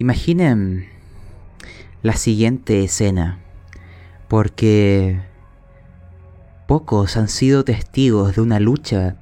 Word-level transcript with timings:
Imaginen 0.00 0.86
la 2.02 2.12
siguiente 2.12 2.84
escena, 2.84 3.40
porque 4.28 5.20
pocos 6.68 7.16
han 7.16 7.26
sido 7.26 7.64
testigos 7.64 8.36
de 8.36 8.42
una 8.42 8.60
lucha 8.60 9.16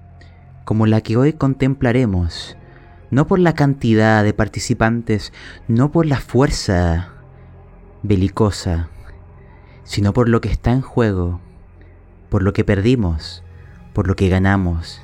como 0.66 0.84
la 0.84 1.00
que 1.00 1.16
hoy 1.16 1.32
contemplaremos, 1.32 2.58
no 3.10 3.26
por 3.26 3.38
la 3.38 3.54
cantidad 3.54 4.22
de 4.22 4.34
participantes, 4.34 5.32
no 5.66 5.90
por 5.90 6.04
la 6.04 6.20
fuerza 6.20 7.08
belicosa, 8.02 8.90
sino 9.82 10.12
por 10.12 10.28
lo 10.28 10.42
que 10.42 10.50
está 10.50 10.72
en 10.72 10.82
juego, 10.82 11.40
por 12.28 12.42
lo 12.42 12.52
que 12.52 12.64
perdimos, 12.64 13.42
por 13.94 14.06
lo 14.06 14.14
que 14.14 14.28
ganamos 14.28 15.00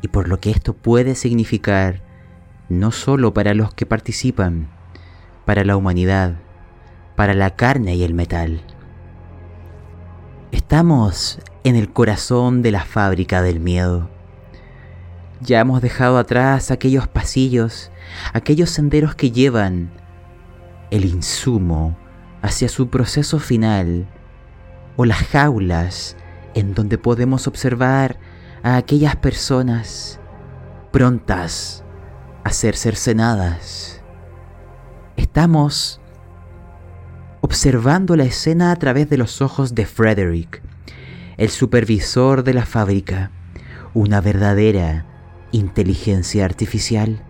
y 0.00 0.08
por 0.08 0.26
lo 0.26 0.40
que 0.40 0.52
esto 0.52 0.72
puede 0.72 1.14
significar 1.16 2.02
no 2.70 2.92
solo 2.92 3.34
para 3.34 3.52
los 3.52 3.74
que 3.74 3.84
participan, 3.84 4.74
para 5.46 5.64
la 5.64 5.76
humanidad, 5.76 6.34
para 7.14 7.32
la 7.32 7.56
carne 7.56 7.94
y 7.94 8.02
el 8.02 8.12
metal. 8.12 8.60
Estamos 10.52 11.38
en 11.64 11.76
el 11.76 11.92
corazón 11.92 12.60
de 12.60 12.72
la 12.72 12.84
fábrica 12.84 13.40
del 13.40 13.60
miedo. 13.60 14.10
Ya 15.40 15.60
hemos 15.60 15.80
dejado 15.80 16.18
atrás 16.18 16.70
aquellos 16.70 17.08
pasillos, 17.08 17.90
aquellos 18.32 18.70
senderos 18.70 19.14
que 19.14 19.30
llevan 19.30 19.90
el 20.90 21.04
insumo 21.04 21.96
hacia 22.42 22.68
su 22.68 22.88
proceso 22.90 23.38
final, 23.38 24.06
o 24.96 25.04
las 25.04 25.18
jaulas 25.18 26.16
en 26.54 26.74
donde 26.74 26.98
podemos 26.98 27.46
observar 27.46 28.18
a 28.62 28.76
aquellas 28.76 29.14
personas 29.16 30.18
prontas 30.90 31.84
a 32.44 32.50
ser 32.50 32.76
cercenadas. 32.76 33.95
Estamos 35.16 36.00
observando 37.40 38.16
la 38.16 38.24
escena 38.24 38.70
a 38.70 38.76
través 38.76 39.08
de 39.08 39.16
los 39.16 39.40
ojos 39.40 39.74
de 39.74 39.86
Frederick, 39.86 40.62
el 41.38 41.48
supervisor 41.48 42.44
de 42.44 42.52
la 42.52 42.66
fábrica, 42.66 43.30
una 43.94 44.20
verdadera 44.20 45.06
inteligencia 45.52 46.44
artificial. 46.44 47.22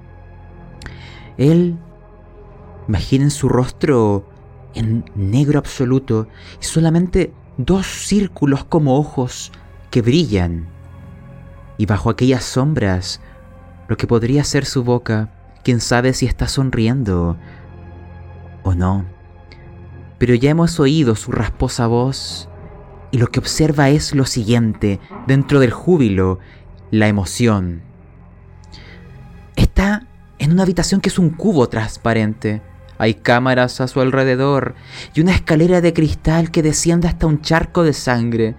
Él, 1.38 1.78
imaginen 2.88 3.30
su 3.30 3.48
rostro 3.48 4.28
en 4.74 5.04
negro 5.14 5.58
absoluto 5.58 6.28
y 6.60 6.64
solamente 6.64 7.32
dos 7.56 7.86
círculos 7.86 8.64
como 8.64 8.96
ojos 8.96 9.52
que 9.90 10.02
brillan. 10.02 10.66
Y 11.78 11.86
bajo 11.86 12.10
aquellas 12.10 12.44
sombras, 12.44 13.20
lo 13.88 13.96
que 13.96 14.06
podría 14.06 14.42
ser 14.44 14.64
su 14.64 14.82
boca, 14.82 15.30
quién 15.62 15.80
sabe 15.80 16.14
si 16.14 16.26
está 16.26 16.48
sonriendo 16.48 17.36
o 18.66 18.74
no. 18.74 19.04
Pero 20.18 20.34
ya 20.34 20.50
hemos 20.50 20.80
oído 20.80 21.14
su 21.14 21.32
rasposa 21.32 21.86
voz 21.86 22.48
y 23.10 23.18
lo 23.18 23.28
que 23.28 23.38
observa 23.38 23.90
es 23.90 24.14
lo 24.14 24.24
siguiente, 24.24 25.00
dentro 25.26 25.60
del 25.60 25.70
júbilo, 25.70 26.38
la 26.90 27.08
emoción. 27.08 27.82
Está 29.54 30.06
en 30.38 30.52
una 30.52 30.64
habitación 30.64 31.00
que 31.00 31.08
es 31.08 31.18
un 31.18 31.30
cubo 31.30 31.68
transparente. 31.68 32.62
Hay 32.98 33.14
cámaras 33.14 33.80
a 33.80 33.88
su 33.88 34.00
alrededor 34.00 34.74
y 35.14 35.20
una 35.20 35.32
escalera 35.34 35.80
de 35.80 35.92
cristal 35.92 36.50
que 36.50 36.62
desciende 36.62 37.08
hasta 37.08 37.26
un 37.26 37.42
charco 37.42 37.82
de 37.82 37.92
sangre, 37.92 38.54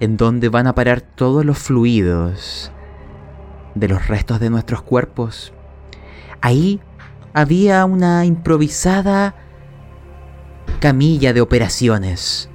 en 0.00 0.16
donde 0.16 0.48
van 0.48 0.66
a 0.66 0.74
parar 0.74 1.00
todos 1.00 1.44
los 1.44 1.58
fluidos 1.58 2.72
de 3.74 3.88
los 3.88 4.06
restos 4.08 4.40
de 4.40 4.50
nuestros 4.50 4.82
cuerpos. 4.82 5.52
Ahí 6.40 6.80
había 7.32 7.84
una 7.84 8.24
improvisada 8.24 9.34
camilla 10.80 11.32
de 11.32 11.40
operaciones 11.40 12.48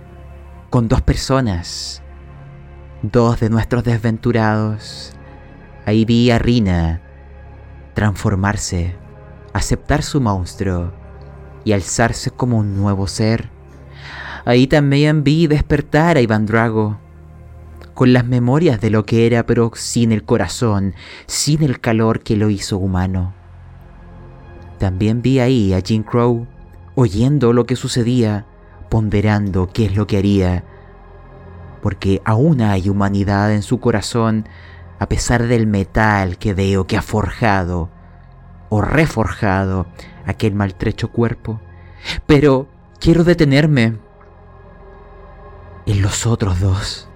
con 0.70 0.88
dos 0.88 1.02
personas, 1.02 2.04
dos 3.02 3.40
de 3.40 3.50
nuestros 3.50 3.84
desventurados. 3.84 5.14
Ahí 5.86 6.06
vi 6.06 6.30
a 6.32 6.40
Rina 6.40 7.02
transformarse, 7.94 8.96
aceptar 9.54 10.04
su 10.04 10.22
monstruo 10.22 10.94
y 11.66 11.74
alzarse 11.74 12.32
como 12.32 12.58
un 12.58 12.78
nuevo 12.78 13.08
ser. 13.08 13.50
Ahí 14.46 14.68
también 14.68 15.24
vi 15.24 15.48
despertar 15.48 16.18
a 16.18 16.22
Iván 16.22 16.46
Drago, 16.46 16.98
con 17.94 18.14
las 18.14 18.26
memorias 18.26 18.80
de 18.80 18.90
lo 18.90 19.06
que 19.06 19.26
era, 19.26 19.46
pero 19.46 19.72
sin 19.76 20.12
el 20.12 20.24
corazón, 20.24 20.94
sin 21.26 21.64
el 21.64 21.82
calor 21.82 22.22
que 22.22 22.38
lo 22.38 22.50
hizo 22.50 22.78
humano. 22.78 23.34
También 24.78 25.22
vi 25.22 25.40
ahí 25.40 25.74
a 25.74 25.82
Jim 25.82 26.04
Crow, 26.04 26.48
oyendo 27.00 27.54
lo 27.54 27.66
que 27.66 27.78
sucedía, 27.78 28.46
ponderando 28.90 29.70
qué 29.72 29.86
es 29.86 29.96
lo 29.96 30.06
que 30.06 30.18
haría, 30.18 30.66
porque 31.82 32.22
aún 32.26 32.60
hay 32.60 32.90
humanidad 32.90 33.54
en 33.54 33.62
su 33.62 33.80
corazón 33.80 34.50
a 35.00 35.08
pesar 35.08 35.48
del 35.48 35.66
metal 35.66 36.38
que 36.38 36.54
veo 36.54 36.88
que 36.88 36.98
ha 36.98 37.02
forjado 37.02 37.90
o 38.68 38.82
reforjado 38.82 39.88
aquel 40.26 40.54
maltrecho 40.56 41.10
cuerpo. 41.10 41.62
Pero 42.26 42.68
quiero 43.00 43.24
detenerme 43.24 43.98
en 45.86 46.02
los 46.02 46.28
otros 46.28 46.60
dos, 46.60 47.08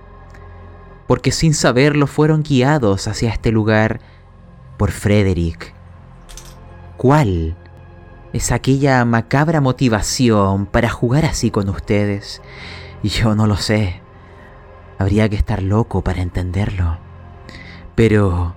porque 1.07 1.33
sin 1.33 1.53
saberlo 1.53 2.07
fueron 2.07 2.41
guiados 2.41 3.09
hacia 3.09 3.31
este 3.31 3.51
lugar 3.51 3.99
por 4.77 4.91
Frederick. 4.91 5.73
¿Cuál 6.95 7.57
es 8.33 8.51
aquella 8.51 9.05
macabra 9.05 9.61
motivación 9.61 10.65
para 10.65 10.89
jugar 10.89 11.23
así 11.23 11.51
con 11.51 11.69
ustedes. 11.69 12.41
Yo 13.03 13.35
no 13.35 13.45
lo 13.45 13.57
sé. 13.57 14.01
Habría 14.97 15.29
que 15.29 15.35
estar 15.35 15.61
loco 15.61 16.03
para 16.03 16.23
entenderlo. 16.23 16.97
Pero 17.93 18.55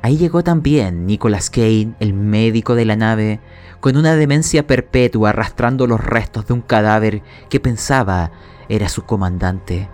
ahí 0.00 0.16
llegó 0.16 0.44
también 0.44 1.06
Nicholas 1.06 1.50
Kane, 1.50 1.94
el 1.98 2.14
médico 2.14 2.76
de 2.76 2.84
la 2.84 2.94
nave, 2.94 3.40
con 3.80 3.96
una 3.96 4.14
demencia 4.14 4.66
perpetua 4.66 5.30
arrastrando 5.30 5.88
los 5.88 6.00
restos 6.00 6.46
de 6.46 6.54
un 6.54 6.60
cadáver 6.60 7.22
que 7.50 7.58
pensaba 7.58 8.30
era 8.68 8.88
su 8.88 9.04
comandante. 9.04 9.88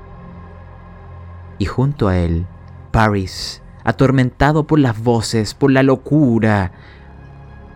Y 1.59 1.65
junto 1.65 2.09
a 2.09 2.19
él, 2.19 2.47
Paris, 2.91 3.63
atormentado 3.83 4.67
por 4.67 4.79
las 4.79 5.03
voces, 5.03 5.55
por 5.55 5.71
la 5.71 5.83
locura, 5.83 6.73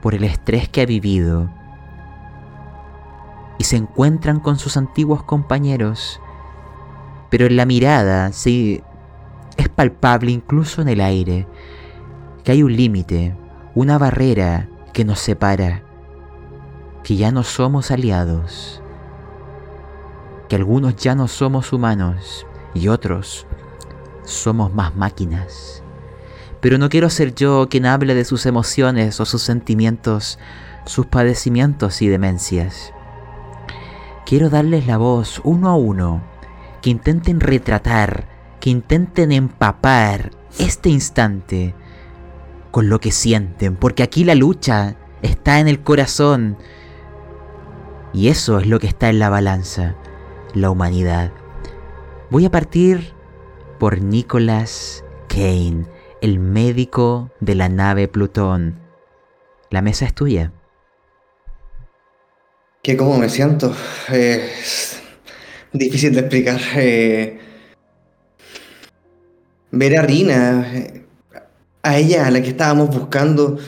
por 0.04 0.14
el 0.14 0.24
estrés 0.24 0.68
que 0.68 0.82
ha 0.82 0.86
vivido 0.86 1.48
y 3.56 3.64
se 3.64 3.76
encuentran 3.76 4.38
con 4.38 4.58
sus 4.58 4.76
antiguos 4.76 5.22
compañeros, 5.22 6.20
pero 7.30 7.46
en 7.46 7.56
la 7.56 7.64
mirada 7.64 8.30
sí 8.32 8.82
es 9.56 9.70
palpable 9.70 10.30
incluso 10.30 10.82
en 10.82 10.90
el 10.90 11.00
aire 11.00 11.48
que 12.44 12.52
hay 12.52 12.62
un 12.62 12.76
límite, 12.76 13.34
una 13.74 13.96
barrera 13.96 14.68
que 14.92 15.06
nos 15.06 15.20
separa, 15.20 15.82
que 17.02 17.16
ya 17.16 17.32
no 17.32 17.42
somos 17.42 17.90
aliados, 17.90 18.82
que 20.50 20.56
algunos 20.56 20.96
ya 20.96 21.14
no 21.14 21.28
somos 21.28 21.72
humanos 21.72 22.46
y 22.74 22.88
otros 22.88 23.46
somos 24.24 24.74
más 24.74 24.94
máquinas. 24.94 25.83
Pero 26.64 26.78
no 26.78 26.88
quiero 26.88 27.10
ser 27.10 27.34
yo 27.34 27.68
quien 27.68 27.84
hable 27.84 28.14
de 28.14 28.24
sus 28.24 28.46
emociones 28.46 29.20
o 29.20 29.26
sus 29.26 29.42
sentimientos, 29.42 30.38
sus 30.86 31.04
padecimientos 31.04 32.00
y 32.00 32.08
demencias. 32.08 32.90
Quiero 34.24 34.48
darles 34.48 34.86
la 34.86 34.96
voz 34.96 35.42
uno 35.44 35.68
a 35.68 35.76
uno, 35.76 36.22
que 36.80 36.88
intenten 36.88 37.40
retratar, 37.40 38.28
que 38.60 38.70
intenten 38.70 39.30
empapar 39.30 40.30
este 40.58 40.88
instante 40.88 41.74
con 42.70 42.88
lo 42.88 42.98
que 42.98 43.12
sienten, 43.12 43.76
porque 43.76 44.02
aquí 44.02 44.24
la 44.24 44.34
lucha 44.34 44.96
está 45.20 45.60
en 45.60 45.68
el 45.68 45.82
corazón. 45.82 46.56
Y 48.14 48.28
eso 48.28 48.58
es 48.58 48.66
lo 48.66 48.80
que 48.80 48.86
está 48.86 49.10
en 49.10 49.18
la 49.18 49.28
balanza, 49.28 49.96
la 50.54 50.70
humanidad. 50.70 51.30
Voy 52.30 52.46
a 52.46 52.50
partir 52.50 53.12
por 53.78 54.00
Nicholas 54.00 55.04
Kane 55.28 55.92
el 56.24 56.38
médico 56.38 57.30
de 57.40 57.54
la 57.54 57.68
nave 57.68 58.08
Plutón. 58.08 58.80
La 59.68 59.82
mesa 59.82 60.06
es 60.06 60.14
tuya. 60.14 60.52
¿Qué 62.82 62.96
cómo 62.96 63.18
me 63.18 63.28
siento? 63.28 63.76
Es 64.10 65.02
difícil 65.74 66.14
de 66.14 66.20
explicar. 66.20 66.58
Eh, 66.76 67.38
ver 69.70 69.98
a 69.98 70.02
Rina, 70.02 70.66
a 71.82 71.98
ella, 71.98 72.26
a 72.26 72.30
la 72.30 72.40
que 72.40 72.48
estábamos 72.48 72.88
buscando, 72.88 73.58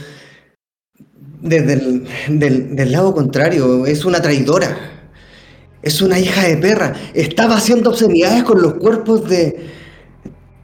desde 1.43 1.75
el 1.75 2.08
del, 2.38 2.91
lado 2.91 3.12
contrario, 3.12 3.85
es 3.85 4.06
una 4.06 4.23
traidora. 4.23 4.79
Es 5.82 6.00
una 6.00 6.19
hija 6.19 6.44
de 6.44 6.56
perra. 6.56 6.94
Estaba 7.12 7.56
haciendo 7.56 7.91
obscenidades 7.91 8.44
con 8.44 8.62
los 8.62 8.75
cuerpos 8.76 9.29
de, 9.29 9.86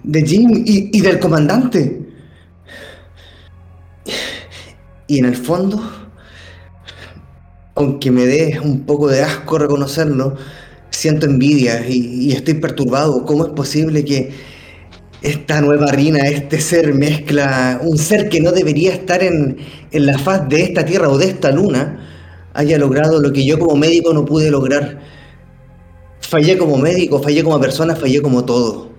de 0.04 0.22
Jim 0.22 0.62
y, 0.64 1.00
del 1.00 1.18
comandante. 1.18 2.00
Y 5.06 5.18
en 5.18 5.26
el 5.26 5.36
fondo, 5.36 5.82
aunque 7.74 8.10
me 8.10 8.26
dé 8.26 8.60
un 8.60 8.80
poco 8.80 9.08
de 9.08 9.22
asco 9.22 9.58
reconocerlo, 9.58 10.36
siento 10.90 11.26
envidia 11.26 11.86
y, 11.86 12.32
estoy 12.32 12.54
perturbado. 12.54 13.24
¿Cómo 13.24 13.46
es 13.46 13.52
posible 13.52 14.04
que 14.04 14.30
esta 15.20 15.60
nueva 15.60 15.92
Rina, 15.92 16.26
este 16.26 16.60
ser 16.60 16.94
mezcla, 16.94 17.80
un 17.82 17.96
ser 17.96 18.28
que 18.28 18.40
no 18.40 18.50
debería 18.50 18.92
estar 18.92 19.22
en, 19.22 19.58
en 19.92 20.06
la 20.06 20.18
faz 20.18 20.48
de 20.48 20.62
esta 20.62 20.84
tierra 20.84 21.08
o 21.08 21.18
de 21.18 21.26
esta 21.26 21.52
luna, 21.52 22.08
haya 22.54 22.76
logrado 22.76 23.20
lo 23.20 23.32
que 23.32 23.44
yo 23.44 23.58
como 23.58 23.76
médico 23.76 24.12
no 24.12 24.24
pude 24.24 24.50
lograr? 24.50 25.00
Fallé 26.20 26.56
como 26.56 26.78
médico, 26.78 27.22
fallé 27.22 27.44
como 27.44 27.60
persona, 27.60 27.94
fallé 27.94 28.20
como 28.22 28.44
todo. 28.44 28.92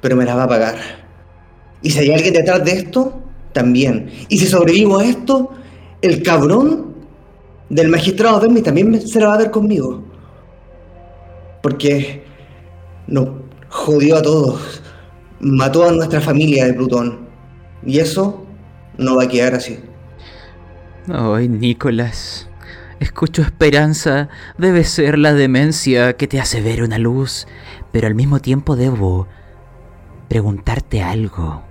Pero 0.00 0.16
me 0.16 0.24
la 0.24 0.34
va 0.34 0.44
a 0.44 0.48
pagar. 0.48 0.76
Y 1.82 1.90
si 1.90 2.00
hay 2.00 2.12
alguien 2.12 2.34
detrás 2.34 2.64
de 2.64 2.72
esto, 2.72 3.22
también. 3.52 4.10
Y 4.28 4.38
si 4.38 4.46
sobrevivo 4.46 4.98
a 4.98 5.04
esto, 5.04 5.50
el 6.02 6.22
cabrón 6.22 6.94
del 7.68 7.88
magistrado 7.88 8.40
Vermi 8.40 8.62
también 8.62 9.06
se 9.06 9.20
la 9.20 9.28
va 9.28 9.34
a 9.34 9.38
ver 9.38 9.50
conmigo. 9.50 10.02
Porque 11.62 12.24
nos 13.06 13.28
jodió 13.68 14.16
a 14.16 14.22
todos. 14.22 14.82
Mató 15.40 15.88
a 15.88 15.92
nuestra 15.92 16.20
familia 16.20 16.66
de 16.66 16.74
Plutón. 16.74 17.28
Y 17.84 17.98
eso 17.98 18.44
no 18.96 19.16
va 19.16 19.24
a 19.24 19.28
quedar 19.28 19.54
así. 19.54 19.78
Ay, 21.08 21.48
Nicolás. 21.48 22.48
Escucho 23.00 23.42
esperanza. 23.42 24.28
Debe 24.56 24.84
ser 24.84 25.18
la 25.18 25.32
demencia 25.32 26.14
que 26.14 26.26
te 26.26 26.40
hace 26.40 26.60
ver 26.60 26.82
una 26.82 26.98
luz. 26.98 27.46
Pero 27.92 28.06
al 28.06 28.14
mismo 28.14 28.40
tiempo 28.40 28.76
debo 28.76 29.28
preguntarte 30.28 31.02
algo. 31.02 31.62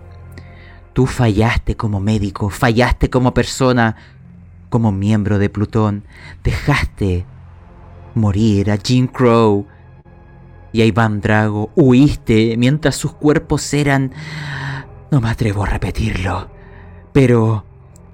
Tú 0.93 1.05
fallaste 1.05 1.75
como 1.75 1.99
médico, 1.99 2.49
fallaste 2.49 3.09
como 3.09 3.33
persona, 3.33 3.95
como 4.69 4.91
miembro 4.91 5.39
de 5.39 5.49
Plutón. 5.49 6.03
Dejaste 6.43 7.25
morir 8.15 8.71
a 8.71 8.77
Jim 8.77 9.07
Crow 9.07 9.67
y 10.71 10.81
a 10.81 10.85
Iván 10.85 11.21
Drago. 11.21 11.71
Huiste 11.75 12.55
mientras 12.57 12.95
sus 12.95 13.13
cuerpos 13.13 13.73
eran... 13.73 14.11
No 15.11 15.21
me 15.21 15.29
atrevo 15.29 15.63
a 15.63 15.67
repetirlo. 15.67 16.49
Pero 17.13 17.63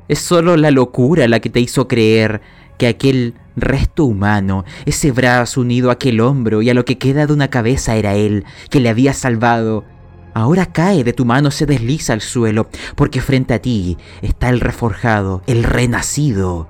es 0.07 0.19
solo 0.19 0.57
la 0.57 0.69
locura 0.69 1.27
la 1.27 1.39
que 1.39 1.49
te 1.49 1.59
hizo 1.59 1.87
creer 1.87 2.41
que 2.77 2.87
aquel 2.87 3.35
resto 3.55 4.05
humano, 4.05 4.65
ese 4.85 5.11
brazo 5.11 5.61
unido 5.61 5.89
a 5.89 5.93
aquel 5.93 6.19
hombro 6.21 6.61
y 6.61 6.69
a 6.69 6.73
lo 6.73 6.85
que 6.85 6.97
queda 6.97 7.25
de 7.25 7.33
una 7.33 7.49
cabeza 7.49 7.95
era 7.95 8.15
él, 8.15 8.45
que 8.69 8.79
le 8.79 8.89
había 8.89 9.13
salvado. 9.13 9.85
Ahora 10.33 10.65
cae 10.65 11.03
de 11.03 11.13
tu 11.13 11.25
mano, 11.25 11.51
se 11.51 11.65
desliza 11.65 12.13
al 12.13 12.21
suelo, 12.21 12.67
porque 12.95 13.21
frente 13.21 13.53
a 13.53 13.61
ti 13.61 13.97
está 14.21 14.49
el 14.49 14.59
reforjado, 14.59 15.43
el 15.45 15.63
renacido. 15.63 16.67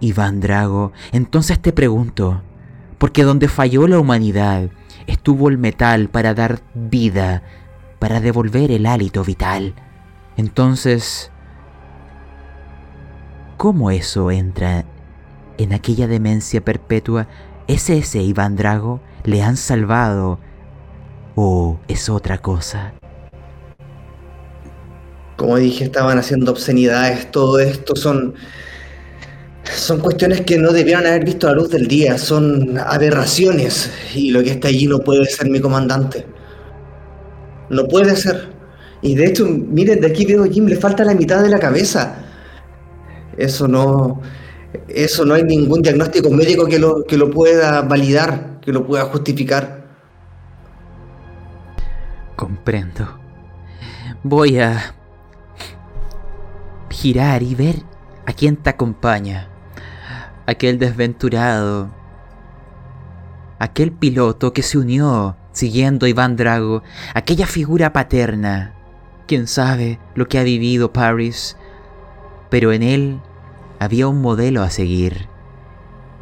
Iván 0.00 0.40
Drago, 0.40 0.92
entonces 1.12 1.60
te 1.60 1.72
pregunto, 1.72 2.42
porque 2.98 3.24
donde 3.24 3.48
falló 3.48 3.88
la 3.88 3.98
humanidad 3.98 4.70
estuvo 5.06 5.48
el 5.48 5.58
metal 5.58 6.08
para 6.08 6.34
dar 6.34 6.60
vida, 6.74 7.42
para 7.98 8.20
devolver 8.20 8.70
el 8.70 8.86
hálito 8.86 9.24
vital. 9.24 9.74
Entonces, 10.36 11.32
¿cómo 13.56 13.90
eso 13.90 14.30
entra 14.30 14.84
en 15.56 15.72
aquella 15.72 16.06
demencia 16.06 16.64
perpetua? 16.64 17.26
¿Es 17.66 17.90
ese 17.90 18.22
Iván 18.22 18.56
Drago? 18.56 19.00
¿Le 19.24 19.42
han 19.42 19.56
salvado? 19.56 20.38
¿O 21.40 21.78
es 21.86 22.08
otra 22.08 22.38
cosa? 22.38 22.94
Como 25.36 25.56
dije, 25.56 25.84
estaban 25.84 26.18
haciendo 26.18 26.50
obscenidades, 26.50 27.30
todo 27.30 27.60
esto 27.60 27.94
son 27.94 28.34
son 29.62 30.00
cuestiones 30.00 30.40
que 30.40 30.58
no 30.58 30.72
debieron 30.72 31.06
haber 31.06 31.24
visto 31.24 31.46
la 31.46 31.52
luz 31.52 31.70
del 31.70 31.86
día, 31.86 32.18
son 32.18 32.76
aberraciones 32.76 33.88
y 34.16 34.32
lo 34.32 34.42
que 34.42 34.50
está 34.50 34.66
allí 34.66 34.88
no 34.88 34.98
puede 34.98 35.26
ser 35.26 35.48
mi 35.48 35.60
comandante. 35.60 36.26
No 37.70 37.86
puede 37.86 38.16
ser. 38.16 38.48
Y 39.00 39.14
de 39.14 39.26
hecho, 39.26 39.46
miren, 39.46 40.00
de 40.00 40.08
aquí 40.08 40.26
veo 40.26 40.42
a 40.42 40.48
Jim, 40.48 40.66
le 40.66 40.74
falta 40.74 41.04
la 41.04 41.14
mitad 41.14 41.40
de 41.40 41.50
la 41.50 41.60
cabeza. 41.60 42.16
Eso 43.36 43.68
no, 43.68 44.20
eso 44.88 45.24
no 45.24 45.34
hay 45.34 45.44
ningún 45.44 45.82
diagnóstico 45.82 46.30
médico 46.30 46.66
que 46.66 46.80
lo, 46.80 47.04
que 47.04 47.16
lo 47.16 47.30
pueda 47.30 47.82
validar, 47.82 48.58
que 48.60 48.72
lo 48.72 48.84
pueda 48.84 49.04
justificar. 49.04 49.77
Comprendo. 52.38 53.18
Voy 54.22 54.60
a 54.60 54.94
girar 56.88 57.42
y 57.42 57.56
ver 57.56 57.82
a 58.26 58.32
quién 58.32 58.56
te 58.56 58.70
acompaña 58.70 59.48
aquel 60.46 60.78
desventurado, 60.78 61.90
aquel 63.58 63.90
piloto 63.90 64.52
que 64.52 64.62
se 64.62 64.78
unió 64.78 65.36
siguiendo 65.50 66.06
a 66.06 66.10
Iván 66.10 66.36
Drago, 66.36 66.84
aquella 67.12 67.48
figura 67.48 67.92
paterna. 67.92 68.72
Quién 69.26 69.48
sabe 69.48 69.98
lo 70.14 70.28
que 70.28 70.38
ha 70.38 70.44
vivido 70.44 70.92
Paris, 70.92 71.56
pero 72.50 72.72
en 72.72 72.84
él 72.84 73.20
había 73.80 74.06
un 74.06 74.22
modelo 74.22 74.62
a 74.62 74.70
seguir. 74.70 75.28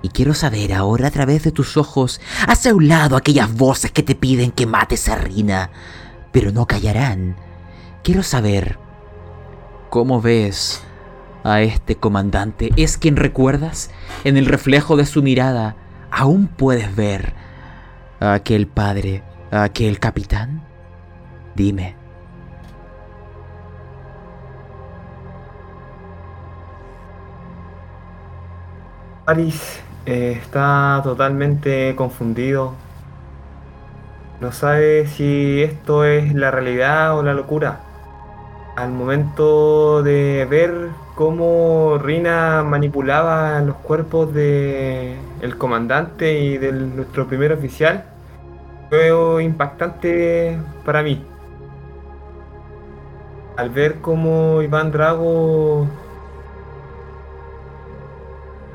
Y 0.00 0.08
quiero 0.08 0.32
saber 0.32 0.72
ahora 0.72 1.08
a 1.08 1.10
través 1.10 1.42
de 1.42 1.52
tus 1.52 1.76
ojos, 1.76 2.22
hacia 2.48 2.74
un 2.74 2.88
lado 2.88 3.18
aquellas 3.18 3.52
voces 3.52 3.90
que 3.90 4.02
te 4.02 4.14
piden 4.14 4.50
que 4.50 4.64
mates 4.64 5.10
a 5.10 5.16
Rina, 5.16 5.70
pero 6.36 6.52
no 6.52 6.66
callarán. 6.66 7.34
Quiero 8.02 8.22
saber 8.22 8.76
cómo 9.88 10.20
ves 10.20 10.82
a 11.44 11.62
este 11.62 11.96
comandante 11.96 12.72
es 12.76 12.98
quien 12.98 13.16
recuerdas 13.16 13.90
en 14.22 14.36
el 14.36 14.44
reflejo 14.44 14.96
de 14.96 15.06
su 15.06 15.22
mirada. 15.22 15.76
Aún 16.10 16.46
puedes 16.46 16.94
ver 16.94 17.32
a 18.20 18.34
aquel 18.34 18.66
padre, 18.66 19.22
a 19.50 19.62
aquel 19.62 19.98
capitán. 19.98 20.60
Dime. 21.54 21.96
Paris 29.24 29.80
eh, 30.04 30.38
está 30.42 31.00
totalmente 31.02 31.96
confundido. 31.96 32.74
No 34.40 34.52
sabe 34.52 35.06
si 35.06 35.62
esto 35.62 36.04
es 36.04 36.34
la 36.34 36.50
realidad 36.50 37.18
o 37.18 37.22
la 37.22 37.32
locura. 37.32 37.80
Al 38.76 38.90
momento 38.92 40.02
de 40.02 40.46
ver 40.50 40.88
cómo 41.14 41.98
Rina 42.02 42.62
manipulaba 42.62 43.58
los 43.60 43.76
cuerpos 43.76 44.34
de 44.34 45.16
el 45.40 45.56
comandante 45.56 46.38
y 46.38 46.58
de 46.58 46.72
nuestro 46.72 47.26
primer 47.26 47.52
oficial 47.52 48.04
fue 48.90 49.42
impactante 49.42 50.58
para 50.84 51.02
mí. 51.02 51.24
Al 53.56 53.70
ver 53.70 53.96
cómo 54.02 54.60
Iván 54.60 54.92
Drago 54.92 55.86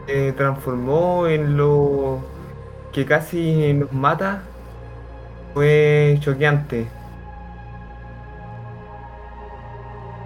se 0.08 0.32
transformó 0.34 1.27
en 1.27 1.56
lo 1.56 2.18
que 2.91 3.06
casi 3.06 3.74
nos 3.74 3.94
mata, 3.94 4.41
fue 5.53 6.17
choqueante. 6.22 6.88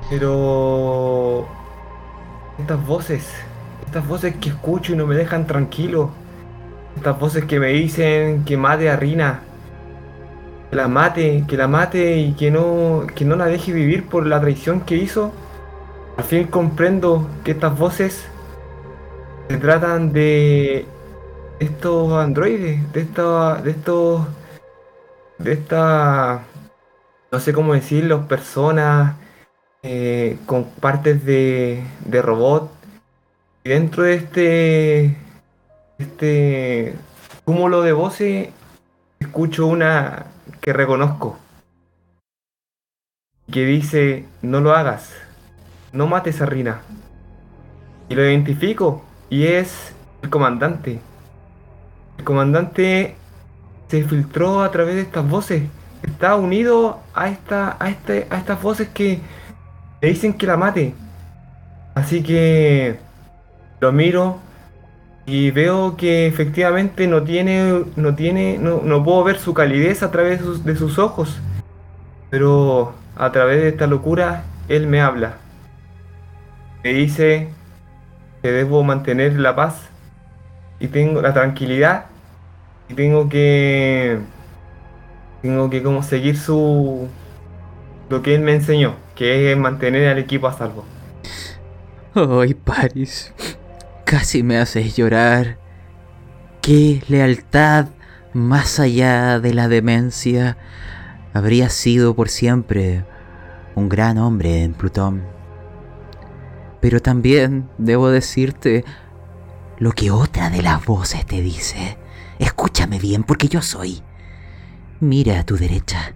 Pero 0.10 1.48
estas 2.60 2.86
voces, 2.86 3.28
estas 3.86 4.08
voces 4.08 4.36
que 4.36 4.50
escucho 4.50 4.94
y 4.94 4.96
no 4.96 5.08
me 5.08 5.16
dejan 5.16 5.48
tranquilo. 5.48 6.12
Estas 6.96 7.20
voces 7.20 7.46
que 7.46 7.60
me 7.60 7.70
dicen 7.70 8.46
que 8.46 8.58
mate 8.58 8.90
a 8.90 8.96
Rina. 8.96 9.42
Que 10.70 10.76
la 10.76 10.88
mate, 10.88 11.44
que 11.48 11.58
la 11.58 11.68
mate 11.68 12.18
y 12.18 12.34
que 12.34 12.52
no, 12.52 13.06
que 13.16 13.26
no 13.26 13.36
la 13.36 13.46
deje 13.48 13.72
vivir 13.74 14.08
por 14.08 14.26
la 14.26 14.40
traición 14.40 14.82
que 14.82 14.96
hizo. 14.96 15.32
Al 16.18 16.24
fin 16.24 16.48
comprendo 16.48 17.28
que 17.44 17.52
estas 17.52 17.78
voces 17.78 18.26
se 19.50 19.58
tratan 19.58 20.14
de 20.14 20.86
estos 21.60 22.14
androides, 22.14 22.92
de 22.94 23.02
esta, 23.02 23.56
de 23.62 23.72
estos, 23.72 24.26
de 25.38 25.54
esta, 25.54 26.44
no 27.32 27.40
sé 27.40 27.54
cómo 27.54 27.74
decirlo, 27.74 28.28
personas 28.28 29.16
eh, 29.84 30.38
con 30.46 30.66
partes 30.66 31.26
de, 31.26 31.84
de 32.06 32.22
robot. 32.22 32.72
Y 33.64 33.70
dentro 33.70 34.04
de 34.04 34.16
este, 34.16 35.18
este 35.98 36.96
cúmulo 37.44 37.82
de 37.82 37.94
voces, 37.94 38.50
escucho 39.20 39.68
una 39.68 40.28
que 40.62 40.74
reconozco. 40.74 41.38
Que 43.52 43.66
dice, 43.66 44.26
no 44.42 44.62
lo 44.62 44.74
hagas, 44.74 45.14
no 45.94 46.08
mates 46.08 46.42
a 46.42 46.46
Rina. 46.46 46.82
Y 48.10 48.16
lo 48.16 48.24
identifico, 48.24 49.04
y 49.30 49.48
es 49.48 49.94
el 50.22 50.30
comandante. 50.30 51.00
El 52.18 52.24
comandante 52.24 53.16
se 53.88 54.04
filtró 54.04 54.62
a 54.62 54.72
través 54.72 54.96
de 54.96 55.02
estas 55.02 55.28
voces. 55.28 55.64
Está 56.04 56.36
unido 56.36 57.00
a, 57.14 57.30
esta, 57.30 57.78
a, 57.80 57.90
este, 57.90 58.28
a 58.30 58.38
estas 58.38 58.62
voces 58.62 58.90
que 58.90 59.20
dicen 60.02 60.34
que 60.34 60.48
la 60.48 60.58
mate. 60.58 60.94
Así 61.96 62.22
que 62.22 62.98
lo 63.80 63.92
miro 63.92 64.40
y 65.26 65.52
veo 65.52 65.98
que 65.98 66.28
efectivamente 66.28 67.08
no 67.08 67.24
tiene, 67.24 67.86
no 67.96 68.16
tiene, 68.16 68.58
no, 68.60 68.82
no 68.84 69.04
puedo 69.04 69.24
ver 69.24 69.40
su 69.40 69.54
calidez 69.54 70.04
a 70.04 70.12
través 70.12 70.40
de 70.40 70.46
sus, 70.46 70.66
de 70.66 70.76
sus 70.76 71.00
ojos, 71.00 71.40
pero 72.30 72.94
a 73.16 73.32
través 73.32 73.62
de 73.62 73.70
esta 73.70 73.88
locura 73.88 74.44
él 74.68 74.88
me 74.88 75.02
habla. 75.02 75.38
Me 76.84 76.94
dice 76.94 77.50
que 78.44 78.52
debo 78.52 78.84
mantener 78.84 79.40
la 79.40 79.56
paz 79.56 79.90
y 80.80 80.88
tengo 80.88 81.22
la 81.22 81.34
tranquilidad 81.34 82.06
y 82.90 82.94
tengo 82.94 83.30
que 83.30 84.20
tengo 85.42 85.70
que 85.70 85.84
como 85.84 86.04
seguir 86.04 86.38
su 86.38 87.08
lo 88.10 88.22
que 88.22 88.36
él 88.36 88.42
me 88.42 88.54
enseñó, 88.54 88.96
que 89.16 89.52
es 89.52 89.58
mantener 89.58 90.08
al 90.08 90.20
equipo 90.20 90.48
a 90.48 90.54
salvo. 90.54 90.86
Ay, 92.14 92.54
Paris, 92.54 93.34
casi 94.06 94.44
me 94.44 94.58
haces 94.58 94.96
llorar. 94.96 95.58
Qué 96.62 97.02
lealtad 97.08 97.88
más 98.34 98.80
allá 98.80 99.40
de 99.40 99.54
la 99.54 99.68
demencia. 99.68 100.58
Habría 101.34 101.70
sido 101.70 102.16
por 102.16 102.30
siempre 102.30 103.04
un 103.76 103.90
gran 103.90 104.18
hombre 104.18 104.64
en 104.64 104.74
Plutón. 104.74 105.24
Pero 106.80 107.02
también 107.02 107.68
debo 107.78 108.10
decirte 108.10 108.86
lo 109.78 109.92
que 109.92 110.12
otra 110.12 110.50
de 110.50 110.62
las 110.62 110.86
voces 110.86 111.26
te 111.26 111.42
dice. 111.42 111.98
Escúchame 112.40 113.00
bien 113.00 113.24
porque 113.24 113.48
yo 113.48 113.62
soy. 113.62 114.02
Mira 115.00 115.40
a 115.40 115.46
tu 115.46 115.58
derecha. 115.58 116.14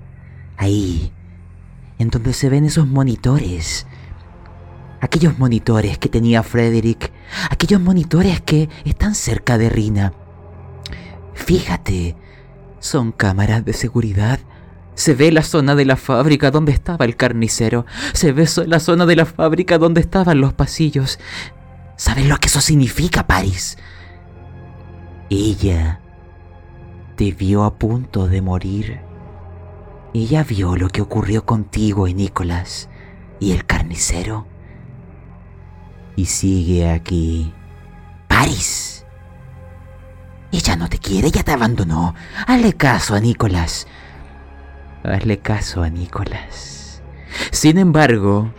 Ahí. 0.57 1.13
En 1.97 2.09
donde 2.09 2.33
se 2.33 2.49
ven 2.49 2.65
esos 2.65 2.87
monitores. 2.87 3.87
Aquellos 5.01 5.37
monitores 5.39 5.97
que 5.97 6.09
tenía 6.09 6.43
Frederick. 6.43 7.11
Aquellos 7.49 7.81
monitores 7.81 8.41
que 8.41 8.69
están 8.85 9.15
cerca 9.15 9.57
de 9.57 9.69
Rina. 9.69 10.13
Fíjate. 11.33 12.15
Son 12.79 13.11
cámaras 13.11 13.65
de 13.65 13.73
seguridad. 13.73 14.39
Se 14.95 15.13
ve 15.13 15.31
la 15.31 15.43
zona 15.43 15.75
de 15.75 15.85
la 15.85 15.95
fábrica 15.95 16.51
donde 16.51 16.73
estaba 16.73 17.05
el 17.05 17.15
carnicero. 17.15 17.85
Se 18.13 18.33
ve 18.33 18.47
la 18.65 18.79
zona 18.79 19.05
de 19.05 19.15
la 19.15 19.25
fábrica 19.25 19.77
donde 19.77 20.01
estaban 20.01 20.41
los 20.41 20.53
pasillos. 20.53 21.19
¿Sabes 21.95 22.27
lo 22.27 22.37
que 22.37 22.47
eso 22.47 22.61
significa, 22.61 23.27
Paris? 23.27 23.77
Ella 25.29 25.99
te 27.19 27.33
vio 27.33 27.65
a 27.65 27.77
punto 27.77 28.29
de 28.29 28.41
morir. 28.41 29.01
Ella 30.13 30.41
vio 30.45 30.77
lo 30.77 30.87
que 30.87 31.01
ocurrió 31.01 31.45
contigo 31.45 32.07
y 32.07 32.13
Nicolás 32.13 32.87
y 33.41 33.51
el 33.51 33.65
carnicero. 33.65 34.47
Y 36.15 36.27
sigue 36.27 36.89
aquí. 36.89 37.53
Paris. 38.29 39.05
Ella 40.53 40.77
no 40.77 40.87
te 40.87 40.97
quiere, 40.97 41.27
ella 41.27 41.43
te 41.43 41.51
abandonó. 41.51 42.15
Hazle 42.47 42.71
caso 42.71 43.15
a 43.15 43.19
Nicolás. 43.19 43.85
Hazle 45.03 45.39
caso 45.39 45.83
a 45.83 45.89
Nicolás. 45.89 47.03
Sin 47.51 47.77
embargo, 47.79 48.49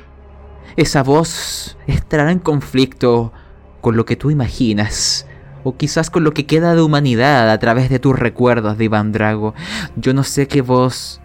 esa 0.76 1.02
voz 1.02 1.78
estará 1.86 2.30
en 2.30 2.40
conflicto 2.40 3.32
con 3.80 3.96
lo 3.96 4.04
que 4.04 4.16
tú 4.16 4.30
imaginas 4.30 5.26
o 5.64 5.76
quizás 5.76 6.10
con 6.10 6.24
lo 6.24 6.32
que 6.32 6.46
queda 6.46 6.74
de 6.74 6.82
humanidad 6.82 7.50
a 7.50 7.58
través 7.58 7.90
de 7.90 7.98
tus 7.98 8.18
recuerdos 8.18 8.78
de 8.78 8.88
Drago. 8.88 9.54
Yo 9.96 10.14
no 10.14 10.24
sé 10.24 10.48
qué 10.48 10.62
voz 10.62 11.20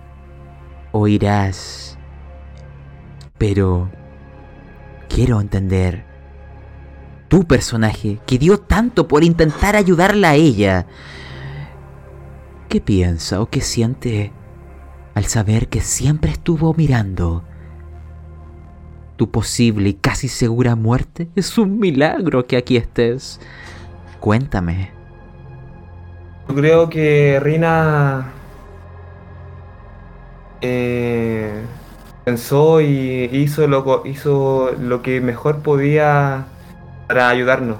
oirás, 0.91 1.97
pero 3.37 3.89
quiero 5.09 5.41
entender 5.41 6.05
tu 7.27 7.45
personaje 7.45 8.19
que 8.25 8.37
dio 8.37 8.59
tanto 8.59 9.07
por 9.07 9.23
intentar 9.23 9.75
ayudarla 9.75 10.31
a 10.31 10.35
ella. 10.35 10.85
¿Qué 12.69 12.81
piensa 12.81 13.41
o 13.41 13.49
qué 13.49 13.61
siente 13.61 14.31
al 15.13 15.25
saber 15.25 15.67
que 15.67 15.81
siempre 15.81 16.31
estuvo 16.31 16.73
mirando? 16.73 17.43
Tu 19.17 19.31
posible 19.31 19.89
y 19.89 19.93
casi 19.93 20.27
segura 20.27 20.75
muerte 20.75 21.29
es 21.35 21.57
un 21.57 21.79
milagro 21.79 22.45
que 22.47 22.57
aquí 22.57 22.75
estés. 22.75 23.39
Cuéntame. 24.19 24.91
Yo 26.47 26.55
creo 26.55 26.89
que 26.89 27.39
Rina 27.41 28.31
eh, 30.61 31.61
pensó 32.23 32.81
y 32.81 33.29
hizo 33.31 33.67
lo, 33.67 34.03
hizo 34.05 34.71
lo 34.79 35.01
que 35.01 35.21
mejor 35.21 35.59
podía 35.59 36.45
para 37.07 37.29
ayudarnos. 37.29 37.77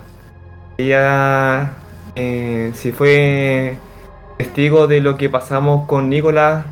Ella, 0.78 1.74
eh, 2.16 2.72
si 2.76 2.92
fue 2.92 3.78
testigo 4.38 4.88
de 4.88 5.02
lo 5.02 5.18
que 5.18 5.30
pasamos 5.30 5.88
con 5.88 6.10
Nicolás, 6.10 6.66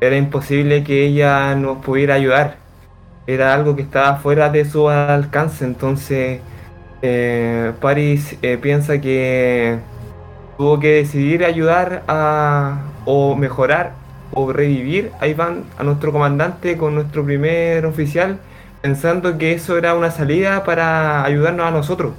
era 0.00 0.16
imposible 0.16 0.84
que 0.84 1.06
ella 1.06 1.54
nos 1.54 1.78
pudiera 1.78 2.14
ayudar. 2.14 2.56
Era 3.26 3.54
algo 3.54 3.76
que 3.76 3.82
estaba 3.82 4.16
fuera 4.16 4.48
de 4.48 4.64
su 4.64 4.88
alcance, 4.88 5.64
entonces 5.64 6.40
eh, 7.02 7.72
Paris 7.80 8.36
eh, 8.42 8.58
piensa 8.60 9.00
que 9.00 9.78
tuvo 10.56 10.80
que 10.80 10.94
decidir 10.94 11.44
ayudar 11.44 12.02
a 12.08 12.80
o 13.04 13.36
mejorar 13.36 13.92
o 14.32 14.52
revivir 14.52 15.12
a 15.20 15.26
Iván, 15.26 15.64
a 15.78 15.84
nuestro 15.84 16.12
comandante 16.12 16.76
con 16.76 16.94
nuestro 16.94 17.24
primer 17.24 17.86
oficial, 17.86 18.38
pensando 18.82 19.38
que 19.38 19.52
eso 19.52 19.78
era 19.78 19.94
una 19.94 20.10
salida 20.10 20.64
para 20.64 21.24
ayudarnos 21.24 21.66
a 21.66 21.70
nosotros. 21.70 22.12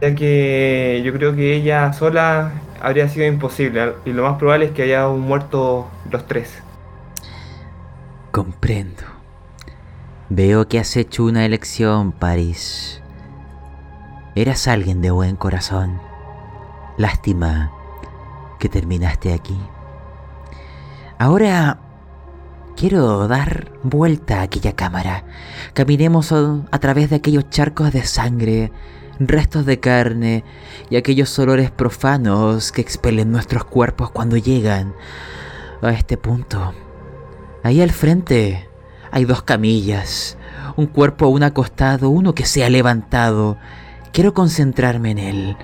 Ya 0.00 0.14
que 0.14 1.02
yo 1.04 1.12
creo 1.12 1.36
que 1.36 1.54
ella 1.54 1.92
sola 1.92 2.52
habría 2.82 3.08
sido 3.08 3.26
imposible 3.26 3.94
y 4.04 4.12
lo 4.12 4.24
más 4.24 4.38
probable 4.38 4.66
es 4.66 4.72
que 4.72 4.82
haya 4.82 5.06
muerto 5.08 5.88
los 6.10 6.26
tres. 6.26 6.62
Comprendo. 8.30 9.04
Veo 10.28 10.66
que 10.66 10.80
has 10.80 10.96
hecho 10.96 11.24
una 11.24 11.46
elección, 11.46 12.10
Paris. 12.10 13.03
Eras 14.36 14.66
alguien 14.66 15.00
de 15.00 15.12
buen 15.12 15.36
corazón. 15.36 16.00
Lástima 16.96 17.70
que 18.58 18.68
terminaste 18.68 19.32
aquí. 19.32 19.56
Ahora 21.18 21.78
quiero 22.76 23.28
dar 23.28 23.70
vuelta 23.84 24.40
a 24.40 24.42
aquella 24.42 24.72
cámara. 24.72 25.24
Caminemos 25.72 26.32
a, 26.32 26.78
través 26.80 27.10
de 27.10 27.16
aquellos 27.16 27.48
charcos 27.48 27.92
de 27.92 28.02
sangre, 28.02 28.72
restos 29.20 29.66
de 29.66 29.78
carne 29.78 30.42
y 30.90 30.96
aquellos 30.96 31.38
olores 31.38 31.70
profanos 31.70 32.72
que 32.72 32.80
expelen 32.80 33.30
nuestros 33.30 33.64
cuerpos 33.64 34.10
cuando 34.10 34.36
llegan 34.36 34.94
a 35.80 35.90
este 35.90 36.16
punto. 36.16 36.74
Ahí 37.62 37.80
al 37.80 37.92
frente 37.92 38.68
hay 39.12 39.26
dos 39.26 39.44
camillas, 39.44 40.36
un 40.74 40.86
cuerpo 40.86 41.26
aún 41.26 41.44
acostado, 41.44 42.08
uno 42.08 42.34
que 42.34 42.46
se 42.46 42.64
ha 42.64 42.68
levantado 42.68 43.58
Quiero 44.14 44.32
concentrarme 44.32 45.10
en 45.10 45.18
él, 45.18 45.56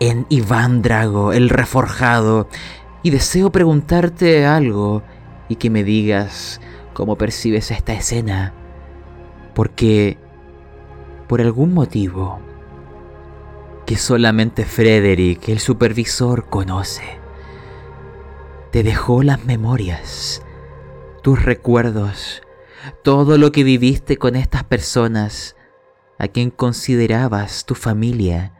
en 0.00 0.26
Iván 0.28 0.82
Drago, 0.82 1.32
el 1.32 1.48
reforjado, 1.48 2.48
y 3.04 3.10
deseo 3.10 3.52
preguntarte 3.52 4.44
algo 4.44 5.04
y 5.48 5.54
que 5.54 5.70
me 5.70 5.84
digas 5.84 6.60
cómo 6.94 7.16
percibes 7.16 7.70
esta 7.70 7.92
escena. 7.92 8.54
Porque, 9.54 10.18
por 11.28 11.40
algún 11.40 11.74
motivo, 11.74 12.40
que 13.86 13.94
solamente 13.94 14.64
Frederick, 14.64 15.48
el 15.48 15.60
supervisor, 15.60 16.46
conoce, 16.46 17.04
te 18.72 18.82
dejó 18.82 19.22
las 19.22 19.44
memorias, 19.44 20.42
tus 21.22 21.44
recuerdos, 21.44 22.42
todo 23.04 23.38
lo 23.38 23.52
que 23.52 23.62
viviste 23.62 24.16
con 24.16 24.34
estas 24.34 24.64
personas 24.64 25.54
a 26.22 26.28
quien 26.28 26.50
considerabas 26.50 27.66
tu 27.66 27.74
familia, 27.74 28.52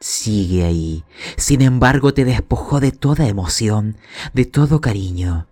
sigue 0.00 0.64
ahí. 0.64 1.04
Sin 1.36 1.60
embargo, 1.60 2.14
te 2.14 2.24
despojó 2.24 2.80
de 2.80 2.92
toda 2.92 3.28
emoción, 3.28 3.98
de 4.32 4.46
todo 4.46 4.80
cariño, 4.80 5.46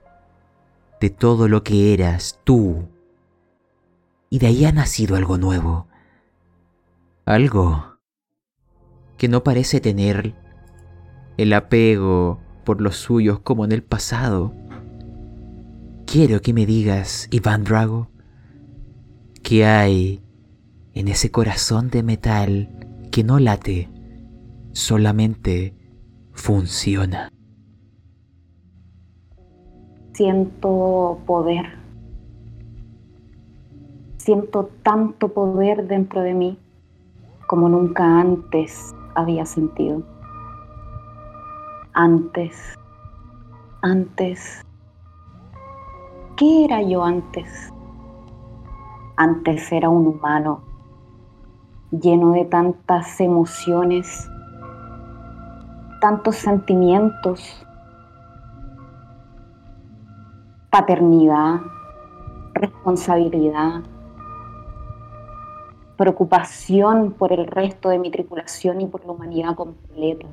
de 0.99 1.11
todo 1.11 1.47
lo 1.47 1.63
que 1.63 1.93
eras 1.93 2.41
tú. 2.43 2.89
Y 4.31 4.39
de 4.39 4.47
ahí 4.47 4.65
ha 4.65 4.73
nacido 4.73 5.15
algo 5.15 5.37
nuevo. 5.37 5.89
Algo 7.27 7.99
que 9.19 9.29
no 9.29 9.45
parece 9.45 9.83
tener 9.83 10.35
el 11.37 11.53
apego 11.53 12.41
por 12.65 12.81
los 12.81 12.97
suyos 12.97 13.41
como 13.41 13.67
en 13.67 13.73
el 13.73 13.83
pasado. 13.83 14.55
Quiero 16.07 16.41
que 16.41 16.55
me 16.55 16.65
digas, 16.65 17.29
Iván 17.31 17.65
Drago, 17.65 18.11
que 19.43 19.67
hay 19.67 20.23
en 20.97 21.09
ese 21.09 21.31
corazón 21.31 21.91
de 21.91 22.03
metal 22.03 22.71
que 23.13 23.23
no 23.23 23.39
late, 23.39 23.91
solamente 24.73 25.75
funciona. 26.33 27.29
Siento 30.15 31.19
poder. 31.27 31.67
Siento 34.17 34.71
tanto 34.83 35.29
poder 35.35 35.87
dentro 35.87 36.23
de 36.23 36.33
mí 36.33 36.59
como 37.47 37.69
nunca 37.69 38.19
antes 38.19 38.95
había 39.15 39.45
sentido. 39.45 40.03
Antes, 41.93 42.75
antes, 43.83 44.63
¿qué 46.39 46.65
era 46.65 46.81
yo 46.81 47.05
antes? 47.05 47.71
Antes 49.19 49.71
era 49.71 49.91
un 49.91 50.07
humano 50.07 50.66
lleno 52.01 52.33
de 52.33 52.45
tantas 52.45 53.21
emociones, 53.21 54.31
tantos 56.01 56.37
sentimientos, 56.37 57.67
paternidad, 60.71 61.61
responsabilidad, 62.55 63.83
preocupación 65.97 67.13
por 67.13 67.33
el 67.33 67.47
resto 67.47 67.89
de 67.89 67.99
mi 67.99 68.11
tripulación 68.11 68.81
y 68.81 68.87
por 68.87 69.05
la 69.05 69.13
humanidad 69.13 69.55
completa. 69.55 70.27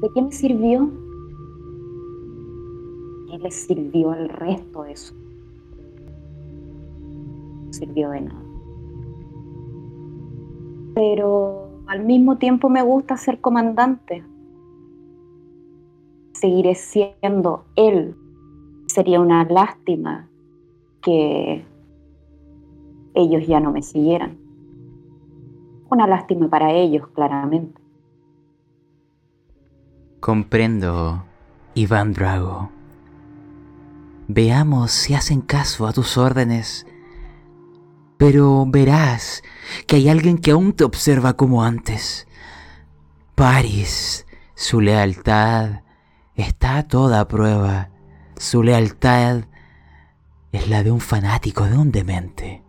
¿De 0.00 0.08
qué 0.14 0.22
me 0.22 0.32
sirvió? 0.32 0.88
¿Qué 3.28 3.38
le 3.38 3.50
sirvió 3.50 4.12
al 4.12 4.28
resto 4.28 4.84
de 4.84 4.92
eso? 4.92 5.14
No 7.66 7.72
sirvió 7.72 8.10
de 8.10 8.20
nada. 8.20 8.47
Pero 10.98 11.84
al 11.86 12.04
mismo 12.04 12.38
tiempo 12.38 12.68
me 12.68 12.82
gusta 12.82 13.16
ser 13.16 13.40
comandante. 13.40 14.24
Seguiré 16.32 16.74
siendo 16.74 17.66
él. 17.76 18.16
Sería 18.88 19.20
una 19.20 19.44
lástima 19.44 20.28
que 21.00 21.64
ellos 23.14 23.46
ya 23.46 23.60
no 23.60 23.70
me 23.70 23.82
siguieran. 23.82 24.38
Una 25.88 26.08
lástima 26.08 26.48
para 26.48 26.72
ellos, 26.72 27.06
claramente. 27.14 27.80
Comprendo, 30.18 31.22
Iván 31.74 32.12
Drago. 32.12 32.70
Veamos 34.26 34.90
si 34.90 35.14
hacen 35.14 35.42
caso 35.42 35.86
a 35.86 35.92
tus 35.92 36.18
órdenes. 36.18 36.88
Pero 38.18 38.66
verás 38.66 39.42
que 39.86 39.96
hay 39.96 40.08
alguien 40.08 40.38
que 40.38 40.50
aún 40.50 40.72
te 40.72 40.84
observa 40.84 41.34
como 41.34 41.62
antes. 41.62 42.26
Paris, 43.34 44.26
su 44.54 44.80
lealtad 44.80 45.82
está 46.34 46.78
a 46.78 46.88
toda 46.88 47.28
prueba. 47.28 47.90
Su 48.36 48.62
lealtad 48.62 49.44
es 50.52 50.68
la 50.68 50.82
de 50.82 50.90
un 50.90 51.00
fanático, 51.00 51.64
de 51.64 51.78
un 51.78 51.92
demente. 51.92 52.64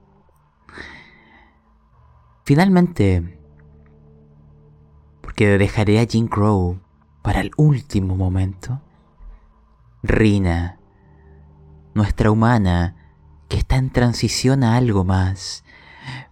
Finalmente, 2.43 3.39
porque 5.21 5.57
dejaré 5.57 5.99
a 5.99 6.05
Jim 6.05 6.27
Crow 6.27 6.79
para 7.21 7.41
el 7.41 7.51
último 7.57 8.15
momento, 8.15 8.81
Rina, 10.01 10.79
nuestra 11.93 12.31
humana, 12.31 12.95
que 13.49 13.57
está 13.57 13.75
en 13.75 13.89
transición 13.89 14.63
a 14.63 14.77
algo 14.77 15.03
más, 15.03 15.65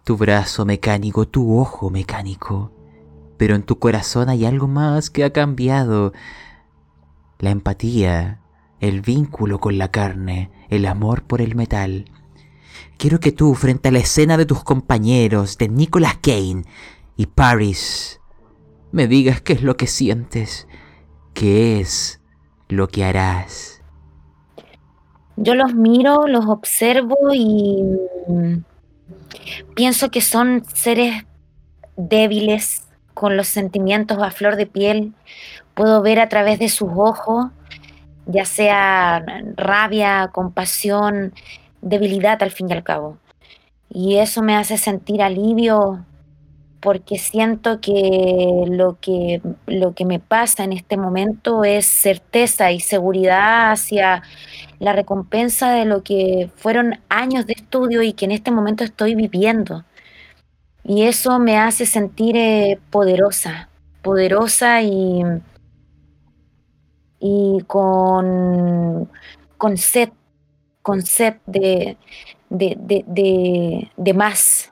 tu 0.05 0.15
brazo 0.15 0.65
mecánico, 0.65 1.27
tu 1.27 1.59
ojo 1.59 1.89
mecánico, 1.89 2.71
pero 3.36 3.55
en 3.55 3.63
tu 3.63 3.77
corazón 3.77 4.29
hay 4.29 4.45
algo 4.45 4.69
más 4.69 5.09
que 5.09 5.25
ha 5.25 5.33
cambiado, 5.33 6.13
la 7.39 7.50
empatía, 7.50 8.39
el 8.79 9.01
vínculo 9.01 9.59
con 9.59 9.77
la 9.77 9.91
carne, 9.91 10.50
el 10.69 10.86
amor 10.86 11.24
por 11.24 11.41
el 11.41 11.55
metal, 11.55 12.05
Quiero 12.97 13.19
que 13.19 13.31
tú, 13.31 13.53
frente 13.53 13.89
a 13.89 13.91
la 13.91 14.00
escena 14.00 14.38
de 14.38 14.47
tus 14.47 14.63
compañeros, 14.63 15.59
de 15.59 15.69
Nicholas 15.69 16.17
Kane 16.17 16.63
y 17.15 17.27
Paris, 17.27 18.21
me 18.91 19.07
digas 19.07 19.39
qué 19.39 19.53
es 19.53 19.62
lo 19.62 19.77
que 19.77 19.86
sientes, 19.86 20.67
qué 21.36 21.80
es 21.80 22.21
lo 22.69 22.88
que 22.88 23.06
harás. 23.06 23.76
Yo 25.38 25.56
los 25.56 25.73
miro, 25.73 26.28
los 26.28 26.45
observo 26.47 27.15
y 27.34 27.84
mm, 28.28 28.58
pienso 29.76 30.10
que 30.10 30.21
son 30.21 30.63
seres 30.73 31.26
débiles, 31.95 32.88
con 33.17 33.36
los 33.36 33.47
sentimientos 33.47 34.19
a 34.21 34.30
flor 34.30 34.58
de 34.58 34.67
piel. 34.67 35.13
Puedo 35.73 36.04
ver 36.04 36.19
a 36.19 36.30
través 36.30 36.60
de 36.60 36.69
sus 36.69 36.89
ojos, 36.95 37.47
ya 38.28 38.45
sea 38.45 39.26
rabia, 39.56 40.30
compasión, 40.32 41.34
debilidad 41.82 42.41
al 42.43 42.52
fin 42.52 42.69
y 42.69 42.73
al 42.73 42.84
cabo. 42.84 43.17
Y 43.89 44.17
eso 44.17 44.43
me 44.43 44.56
hace 44.56 44.78
sentir 44.78 45.23
alivio 45.23 46.06
porque 46.81 47.17
siento 47.17 47.81
que 47.81 48.65
lo 48.67 48.97
que, 48.99 49.41
lo 49.65 49.93
que 49.93 50.05
me 50.05 50.19
pasa 50.19 50.63
en 50.63 50.73
este 50.73 50.97
momento 50.97 51.63
es 51.63 51.85
certeza 51.85 52.71
y 52.71 52.79
seguridad 52.79 53.71
hacia 53.71 54.23
la 54.79 54.93
recompensa 54.93 55.71
de 55.71 55.85
lo 55.85 56.03
que 56.03 56.49
fueron 56.55 56.99
años 57.09 57.45
de 57.47 57.53
estudio 57.53 58.03
y 58.03 58.13
que 58.13 58.25
en 58.25 58.31
este 58.31 58.51
momento 58.51 58.83
estoy 58.83 59.15
viviendo. 59.15 59.85
Y 60.83 61.03
eso 61.03 61.39
me 61.39 61.57
hace 61.57 61.85
sentir 61.85 62.37
eh, 62.37 62.79
poderosa, 62.91 63.69
poderosa 64.01 64.81
y, 64.81 65.21
y 67.19 67.59
con, 67.67 69.09
con 69.57 69.77
sed 69.77 70.09
concepto 70.87 71.51
de, 71.51 71.97
de, 72.49 74.13
más. 74.13 74.71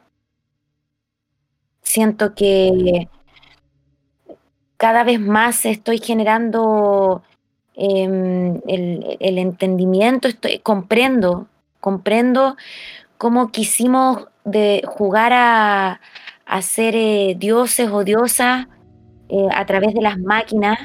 Siento 1.96 2.36
que 2.36 3.08
cada 4.76 5.06
vez 5.06 5.18
más 5.18 5.66
estoy 5.66 6.00
generando 6.00 7.24
em, 7.74 8.60
el, 8.68 9.38
entendimiento, 9.38 10.28
estoy, 10.28 10.60
comprendo, 10.60 11.48
comprendo 11.80 12.58
cómo 13.18 13.50
quisimos 13.54 14.28
de 14.44 14.84
jugar 14.86 15.32
a, 15.34 16.02
ser 16.62 16.98
eh, 16.98 17.34
dioses 17.40 17.90
o 17.90 18.04
diosas 18.04 18.68
eh, 19.30 19.48
a 19.56 19.66
través 19.66 19.94
de 19.94 20.02
las 20.02 20.20
máquinas 20.20 20.78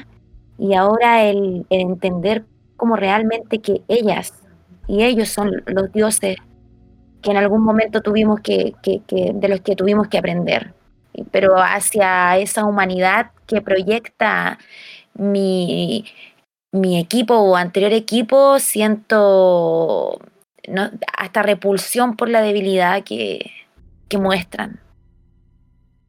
y 0.57 0.75
ahora 0.75 1.25
el, 1.25 1.65
el 1.69 1.81
entender 1.81 2.45
cómo 2.77 2.95
realmente 2.95 3.59
que 3.59 3.81
ellas 3.89 4.33
y 4.87 5.03
ellos 5.03 5.27
son 5.27 5.61
los 5.65 5.91
dioses 5.91 6.37
que 7.21 7.31
en 7.31 7.35
algún 7.35 7.63
momento 7.63 7.99
tuvimos 7.99 8.39
que, 8.39 8.75
de 8.81 9.47
los 9.49 9.59
que 9.59 9.75
tuvimos 9.75 10.07
que 10.07 10.17
aprender. 10.17 10.73
Pero 11.31 11.57
hacia 11.57 12.37
esa 12.37 12.65
humanidad 12.65 13.31
que 13.47 13.61
proyecta 13.61 14.57
mi, 15.13 16.05
mi 16.71 16.99
equipo 16.99 17.35
o 17.35 17.55
anterior 17.55 17.93
equipo, 17.93 18.59
siento 18.59 20.19
hasta 21.17 21.43
repulsión 21.43 22.15
por 22.15 22.29
la 22.29 22.41
debilidad 22.41 23.03
que, 23.03 23.51
que 24.07 24.17
muestran. 24.17 24.79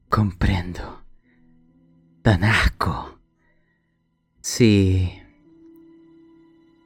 Comprendo. 0.08 1.02
Tan 2.22 2.44
asco. 2.44 3.18
Sí. 4.40 5.20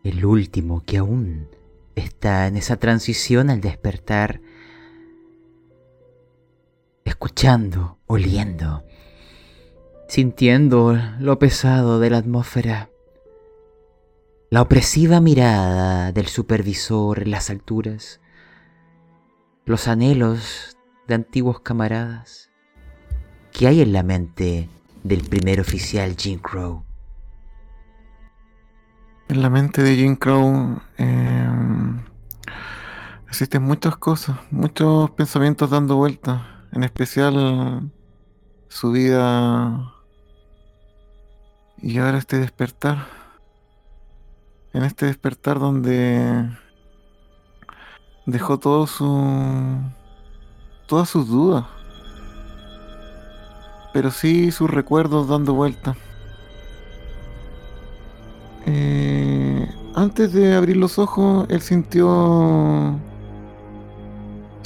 El 0.04 0.24
último 0.24 0.82
que 0.84 0.98
aún 0.98 1.48
está 1.96 2.46
en 2.46 2.56
esa 2.56 2.76
transición 2.76 3.50
al 3.50 3.60
despertar, 3.60 4.40
escuchando, 7.06 7.98
oliendo, 8.06 8.84
sintiendo 10.08 10.98
lo 11.20 11.38
pesado 11.38 12.00
de 12.00 12.10
la 12.10 12.18
atmósfera, 12.18 12.90
la 14.50 14.60
opresiva 14.60 15.20
mirada 15.20 16.10
del 16.10 16.26
supervisor 16.26 17.22
en 17.22 17.30
las 17.30 17.48
alturas, 17.48 18.20
los 19.64 19.86
anhelos 19.86 20.76
de 21.06 21.14
antiguos 21.14 21.60
camaradas. 21.60 22.50
¿Qué 23.52 23.68
hay 23.68 23.80
en 23.82 23.92
la 23.92 24.02
mente 24.02 24.68
del 25.04 25.22
primer 25.22 25.60
oficial 25.60 26.16
Jim 26.18 26.40
Crow? 26.40 26.84
En 29.28 29.42
la 29.42 29.50
mente 29.50 29.82
de 29.82 29.94
Jim 29.94 30.16
Crow 30.16 30.80
em, 30.98 32.00
existen 33.28 33.62
muchas 33.62 33.96
cosas, 33.96 34.38
muchos 34.50 35.10
pensamientos 35.12 35.70
dando 35.70 35.96
vueltas, 35.96 36.55
en 36.76 36.84
especial 36.84 37.90
su 38.68 38.92
vida 38.92 39.94
y 41.78 41.96
ahora 41.96 42.18
este 42.18 42.38
despertar. 42.38 43.06
En 44.74 44.84
este 44.84 45.06
despertar 45.06 45.58
donde 45.58 46.50
dejó 48.26 48.58
todo 48.58 48.86
su 48.86 49.80
todas 50.86 51.08
sus 51.08 51.28
dudas, 51.28 51.64
pero 53.94 54.10
sí 54.10 54.52
sus 54.52 54.70
recuerdos 54.70 55.28
dando 55.28 55.54
vueltas. 55.54 55.96
Eh, 58.66 59.66
antes 59.94 60.30
de 60.34 60.54
abrir 60.54 60.76
los 60.76 60.98
ojos, 60.98 61.46
él 61.48 61.62
sintió. 61.62 63.00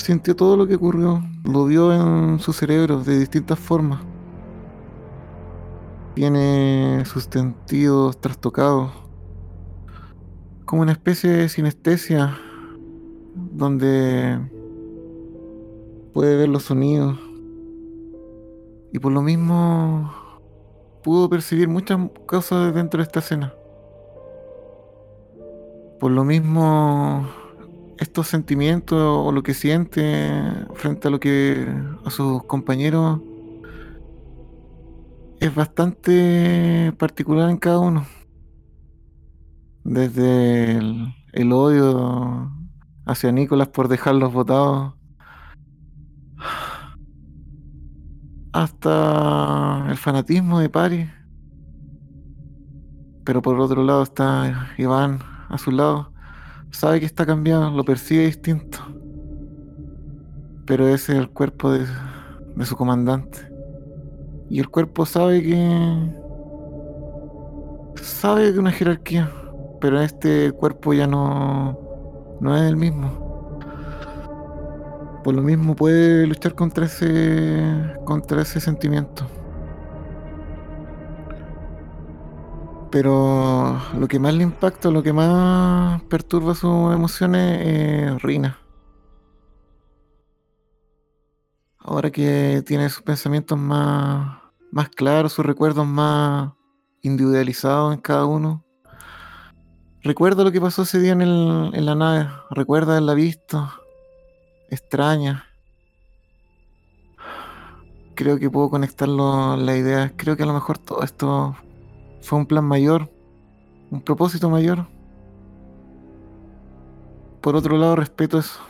Sintió 0.00 0.34
todo 0.34 0.56
lo 0.56 0.66
que 0.66 0.76
ocurrió. 0.76 1.22
Lo 1.44 1.66
vio 1.66 1.92
en 1.92 2.38
su 2.38 2.54
cerebro 2.54 3.04
de 3.04 3.18
distintas 3.18 3.58
formas. 3.58 4.00
Tiene 6.14 7.04
sus 7.04 7.24
sentidos 7.24 8.18
trastocados. 8.18 8.90
Como 10.64 10.82
una 10.82 10.92
especie 10.92 11.30
de 11.30 11.48
sinestesia 11.50 12.38
donde 13.52 14.40
puede 16.14 16.34
ver 16.36 16.48
los 16.48 16.62
sonidos. 16.62 17.18
Y 18.92 18.98
por 19.00 19.12
lo 19.12 19.20
mismo 19.20 20.10
pudo 21.04 21.28
percibir 21.28 21.68
muchas 21.68 22.00
cosas 22.24 22.74
dentro 22.74 22.98
de 22.98 23.02
esta 23.04 23.18
escena. 23.18 23.52
Por 26.00 26.10
lo 26.10 26.24
mismo, 26.24 27.28
estos 28.00 28.28
sentimientos 28.28 28.98
o 28.98 29.30
lo 29.30 29.42
que 29.42 29.52
siente 29.52 30.32
frente 30.74 31.08
a 31.08 31.10
lo 31.10 31.20
que 31.20 31.68
a 32.04 32.10
sus 32.10 32.42
compañeros 32.44 33.20
es 35.38 35.54
bastante 35.54 36.92
particular 36.98 37.50
en 37.50 37.58
cada 37.58 37.78
uno. 37.78 38.06
Desde 39.84 40.78
el, 41.32 41.52
odio 41.52 42.50
hacia 43.04 43.32
Nicolás 43.32 43.68
por 43.68 43.88
dejarlos 43.88 44.32
votados 44.32 44.94
hasta 48.52 49.86
el 49.90 49.96
fanatismo 49.98 50.58
de 50.58 50.70
Paris. 50.70 51.08
Pero 53.24 53.42
por 53.42 53.60
otro 53.60 53.84
lado 53.84 54.02
está 54.02 54.74
Iván 54.78 55.20
a 55.50 55.58
su 55.58 55.70
lado. 55.70 56.12
Sabe 56.70 57.00
que 57.00 57.06
está 57.06 57.26
cambiado, 57.26 57.70
lo 57.70 57.85
percibe 57.85 58.26
distinto. 58.26 58.78
Pero 60.66 60.88
ese 60.88 61.12
es 61.12 61.18
el 61.18 61.30
cuerpo 61.30 61.72
de, 61.72 61.87
de 62.56 62.66
su 62.66 62.76
comandante. 62.76 63.38
Y 64.48 64.61
el 64.61 64.68
cuerpo 64.68 65.06
sabe 65.06 65.42
que... 65.42 66.20
Sabe 68.02 68.52
de 68.52 68.59
una 68.59 68.70
jerarquía. 68.70 69.30
Pero 69.80 70.00
este 70.00 70.52
cuerpo 70.52 70.92
ya 70.94 71.06
no... 71.06 71.78
No 72.40 72.56
es 72.56 72.62
el 72.62 72.76
mismo 72.76 73.30
por 75.22 75.35
lo 75.35 75.42
mismo 75.42 75.76
puede 75.76 76.26
luchar 76.26 76.54
contra 76.54 76.87
ese 76.87 77.62
contra 78.04 78.42
ese 78.42 78.61
sentimiento. 78.61 79.26
Pero 82.90 83.81
lo 83.96 84.09
que 84.09 84.18
más 84.18 84.35
le 84.35 84.42
impacta, 84.42 84.90
lo 84.90 85.03
que 85.03 85.12
más 85.12 86.03
perturba 86.05 86.55
sus 86.55 86.92
emociones 86.92 87.61
es 87.64 88.22
Rina. 88.22 88.59
Ahora 91.79 92.11
que 92.11 92.62
tiene 92.66 92.88
sus 92.88 93.03
pensamientos 93.03 93.57
más, 93.57 94.40
más 94.72 94.88
claros, 94.88 95.33
sus 95.33 95.46
recuerdos 95.46 95.87
más 95.87 96.53
individualizados 97.03 97.94
en 97.94 98.00
cada 98.00 98.26
uno. 98.26 98.64
Recuerda 100.03 100.44
lo 100.44 100.50
que 100.50 100.61
pasó 100.61 100.83
ese 100.83 100.98
día 100.98 101.12
en, 101.12 101.22
el, 101.22 101.70
en 101.72 101.87
la 101.87 101.94
nave. 101.94 102.29
Recuerda 102.50 102.92
haberla 102.92 103.14
visto 103.14 103.70
extraña. 104.68 105.46
Creo 108.14 108.38
que 108.38 108.50
puedo 108.50 108.68
conectarlo 108.68 109.57
la 109.57 109.76
idea. 109.76 110.12
Creo 110.16 110.37
que 110.37 110.42
a 110.42 110.46
lo 110.46 110.55
mejor 110.55 110.79
todo 110.79 111.03
esto 111.03 111.57
fue 112.20 112.38
un 112.38 112.46
plan 112.46 112.64
mayor, 112.64 113.11
un 113.90 114.00
propósito 114.00 114.50
mayor. 114.50 114.87
Por 117.40 117.56
otro 117.56 117.76
lado, 117.78 117.96
respeto 117.96 118.38
eso. 118.38 118.61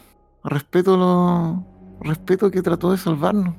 Respeto 0.44 0.96
lo. 0.96 1.64
Respeto 2.00 2.50
que 2.50 2.62
trató 2.62 2.92
de 2.92 2.96
salvarnos. 2.96 3.54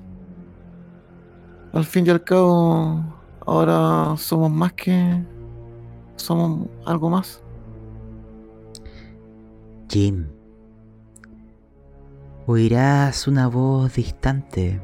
Al 1.73 1.85
fin 1.85 2.07
y 2.07 2.09
al 2.09 2.23
cabo, 2.23 3.03
ahora 3.45 4.15
somos 4.17 4.49
más 4.51 4.73
que. 4.73 5.23
Somos 6.15 6.67
algo 6.85 7.09
más. 7.09 7.43
Jim, 9.89 10.27
oirás 12.47 13.27
una 13.27 13.47
voz 13.47 13.93
distante, 13.95 14.81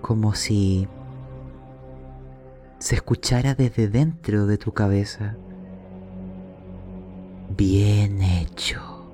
como 0.00 0.34
si 0.34 0.86
se 2.86 2.94
escuchara 2.94 3.56
desde 3.56 3.88
dentro 3.88 4.46
de 4.46 4.58
tu 4.58 4.70
cabeza. 4.70 5.36
Bien 7.56 8.22
hecho. 8.22 9.12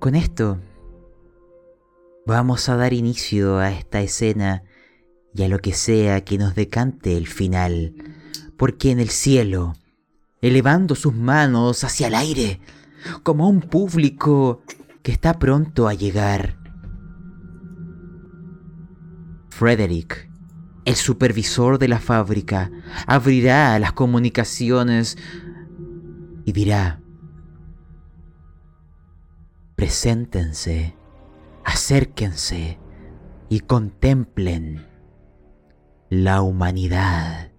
Con 0.00 0.16
esto, 0.16 0.58
vamos 2.26 2.68
a 2.68 2.74
dar 2.74 2.92
inicio 2.92 3.58
a 3.58 3.70
esta 3.70 4.00
escena 4.00 4.64
y 5.32 5.44
a 5.44 5.48
lo 5.48 5.60
que 5.60 5.72
sea 5.72 6.24
que 6.24 6.36
nos 6.36 6.56
decante 6.56 7.16
el 7.16 7.28
final, 7.28 7.94
porque 8.56 8.90
en 8.90 8.98
el 8.98 9.08
cielo, 9.08 9.76
elevando 10.42 10.96
sus 10.96 11.14
manos 11.14 11.84
hacia 11.84 12.08
el 12.08 12.16
aire, 12.16 12.60
como 13.22 13.48
un 13.48 13.60
público 13.60 14.62
que 15.04 15.12
está 15.12 15.38
pronto 15.38 15.86
a 15.86 15.94
llegar. 15.94 16.57
Frederick, 19.58 20.30
el 20.84 20.94
supervisor 20.94 21.80
de 21.80 21.88
la 21.88 21.98
fábrica, 21.98 22.70
abrirá 23.08 23.76
las 23.80 23.92
comunicaciones 23.92 25.18
y 26.44 26.52
dirá, 26.52 27.00
preséntense, 29.74 30.94
acérquense 31.64 32.78
y 33.48 33.58
contemplen 33.58 34.86
la 36.08 36.40
humanidad 36.42 37.50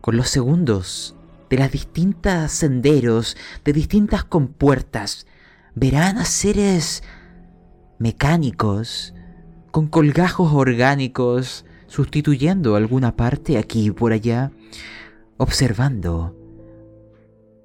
con 0.00 0.16
los 0.16 0.28
segundos 0.28 1.14
de 1.50 1.58
las 1.58 1.70
distintas 1.70 2.50
senderos, 2.50 3.36
de 3.64 3.72
distintas 3.72 4.24
compuertas, 4.24 5.24
verán 5.76 6.18
a 6.18 6.24
seres 6.24 7.04
mecánicos, 8.00 9.12
con 9.76 9.88
colgajos 9.88 10.54
orgánicos, 10.54 11.66
sustituyendo 11.86 12.76
alguna 12.76 13.14
parte 13.14 13.58
aquí 13.58 13.88
y 13.88 13.90
por 13.90 14.12
allá, 14.12 14.50
observando, 15.36 16.34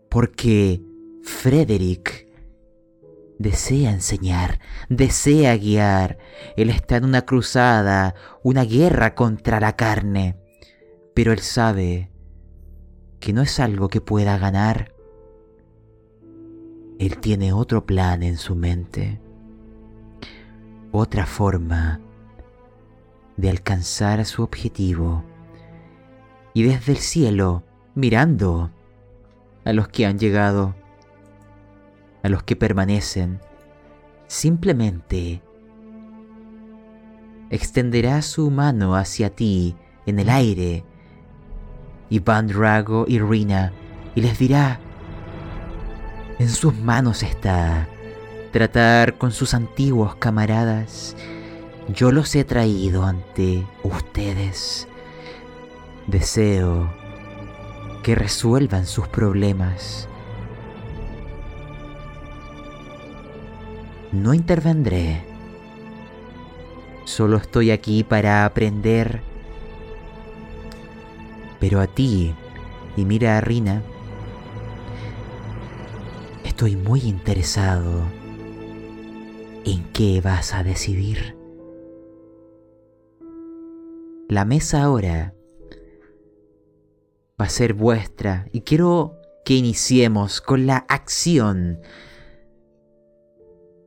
porque 0.10 0.82
Frederick 1.24 2.28
desea 3.39 3.91
enseñar, 3.91 4.60
desea 4.89 5.56
guiar, 5.56 6.17
él 6.58 6.69
está 6.69 6.97
en 6.97 7.06
una 7.06 7.21
cruzada, 7.21 8.13
una 8.43 8.65
guerra 8.65 9.15
contra 9.15 9.62
la 9.62 9.78
carne, 9.78 10.36
pero 11.13 11.32
él 11.32 11.39
sabe 11.39 12.12
que 13.21 13.32
no 13.32 13.41
es 13.41 13.58
algo 13.58 13.88
que 13.88 14.02
pueda 14.02 14.38
ganar. 14.38 14.93
Él 17.00 17.19
tiene 17.19 17.54
otro 17.54 17.86
plan 17.86 18.21
en 18.21 18.36
su 18.36 18.54
mente, 18.54 19.21
otra 20.91 21.25
forma 21.25 21.99
de 23.38 23.49
alcanzar 23.49 24.25
su 24.25 24.43
objetivo. 24.43 25.23
Y 26.54 26.63
desde 26.63 26.91
el 26.91 26.97
cielo, 26.97 27.63
mirando 27.95 28.71
a 29.63 29.73
los 29.73 29.88
que 29.88 30.06
han 30.06 30.19
llegado, 30.19 30.75
a 32.23 32.30
los 32.30 32.43
que 32.43 32.56
permanecen, 32.56 33.39
simplemente 34.27 35.41
extenderá 37.49 38.21
su 38.21 38.49
mano 38.49 38.95
hacia 38.95 39.30
ti 39.30 39.75
en 40.06 40.19
el 40.19 40.30
aire 40.30 40.86
Iván 42.10 42.47
Drago 42.47 43.06
y 43.08 43.19
Rina 43.19 43.71
y 44.15 44.21
les 44.21 44.38
dirá, 44.38 44.80
en 46.39 46.49
sus 46.49 46.77
manos 46.77 47.23
está 47.23 47.88
tratar 48.52 49.18
con 49.18 49.32
sus 49.32 49.54
antiguos 49.54 50.16
camaradas. 50.16 51.16
Yo 51.88 52.12
los 52.12 52.36
he 52.36 52.44
traído 52.44 53.04
ante 53.04 53.66
ustedes. 53.84 54.88
Deseo 56.08 56.94
que 58.04 58.16
resuelvan 58.16 58.86
sus 58.86 59.08
problemas. 59.08 60.08
No 64.12 64.34
intervendré. 64.34 65.24
Solo 67.06 67.38
estoy 67.38 67.72
aquí 67.72 68.04
para 68.04 68.46
aprender 68.46 69.22
pero 71.62 71.80
a 71.80 71.86
ti, 71.86 72.34
y 72.98 73.06
mira 73.06 73.38
a 73.38 73.42
Rina, 73.42 73.84
estoy 76.44 76.76
muy 76.76 77.02
interesado 77.02 78.02
en 79.65 79.91
qué 79.93 80.21
vas 80.21 80.54
a 80.54 80.63
decidir. 80.63 81.36
La 84.30 84.45
mesa 84.45 84.84
ahora 84.84 85.34
va 87.39 87.45
a 87.45 87.50
ser 87.50 87.74
vuestra 87.74 88.47
y 88.52 88.62
quiero 88.62 89.17
que 89.43 89.56
iniciemos 89.56 90.41
con 90.41 90.65
la 90.67 90.86
acción 90.88 91.80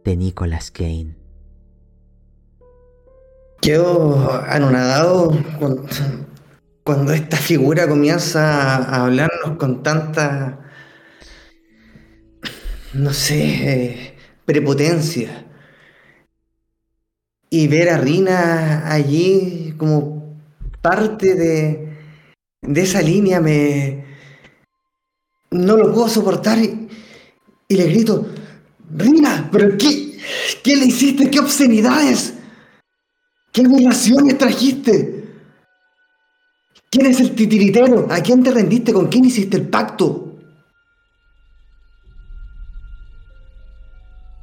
de 0.04 0.16
Nicolas 0.16 0.70
Kane. 0.70 1.16
Quedo 3.60 4.30
anonadado 4.46 5.32
cuando, 6.84 7.12
esta 7.14 7.38
figura 7.38 7.88
comienza 7.88 8.76
a 8.76 9.04
hablarnos 9.04 9.56
con 9.56 9.82
tanta, 9.82 10.60
no 12.92 13.12
sé, 13.14 13.42
eh, 13.42 14.16
prepotencia. 14.44 15.43
Y 17.54 17.68
ver 17.68 17.88
a 17.88 17.98
Rina 17.98 18.92
allí 18.92 19.74
como 19.76 20.40
parte 20.82 21.36
de, 21.36 21.96
de 22.60 22.82
esa 22.82 23.00
línea 23.00 23.40
me... 23.40 24.04
No 25.52 25.76
lo 25.76 25.94
puedo 25.94 26.08
soportar 26.08 26.58
y, 26.58 26.88
y 27.68 27.76
le 27.76 27.84
grito, 27.84 28.26
Rina, 28.96 29.48
pero 29.52 29.78
¿qué, 29.78 30.18
¿qué 30.64 30.74
le 30.74 30.86
hiciste? 30.86 31.30
¿Qué 31.30 31.38
obscenidades? 31.38 32.34
¿Qué 33.52 33.62
violaciones 33.62 34.36
trajiste? 34.36 35.24
¿Quién 36.90 37.06
es 37.06 37.20
el 37.20 37.36
titiritero? 37.36 38.08
¿A 38.10 38.18
quién 38.18 38.42
te 38.42 38.50
rendiste? 38.50 38.92
¿Con 38.92 39.06
quién 39.06 39.26
hiciste 39.26 39.58
el 39.58 39.68
pacto? 39.68 40.40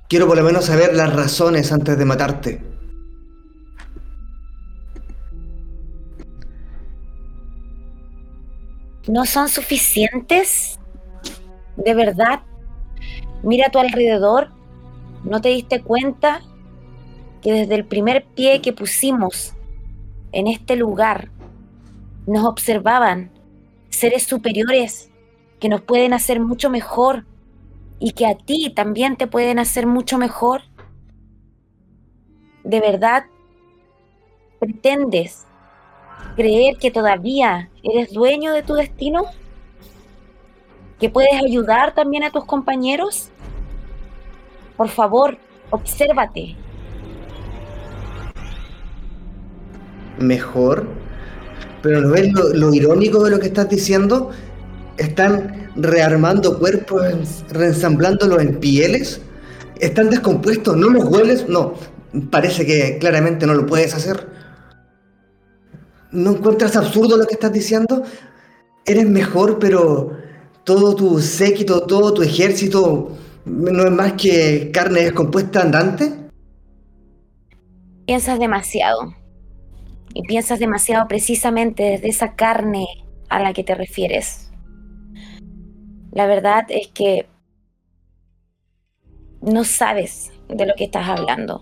Quiero 0.07 0.27
por 0.27 0.37
lo 0.37 0.45
menos 0.45 0.63
saber 0.63 0.95
las 0.95 1.13
razones 1.13 1.73
antes 1.73 1.97
de 1.97 2.05
matarte. 2.05 2.71
¿No 9.07 9.25
son 9.25 9.49
suficientes? 9.49 10.79
¿De 11.75 11.93
verdad? 11.95 12.41
Mira 13.41 13.67
a 13.67 13.71
tu 13.71 13.79
alrededor. 13.79 14.49
¿No 15.23 15.41
te 15.41 15.49
diste 15.49 15.81
cuenta 15.81 16.41
que 17.41 17.51
desde 17.51 17.75
el 17.75 17.85
primer 17.85 18.25
pie 18.25 18.61
que 18.61 18.73
pusimos 18.73 19.53
en 20.31 20.47
este 20.47 20.75
lugar 20.75 21.29
nos 22.27 22.45
observaban 22.45 23.31
seres 23.89 24.23
superiores 24.23 25.09
que 25.59 25.69
nos 25.69 25.81
pueden 25.81 26.13
hacer 26.13 26.39
mucho 26.39 26.69
mejor 26.69 27.25
y 27.99 28.11
que 28.11 28.25
a 28.25 28.35
ti 28.35 28.71
también 28.75 29.15
te 29.15 29.27
pueden 29.27 29.59
hacer 29.59 29.87
mucho 29.87 30.17
mejor? 30.17 30.61
¿De 32.63 32.79
verdad 32.79 33.25
pretendes 34.59 35.47
creer 36.35 36.77
que 36.77 36.91
todavía 36.91 37.69
eres 37.83 38.11
dueño 38.13 38.53
de 38.53 38.63
tu 38.63 38.73
destino? 38.73 39.25
¿Que 40.99 41.09
puedes 41.09 41.33
ayudar 41.33 41.93
también 41.93 42.23
a 42.23 42.31
tus 42.31 42.45
compañeros? 42.45 43.29
Por 44.77 44.89
favor, 44.89 45.37
obsérvate. 45.71 46.55
Mejor. 50.19 50.87
Pero 51.81 52.01
¿no 52.01 52.11
ves 52.11 52.31
lo, 52.31 52.49
lo 52.53 52.73
irónico 52.73 53.23
de 53.23 53.31
lo 53.31 53.39
que 53.39 53.47
estás 53.47 53.69
diciendo? 53.69 54.29
Están 54.97 55.71
rearmando 55.75 56.59
cuerpos, 56.59 57.43
reensamblándolo 57.49 58.39
en 58.39 58.59
pieles. 58.59 59.21
Están 59.79 60.09
descompuestos, 60.09 60.77
¿no 60.77 60.89
los 60.89 61.05
hueles? 61.05 61.47
No, 61.49 61.73
parece 62.29 62.65
que 62.65 62.97
claramente 62.99 63.47
no 63.47 63.53
lo 63.53 63.65
puedes 63.65 63.93
hacer. 63.95 64.27
¿No 66.11 66.31
encuentras 66.31 66.75
absurdo 66.75 67.17
lo 67.17 67.25
que 67.25 67.35
estás 67.35 67.53
diciendo? 67.53 68.03
Eres 68.85 69.07
mejor, 69.07 69.59
pero 69.59 70.17
todo 70.63 70.95
tu 70.95 71.19
séquito, 71.19 71.85
todo 71.85 72.13
tu 72.13 72.21
ejército 72.21 73.17
no 73.45 73.85
es 73.85 73.91
más 73.91 74.13
que 74.13 74.71
carne 74.71 75.01
descompuesta 75.01 75.61
andante. 75.61 76.13
Piensas 78.05 78.39
demasiado. 78.39 79.13
Y 80.13 80.23
piensas 80.23 80.59
demasiado 80.59 81.07
precisamente 81.07 81.83
desde 81.83 82.09
esa 82.09 82.35
carne 82.35 82.85
a 83.29 83.41
la 83.41 83.53
que 83.53 83.63
te 83.63 83.75
refieres. 83.75 84.51
La 86.11 86.27
verdad 86.27 86.65
es 86.67 86.89
que 86.89 87.25
no 89.41 89.63
sabes 89.63 90.31
de 90.49 90.65
lo 90.65 90.73
que 90.75 90.83
estás 90.83 91.07
hablando. 91.07 91.61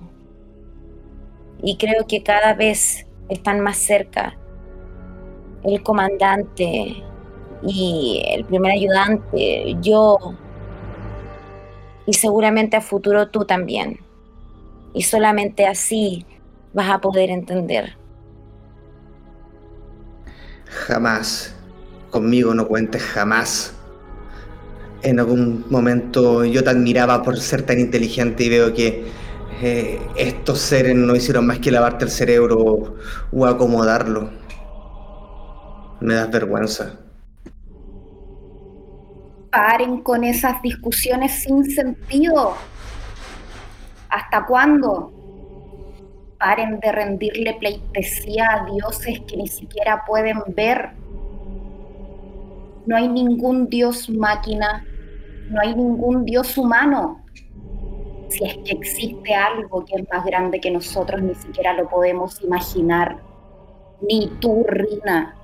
Y 1.62 1.78
creo 1.78 2.08
que 2.08 2.24
cada 2.24 2.56
vez 2.56 3.06
están 3.30 3.62
más 3.62 3.78
cerca 3.78 4.36
el 5.64 5.84
comandante 5.84 7.04
y 7.64 8.24
el 8.30 8.46
primer 8.46 8.72
ayudante, 8.72 9.76
yo 9.82 10.18
y 12.06 12.14
seguramente 12.14 12.78
a 12.78 12.82
futuro 12.82 13.30
tú 13.30 13.46
también. 13.46 14.00
Y 14.94 15.04
solamente 15.04 15.68
así 15.68 16.26
vas 16.74 16.90
a 16.90 17.00
poder 17.00 17.30
entender. 17.30 17.96
Jamás. 20.66 21.56
Conmigo 22.10 22.56
no 22.56 22.68
cuentes 22.68 23.04
jamás. 23.04 23.76
En 25.04 25.20
algún 25.20 25.66
momento 25.70 26.44
yo 26.44 26.64
te 26.64 26.72
admiraba 26.72 27.22
por 27.22 27.38
ser 27.38 27.62
tan 27.62 27.80
inteligente 27.80 28.46
y 28.46 28.50
veo 28.50 28.74
que 28.74 29.06
eh, 29.62 30.00
estos 30.16 30.60
seres 30.60 30.96
no 30.96 31.16
hicieron 31.16 31.46
más 31.46 31.60
que 31.60 31.72
lavarte 31.72 32.06
el 32.06 32.12
cerebro 32.12 32.96
o 33.32 33.46
acomodarlo. 33.46 34.30
Me 36.00 36.14
das 36.14 36.32
vergüenza. 36.32 36.94
Paren 39.52 40.02
con 40.02 40.24
esas 40.24 40.62
discusiones 40.62 41.44
sin 41.44 41.66
sentido. 41.66 42.56
¿Hasta 44.10 44.46
cuándo? 44.46 45.12
Paren 46.38 46.80
de 46.80 46.92
rendirle 46.92 47.56
pleitesía 47.60 48.48
a 48.50 48.66
dioses 48.72 49.20
que 49.28 49.38
ni 49.38 49.48
siquiera 49.48 50.06
pueden 50.06 50.42
ver. 50.56 50.92
No 52.86 52.96
hay 52.96 53.08
ningún 53.08 53.68
dios 53.68 54.10
máquina, 54.10 54.86
no 55.50 55.60
hay 55.60 55.76
ningún 55.76 56.24
dios 56.26 56.58
humano. 56.58 57.24
Si 58.30 58.46
es 58.46 58.58
que 58.58 58.72
existe 58.72 59.34
algo 59.34 59.84
que 59.86 59.96
es 59.96 60.10
más 60.10 60.24
grande 60.24 60.60
que 60.60 60.72
nosotros, 60.72 61.22
ni 61.22 61.36
siquiera 61.36 61.74
lo 61.74 61.90
podemos 61.90 62.42
imaginar. 62.44 63.18
Ni 64.02 64.28
tú, 64.40 64.64
Rina, 64.68 65.36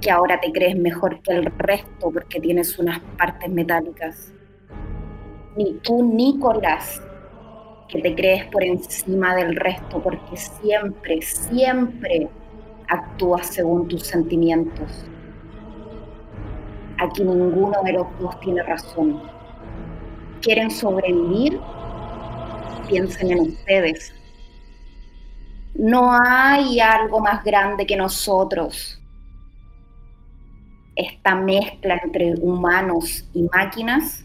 que 0.00 0.10
ahora 0.10 0.40
te 0.40 0.50
crees 0.50 0.76
mejor 0.76 1.20
que 1.20 1.32
el 1.32 1.46
resto 1.46 2.10
porque 2.10 2.40
tienes 2.40 2.78
unas 2.78 3.00
partes 3.18 3.50
metálicas. 3.50 4.32
Ni 5.56 5.74
tú, 5.74 6.02
Nicolás, 6.02 7.02
que 7.88 8.00
te 8.00 8.14
crees 8.14 8.46
por 8.46 8.64
encima 8.64 9.34
del 9.36 9.54
resto 9.54 10.02
porque 10.02 10.36
siempre, 10.36 11.22
siempre 11.22 12.28
actúas 12.88 13.46
según 13.46 13.88
tus 13.88 14.04
sentimientos. 14.04 15.06
Aquí 16.98 17.22
ninguno 17.22 17.82
de 17.84 17.92
los 17.92 18.06
dos 18.18 18.40
tiene 18.40 18.62
razón. 18.62 19.20
¿Quieren 20.40 20.70
sobrevivir? 20.70 21.60
Piensen 22.88 23.32
en 23.32 23.40
ustedes. 23.40 24.14
No 25.74 26.10
hay 26.12 26.80
algo 26.80 27.20
más 27.20 27.44
grande 27.44 27.86
que 27.86 27.96
nosotros 27.96 29.00
esta 30.96 31.34
mezcla 31.34 32.00
entre 32.02 32.34
humanos 32.34 33.28
y 33.34 33.42
máquinas. 33.54 34.24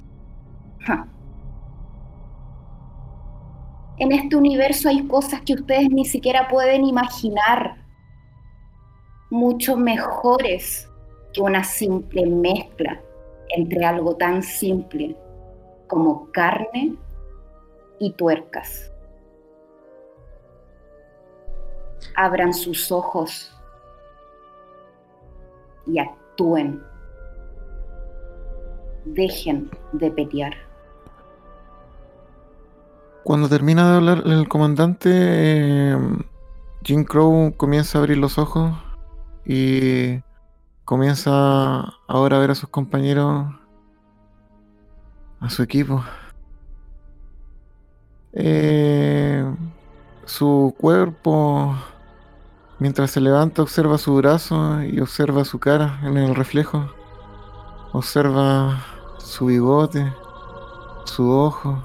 En 3.98 4.12
este 4.14 4.36
universo 4.36 4.90
hay 4.90 5.06
cosas 5.06 5.42
que 5.42 5.54
ustedes 5.54 5.90
ni 5.92 6.06
siquiera 6.06 6.48
pueden 6.48 6.86
imaginar, 6.86 7.76
mucho 9.30 9.78
mejores 9.78 10.90
que 11.34 11.42
una 11.42 11.64
simple 11.64 12.26
mezcla 12.26 13.00
entre 13.56 13.86
algo 13.86 14.16
tan 14.16 14.42
simple 14.42 15.16
como 15.88 16.32
carne 16.32 16.96
y 18.02 18.12
tuercas. 18.14 18.92
Abran 22.16 22.52
sus 22.52 22.92
ojos 22.92 23.56
y 25.86 26.00
actúen. 26.00 26.84
Dejen 29.06 29.70
de 29.94 30.10
pelear. 30.12 30.54
Cuando 33.24 33.48
termina 33.48 33.92
de 33.92 33.98
hablar 33.98 34.24
el 34.26 34.50
comandante, 34.50 35.10
eh, 35.14 35.98
Jim 36.84 37.04
Crow 37.04 37.54
comienza 37.56 38.00
a 38.00 38.02
abrir 38.02 38.18
los 38.18 38.40
ojos 38.40 38.74
y 39.46 40.22
comienza 40.86 41.94
ahora 42.08 42.38
a 42.38 42.40
ver 42.40 42.50
a 42.50 42.56
sus 42.56 42.70
compañeros, 42.70 43.46
a 45.40 45.50
su 45.52 45.62
equipo. 45.62 46.04
Eh, 48.34 49.46
su 50.26 50.74
cuerpo 50.78 51.76
Mientras 52.82 53.12
se 53.12 53.22
levanta, 53.22 53.62
observa 53.62 54.00
su 54.00 54.16
brazo 54.16 54.82
y 54.82 55.00
observa 55.02 55.46
su 55.46 55.60
cara 55.60 56.00
en 56.02 56.18
el 56.18 56.34
reflejo. 56.34 56.92
Observa 57.92 58.84
su 59.20 59.46
bigote, 59.46 60.12
su 61.06 61.30
ojo. 61.30 61.78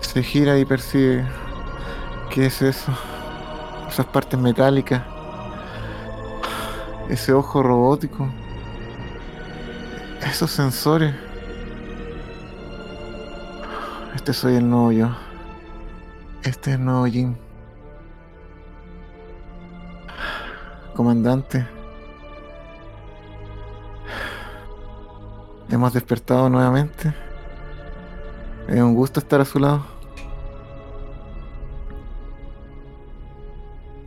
Se 0.00 0.22
gira 0.22 0.56
y 0.60 0.64
percibe. 0.64 1.26
¿Qué 2.30 2.46
es 2.46 2.62
eso? 2.62 2.92
esas 3.88 4.06
partes 4.06 4.38
metálicas, 4.38 5.02
ese 7.08 7.32
ojo 7.32 7.62
robótico, 7.62 8.28
esos 10.22 10.50
sensores. 10.50 11.25
Este 14.26 14.40
soy 14.40 14.56
el 14.56 14.68
nuevo 14.68 14.90
yo. 14.90 15.08
Este 16.42 16.70
es 16.70 16.76
el 16.78 16.84
nuevo 16.84 17.06
Jim. 17.06 17.36
Comandante. 20.96 21.64
Hemos 25.70 25.92
despertado 25.92 26.48
nuevamente. 26.48 27.14
Es 28.66 28.80
un 28.80 28.96
gusto 28.96 29.20
estar 29.20 29.40
a 29.40 29.44
su 29.44 29.60
lado. 29.60 29.86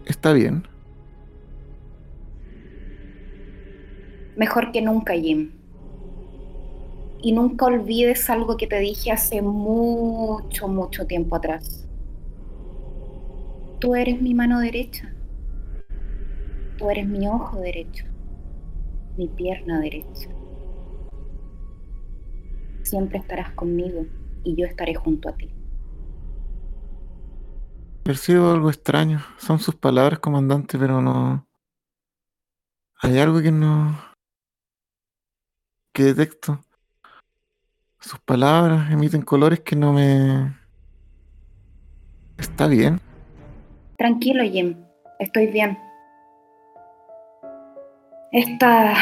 ¿Está 0.03 0.33
bien? 0.33 0.67
Mejor 4.35 4.73
que 4.73 4.81
nunca, 4.81 5.13
Jim. 5.13 5.58
Y 7.21 7.33
nunca 7.33 7.65
olvides 7.65 8.29
algo 8.29 8.55
que 8.55 8.67
te 8.67 8.79
dije 8.79 9.11
hace 9.11 9.41
mucho, 9.41 10.67
mucho 10.67 11.05
tiempo 11.05 11.35
atrás. 11.35 11.85
Tú 13.79 13.95
eres 13.95 14.21
mi 14.21 14.33
mano 14.33 14.59
derecha. 14.59 15.13
Tú 16.77 16.89
eres 16.89 17.07
mi 17.07 17.27
ojo 17.27 17.59
derecho. 17.59 18.05
Mi 19.17 19.27
pierna 19.27 19.79
derecha. 19.79 20.29
Siempre 22.83 23.19
estarás 23.19 23.51
conmigo 23.51 24.05
y 24.43 24.55
yo 24.55 24.65
estaré 24.65 24.95
junto 24.95 25.29
a 25.29 25.35
ti. 25.35 25.49
Percibo 28.03 28.51
algo 28.51 28.69
extraño. 28.69 29.21
Son 29.37 29.59
sus 29.59 29.75
palabras, 29.75 30.19
comandante, 30.19 30.77
pero 30.79 31.01
no. 31.01 31.47
Hay 33.01 33.17
algo 33.19 33.41
que 33.41 33.51
no. 33.51 33.97
que 35.93 36.03
detecto. 36.03 36.65
Sus 37.99 38.19
palabras 38.21 38.91
emiten 38.91 39.21
colores 39.21 39.59
que 39.59 39.75
no 39.75 39.91
me. 39.91 40.55
Está 42.37 42.67
bien. 42.67 43.01
Tranquilo, 43.97 44.43
Jim. 44.43 44.75
Estoy 45.19 45.47
bien. 45.47 45.77
Esta 48.31 48.93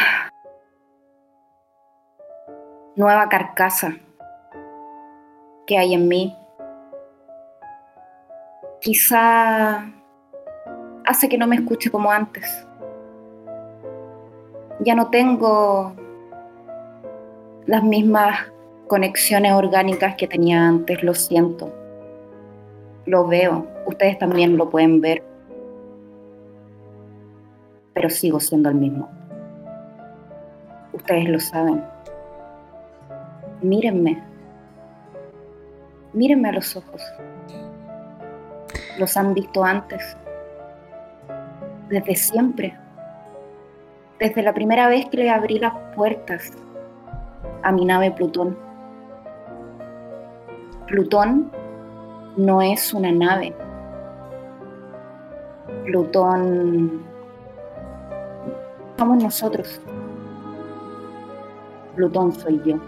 nueva 2.95 3.29
carcasa 3.29 3.95
que 5.67 5.77
hay 5.77 5.93
en 5.93 6.07
mí 6.07 6.35
quizá 8.81 9.85
hace 11.05 11.29
que 11.29 11.37
no 11.37 11.45
me 11.45 11.57
escuche 11.57 11.91
como 11.91 12.09
antes. 12.11 12.67
Ya 14.79 14.95
no 14.95 15.09
tengo 15.11 15.95
las 17.67 17.83
mismas 17.83 18.39
conexiones 18.87 19.53
orgánicas 19.53 20.15
que 20.15 20.27
tenía 20.27 20.67
antes, 20.67 21.03
lo 21.03 21.13
siento. 21.13 21.73
Lo 23.05 23.27
veo, 23.27 23.67
ustedes 23.85 24.17
también 24.17 24.57
lo 24.57 24.69
pueden 24.69 25.01
ver. 25.01 25.23
Pero 27.93 28.09
sigo 28.09 28.39
siendo 28.39 28.69
el 28.69 28.75
mismo. 28.75 29.09
Ustedes 30.93 31.29
lo 31.29 31.39
saben. 31.39 31.83
Mírenme. 33.61 34.23
Mírenme 36.13 36.49
a 36.49 36.53
los 36.53 36.75
ojos. 36.75 37.01
Los 38.97 39.15
han 39.17 39.33
visto 39.33 39.63
antes. 39.63 40.17
Desde 41.89 42.15
siempre. 42.15 42.75
Desde 44.19 44.41
la 44.41 44.53
primera 44.53 44.87
vez 44.89 45.07
que 45.09 45.17
le 45.17 45.29
abrí 45.29 45.59
las 45.59 45.73
puertas 45.95 46.51
a 47.63 47.71
mi 47.71 47.85
nave 47.85 48.11
Plutón. 48.11 48.66
Plutón 50.87 51.51
no 52.37 52.61
es 52.61 52.93
una 52.93 53.11
nave. 53.11 53.53
Plutón 55.85 57.03
somos 58.97 59.23
nosotros. 59.23 59.81
Plutón 61.95 62.33
soy 62.33 62.61
yo. 62.65 62.79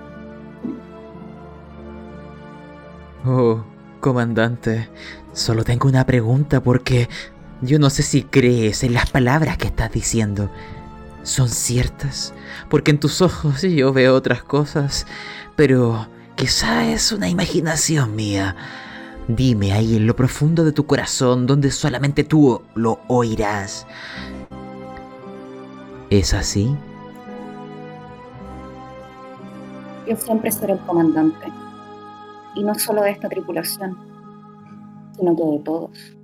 Oh, 3.26 3.64
comandante, 4.00 4.88
solo 5.34 5.66
tengo 5.66 5.90
una 5.90 6.06
pregunta 6.06 6.62
porque 6.62 7.10
yo 7.62 7.80
no 7.80 7.90
sé 7.90 8.04
si 8.04 8.24
crees 8.24 8.84
en 8.84 8.94
las 8.94 9.10
palabras 9.12 9.58
que 9.58 9.68
estás 9.68 9.92
diciendo. 9.92 10.50
¿Son 11.24 11.50
ciertas? 11.50 12.34
Porque 12.70 12.92
en 12.92 13.00
tus 13.00 13.22
ojos 13.22 13.62
yo 13.62 13.92
veo 13.92 14.16
otras 14.16 14.42
cosas, 14.42 15.06
pero 15.58 16.08
quizá 16.40 16.90
es 16.90 17.12
una 17.12 17.28
imaginación 17.28 18.16
mía. 18.16 18.56
Dime 19.28 19.74
ahí 19.74 19.98
en 19.98 20.08
lo 20.08 20.16
profundo 20.16 20.64
de 20.64 20.72
tu 20.72 20.86
corazón, 20.86 21.46
donde 21.46 21.70
solamente 21.70 22.24
tú 22.24 22.62
lo 22.76 23.02
oirás. 23.10 23.86
¿Es 26.10 26.34
así? 26.34 26.74
Yo 30.08 30.16
siempre 30.16 30.50
seré 30.50 30.74
el 30.74 30.80
comandante. 30.80 31.46
Y 32.56 32.64
no 32.64 32.74
solo 32.76 33.02
de 33.02 33.12
esta 33.12 33.28
tripulación, 33.28 33.98
sino 35.18 35.36
que 35.36 35.44
de 35.44 35.60
todos. 35.60 36.16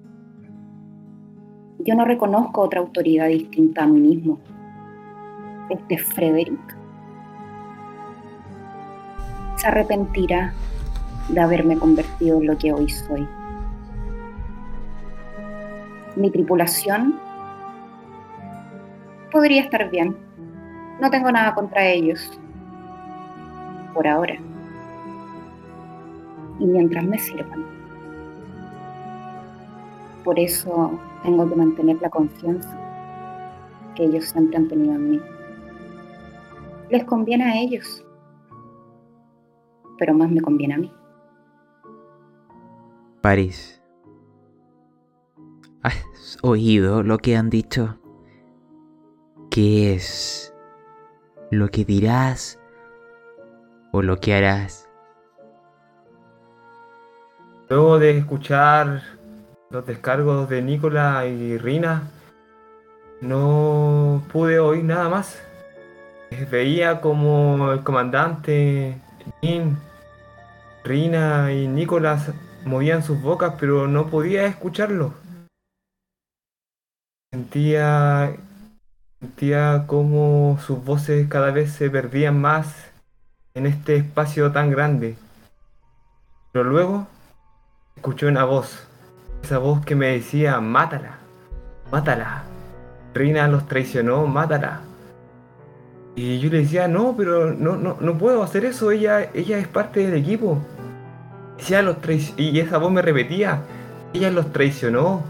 Yo 1.79 1.93
no 1.93 2.05
reconozco 2.05 2.61
otra 2.61 2.79
autoridad 2.79 3.27
distinta 3.27 3.83
a 3.83 3.87
mí 3.87 3.99
mismo. 3.99 4.39
Este 5.69 5.97
Frederick 5.97 6.84
se 9.65 9.69
arrepentirá 9.69 10.53
de 11.29 11.41
haberme 11.41 11.75
convertido 11.79 12.39
en 12.39 12.45
lo 12.45 12.55
que 12.55 12.71
hoy 12.71 12.87
soy. 12.87 13.27
Mi 16.15 16.29
tripulación 16.29 17.19
podría 19.31 19.63
estar 19.63 19.89
bien. 19.89 20.15
No 21.01 21.09
tengo 21.09 21.31
nada 21.31 21.55
contra 21.55 21.83
ellos. 21.83 22.39
Por 23.95 24.07
ahora. 24.07 24.35
Y 26.59 26.65
mientras 26.67 27.03
me 27.03 27.17
sirvan. 27.17 27.65
Por 30.23 30.39
eso 30.39 30.91
tengo 31.23 31.49
que 31.49 31.55
mantener 31.55 31.97
la 32.01 32.09
confianza 32.11 32.77
que 33.95 34.03
ellos 34.03 34.25
siempre 34.25 34.57
han 34.57 34.67
tenido 34.67 34.93
en 34.93 35.09
mí. 35.09 35.21
Les 36.91 37.03
conviene 37.05 37.45
a 37.45 37.55
ellos, 37.55 38.04
pero 39.97 40.13
más 40.13 40.29
me 40.29 40.41
conviene 40.41 40.73
a 40.73 40.77
mí. 40.77 40.91
París. 43.21 43.81
¿Has 45.81 46.37
oído 46.41 47.03
lo 47.03 47.17
que 47.17 47.35
han 47.35 47.49
dicho? 47.49 47.97
¿Qué 49.49 49.93
es 49.93 50.53
lo 51.51 51.69
que 51.69 51.85
dirás 51.85 52.59
o 53.91 54.01
lo 54.01 54.17
que 54.17 54.33
harás? 54.33 54.89
Luego 57.69 57.97
de 57.97 58.17
escuchar 58.17 59.01
los 59.69 59.85
descargos 59.85 60.49
de 60.49 60.61
Nicola 60.61 61.25
y 61.25 61.57
Rina, 61.57 62.03
no 63.21 64.23
pude 64.31 64.59
oír 64.59 64.83
nada 64.83 65.09
más. 65.09 65.41
Veía 66.51 67.01
como 67.01 67.71
el 67.71 67.83
comandante, 67.83 68.99
Jin, 69.41 69.77
Rina 70.85 71.51
y 71.51 71.67
Nicolás 71.67 72.31
movían 72.63 73.01
sus 73.01 73.19
bocas, 73.19 73.55
pero 73.59 73.87
no 73.87 74.05
podía 74.05 74.45
escucharlo. 74.45 75.15
Sentía, 77.33 78.35
sentía 79.19 79.85
como 79.87 80.59
sus 80.63 80.85
voces 80.85 81.27
cada 81.27 81.49
vez 81.49 81.71
se 81.71 81.89
perdían 81.89 82.39
más 82.39 82.91
en 83.55 83.65
este 83.65 83.95
espacio 83.95 84.51
tan 84.51 84.69
grande. 84.69 85.17
Pero 86.51 86.65
luego 86.65 87.07
escuché 87.95 88.27
una 88.27 88.45
voz, 88.45 88.87
esa 89.41 89.57
voz 89.57 89.83
que 89.83 89.95
me 89.95 90.09
decía, 90.09 90.61
mátala, 90.61 91.17
mátala. 91.91 92.43
Rina 93.15 93.47
los 93.47 93.67
traicionó, 93.67 94.27
mátala. 94.27 94.81
Y 96.15 96.39
yo 96.39 96.51
le 96.51 96.59
decía, 96.59 96.87
no, 96.87 97.15
pero 97.17 97.53
no, 97.55 97.75
no, 97.75 97.97
no 97.99 98.17
puedo 98.19 98.43
hacer 98.43 98.65
eso, 98.65 98.91
ella, 98.91 99.31
ella 99.33 99.57
es 99.57 99.67
parte 99.67 100.01
del 100.01 100.13
equipo. 100.13 100.61
Decía, 101.57 101.81
los 101.81 101.97
y 102.37 102.59
esa 102.59 102.77
voz 102.77 102.91
me 102.91 103.01
repetía, 103.01 103.61
ella 104.13 104.31
los 104.31 104.51
traicionó. 104.51 105.23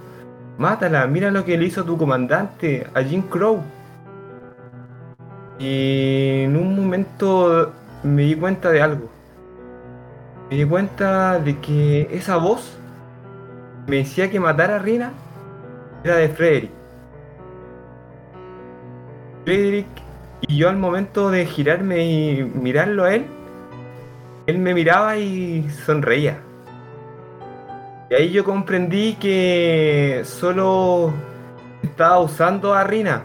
Mátala, 0.57 1.05
mira 1.07 1.31
lo 1.31 1.43
que 1.43 1.57
le 1.57 1.65
hizo 1.65 1.83
tu 1.83 1.97
comandante, 1.97 2.87
a 2.93 3.01
Jim 3.01 3.21
Crow. 3.23 3.61
Y 5.59 6.43
en 6.43 6.55
un 6.55 6.75
momento 6.75 7.73
me 8.03 8.23
di 8.23 8.35
cuenta 8.35 8.71
de 8.71 8.81
algo. 8.81 9.09
Me 10.49 10.57
di 10.57 10.65
cuenta 10.65 11.39
de 11.39 11.59
que 11.59 12.07
esa 12.11 12.37
voz 12.37 12.77
me 13.87 13.97
decía 13.97 14.29
que 14.29 14.39
matara 14.39 14.77
a 14.77 14.79
Rina, 14.79 15.11
era 16.03 16.15
de 16.17 16.29
Frederick. 16.29 16.71
Frederick 19.43 19.87
y 20.41 20.57
yo 20.57 20.69
al 20.69 20.77
momento 20.77 21.31
de 21.31 21.45
girarme 21.45 22.05
y 22.05 22.43
mirarlo 22.43 23.03
a 23.03 23.13
él, 23.13 23.25
él 24.47 24.59
me 24.59 24.73
miraba 24.73 25.17
y 25.17 25.69
sonreía. 25.69 26.39
Y 28.09 28.13
ahí 28.13 28.31
yo 28.31 28.43
comprendí 28.43 29.15
que 29.15 30.21
solo 30.25 31.11
estaba 31.81 32.19
usando 32.19 32.73
a 32.73 32.83
Rina. 32.83 33.23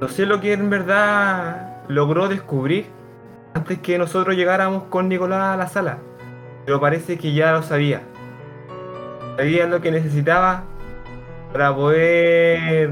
No 0.00 0.08
sé 0.08 0.26
lo 0.26 0.40
que 0.40 0.52
en 0.52 0.68
verdad 0.68 1.84
logró 1.88 2.28
descubrir 2.28 2.86
antes 3.54 3.78
que 3.78 3.96
nosotros 3.98 4.36
llegáramos 4.36 4.84
con 4.84 5.08
Nicolás 5.08 5.54
a 5.54 5.56
la 5.56 5.68
sala. 5.68 5.98
Pero 6.64 6.80
parece 6.80 7.16
que 7.16 7.32
ya 7.32 7.52
lo 7.52 7.62
sabía. 7.62 8.02
Sabía 9.36 9.66
lo 9.66 9.80
que 9.80 9.92
necesitaba 9.92 10.64
para 11.52 11.74
poder 11.74 12.90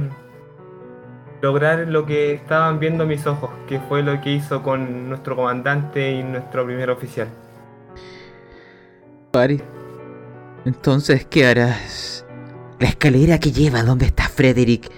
lograr 1.45 1.87
lo 1.89 2.07
que 2.07 2.33
estaban 2.33 2.81
viendo 2.81 3.05
mis 3.05 3.27
ojos, 3.27 3.51
que 3.69 3.79
fue 3.79 4.03
lo 4.03 4.19
que 4.23 4.33
hizo 4.33 4.63
con 4.63 5.11
nuestro 5.11 5.37
comandante 5.37 6.13
y 6.13 6.23
nuestro 6.23 6.65
primer 6.65 6.89
oficial. 6.89 7.29
Pari. 9.31 9.61
Entonces, 10.65 11.27
¿qué 11.27 11.47
harás? 11.47 12.25
La 12.79 12.89
escalera 12.89 13.39
que 13.39 13.53
lleva 13.53 13.83
donde 13.83 14.07
está 14.07 14.27
Frederick 14.27 14.91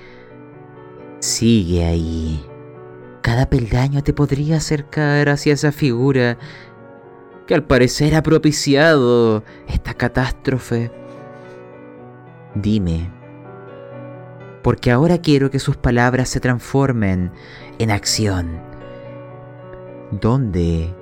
sigue 1.19 1.85
ahí. 1.85 2.47
Cada 3.23 3.51
peldaño 3.51 4.05
te 4.05 4.13
podría 4.13 4.59
acercar 4.59 5.29
hacia 5.29 5.53
esa 5.53 5.73
figura 5.73 6.39
que 7.49 7.55
al 7.55 7.65
parecer 7.65 8.15
ha 8.15 8.23
propiciado 8.23 9.43
esta 9.67 9.95
catástrofe. 9.95 10.93
Dime, 12.55 13.11
porque 14.67 14.91
ahora 14.91 15.19
quiero 15.19 15.49
que 15.49 15.61
sus 15.61 15.77
palabras 15.77 16.29
se 16.29 16.41
transformen 16.41 17.31
en 17.79 17.93
acción. 17.93 18.61
¿Dónde? 20.11 20.93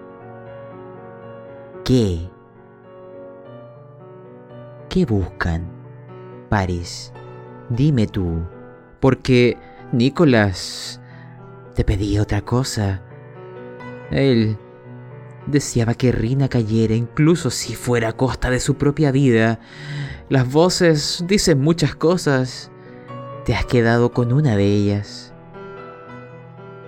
¿Qué? 1.83 2.29
¿Qué 4.91 5.07
buscan? 5.07 5.67
Paris, 6.51 7.11
dime 7.71 8.07
tú, 8.07 8.47
porque 9.01 9.57
Nicolás 9.93 11.01
te 11.75 11.85
pedí 11.85 12.19
otra 12.19 12.43
cosa. 12.43 13.01
Él 14.11 14.59
deseaba 15.47 15.95
que 15.95 16.13
Rina 16.13 16.51
cayera 16.51 16.95
incluso 16.95 17.49
si 17.49 17.75
fuera 17.75 18.11
a 18.11 18.13
costa 18.13 18.51
de 18.51 18.61
su 18.61 18.75
propia 18.75 19.11
vida. 19.11 19.59
Las 20.29 20.53
voces 20.53 21.25
dicen 21.27 21.63
muchas 21.63 21.95
cosas. 21.95 22.71
Te 23.45 23.55
has 23.55 23.67
quedado 23.67 24.11
con 24.11 24.33
una 24.33 24.57
de 24.57 24.65
ellas. 24.65 25.35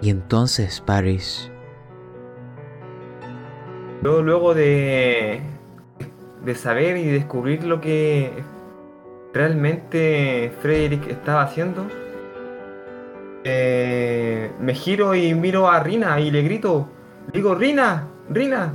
Y 0.00 0.09
entonces, 0.09 0.80
Paris. 0.80 1.50
Yo 4.02 4.22
luego 4.22 4.54
de, 4.54 5.42
de 6.44 6.54
saber 6.54 6.96
y 6.96 7.07
descubrir 7.07 7.64
lo 7.64 7.80
que 7.80 8.30
realmente 9.34 10.50
Frederick 10.62 11.09
estaba 11.09 11.42
haciendo, 11.42 11.86
eh, 13.44 14.50
me 14.59 14.74
giro 14.74 15.14
y 15.14 15.34
miro 15.34 15.68
a 15.68 15.80
Rina 15.80 16.18
y 16.20 16.30
le 16.30 16.42
grito, 16.42 16.88
digo, 17.32 17.54
Rina, 17.54 18.09
Rina, 18.30 18.72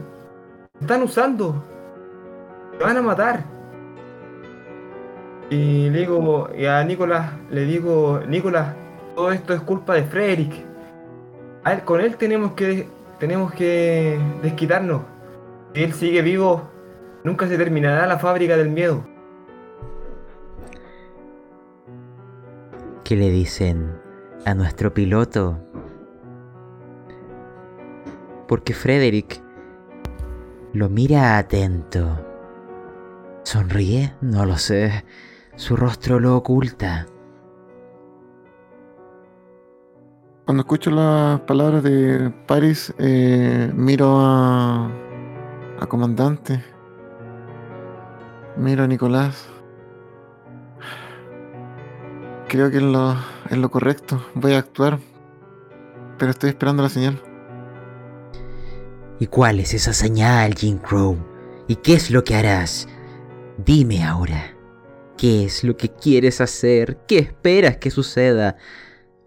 están 0.79 1.01
usando, 1.01 1.63
me 2.73 2.77
van 2.85 2.97
a 2.97 3.01
matar. 3.01 3.60
Y 5.51 5.89
le 5.89 5.99
digo, 5.99 6.47
a 6.47 6.83
Nicolás, 6.85 7.33
le 7.49 7.65
digo, 7.65 8.21
Nicolás, 8.25 8.73
todo 9.17 9.33
esto 9.33 9.53
es 9.53 9.59
culpa 9.59 9.95
de 9.95 10.03
Frederick. 10.03 10.53
A 11.65 11.73
él, 11.73 11.81
con 11.81 11.99
él 11.99 12.15
tenemos 12.15 12.53
que, 12.53 12.87
tenemos 13.19 13.51
que 13.51 14.17
desquitarnos. 14.41 15.01
Si 15.73 15.83
él 15.83 15.91
sigue 15.91 16.21
vivo, 16.21 16.69
nunca 17.25 17.49
se 17.49 17.57
terminará 17.57 18.07
la 18.07 18.17
fábrica 18.17 18.55
del 18.55 18.69
miedo. 18.69 19.05
¿Qué 23.03 23.17
le 23.17 23.29
dicen 23.29 23.99
a 24.45 24.53
nuestro 24.53 24.93
piloto? 24.93 25.59
Porque 28.47 28.73
Frederick 28.73 29.41
lo 30.71 30.87
mira 30.87 31.37
atento. 31.37 32.25
¿Sonríe? 33.43 34.13
No 34.21 34.45
lo 34.45 34.55
sé. 34.57 35.03
Su 35.61 35.75
rostro 35.75 36.19
lo 36.19 36.37
oculta. 36.37 37.05
Cuando 40.43 40.61
escucho 40.61 40.89
las 40.89 41.39
palabras 41.41 41.83
de 41.83 42.31
Paris, 42.47 42.91
eh, 42.97 43.71
miro 43.75 44.17
a, 44.17 44.89
a 45.79 45.85
comandante. 45.85 46.63
Miro 48.57 48.85
a 48.85 48.87
Nicolás. 48.87 49.49
Creo 52.47 52.71
que 52.71 52.77
es 52.77 52.83
lo, 52.83 53.15
es 53.47 53.57
lo 53.59 53.69
correcto. 53.69 54.19
Voy 54.33 54.53
a 54.53 54.57
actuar. 54.57 54.97
Pero 56.17 56.31
estoy 56.31 56.49
esperando 56.49 56.81
la 56.81 56.89
señal. 56.89 57.21
¿Y 59.19 59.27
cuál 59.27 59.59
es 59.59 59.75
esa 59.75 59.93
señal, 59.93 60.55
Jim 60.55 60.79
Crow? 60.79 61.17
¿Y 61.67 61.75
qué 61.75 61.93
es 61.93 62.09
lo 62.09 62.23
que 62.23 62.33
harás? 62.33 62.87
Dime 63.63 64.03
ahora. 64.03 64.55
¿Qué 65.21 65.43
es 65.43 65.63
lo 65.63 65.77
que 65.77 65.89
quieres 65.89 66.41
hacer? 66.41 66.97
¿Qué 67.07 67.19
esperas 67.19 67.77
que 67.77 67.91
suceda 67.91 68.57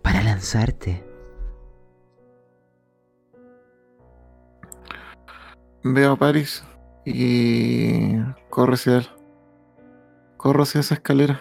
para 0.02 0.24
lanzarte? 0.24 1.04
Veo 5.84 6.10
a 6.10 6.16
Paris 6.16 6.64
y 7.04 8.16
corro 8.50 8.74
hacia 8.74 8.96
él. 8.96 9.06
Corro 10.36 10.64
hacia 10.64 10.80
esa 10.80 10.94
escalera. 10.94 11.40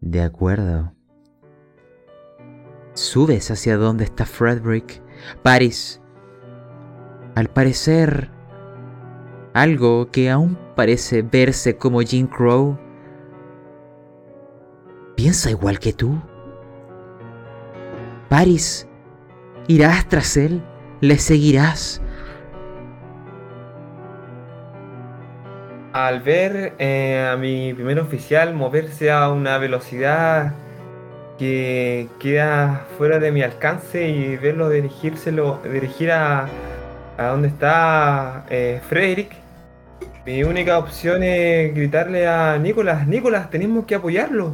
De 0.00 0.22
acuerdo. 0.22 0.94
Subes 2.94 3.50
hacia 3.50 3.76
donde 3.76 4.04
está 4.04 4.26
Frederick. 4.26 5.02
Paris. 5.42 6.00
Al 7.34 7.48
parecer, 7.48 8.37
algo 9.60 10.10
que 10.10 10.30
aún 10.30 10.56
parece 10.76 11.22
verse 11.22 11.76
como 11.76 12.00
Jim 12.00 12.26
Crow, 12.26 12.78
piensa 15.16 15.50
igual 15.50 15.78
que 15.80 15.92
tú. 15.92 16.20
Paris, 18.28 18.86
irás 19.66 20.08
tras 20.08 20.36
él, 20.36 20.62
le 21.00 21.18
seguirás. 21.18 22.00
Al 25.92 26.20
ver 26.20 26.74
eh, 26.78 27.28
a 27.32 27.36
mi 27.36 27.74
primer 27.74 27.98
oficial 27.98 28.54
moverse 28.54 29.10
a 29.10 29.30
una 29.32 29.58
velocidad 29.58 30.54
que 31.38 32.08
queda 32.20 32.86
fuera 32.96 33.18
de 33.18 33.32
mi 33.32 33.42
alcance 33.42 34.08
y 34.08 34.36
verlo 34.36 34.68
dirigírselo, 34.68 35.60
dirigir 35.64 36.12
a, 36.12 36.46
a 37.16 37.26
donde 37.26 37.48
está 37.48 38.44
eh, 38.50 38.80
Frederick, 38.88 39.37
mi 40.28 40.44
única 40.44 40.78
opción 40.78 41.22
es 41.22 41.74
gritarle 41.74 42.28
a 42.28 42.58
Nicolás, 42.58 43.08
Nicolás, 43.08 43.48
tenemos 43.48 43.86
que 43.86 43.94
apoyarlo. 43.94 44.52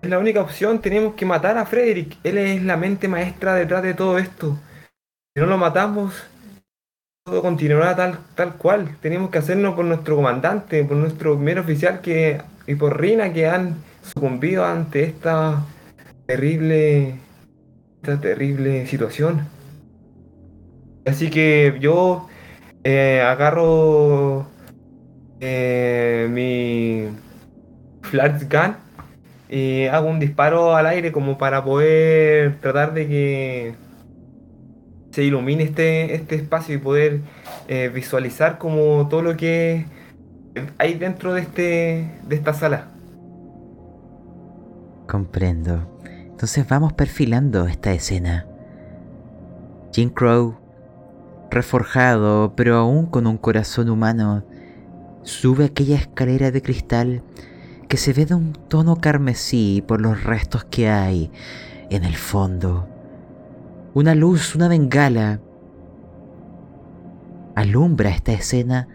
Es 0.00 0.08
la 0.08 0.20
única 0.20 0.40
opción, 0.40 0.80
tenemos 0.80 1.14
que 1.14 1.26
matar 1.26 1.58
a 1.58 1.66
Frederick. 1.66 2.16
Él 2.22 2.38
es 2.38 2.62
la 2.62 2.76
mente 2.76 3.08
maestra 3.08 3.56
detrás 3.56 3.82
de 3.82 3.94
todo 3.94 4.18
esto. 4.18 4.56
Si 5.34 5.40
no 5.42 5.46
lo 5.46 5.58
matamos, 5.58 6.14
todo 7.24 7.42
continuará 7.42 7.96
tal, 7.96 8.20
tal 8.36 8.54
cual. 8.54 8.96
Tenemos 9.00 9.30
que 9.30 9.38
hacerlo 9.38 9.74
por 9.74 9.84
nuestro 9.84 10.14
comandante, 10.14 10.84
por 10.84 10.96
nuestro 10.96 11.34
primer 11.34 11.58
oficial 11.58 12.00
que, 12.00 12.40
y 12.68 12.76
por 12.76 13.00
Rina 13.00 13.32
que 13.32 13.48
han 13.48 13.82
sucumbido 14.02 14.64
ante 14.64 15.02
esta 15.02 15.66
terrible, 16.24 17.16
esta 18.00 18.20
terrible 18.20 18.86
situación. 18.86 19.40
Así 21.04 21.30
que 21.30 21.78
yo 21.80 22.28
eh, 22.84 23.20
agarro 23.26 24.46
eh, 25.40 26.28
mi 26.30 27.08
flash 28.02 28.44
gun 28.48 28.76
y 29.48 29.86
hago 29.86 30.08
un 30.08 30.20
disparo 30.20 30.76
al 30.76 30.86
aire 30.86 31.12
como 31.12 31.38
para 31.38 31.64
poder 31.64 32.56
tratar 32.60 32.92
de 32.92 33.08
que 33.08 33.74
se 35.10 35.24
ilumine 35.24 35.64
este, 35.64 36.14
este 36.14 36.36
espacio 36.36 36.74
y 36.74 36.78
poder 36.78 37.20
eh, 37.66 37.90
visualizar 37.92 38.58
como 38.58 39.08
todo 39.08 39.22
lo 39.22 39.36
que 39.36 39.86
hay 40.78 40.94
dentro 40.94 41.34
de, 41.34 41.40
este, 41.40 42.10
de 42.26 42.36
esta 42.36 42.52
sala. 42.52 42.88
Comprendo. 45.06 45.98
Entonces 46.38 46.68
vamos 46.68 46.92
perfilando 46.92 47.66
esta 47.66 47.92
escena. 47.92 48.46
Jim 49.92 50.10
Crow, 50.10 50.56
reforjado, 51.50 52.52
pero 52.54 52.76
aún 52.76 53.06
con 53.06 53.26
un 53.26 53.38
corazón 53.38 53.88
humano, 53.88 54.44
sube 55.28 55.66
aquella 55.66 55.96
escalera 55.96 56.50
de 56.50 56.62
cristal 56.62 57.22
que 57.86 57.98
se 57.98 58.12
ve 58.12 58.24
de 58.24 58.34
un 58.34 58.54
tono 58.54 58.96
carmesí 58.96 59.84
por 59.86 60.00
los 60.00 60.24
restos 60.24 60.64
que 60.64 60.88
hay 60.88 61.30
en 61.90 62.04
el 62.04 62.16
fondo. 62.16 62.88
Una 63.94 64.14
luz, 64.14 64.54
una 64.54 64.68
bengala, 64.68 65.40
alumbra 67.54 68.10
esta 68.10 68.32
escena 68.32 68.88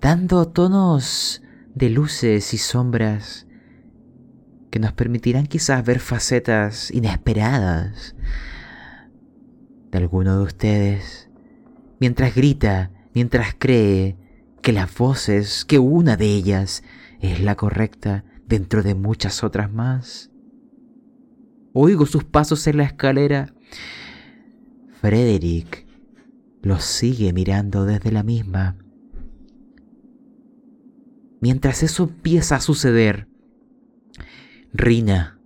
dando 0.00 0.46
tonos 0.46 1.42
de 1.74 1.90
luces 1.90 2.54
y 2.54 2.58
sombras 2.58 3.46
que 4.70 4.78
nos 4.78 4.92
permitirán 4.92 5.46
quizás 5.46 5.84
ver 5.84 5.98
facetas 5.98 6.90
inesperadas 6.92 8.14
de 9.90 9.98
alguno 9.98 10.38
de 10.38 10.44
ustedes, 10.44 11.30
mientras 11.98 12.34
grita, 12.34 12.90
mientras 13.12 13.54
cree 13.58 14.16
que 14.64 14.72
las 14.72 14.96
voces, 14.96 15.66
que 15.66 15.78
una 15.78 16.16
de 16.16 16.24
ellas 16.24 16.82
es 17.20 17.38
la 17.38 17.54
correcta 17.54 18.24
dentro 18.46 18.82
de 18.82 18.94
muchas 18.94 19.44
otras 19.44 19.70
más. 19.70 20.30
Oigo 21.74 22.06
sus 22.06 22.24
pasos 22.24 22.66
en 22.66 22.78
la 22.78 22.84
escalera. 22.84 23.52
Frederick 25.02 25.86
los 26.62 26.82
sigue 26.82 27.34
mirando 27.34 27.84
desde 27.84 28.10
la 28.10 28.22
misma. 28.22 28.78
Mientras 31.42 31.82
eso 31.82 32.04
empieza 32.04 32.56
a 32.56 32.60
suceder, 32.60 33.28
Rina, 34.72 35.38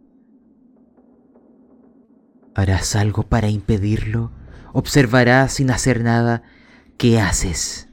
¿harás 2.54 2.94
algo 2.94 3.24
para 3.24 3.48
impedirlo? 3.48 4.30
¿Observarás 4.72 5.54
sin 5.54 5.72
hacer 5.72 6.04
nada? 6.04 6.44
¿Qué 6.98 7.18
haces? 7.18 7.87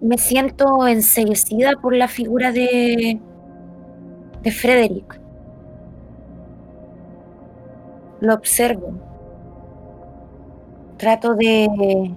Me 0.00 0.18
siento 0.18 0.86
enseguecida 0.86 1.72
por 1.80 1.94
la 1.94 2.06
figura 2.06 2.52
de, 2.52 3.18
de 4.42 4.50
Frederick. 4.50 5.20
Lo 8.20 8.34
observo. 8.34 8.92
Trato 10.98 11.34
de, 11.34 12.14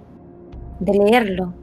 de 0.78 0.92
leerlo. 0.92 1.54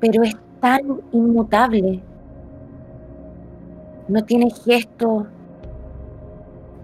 Pero 0.00 0.22
es 0.22 0.36
tan 0.60 1.00
inmutable. 1.12 2.00
No 4.08 4.24
tiene 4.24 4.50
gesto, 4.50 5.26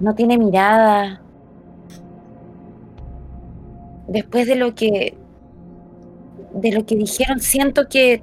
no 0.01 0.15
tiene 0.15 0.37
mirada. 0.37 1.23
Después 4.07 4.47
de 4.47 4.57
lo 4.57 4.75
que 4.75 5.17
de 6.55 6.73
lo 6.73 6.87
que 6.87 6.97
dijeron, 6.97 7.41
siento 7.41 7.89
que 7.89 8.23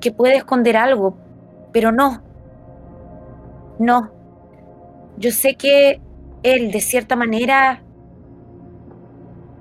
que 0.00 0.12
puede 0.12 0.36
esconder 0.36 0.76
algo, 0.76 1.16
pero 1.72 1.90
no. 1.90 2.22
No. 3.78 4.10
Yo 5.16 5.30
sé 5.30 5.56
que 5.56 6.00
él 6.42 6.70
de 6.70 6.80
cierta 6.80 7.16
manera 7.16 7.82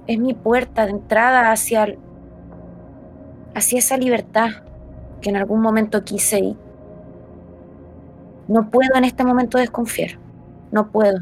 es 0.06 0.20
mi 0.20 0.34
puerta 0.34 0.86
de 0.86 0.92
entrada 0.92 1.50
hacia 1.50 1.96
hacia 3.56 3.80
esa 3.80 3.96
libertad 3.96 4.50
que 5.22 5.30
en 5.30 5.38
algún 5.38 5.62
momento 5.62 6.04
quise 6.04 6.40
y 6.40 6.58
no 8.50 8.70
puedo 8.70 8.96
en 8.96 9.06
este 9.06 9.24
momento 9.24 9.58
desconfiar. 9.58 10.20
No 10.72 10.92
puedo. 10.92 11.20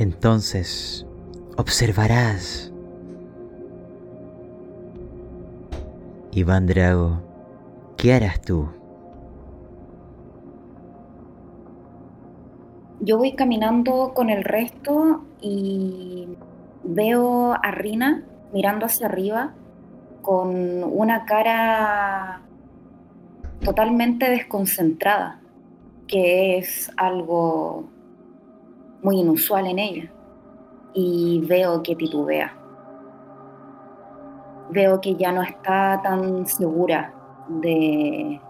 Entonces, 0.00 1.06
observarás. 1.58 2.72
Iván 6.32 6.66
Drago, 6.66 7.20
¿qué 7.98 8.14
harás 8.14 8.40
tú? 8.40 8.70
Yo 13.00 13.18
voy 13.18 13.34
caminando 13.34 14.14
con 14.14 14.30
el 14.30 14.42
resto 14.42 15.22
y 15.42 16.28
veo 16.82 17.52
a 17.52 17.70
Rina 17.70 18.24
mirando 18.54 18.86
hacia 18.86 19.06
arriba 19.06 19.52
con 20.22 20.82
una 20.82 21.26
cara 21.26 22.40
totalmente 23.62 24.30
desconcentrada, 24.30 25.42
que 26.06 26.56
es 26.56 26.90
algo 26.96 27.99
muy 29.02 29.20
inusual 29.20 29.66
en 29.66 29.78
ella. 29.78 30.12
Y 30.92 31.40
veo 31.46 31.82
que 31.82 31.94
titubea. 31.94 32.56
Veo 34.70 35.00
que 35.00 35.14
ya 35.16 35.32
no 35.32 35.42
está 35.42 36.00
tan 36.02 36.46
segura 36.46 37.12
de 37.48 38.40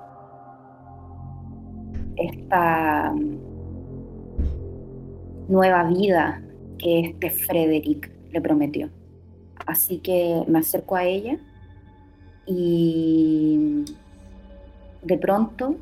esta 2.17 3.15
nueva 5.49 5.85
vida 5.85 6.43
que 6.79 7.01
este 7.01 7.31
Frederick 7.31 8.11
le 8.31 8.41
prometió. 8.41 8.91
Así 9.67 9.99
que 9.99 10.45
me 10.47 10.61
acerco 10.61 10.97
a 10.97 11.05
ella 11.05 11.39
y 12.47 13.85
de 15.03 15.19
pronto 15.19 15.77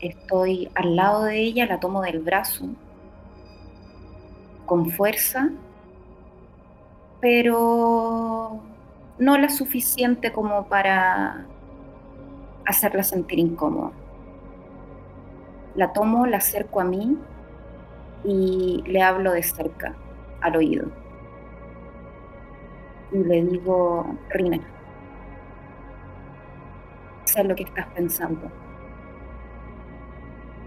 estoy 0.00 0.68
al 0.74 0.96
lado 0.96 1.24
de 1.24 1.40
ella, 1.40 1.66
la 1.66 1.80
tomo 1.80 2.02
del 2.02 2.20
brazo 2.20 2.68
con 4.68 4.90
fuerza, 4.90 5.50
pero 7.20 8.60
no 9.18 9.38
la 9.38 9.48
suficiente 9.48 10.30
como 10.30 10.68
para 10.68 11.46
hacerla 12.66 13.02
sentir 13.02 13.38
incómoda. 13.38 13.90
La 15.74 15.92
tomo, 15.92 16.26
la 16.26 16.36
acerco 16.36 16.80
a 16.80 16.84
mí 16.84 17.16
y 18.24 18.84
le 18.86 19.02
hablo 19.02 19.32
de 19.32 19.42
cerca, 19.42 19.94
al 20.42 20.56
oído. 20.56 20.86
Y 23.10 23.18
le 23.24 23.42
digo, 23.42 24.06
Rina, 24.28 24.60
sé 27.24 27.42
lo 27.42 27.56
que 27.56 27.62
estás 27.62 27.86
pensando. 27.94 28.50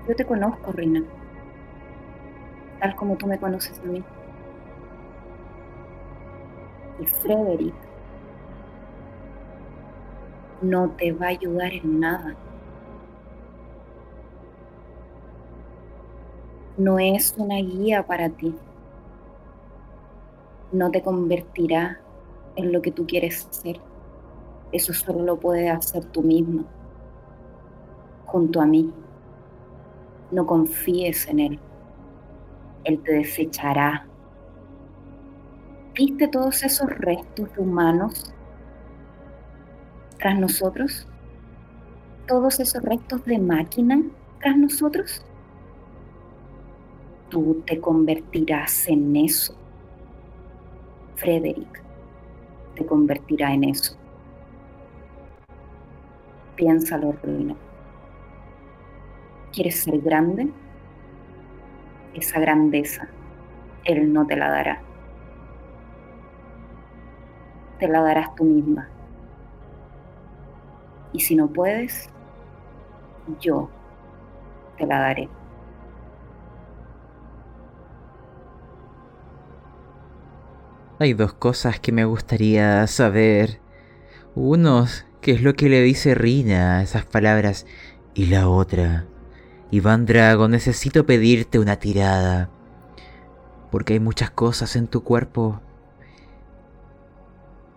Yo 0.08 0.16
te 0.16 0.26
conozco, 0.26 0.72
Rina, 0.72 1.04
tal 2.82 2.96
como 2.98 3.16
tú 3.16 3.28
me 3.28 3.40
conoces 3.40 3.80
a 3.80 3.84
mí. 3.84 4.04
Y 7.00 7.06
Frederick 7.06 7.74
no 10.62 10.90
te 10.90 11.14
va 11.14 11.28
a 11.28 11.30
ayudar 11.30 11.72
en 11.72 12.00
nada. 12.02 12.36
no 16.82 16.98
es 16.98 17.36
una 17.38 17.58
guía 17.58 18.04
para 18.08 18.30
ti. 18.30 18.56
No 20.72 20.90
te 20.90 21.04
convertirá 21.04 22.00
en 22.56 22.72
lo 22.72 22.82
que 22.82 22.92
tú 22.92 23.06
quieres 23.06 23.48
ser. 23.52 23.80
Eso 24.72 24.92
solo 24.94 25.24
lo 25.24 25.38
puedes 25.38 25.70
hacer 25.70 26.06
tú 26.06 26.24
mismo, 26.24 26.64
junto 28.26 28.62
a 28.62 28.66
mí. 28.66 28.92
No 30.32 30.48
confíes 30.48 31.28
en 31.28 31.40
Él. 31.40 31.60
Él 32.84 33.02
te 33.04 33.14
desechará. 33.14 34.06
¿Viste 35.94 36.28
todos 36.28 36.64
esos 36.64 36.90
restos 37.00 37.50
humanos 37.58 38.34
tras 40.18 40.40
nosotros? 40.40 41.08
¿Todos 42.28 42.60
esos 42.60 42.82
restos 42.84 43.26
de 43.26 43.40
máquina 43.40 44.02
tras 44.40 44.58
nosotros? 44.58 45.24
tú 47.32 47.64
te 47.66 47.80
convertirás 47.80 48.88
en 48.88 49.16
eso. 49.16 49.56
Frederick 51.16 51.82
te 52.76 52.86
convertirá 52.86 53.54
en 53.54 53.64
eso. 53.64 53.96
Piénsalo, 56.56 57.14
Ruina. 57.24 57.56
¿Quieres 59.54 59.82
ser 59.82 60.00
grande? 60.02 60.52
Esa 62.14 62.40
grandeza 62.40 63.08
Él 63.86 64.12
no 64.12 64.28
te 64.28 64.36
la 64.36 64.50
dará. 64.50 64.82
Te 67.80 67.88
la 67.88 68.02
darás 68.02 68.36
tú 68.36 68.44
misma. 68.44 68.90
Y 71.14 71.20
si 71.20 71.36
no 71.36 71.48
puedes, 71.48 72.10
yo 73.40 73.70
te 74.78 74.86
la 74.86 75.00
daré. 75.00 75.30
Hay 81.00 81.14
dos 81.14 81.34
cosas 81.34 81.80
que 81.80 81.92
me 81.92 82.06
gustaría 82.06 82.86
saber. 82.86 83.60
Uno, 84.36 84.86
¿qué 85.20 85.32
es 85.32 85.42
lo 85.42 85.56
que 85.56 85.68
le 85.68 85.82
dice 85.82 86.14
Rina 86.14 86.78
a 86.78 86.84
esas 86.84 87.06
palabras? 87.06 87.66
Y 88.14 88.28
la 88.28 88.48
otra, 88.48 89.08
Iván 89.74 90.06
Drago, 90.06 90.50
necesito 90.50 91.06
pedirte 91.06 91.58
una 91.58 91.78
tirada. 91.78 92.50
Porque 93.72 93.94
hay 93.94 94.00
muchas 94.02 94.30
cosas 94.30 94.76
en 94.76 94.88
tu 94.88 95.02
cuerpo. 95.02 95.62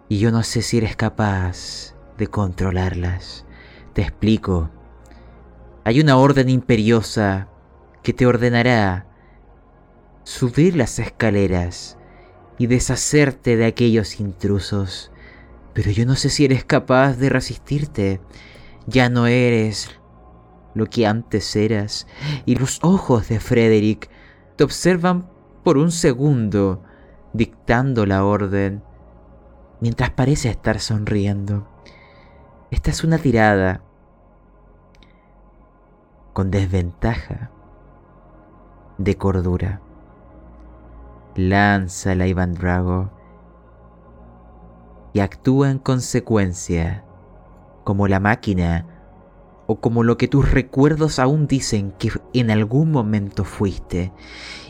Y 0.08 0.18
yo 0.18 0.32
no 0.32 0.42
sé 0.42 0.60
si 0.62 0.78
eres 0.78 0.96
capaz 0.96 1.94
de 2.18 2.26
controlarlas. 2.26 3.46
Te 3.92 4.02
explico. 4.02 4.70
Hay 5.84 6.00
una 6.00 6.16
orden 6.16 6.48
imperiosa 6.48 7.46
que 8.02 8.12
te 8.12 8.26
ordenará 8.26 9.06
subir 10.24 10.74
las 10.74 10.98
escaleras 10.98 11.96
y 12.58 12.66
deshacerte 12.66 13.56
de 13.56 13.66
aquellos 13.66 14.18
intrusos. 14.18 15.12
Pero 15.74 15.92
yo 15.92 16.06
no 16.06 16.16
sé 16.16 16.28
si 16.28 16.44
eres 16.44 16.64
capaz 16.64 17.18
de 17.18 17.28
resistirte. 17.28 18.20
Ya 18.88 19.08
no 19.08 19.28
eres 19.28 19.90
lo 20.74 20.86
que 20.86 21.06
antes 21.06 21.56
eras. 21.56 22.06
Y 22.44 22.56
los 22.56 22.80
ojos 22.82 23.28
de 23.28 23.40
Frederick 23.40 24.10
te 24.56 24.64
observan 24.64 25.28
por 25.62 25.78
un 25.78 25.90
segundo, 25.90 26.82
dictando 27.32 28.06
la 28.06 28.24
orden, 28.24 28.82
mientras 29.80 30.10
parece 30.10 30.50
estar 30.50 30.78
sonriendo. 30.78 31.66
Esta 32.70 32.90
es 32.90 33.02
una 33.02 33.18
tirada 33.18 33.82
con 36.32 36.50
desventaja 36.50 37.50
de 38.98 39.16
cordura. 39.16 39.80
Lánzala, 41.36 42.26
Iván 42.26 42.54
Drago, 42.54 43.10
y 45.12 45.20
actúa 45.20 45.70
en 45.70 45.78
consecuencia, 45.78 47.04
como 47.84 48.08
la 48.08 48.20
máquina 48.20 48.93
o 49.66 49.80
como 49.80 50.02
lo 50.02 50.18
que 50.18 50.28
tus 50.28 50.50
recuerdos 50.50 51.18
aún 51.18 51.46
dicen 51.46 51.92
que 51.92 52.10
en 52.32 52.50
algún 52.50 52.90
momento 52.90 53.44
fuiste. 53.44 54.12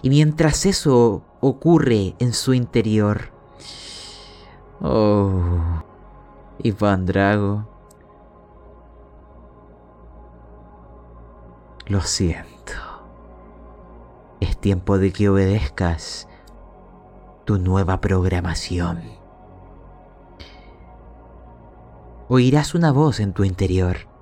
Y 0.02 0.10
mientras 0.10 0.66
eso 0.66 1.22
ocurre 1.40 2.14
en 2.18 2.32
su 2.32 2.54
interior, 2.54 3.32
oh, 4.80 5.82
Iván 6.62 7.06
Drago, 7.06 7.68
lo 11.86 12.00
siento. 12.00 12.72
Es 14.40 14.58
tiempo 14.58 14.98
de 14.98 15.12
que 15.12 15.28
obedezcas 15.28 16.28
tu 17.44 17.58
nueva 17.58 18.00
programación. 18.00 19.02
Oirás 22.28 22.74
una 22.74 22.90
voz 22.90 23.20
en 23.20 23.34
tu 23.34 23.44
interior 23.44 24.13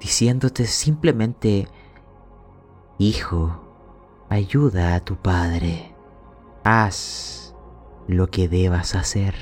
diciéndote 0.00 0.66
simplemente, 0.66 1.68
Hijo, 2.98 3.60
ayuda 4.28 4.94
a 4.94 5.00
tu 5.00 5.16
padre, 5.16 5.94
haz 6.64 7.54
lo 8.06 8.28
que 8.28 8.48
debas 8.48 8.94
hacer. 8.94 9.34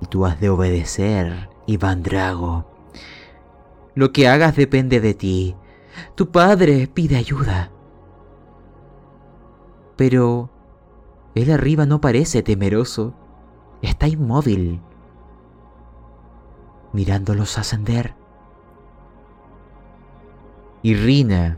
Y 0.00 0.06
tú 0.06 0.26
has 0.26 0.40
de 0.40 0.50
obedecer, 0.50 1.50
Iván 1.66 2.02
Drago. 2.02 2.66
Lo 3.94 4.12
que 4.12 4.28
hagas 4.28 4.56
depende 4.56 5.00
de 5.00 5.14
ti. 5.14 5.56
Tu 6.14 6.30
padre 6.30 6.88
pide 6.88 7.16
ayuda. 7.16 7.70
Pero 9.96 10.50
él 11.34 11.50
arriba 11.50 11.86
no 11.86 12.00
parece 12.00 12.42
temeroso. 12.42 13.14
Está 13.82 14.08
inmóvil, 14.08 14.80
mirándolos 16.92 17.58
ascender. 17.58 18.14
Y 20.84 20.94
Rina, 20.96 21.56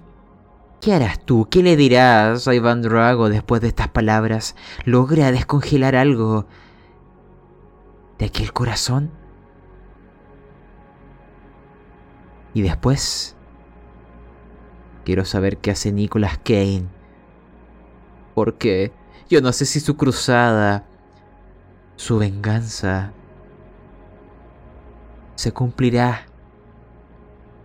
¿qué 0.81 0.95
harás 0.95 1.19
tú? 1.19 1.49
¿Qué 1.51 1.61
le 1.61 1.75
dirás 1.75 2.47
a 2.47 2.55
Iván 2.55 2.81
Drago 2.81 3.29
después 3.29 3.61
de 3.61 3.67
estas 3.67 3.89
palabras? 3.89 4.55
¿Logra 4.85 5.33
descongelar 5.33 5.97
algo 5.97 6.47
de 8.21 8.27
aquel 8.27 8.53
corazón? 8.53 9.11
Y 12.55 12.63
después, 12.63 13.35
quiero 15.05 15.25
saber 15.25 15.59
qué 15.59 15.73
hace 15.73 15.91
Nicolas 15.91 16.39
Kane. 16.39 16.87
Porque 18.33 18.93
yo 19.29 19.41
no 19.41 19.53
sé 19.53 19.67
si 19.67 19.81
su 19.81 19.97
cruzada, 19.97 20.87
su 21.97 22.19
venganza, 22.19 23.13
se 25.35 25.51
cumplirá 25.51 26.26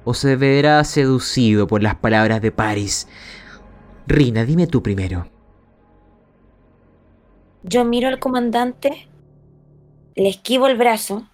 o 0.04 0.14
se 0.14 0.36
verá 0.36 0.84
seducido 0.84 1.68
por 1.68 1.84
las 1.84 1.96
palabras 1.96 2.42
de 2.42 2.52
Paris. 2.52 3.08
Rina, 4.08 4.46
dime 4.46 4.68
tú 4.68 4.82
primero. 4.82 5.28
Yo 7.64 7.86
miro 7.86 8.08
al 8.08 8.20
comandante, 8.20 9.08
le 10.16 10.30
esquivo 10.30 10.68
el 10.68 10.78
brazo, 10.78 11.28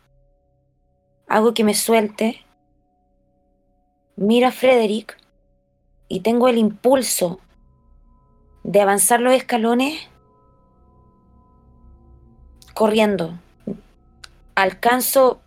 hago 1.27 1.53
que 1.53 1.63
me 1.63 1.73
suelte, 1.73 2.45
miro 4.17 4.47
a 4.47 4.51
Frederick 4.51 5.17
y 6.09 6.19
tengo 6.19 6.49
el 6.49 6.57
impulso 6.57 7.39
de 8.63 8.81
avanzar 8.81 9.21
los 9.21 9.33
escalones 9.33 10.09
corriendo. 12.73 13.39
Alcanzo 14.55 15.39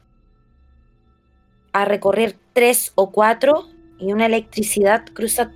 a 1.73 1.85
recorrer 1.85 2.40
tres 2.53 2.93
o 2.95 3.11
cuatro 3.11 3.69
y 3.99 4.13
una 4.13 4.27
electricidad 4.27 5.05
cruza 5.13 5.51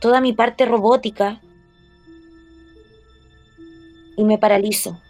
toda 0.00 0.20
mi 0.20 0.32
parte 0.32 0.64
robótica 0.64 1.40
y 4.16 4.24
me 4.24 4.38
paralizo. 4.38 5.00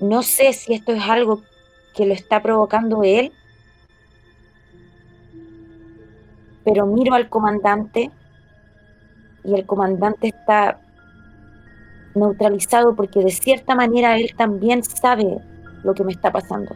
No 0.00 0.22
sé 0.22 0.52
si 0.52 0.74
esto 0.74 0.92
es 0.92 1.02
algo 1.02 1.42
que 1.94 2.06
lo 2.06 2.14
está 2.14 2.40
provocando 2.42 3.02
él, 3.02 3.32
pero 6.64 6.86
miro 6.86 7.14
al 7.14 7.28
comandante 7.28 8.10
y 9.44 9.54
el 9.54 9.66
comandante 9.66 10.28
está 10.28 10.80
neutralizado 12.14 12.94
porque 12.94 13.20
de 13.20 13.30
cierta 13.30 13.74
manera 13.74 14.16
él 14.16 14.34
también 14.36 14.82
sabe 14.82 15.38
lo 15.84 15.94
que 15.94 16.04
me 16.04 16.12
está 16.12 16.30
pasando 16.30 16.74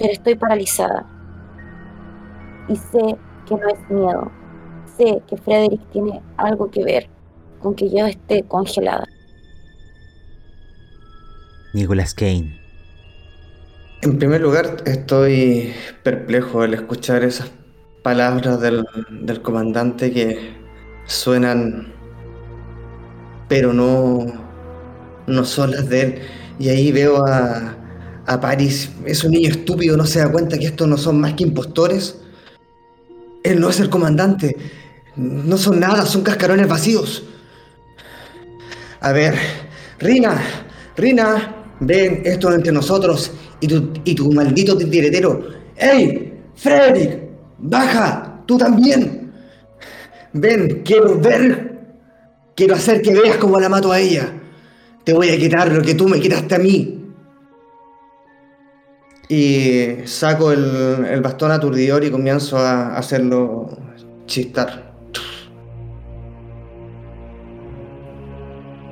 pero 0.00 0.12
estoy 0.12 0.34
paralizada. 0.34 1.06
Y 2.68 2.76
sé 2.76 3.16
que 3.46 3.54
no 3.54 3.68
es 3.68 3.90
miedo. 3.90 4.32
Sé 4.96 5.22
que 5.28 5.36
Frederick 5.36 5.82
tiene 5.92 6.22
algo 6.38 6.70
que 6.70 6.82
ver 6.82 7.08
con 7.60 7.74
que 7.74 7.90
yo 7.90 8.06
esté 8.06 8.42
congelada. 8.44 9.04
Nicholas 11.74 12.14
Kane. 12.14 12.58
En 14.02 14.18
primer 14.18 14.40
lugar, 14.40 14.76
estoy 14.86 15.74
perplejo 16.02 16.62
al 16.62 16.72
escuchar 16.72 17.22
esas 17.22 17.52
palabras 18.02 18.58
del, 18.60 18.86
del 19.10 19.42
comandante 19.42 20.10
que 20.10 20.54
suenan, 21.04 21.92
pero 23.48 23.74
no, 23.74 24.24
no 25.26 25.44
son 25.44 25.72
las 25.72 25.90
de 25.90 26.02
él. 26.02 26.22
Y 26.58 26.70
ahí 26.70 26.92
veo 26.92 27.26
a, 27.26 27.76
a 28.30 28.40
Paris. 28.40 28.88
Es 29.04 29.24
un 29.24 29.32
niño 29.32 29.50
estúpido, 29.50 29.96
no 29.96 30.06
se 30.06 30.20
da 30.20 30.30
cuenta 30.30 30.56
que 30.56 30.66
estos 30.66 30.86
no 30.86 30.96
son 30.96 31.20
más 31.20 31.34
que 31.34 31.42
impostores. 31.42 32.16
Él 33.42 33.58
no 33.58 33.70
es 33.70 33.80
el 33.80 33.90
comandante. 33.90 34.56
No 35.16 35.58
son 35.58 35.80
nada, 35.80 36.06
son 36.06 36.22
cascarones 36.22 36.68
vacíos. 36.68 37.24
A 39.00 39.10
ver, 39.10 39.34
Rina, 39.98 40.40
Rina, 40.96 41.56
ven 41.80 42.22
esto 42.24 42.52
entre 42.54 42.70
nosotros 42.70 43.32
y 43.58 43.66
tu, 43.66 43.90
y 44.04 44.14
tu 44.14 44.30
maldito 44.30 44.76
titiretero. 44.78 45.48
¡Ey! 45.76 46.32
¡Frederick! 46.54 47.18
¡Baja! 47.58 48.42
¡Tú 48.46 48.56
también! 48.56 49.32
Ven, 50.34 50.82
quiero 50.84 51.18
ver. 51.18 51.80
Quiero 52.54 52.76
hacer 52.76 53.02
que 53.02 53.12
veas 53.12 53.38
cómo 53.38 53.58
la 53.58 53.68
mato 53.68 53.90
a 53.90 53.98
ella. 53.98 54.32
Te 55.02 55.14
voy 55.14 55.30
a 55.30 55.36
quitar 55.36 55.72
lo 55.72 55.82
que 55.82 55.96
tú 55.96 56.06
me 56.06 56.20
quitaste 56.20 56.54
a 56.54 56.58
mí 56.58 56.99
y 59.30 60.08
saco 60.08 60.50
el, 60.50 61.20
bastón 61.22 61.52
aturdidor 61.52 62.02
y 62.02 62.10
comienzo 62.10 62.58
a 62.58 62.96
hacerlo 62.96 63.78
chistar. 64.26 64.92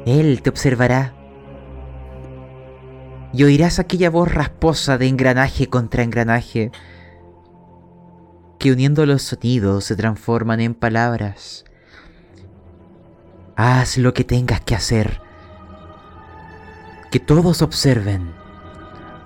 Él 0.07 0.41
te 0.41 0.49
observará 0.49 1.12
y 3.32 3.43
oirás 3.43 3.80
aquella 3.80 4.11
voz 4.11 4.32
rasposa 4.32 4.97
de 4.97 5.09
engranaje 5.09 5.66
contra 5.66 6.05
engranaje 6.05 6.70
que 8.61 8.70
uniendo 8.70 9.07
los 9.07 9.22
sonidos 9.22 9.86
se 9.86 9.97
transforman 9.97 10.61
en 10.61 10.74
palabras. 10.74 11.64
Haz 13.57 13.99
lo 13.99 14.14
que 14.14 14.22
tengas 14.22 14.61
que 14.61 14.76
hacer. 14.76 15.20
Que 17.11 17.18
todos 17.18 17.61
observen. 17.61 18.32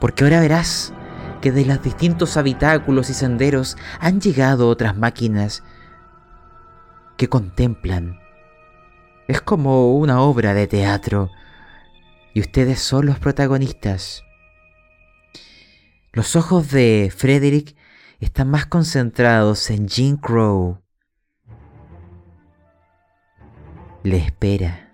Porque 0.00 0.24
ahora 0.24 0.40
verás 0.40 0.94
que 1.42 1.52
de 1.52 1.66
los 1.66 1.82
distintos 1.82 2.38
habitáculos 2.38 3.10
y 3.10 3.14
senderos 3.14 3.76
han 4.00 4.20
llegado 4.20 4.68
otras 4.68 4.96
máquinas 4.96 5.62
que 7.18 7.28
contemplan. 7.28 8.18
Es 9.28 9.42
como 9.42 9.96
una 9.98 10.22
obra 10.22 10.54
de 10.54 10.66
teatro 10.66 11.30
y 12.32 12.40
ustedes 12.40 12.80
son 12.80 13.06
los 13.06 13.18
protagonistas. 13.18 14.24
Los 16.12 16.36
ojos 16.36 16.70
de 16.70 17.12
Frederick 17.14 17.76
están 18.20 18.48
más 18.48 18.66
concentrados 18.66 19.68
en 19.70 19.88
Jim 19.88 20.16
Crow. 20.16 20.80
Le 24.04 24.18
espera. 24.18 24.91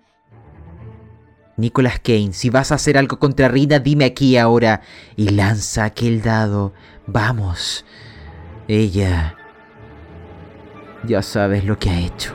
Nicholas 1.58 1.98
Kane, 2.00 2.32
si 2.32 2.50
vas 2.50 2.72
a 2.72 2.76
hacer 2.76 2.96
algo 2.96 3.18
contra 3.18 3.48
Rina, 3.48 3.80
dime 3.80 4.04
aquí 4.04 4.36
ahora 4.36 4.80
y 5.16 5.28
lanza 5.30 5.84
aquel 5.84 6.22
dado. 6.22 6.72
Vamos. 7.06 7.84
Ella... 8.68 9.34
Ya 11.06 11.22
sabes 11.22 11.64
lo 11.64 11.78
que 11.78 11.90
ha 11.90 12.00
hecho. 12.00 12.34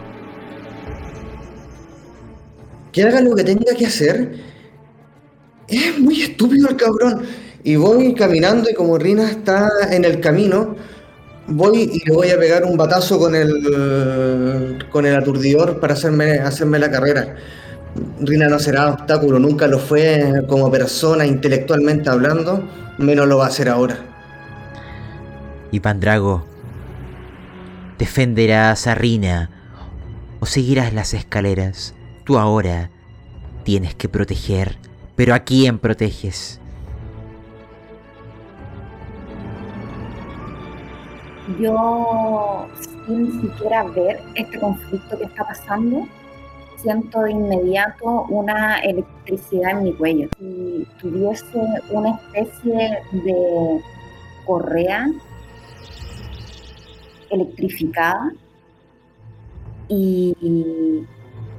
Que 2.92 3.04
haga 3.04 3.22
lo 3.22 3.36
que 3.36 3.44
tenga 3.44 3.76
que 3.78 3.86
hacer. 3.86 4.40
Es 5.68 6.00
muy 6.00 6.22
estúpido 6.22 6.70
el 6.70 6.78
cabrón. 6.78 7.26
Y 7.64 7.76
voy 7.76 8.14
caminando 8.16 8.70
y 8.70 8.74
como 8.74 8.98
Rina 8.98 9.30
está 9.30 9.70
en 9.92 10.06
el 10.06 10.20
camino, 10.20 10.76
voy 11.48 11.90
y 11.94 12.08
le 12.08 12.14
voy 12.14 12.30
a 12.30 12.40
pegar 12.40 12.64
un 12.64 12.78
batazo 12.78 13.20
con 13.20 13.36
el 13.36 14.86
con 14.90 15.06
el 15.06 15.16
aturdidor 15.16 15.80
para 15.80 15.94
hacerme, 15.94 16.40
hacerme 16.40 16.80
la 16.80 16.92
carrera. 16.92 17.36
Rina 18.20 18.48
no 18.48 18.58
será 18.60 18.90
obstáculo, 18.90 19.38
nunca 19.40 19.68
lo 19.68 19.78
fue 19.78 20.44
como 20.48 20.72
persona 20.72 21.26
intelectualmente 21.26 22.10
hablando, 22.10 22.64
menos 22.98 23.28
lo 23.28 23.38
va 23.38 23.46
a 23.46 23.48
hacer 23.50 23.70
ahora. 23.70 23.98
Y 25.72 25.80
Pandrago, 25.80 26.46
defenderás 27.98 28.88
a 28.88 28.96
Rina 28.96 29.50
o 30.40 30.46
seguirás 30.46 30.94
las 30.94 31.14
escaleras. 31.14 31.94
Tú 32.24 32.38
ahora 32.38 32.90
tienes 33.64 33.96
que 33.96 34.10
proteger, 34.10 34.78
pero 35.16 35.34
¿a 35.36 35.40
quién 35.40 35.80
proteges? 35.80 36.60
Yo, 41.60 42.68
sin 43.06 43.42
siquiera 43.42 43.84
ver 43.84 44.22
este 44.36 44.60
conflicto 44.60 45.18
que 45.18 45.26
está 45.26 45.46
pasando, 45.46 46.08
siento 46.84 47.22
de 47.22 47.32
inmediato 47.32 48.26
una 48.30 48.80
electricidad 48.80 49.72
en 49.72 49.84
mi 49.84 49.94
cuello. 49.94 50.30
Si 50.38 50.86
tuviese 51.00 51.60
una 51.92 52.12
especie 52.12 53.00
de 53.12 53.82
correa 54.46 55.08
electrificada 57.30 58.34
y 59.88 61.06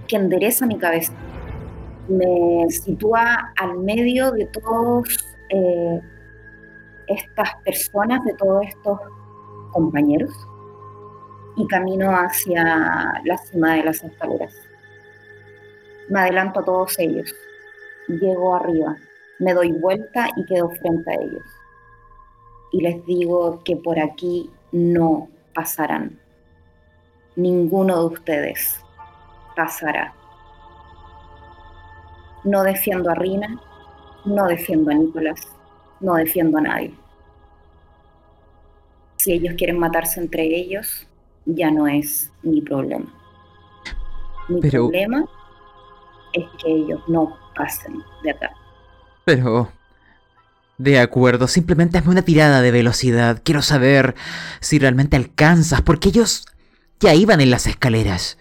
que 0.06 0.16
endereza 0.16 0.66
mi 0.66 0.76
cabeza. 0.78 1.12
Me 2.08 2.68
sitúa 2.68 3.52
al 3.56 3.78
medio 3.78 4.30
de 4.30 4.44
todas 4.46 5.08
eh, 5.48 6.00
estas 7.06 7.48
personas, 7.64 8.22
de 8.24 8.34
todos 8.34 8.66
estos 8.66 9.00
compañeros, 9.72 10.32
y 11.56 11.66
camino 11.68 12.10
hacia 12.10 13.22
la 13.24 13.38
cima 13.38 13.76
de 13.76 13.84
las 13.84 14.04
escaleras. 14.04 14.63
Me 16.08 16.20
adelanto 16.20 16.60
a 16.60 16.64
todos 16.64 16.98
ellos. 16.98 17.34
Llego 18.08 18.54
arriba, 18.54 18.96
me 19.38 19.54
doy 19.54 19.72
vuelta 19.72 20.28
y 20.36 20.44
quedo 20.46 20.70
frente 20.70 21.10
a 21.10 21.14
ellos. 21.14 21.42
Y 22.72 22.80
les 22.82 23.04
digo 23.06 23.62
que 23.64 23.76
por 23.76 23.98
aquí 23.98 24.50
no 24.72 25.28
pasarán. 25.54 26.18
Ninguno 27.36 28.00
de 28.00 28.14
ustedes 28.14 28.80
pasará. 29.56 30.12
No 32.44 32.62
defiendo 32.62 33.10
a 33.10 33.14
Rina, 33.14 33.58
no 34.24 34.46
defiendo 34.46 34.90
a 34.90 34.94
Nicolás, 34.94 35.40
no 36.00 36.14
defiendo 36.14 36.58
a 36.58 36.62
nadie. 36.62 36.94
Si 39.16 39.32
ellos 39.32 39.54
quieren 39.56 39.78
matarse 39.78 40.20
entre 40.20 40.44
ellos, 40.44 41.06
ya 41.46 41.70
no 41.70 41.86
es 41.86 42.30
mi 42.42 42.60
problema. 42.60 43.06
Mi 44.48 44.60
Pero- 44.60 44.88
problema 44.90 45.24
es 46.34 46.44
que 46.62 46.70
ellos 46.70 47.00
no 47.08 47.36
pasen 47.56 48.02
de 48.22 48.30
acá. 48.30 48.50
Pero... 49.24 49.72
De 50.76 50.98
acuerdo, 50.98 51.46
simplemente 51.46 51.98
hazme 51.98 52.10
una 52.10 52.22
tirada 52.22 52.60
de 52.60 52.72
velocidad. 52.72 53.40
Quiero 53.44 53.62
saber 53.62 54.16
si 54.60 54.80
realmente 54.80 55.16
alcanzas, 55.16 55.82
porque 55.82 56.08
ellos 56.08 56.46
ya 56.98 57.14
iban 57.14 57.40
en 57.40 57.50
las 57.50 57.68
escaleras. 57.68 58.38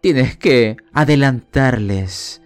Tienes 0.00 0.36
que 0.36 0.76
adelantarles 0.92 2.42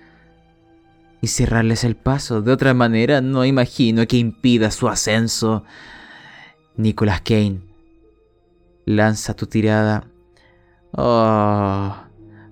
y 1.23 1.29
cerrarles 1.29 1.85
el 1.85 1.97
paso. 1.97 2.43
De 2.43 2.53
otra 2.53 2.75
manera, 2.75 3.23
no 3.23 3.47
imagino 3.47 4.07
que 4.07 4.19
impida 4.19 4.71
su 4.71 4.89
ascenso. 4.89 5.65
Nicholas 6.77 7.23
Kane, 7.23 7.61
lanza 8.85 9.35
tu 9.35 9.47
tirada. 9.47 10.05
Oh, 10.93 11.95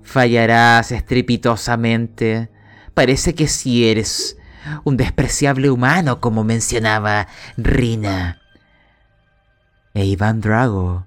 fallarás 0.08 0.90
estrepitosamente. 0.90 2.48
Parece 2.94 3.34
que 3.34 3.46
si 3.46 3.88
eres 3.88 4.38
un 4.84 4.96
despreciable 4.96 5.70
humano, 5.70 6.20
como 6.20 6.44
mencionaba 6.44 7.28
Rina. 7.56 8.40
E 9.94 10.06
Iván 10.06 10.40
Drago 10.40 11.06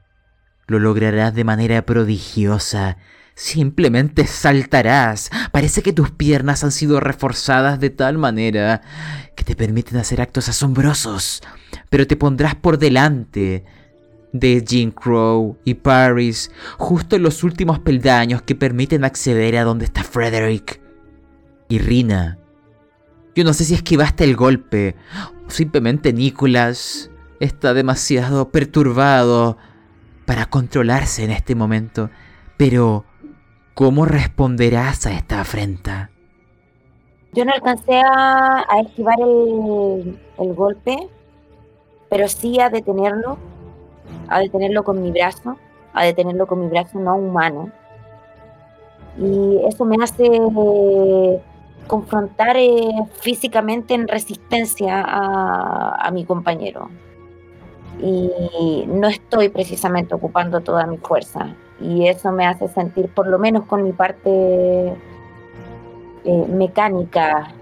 lo 0.68 0.80
lograrás 0.80 1.34
de 1.34 1.44
manera 1.44 1.82
prodigiosa. 1.86 2.98
Simplemente 3.34 4.28
saltarás. 4.28 5.32
Parece 5.52 5.82
que 5.82 5.94
tus 5.94 6.12
piernas 6.12 6.64
han 6.64 6.72
sido 6.72 7.00
reforzadas 7.00 7.80
de 7.80 7.90
tal 7.90 8.20
manera 8.20 8.82
que 9.36 9.44
te 9.44 9.56
permiten 9.56 9.98
hacer 9.98 10.22
actos 10.22 10.48
asombrosos. 10.48 11.42
Pero 11.90 12.06
te 12.06 12.16
pondrás 12.16 12.54
por 12.56 12.78
delante 12.78 13.66
de 14.34 14.64
Jim 14.68 14.92
Crow 14.92 15.58
y 15.66 15.74
Paris 15.76 16.52
justo 16.78 17.16
en 17.16 17.24
los 17.24 17.44
últimos 17.44 17.80
peldaños 17.80 18.42
que 18.42 18.56
permiten 18.56 19.04
acceder 19.04 19.58
a 19.58 19.64
donde 19.64 19.86
está 19.86 20.04
Frederick. 20.04 20.82
Y 21.68 21.80
Rina. 21.80 22.38
Yo 23.36 23.44
no 23.44 23.54
sé 23.54 23.64
si 23.64 23.74
esquivaste 23.74 24.26
el 24.26 24.36
golpe 24.36 24.96
o 25.48 25.50
simplemente 25.50 26.12
Nicholas 26.12 27.10
está 27.40 27.74
demasiado 27.74 28.50
perturbado 28.50 29.58
para 30.26 30.46
controlarse 30.46 31.24
en 31.24 31.32
este 31.32 31.56
momento. 31.56 32.10
Pero, 32.58 33.06
¿cómo 33.74 34.06
responderás 34.06 35.06
a 35.06 35.14
esta 35.14 35.42
afrenta? 35.42 36.12
Yo 37.34 37.46
no 37.46 37.52
alcancé 37.54 38.00
a, 38.00 38.66
a 38.70 38.82
esquivar 38.82 39.16
el, 39.20 40.20
el 40.38 40.54
golpe, 40.54 41.10
pero 42.10 42.28
sí 42.28 42.60
a 42.60 42.70
detenerlo, 42.70 43.38
a 44.28 44.40
detenerlo 44.40 44.84
con 44.84 45.02
mi 45.02 45.12
brazo, 45.12 45.58
a 45.94 46.06
detenerlo 46.06 46.48
con 46.48 46.62
mi 46.62 46.68
brazo 46.68 47.00
no 47.00 47.16
humano. 47.16 47.70
Y 49.18 49.58
eso 49.68 49.84
me 49.86 49.98
hace 50.02 50.26
eh, 50.26 51.42
confrontar 51.88 52.56
eh, 52.56 52.92
físicamente 53.20 53.94
en 53.94 54.08
resistencia 54.08 55.04
a, 55.06 56.10
mi 56.12 56.26
compañero. 56.26 56.90
Y 58.02 58.86
no 58.88 59.08
estoy 59.08 59.50
precisamente 59.50 60.16
ocupando 60.16 60.62
toda 60.62 60.88
mi 60.88 60.98
fuerza. 60.98 61.56
Y 61.80 62.08
eso 62.08 62.32
me 62.32 62.46
hace 62.46 62.68
sentir, 62.70 63.10
por 63.10 63.28
lo 63.28 63.38
menos 63.38 63.66
con 63.66 63.84
mi 63.84 63.92
parte 63.92 64.30
eh, 66.24 66.46
mecánica 66.48 67.54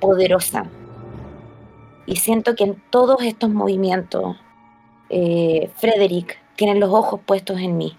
poderosa. 0.00 0.66
Y 2.06 2.16
siento 2.16 2.54
que 2.54 2.64
en 2.64 2.82
todos 2.90 3.22
estos 3.22 3.50
movimientos, 3.50 4.36
eh, 5.10 5.70
Frederick 5.76 6.38
tiene 6.56 6.78
los 6.78 6.90
ojos 6.90 7.20
puestos 7.26 7.60
en 7.60 7.76
mí. 7.76 7.96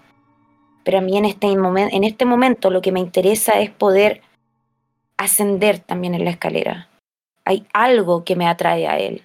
Pero 0.84 0.98
a 0.98 1.00
mí 1.02 1.16
en 1.16 1.26
este, 1.26 1.46
en 1.48 2.04
este 2.04 2.24
momento 2.24 2.70
lo 2.70 2.80
que 2.80 2.92
me 2.92 3.00
interesa 3.00 3.60
es 3.60 3.70
poder 3.70 4.22
ascender 5.18 5.80
también 5.80 6.14
en 6.14 6.24
la 6.24 6.30
escalera. 6.30 6.88
Hay 7.44 7.66
algo 7.74 8.24
que 8.24 8.36
me 8.36 8.46
atrae 8.46 8.86
a 8.86 8.98
él. 8.98 9.22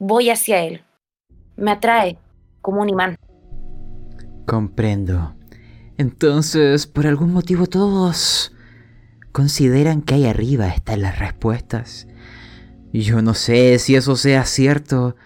Voy 0.00 0.30
hacia 0.30 0.60
él. 0.60 0.82
Me 1.56 1.70
atrae 1.70 2.18
como 2.60 2.82
un 2.82 2.88
imán. 2.88 3.16
Comprendo. 4.46 5.34
Entonces, 5.96 6.86
por 6.86 7.06
algún 7.06 7.32
motivo 7.32 7.66
todos 7.66 8.52
consideran 9.32 10.02
que 10.02 10.14
ahí 10.14 10.26
arriba 10.26 10.68
están 10.68 11.02
las 11.02 11.18
respuestas. 11.18 12.08
Yo 13.02 13.22
no 13.22 13.34
sé 13.34 13.80
si 13.80 13.96
eso 13.96 14.14
sea 14.14 14.44
cierto. 14.44 15.16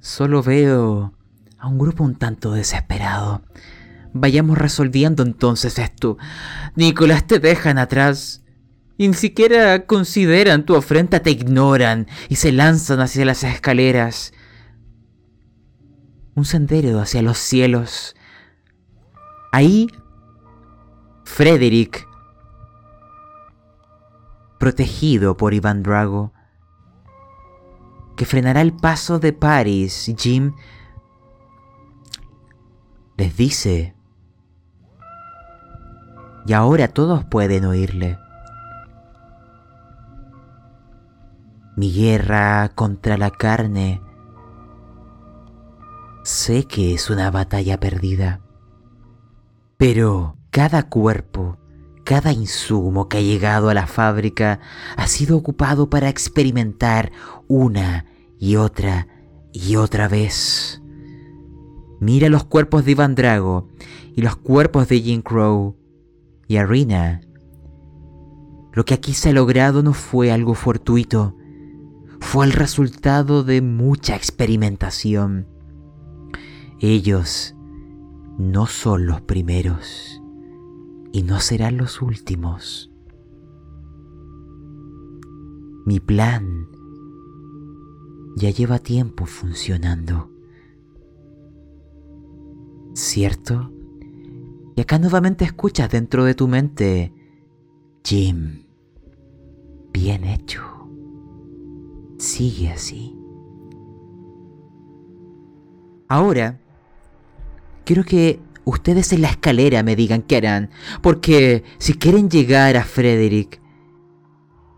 Solo 0.00 0.42
veo 0.42 1.14
a 1.56 1.68
un 1.68 1.78
grupo 1.78 2.02
un 2.02 2.16
tanto 2.16 2.50
desesperado. 2.50 3.42
Vayamos 4.12 4.58
resolviendo 4.58 5.22
entonces 5.22 5.78
esto. 5.78 6.18
Nicolás, 6.74 7.24
te 7.26 7.38
dejan 7.38 7.78
atrás. 7.78 8.42
Ni 8.98 9.14
siquiera 9.14 9.86
consideran 9.86 10.64
tu 10.64 10.74
ofrenda, 10.74 11.20
te 11.20 11.30
ignoran 11.30 12.08
y 12.28 12.36
se 12.36 12.50
lanzan 12.50 13.00
hacia 13.00 13.24
las 13.24 13.44
escaleras. 13.44 14.32
Un 16.34 16.44
sendero 16.44 16.98
hacia 16.98 17.22
los 17.22 17.38
cielos. 17.38 18.16
Ahí, 19.52 19.86
Frederick, 21.24 22.08
protegido 24.58 25.36
por 25.36 25.54
Iván 25.54 25.84
Drago, 25.84 26.32
que 28.16 28.24
frenará 28.24 28.62
el 28.62 28.72
paso 28.72 29.18
de 29.18 29.32
Paris, 29.32 30.12
Jim, 30.18 30.54
les 33.16 33.36
dice, 33.36 33.94
y 36.46 36.52
ahora 36.52 36.88
todos 36.88 37.24
pueden 37.24 37.64
oírle. 37.64 38.18
Mi 41.76 41.92
guerra 41.92 42.70
contra 42.74 43.18
la 43.18 43.30
carne 43.30 44.00
sé 46.22 46.64
que 46.64 46.94
es 46.94 47.10
una 47.10 47.30
batalla 47.30 47.78
perdida, 47.78 48.40
pero 49.76 50.36
cada 50.50 50.88
cuerpo, 50.88 51.58
cada 52.06 52.32
insumo 52.32 53.08
que 53.08 53.18
ha 53.18 53.20
llegado 53.20 53.68
a 53.68 53.74
la 53.74 53.88
fábrica 53.88 54.60
ha 54.96 55.08
sido 55.08 55.36
ocupado 55.36 55.90
para 55.90 56.08
experimentar 56.08 57.10
una 57.48 58.06
y 58.38 58.54
otra 58.54 59.08
y 59.52 59.74
otra 59.74 60.06
vez. 60.06 60.80
Mira 61.98 62.28
los 62.28 62.44
cuerpos 62.44 62.84
de 62.84 62.92
Ivan 62.92 63.16
Drago 63.16 63.68
y 64.14 64.22
los 64.22 64.36
cuerpos 64.36 64.86
de 64.86 65.00
Jim 65.00 65.20
Crow 65.20 65.76
y 66.46 66.58
Arena. 66.58 67.22
Lo 68.72 68.84
que 68.84 68.94
aquí 68.94 69.12
se 69.12 69.30
ha 69.30 69.32
logrado 69.32 69.82
no 69.82 69.92
fue 69.92 70.30
algo 70.30 70.54
fortuito, 70.54 71.36
fue 72.20 72.46
el 72.46 72.52
resultado 72.52 73.42
de 73.42 73.62
mucha 73.62 74.14
experimentación. 74.14 75.48
Ellos 76.78 77.56
no 78.38 78.66
son 78.66 79.06
los 79.06 79.22
primeros 79.22 80.15
y 81.16 81.22
no 81.22 81.40
serán 81.40 81.78
los 81.78 82.02
últimos. 82.02 82.92
Mi 85.86 85.98
plan 85.98 86.68
ya 88.36 88.50
lleva 88.50 88.80
tiempo 88.80 89.24
funcionando. 89.24 90.30
¿Cierto? 92.92 93.72
Y 94.76 94.82
acá 94.82 94.98
nuevamente 94.98 95.46
escuchas 95.46 95.88
dentro 95.88 96.22
de 96.22 96.34
tu 96.34 96.48
mente, 96.48 97.14
Jim, 98.04 98.66
bien 99.94 100.22
hecho. 100.24 100.60
Sigue 102.18 102.68
así. 102.68 103.18
Ahora, 106.08 106.60
quiero 107.86 108.04
que 108.04 108.38
ustedes 108.66 109.12
en 109.12 109.22
la 109.22 109.28
escalera 109.28 109.82
me 109.82 109.96
digan 109.96 110.20
qué 110.20 110.36
harán, 110.36 110.70
porque 111.00 111.64
si 111.78 111.94
quieren 111.94 112.28
llegar 112.28 112.76
a 112.76 112.84
Frederick, 112.84 113.62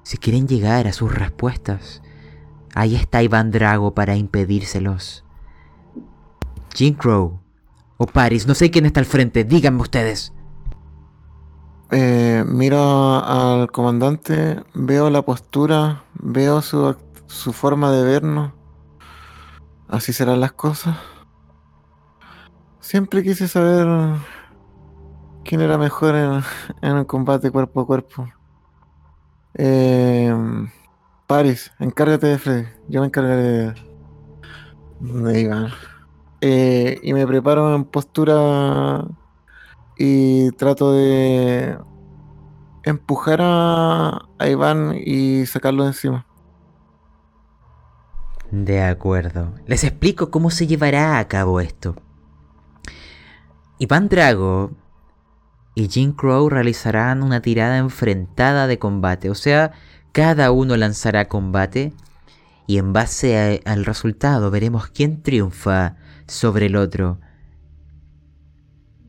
si 0.05 0.18
quieren 0.18 0.47
llegar 0.47 0.86
a 0.86 0.93
sus 0.93 1.12
respuestas, 1.12 2.03
ahí 2.74 2.95
está 2.95 3.22
Iván 3.22 3.51
Drago 3.51 3.95
para 3.95 4.14
impedírselos. 4.14 5.24
Jim 6.74 6.95
Crow, 6.95 7.41
o 7.97 8.07
Paris, 8.07 8.47
no 8.47 8.55
sé 8.55 8.70
quién 8.70 8.86
está 8.86 9.01
al 9.01 9.07
frente, 9.07 9.43
díganme 9.43 9.80
ustedes. 9.80 10.32
Eh, 11.91 12.45
miro 12.47 13.24
al 13.24 13.72
comandante, 13.72 14.62
veo 14.74 15.09
la 15.09 15.22
postura, 15.22 16.05
veo 16.14 16.61
su, 16.61 16.95
su 17.26 17.55
forma 17.55 17.91
de 17.91 18.05
vernos. 18.05 18.53
Así 19.89 20.12
serán 20.12 20.41
las 20.41 20.53
cosas. 20.53 20.99
Siempre 22.89 23.22
quise 23.22 23.49
saber 23.49 23.86
quién 25.45 25.61
era 25.61 25.76
mejor 25.76 26.14
en, 26.14 26.41
en 26.80 26.97
un 26.97 27.05
combate 27.05 27.51
cuerpo 27.51 27.82
a 27.82 27.86
cuerpo. 27.86 28.26
Eh, 29.53 30.34
Paris, 31.26 31.70
encárgate 31.80 32.28
de 32.28 32.39
Freddy. 32.39 32.66
Yo 32.89 33.03
me 33.03 33.09
encargaré 33.09 33.43
de, 33.43 33.74
de 35.01 35.41
Iván. 35.43 35.68
Eh, 36.41 36.99
y 37.03 37.12
me 37.12 37.26
preparo 37.26 37.74
en 37.74 37.84
postura 37.84 39.05
y 39.99 40.51
trato 40.53 40.95
de 40.95 41.76
empujar 42.84 43.41
a, 43.43 44.28
a 44.39 44.49
Iván 44.49 44.95
y 44.97 45.45
sacarlo 45.45 45.82
de 45.82 45.91
encima. 45.91 46.24
De 48.51 48.82
acuerdo. 48.82 49.53
Les 49.66 49.84
explico 49.84 50.30
cómo 50.30 50.49
se 50.49 50.66
llevará 50.66 51.18
a 51.18 51.28
cabo 51.28 51.61
esto. 51.61 51.95
Iván 53.79 54.09
Drago 54.09 54.72
y 55.74 55.89
Jim 55.89 56.12
Crow 56.12 56.49
realizarán 56.49 57.22
una 57.22 57.41
tirada 57.41 57.79
enfrentada 57.79 58.66
de 58.66 58.81
combate. 58.81 59.31
O 59.31 59.37
sea, 59.37 59.72
cada 60.11 60.51
uno 60.51 60.76
lanzará 60.76 61.29
combate 61.29 61.93
y 62.66 62.79
en 62.79 62.93
base 62.93 63.62
al 63.64 63.85
resultado 63.85 64.51
veremos 64.51 64.89
quién 64.89 65.22
triunfa 65.22 65.97
sobre 66.26 66.66
el 66.66 66.74
otro. 66.76 67.20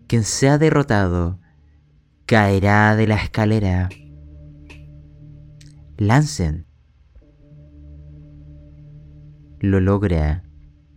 Quien 0.07 0.23
sea 0.23 0.59
derrotado 0.59 1.39
caerá 2.27 2.95
de 2.95 3.07
la 3.07 3.15
escalera. 3.15 3.89
Lancen. 5.97 6.67
Lo 9.59 9.79
logra. 9.79 10.43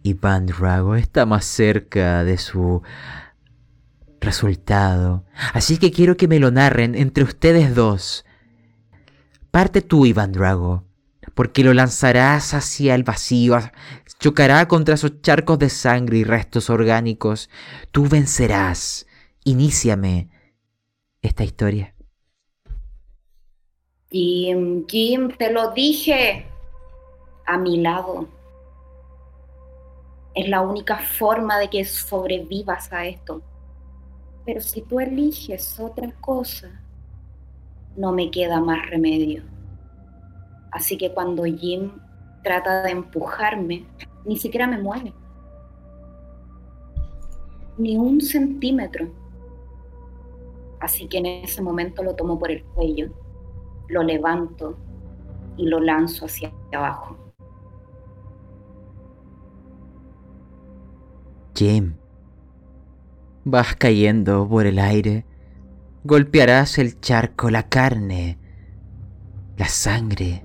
Iván 0.03 0.47
Drago 0.47 0.97
está 0.97 1.27
más 1.27 1.45
cerca 1.45 2.25
de 2.25 2.37
su 2.37 2.83
resultado. 4.23 5.25
Así 5.53 5.79
que 5.79 5.91
quiero 5.91 6.17
que 6.17 6.29
me 6.29 6.39
lo 6.39 6.51
narren 6.51 6.95
entre 6.95 7.25
ustedes 7.25 7.75
dos. 7.75 8.25
Parte 9.51 9.83
tú, 9.83 10.07
Iván 10.07 10.33
Drago, 10.33 10.85
porque 11.35 11.63
lo 11.63 11.75
lanzarás 11.75 12.55
hacia 12.55 12.95
el 12.95 13.05
vacío, 13.05 13.59
chocará 14.19 14.67
contra 14.67 14.95
esos 14.95 15.21
charcos 15.21 15.59
de 15.59 15.69
sangre 15.69 16.19
y 16.19 16.25
restos 16.25 16.71
orgánicos. 16.71 17.51
Tú 17.91 18.09
vencerás. 18.09 19.07
Iníciame 19.45 20.31
esta 21.21 21.45
historia. 21.45 21.95
Jim, 24.11 24.87
Jim, 24.87 25.31
te 25.37 25.53
lo 25.53 25.73
dije. 25.73 26.47
A 27.45 27.59
mi 27.59 27.79
lado. 27.79 28.29
Es 30.35 30.49
la 30.49 30.61
única 30.61 30.99
forma 30.99 31.59
de 31.59 31.69
que 31.69 31.85
sobrevivas 31.85 32.93
a 32.93 33.05
esto. 33.07 33.43
Pero 34.45 34.61
si 34.61 34.83
tú 34.83 34.99
eliges 34.99 35.79
otra 35.79 36.13
cosa, 36.21 36.69
no 37.97 38.13
me 38.13 38.31
queda 38.31 38.61
más 38.61 38.89
remedio. 38.91 39.45
Así 40.71 40.97
que 40.97 41.13
cuando 41.13 41.45
Jim 41.45 41.93
trata 42.43 42.83
de 42.83 42.91
empujarme, 42.91 43.87
ni 44.25 44.37
siquiera 44.37 44.67
me 44.67 44.79
mueve. 44.79 45.13
Ni 47.79 47.97
un 47.97 48.21
centímetro. 48.21 49.11
Así 50.81 51.07
que 51.07 51.19
en 51.19 51.27
ese 51.27 51.63
momento 51.63 52.03
lo 52.03 52.17
tomo 52.17 52.39
por 52.39 52.51
el 52.51 52.65
cuello, 52.65 53.13
lo 53.89 54.03
levanto 54.03 54.77
y 55.57 55.67
lo 55.67 55.79
lanzo 55.79 56.25
hacia 56.25 56.53
abajo. 56.73 57.17
Jim, 61.55 61.95
vas 63.45 63.75
cayendo 63.77 64.49
por 64.49 64.67
el 64.67 64.79
aire, 64.79 65.27
golpearás 66.05 66.79
el 66.79 67.01
charco, 67.01 67.51
la 67.51 67.69
carne, 67.69 68.39
la 69.57 69.69
sangre. 69.69 70.45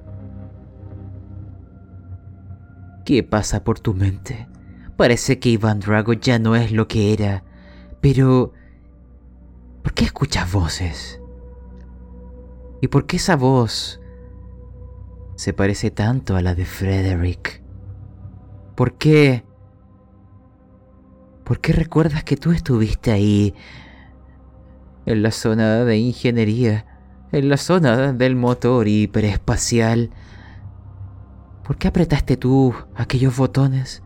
¿Qué 3.05 3.23
pasa 3.23 3.63
por 3.63 3.79
tu 3.79 3.93
mente? 3.93 4.47
Parece 4.97 5.39
que 5.39 5.49
Iván 5.49 5.79
Drago 5.79 6.13
ya 6.13 6.39
no 6.39 6.55
es 6.55 6.71
lo 6.71 6.87
que 6.87 7.13
era, 7.13 7.43
pero 8.01 8.53
¿por 9.83 9.93
qué 9.93 10.05
escuchas 10.05 10.51
voces? 10.51 11.21
¿Y 12.81 12.87
por 12.87 13.05
qué 13.05 13.17
esa 13.17 13.35
voz 13.35 14.01
se 15.35 15.53
parece 15.53 15.91
tanto 15.91 16.35
a 16.35 16.41
la 16.41 16.55
de 16.55 16.65
Frederick? 16.65 17.61
¿Por 18.75 18.97
qué? 18.97 19.46
¿Por 21.47 21.61
qué 21.61 21.71
recuerdas 21.71 22.25
que 22.25 22.35
tú 22.35 22.51
estuviste 22.51 23.09
ahí? 23.09 23.55
En 25.05 25.23
la 25.23 25.31
zona 25.31 25.85
de 25.85 25.97
ingeniería, 25.97 26.85
en 27.31 27.47
la 27.47 27.55
zona 27.55 28.11
del 28.11 28.35
motor 28.35 28.89
hiperespacial. 28.89 30.09
¿Por 31.63 31.77
qué 31.77 31.87
apretaste 31.87 32.35
tú 32.35 32.75
aquellos 32.95 33.37
botones? 33.37 34.03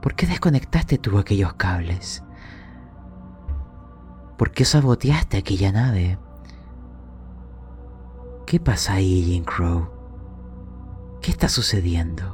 ¿Por 0.00 0.14
qué 0.14 0.28
desconectaste 0.28 0.96
tú 0.96 1.18
aquellos 1.18 1.54
cables? 1.54 2.22
¿Por 4.38 4.52
qué 4.52 4.64
saboteaste 4.64 5.38
aquella 5.38 5.72
nave? 5.72 6.20
¿Qué 8.46 8.60
pasa 8.60 8.92
ahí, 8.92 9.24
Jim 9.24 9.42
Crow? 9.42 9.88
¿Qué 11.20 11.32
está 11.32 11.48
sucediendo? 11.48 12.33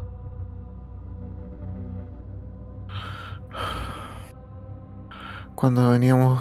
Cuando 5.60 5.90
veníamos, 5.90 6.40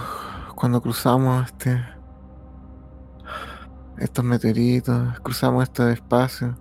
cuando 0.55 0.81
cruzamos 0.81 1.45
este, 1.45 1.85
estos 3.97 4.23
meteoritos, 4.23 5.19
cruzamos 5.19 5.63
este 5.63 5.91
espacio, 5.91 6.55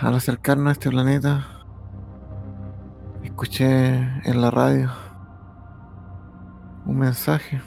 al 0.00 0.16
acercarnos 0.16 0.70
a 0.70 0.72
este 0.72 0.90
planeta, 0.90 1.46
escuché 3.22 3.94
en 4.28 4.40
la 4.40 4.50
radio 4.50 4.90
un 6.84 6.98
mensaje. 6.98 7.62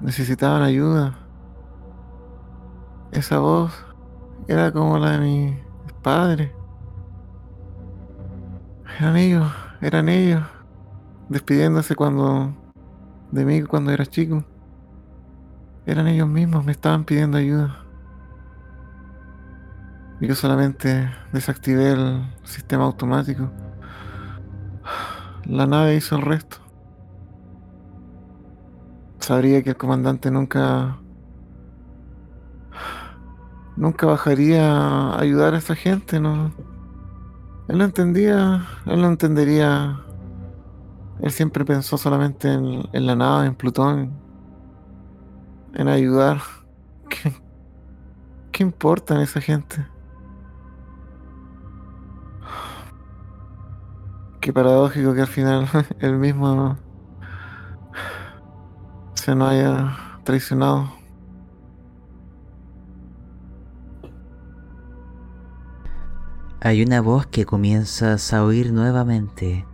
Necesitaban 0.00 0.62
ayuda. 0.62 1.18
Esa 3.10 3.40
voz 3.40 3.72
era 4.46 4.70
como 4.70 4.96
la 4.96 5.10
de 5.10 5.18
mi 5.18 5.58
padre. 6.02 6.54
Eran 9.00 9.16
ellos, 9.16 9.52
eran 9.80 10.08
ellos, 10.08 10.42
despidiéndose 11.28 11.94
cuando 11.94 12.54
de 13.30 13.44
mí 13.44 13.62
cuando 13.62 13.92
era 13.92 14.06
chico. 14.06 14.44
Eran 15.86 16.06
ellos 16.08 16.28
mismos, 16.28 16.64
me 16.64 16.72
estaban 16.72 17.04
pidiendo 17.04 17.38
ayuda. 17.38 17.84
Yo 20.20 20.34
solamente 20.34 21.10
desactivé 21.32 21.92
el 21.92 22.28
sistema 22.42 22.84
automático. 22.84 23.50
La 25.44 25.66
nave 25.66 25.94
hizo 25.94 26.16
el 26.16 26.22
resto. 26.22 26.56
Sabría 29.20 29.62
que 29.62 29.70
el 29.70 29.76
comandante 29.76 30.30
nunca... 30.30 30.98
Nunca 33.76 34.06
bajaría 34.06 34.72
a 34.72 35.20
ayudar 35.20 35.54
a 35.54 35.58
esa 35.58 35.76
gente, 35.76 36.18
¿no? 36.18 36.52
Él 37.68 37.76
no 37.76 37.84
entendía, 37.84 38.66
él 38.86 39.00
no 39.00 39.08
entendería. 39.08 40.00
Él 41.20 41.30
siempre 41.30 41.64
pensó 41.64 41.98
solamente 41.98 42.50
en, 42.50 43.06
la 43.06 43.14
nave, 43.14 43.46
en 43.46 43.54
Plutón, 43.54 44.12
en 45.74 45.88
ayudar. 45.88 46.40
¿Qué, 47.10 47.34
qué 48.52 48.62
importa 48.62 49.14
en 49.14 49.20
esa 49.20 49.40
gente? 49.40 49.86
Qué 54.40 54.52
paradójico 54.52 55.12
que 55.12 55.20
al 55.20 55.26
final 55.26 55.68
él 56.00 56.16
mismo 56.16 56.78
se 59.12 59.34
no 59.34 59.46
haya 59.46 59.94
traicionado. 60.24 60.97
Hay 66.60 66.82
una 66.82 67.00
voz 67.00 67.26
que 67.28 67.46
comienzas 67.46 68.32
a 68.32 68.42
oír 68.42 68.72
nuevamente, 68.72 69.64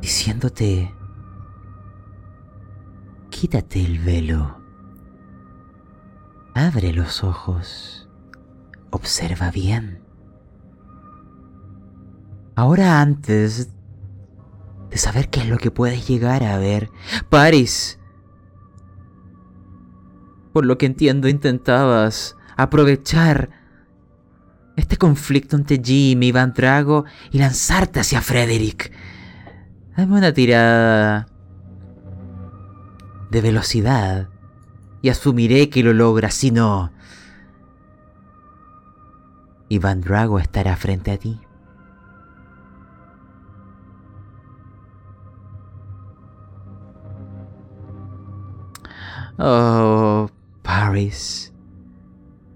diciéndote, 0.00 0.92
quítate 3.30 3.84
el 3.84 4.00
velo, 4.00 4.60
abre 6.52 6.92
los 6.92 7.22
ojos, 7.22 8.08
observa 8.90 9.52
bien. 9.52 10.02
Ahora 12.56 13.00
antes 13.00 13.70
de 14.90 14.98
saber 14.98 15.30
qué 15.30 15.42
es 15.42 15.48
lo 15.48 15.58
que 15.58 15.70
puedes 15.70 16.08
llegar 16.08 16.42
a 16.42 16.58
ver, 16.58 16.90
Paris, 17.28 18.00
por 20.52 20.66
lo 20.66 20.76
que 20.76 20.86
entiendo 20.86 21.28
intentabas 21.28 22.36
aprovechar 22.56 23.63
este 24.76 24.96
conflicto 24.96 25.56
entre 25.56 25.80
Jimmy, 25.82 26.32
Van 26.32 26.52
Drago 26.52 27.04
y 27.30 27.38
lanzarte 27.38 28.00
hacia 28.00 28.20
Frederick. 28.20 28.92
Dame 29.96 30.18
una 30.18 30.32
tirada 30.32 31.28
de 33.30 33.40
velocidad 33.40 34.28
y 35.02 35.08
asumiré 35.08 35.68
que 35.68 35.82
lo 35.82 35.92
logras, 35.92 36.34
si 36.34 36.50
no... 36.50 36.92
Y 39.68 39.78
Van 39.78 40.02
Drago 40.02 40.38
estará 40.38 40.76
frente 40.76 41.10
a 41.10 41.16
ti. 41.16 41.40
Oh, 49.38 50.30
Paris. 50.62 51.53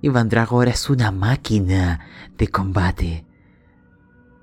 Iván 0.00 0.30
es 0.68 0.90
una 0.90 1.10
máquina 1.10 2.00
de 2.36 2.48
combate. 2.48 3.24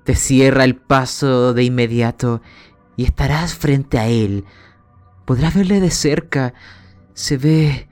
Te 0.04 0.14
cierra 0.14 0.64
el 0.64 0.76
paso 0.76 1.54
de 1.54 1.64
inmediato 1.64 2.42
y 2.96 3.04
estarás 3.04 3.54
frente 3.54 3.98
a 3.98 4.06
él. 4.06 4.44
Podrás 5.24 5.54
verle 5.54 5.80
de 5.80 5.90
cerca. 5.90 6.54
Se 7.14 7.38
ve 7.38 7.88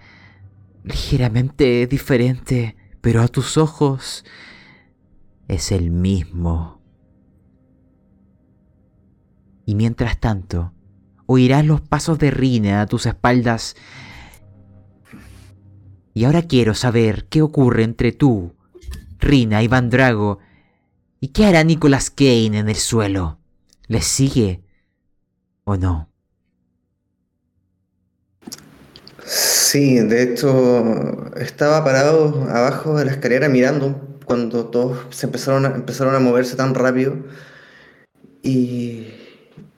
ligeramente 0.85 1.87
diferente, 1.87 2.77
pero 3.01 3.23
a 3.23 3.29
tus 3.29 3.57
ojos 3.57 4.25
es 5.49 5.73
el 5.73 5.91
mismo. 5.91 6.83
Y 9.65 9.75
mientras 9.75 10.21
tanto, 10.21 10.75
oirás 11.27 11.65
los 11.65 11.81
pasos 11.81 12.19
de 12.19 12.31
Rina 12.31 12.83
a 12.83 12.87
tus 12.87 13.07
espaldas 13.07 13.75
y 16.15 16.25
ahora 16.25 16.43
quiero 16.43 16.75
saber 16.75 17.27
qué 17.29 17.43
ocurre 17.43 17.83
entre 17.85 18.12
tú, 18.12 18.55
Rina 19.19 19.62
y 19.62 19.69
Van 19.69 19.91
Drago, 19.91 20.39
y 21.21 21.29
qué 21.29 21.47
hará 21.47 21.65
Nicolas 21.65 22.11
Kane 22.11 22.59
en 22.59 22.69
el 22.69 22.77
suelo. 22.77 23.41
¿Les 23.89 24.07
sigue 24.07 24.62
o 25.65 25.77
no? 25.77 26.11
Sí, 29.27 29.99
de 30.01 30.23
hecho 30.23 31.35
estaba 31.37 31.83
parado 31.85 32.47
abajo 32.51 32.97
de 32.99 33.07
la 33.07 33.12
escalera 33.12 33.49
mirando 33.49 34.19
cuando 34.27 34.67
todos 34.67 35.07
se 35.11 35.27
empezaron 35.27 35.65
a, 35.67 35.75
empezaron 35.75 36.15
a 36.15 36.21
moverse 36.21 36.57
tan 36.57 36.75
rápido 36.75 37.15
y, 38.43 39.09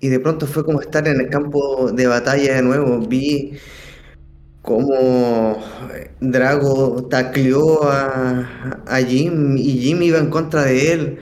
y 0.01 0.09
de 0.09 0.20
pronto 0.20 0.47
fue 0.47 0.64
como 0.64 0.80
estar 0.80 1.07
en 1.09 1.20
el 1.20 1.28
campo 1.30 1.91
de 1.93 2.07
batalla 2.07 2.55
de 2.57 2.62
nuevo. 2.62 2.99
Vi 3.01 3.59
cómo 4.66 5.62
Drago 6.20 7.06
tacleó 7.08 7.84
a, 7.84 8.82
a, 8.86 8.98
Jim 8.98 9.56
y 9.56 9.78
Jim 9.78 10.02
iba 10.02 10.18
en 10.18 10.28
contra 10.28 10.64
de 10.64 10.92
él, 10.92 11.18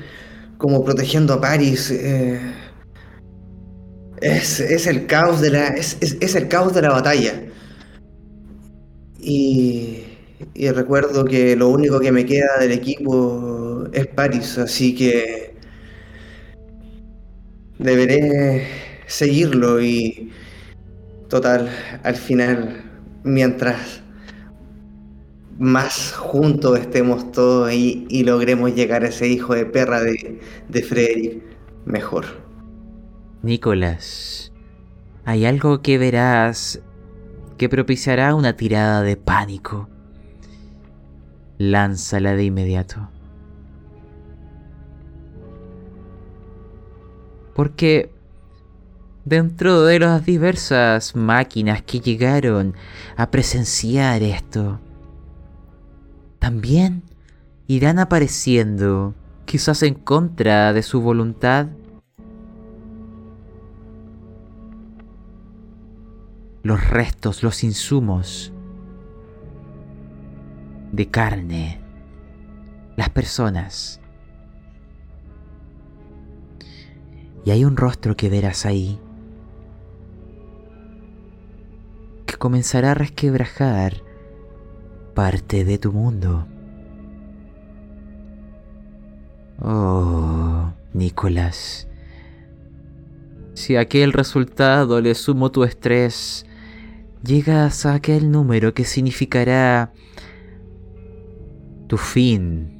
como 0.58 0.82
protegiendo 0.82 1.34
a 1.34 1.40
Paris. 1.42 1.90
Eh, 1.90 2.40
es, 4.22 4.60
es, 4.60 4.86
el 4.86 5.06
caos 5.06 5.40
de 5.42 5.50
la. 5.50 5.68
Es, 5.68 5.98
es, 6.00 6.34
el 6.34 6.48
caos 6.48 6.74
de 6.74 6.82
la 6.82 6.90
batalla. 6.90 7.34
Y, 9.20 10.04
y 10.54 10.70
recuerdo 10.70 11.24
que 11.26 11.54
lo 11.54 11.68
único 11.68 12.00
que 12.00 12.12
me 12.12 12.24
queda 12.24 12.58
del 12.60 12.72
equipo 12.72 13.84
es 13.92 14.06
Paris, 14.06 14.58
así 14.58 14.94
que 14.94 15.54
deberé 17.78 18.66
seguirlo 19.06 19.82
y 19.82 20.32
total, 21.28 21.68
al 22.02 22.16
final 22.16 22.84
mientras 23.24 24.02
más 25.58 26.12
juntos 26.12 26.78
estemos 26.78 27.32
todos 27.32 27.72
y, 27.72 28.06
y, 28.08 28.24
logremos 28.24 28.74
llegar 28.74 29.04
a 29.04 29.08
ese 29.08 29.28
hijo 29.28 29.54
de 29.54 29.66
perra 29.66 30.00
de, 30.00 30.40
de 30.68 30.82
Frederick, 30.82 31.42
mejor. 31.84 32.24
Nicolás, 33.42 34.52
hay 35.24 35.44
algo 35.44 35.80
que 35.80 35.98
verás 35.98 36.82
que 37.56 37.68
propiciará 37.68 38.34
una 38.34 38.56
tirada 38.56 39.02
de 39.02 39.16
pánico. 39.16 39.88
Lánzala 41.58 42.34
de 42.34 42.44
inmediato. 42.44 43.08
Porque 47.54 48.10
dentro 49.24 49.84
de 49.84 49.98
las 49.98 50.24
diversas 50.24 51.16
máquinas 51.16 51.82
que 51.82 52.00
llegaron 52.00 52.74
a 53.16 53.30
presenciar 53.30 54.22
esto. 54.22 54.80
También 56.38 57.02
irán 57.66 57.98
apareciendo, 57.98 59.14
quizás 59.46 59.82
en 59.82 59.94
contra 59.94 60.72
de 60.72 60.82
su 60.82 61.00
voluntad, 61.00 61.68
los 66.62 66.88
restos, 66.88 67.42
los 67.42 67.64
insumos 67.64 68.52
de 70.92 71.08
carne, 71.08 71.80
las 72.96 73.08
personas. 73.10 74.00
Y 77.44 77.50
hay 77.50 77.64
un 77.64 77.76
rostro 77.76 78.16
que 78.16 78.30
verás 78.30 78.64
ahí 78.64 78.98
comenzará 82.44 82.90
a 82.90 82.94
resquebrajar 82.94 84.02
parte 85.14 85.64
de 85.64 85.78
tu 85.78 85.92
mundo. 85.92 86.46
Oh, 89.62 90.70
Nicolás. 90.92 91.88
Si 93.54 93.76
a 93.76 93.80
aquel 93.80 94.12
resultado 94.12 95.00
le 95.00 95.14
sumo 95.14 95.50
tu 95.50 95.64
estrés, 95.64 96.44
llegas 97.22 97.86
a 97.86 97.94
aquel 97.94 98.30
número 98.30 98.74
que 98.74 98.84
significará 98.84 99.94
tu 101.86 101.96
fin. 101.96 102.78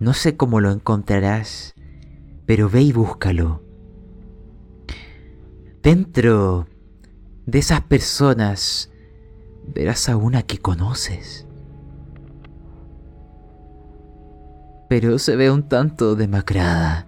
No 0.00 0.12
sé 0.12 0.36
cómo 0.36 0.58
lo 0.58 0.72
encontrarás, 0.72 1.72
pero 2.46 2.68
ve 2.68 2.82
y 2.82 2.92
búscalo. 2.92 3.63
Dentro 5.84 6.66
de 7.44 7.58
esas 7.58 7.82
personas 7.82 8.90
verás 9.66 10.08
a 10.08 10.16
una 10.16 10.42
que 10.42 10.56
conoces. 10.56 11.46
Pero 14.88 15.18
se 15.18 15.36
ve 15.36 15.50
un 15.50 15.68
tanto 15.68 16.16
demacrada. 16.16 17.06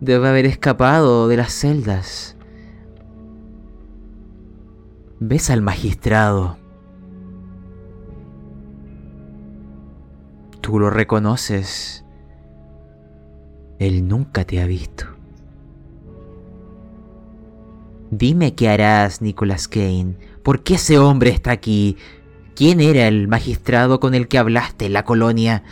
Debe 0.00 0.28
haber 0.28 0.46
escapado 0.46 1.26
de 1.26 1.36
las 1.38 1.52
celdas. 1.52 2.36
Ves 5.18 5.50
al 5.50 5.62
magistrado. 5.62 6.58
Tú 10.60 10.78
lo 10.78 10.90
reconoces. 10.90 12.04
Él 13.80 14.06
nunca 14.06 14.44
te 14.44 14.60
ha 14.60 14.66
visto. 14.66 15.17
Dime 18.10 18.54
qué 18.54 18.70
harás, 18.70 19.20
Nicholas 19.20 19.68
Kane. 19.68 20.16
¿Por 20.42 20.62
qué 20.62 20.74
ese 20.74 20.98
hombre 20.98 21.30
está 21.30 21.50
aquí? 21.50 21.98
¿Quién 22.54 22.80
era 22.80 23.06
el 23.06 23.28
magistrado 23.28 24.00
con 24.00 24.14
el 24.14 24.28
que 24.28 24.38
hablaste 24.38 24.86
en 24.86 24.94
la 24.94 25.04
colonia? 25.04 25.62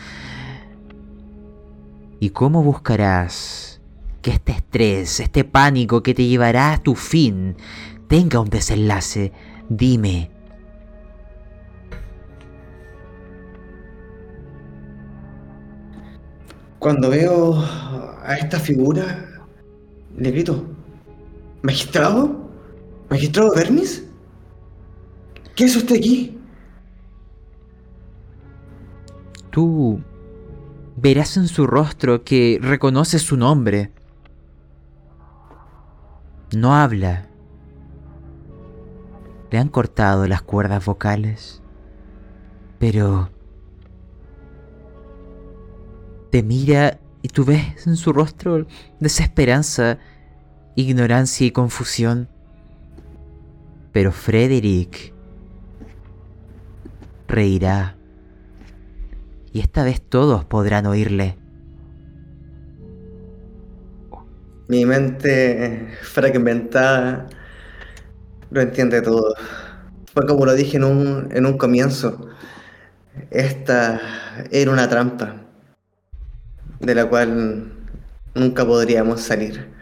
¿Y 2.20 2.30
cómo 2.30 2.62
buscarás 2.62 3.80
que 4.20 4.32
este 4.32 4.52
estrés, 4.52 5.20
este 5.20 5.44
pánico 5.44 6.02
que 6.02 6.12
te 6.12 6.26
llevará 6.26 6.74
a 6.74 6.82
tu 6.82 6.94
fin, 6.94 7.56
tenga 8.06 8.40
un 8.40 8.50
desenlace? 8.50 9.32
Dime. 9.70 10.30
Cuando 16.78 17.08
veo 17.08 17.58
a 18.22 18.36
esta 18.38 18.60
figura, 18.60 19.26
le 20.16 20.30
grito, 20.30 20.75
¿Magistrado? 21.62 22.50
¿Magistrado 23.10 23.54
Vermis? 23.54 24.04
¿Qué 25.54 25.64
es 25.64 25.76
usted 25.76 25.96
aquí? 25.96 26.38
Tú 29.50 30.00
verás 30.96 31.36
en 31.36 31.48
su 31.48 31.66
rostro 31.66 32.24
que 32.24 32.58
reconoce 32.60 33.18
su 33.18 33.36
nombre. 33.36 33.90
No 36.54 36.74
habla. 36.74 37.28
Le 39.50 39.58
han 39.58 39.68
cortado 39.68 40.26
las 40.26 40.42
cuerdas 40.42 40.84
vocales. 40.84 41.62
Pero... 42.78 43.30
Te 46.30 46.42
mira 46.42 47.00
y 47.22 47.28
tú 47.28 47.44
ves 47.44 47.86
en 47.86 47.96
su 47.96 48.12
rostro 48.12 48.66
desesperanza, 49.00 49.98
ignorancia 50.76 51.46
y 51.46 51.50
confusión. 51.50 52.28
Pero 53.92 54.12
Frederick 54.12 55.12
reirá. 57.26 57.96
Y 59.52 59.60
esta 59.60 59.82
vez 59.84 60.00
todos 60.02 60.44
podrán 60.44 60.86
oírle. 60.86 61.36
Mi 64.68 64.84
mente 64.84 65.88
fragmentada 66.02 67.26
lo 68.50 68.60
entiende 68.60 69.00
todo. 69.00 69.34
Fue 70.12 70.26
como 70.26 70.44
lo 70.44 70.54
dije 70.54 70.76
en 70.76 70.84
un, 70.84 71.28
en 71.32 71.46
un 71.46 71.56
comienzo. 71.56 72.28
Esta 73.30 74.00
era 74.50 74.70
una 74.70 74.88
trampa 74.88 75.36
de 76.80 76.94
la 76.94 77.06
cual 77.06 77.72
nunca 78.34 78.66
podríamos 78.66 79.22
salir. 79.22 79.75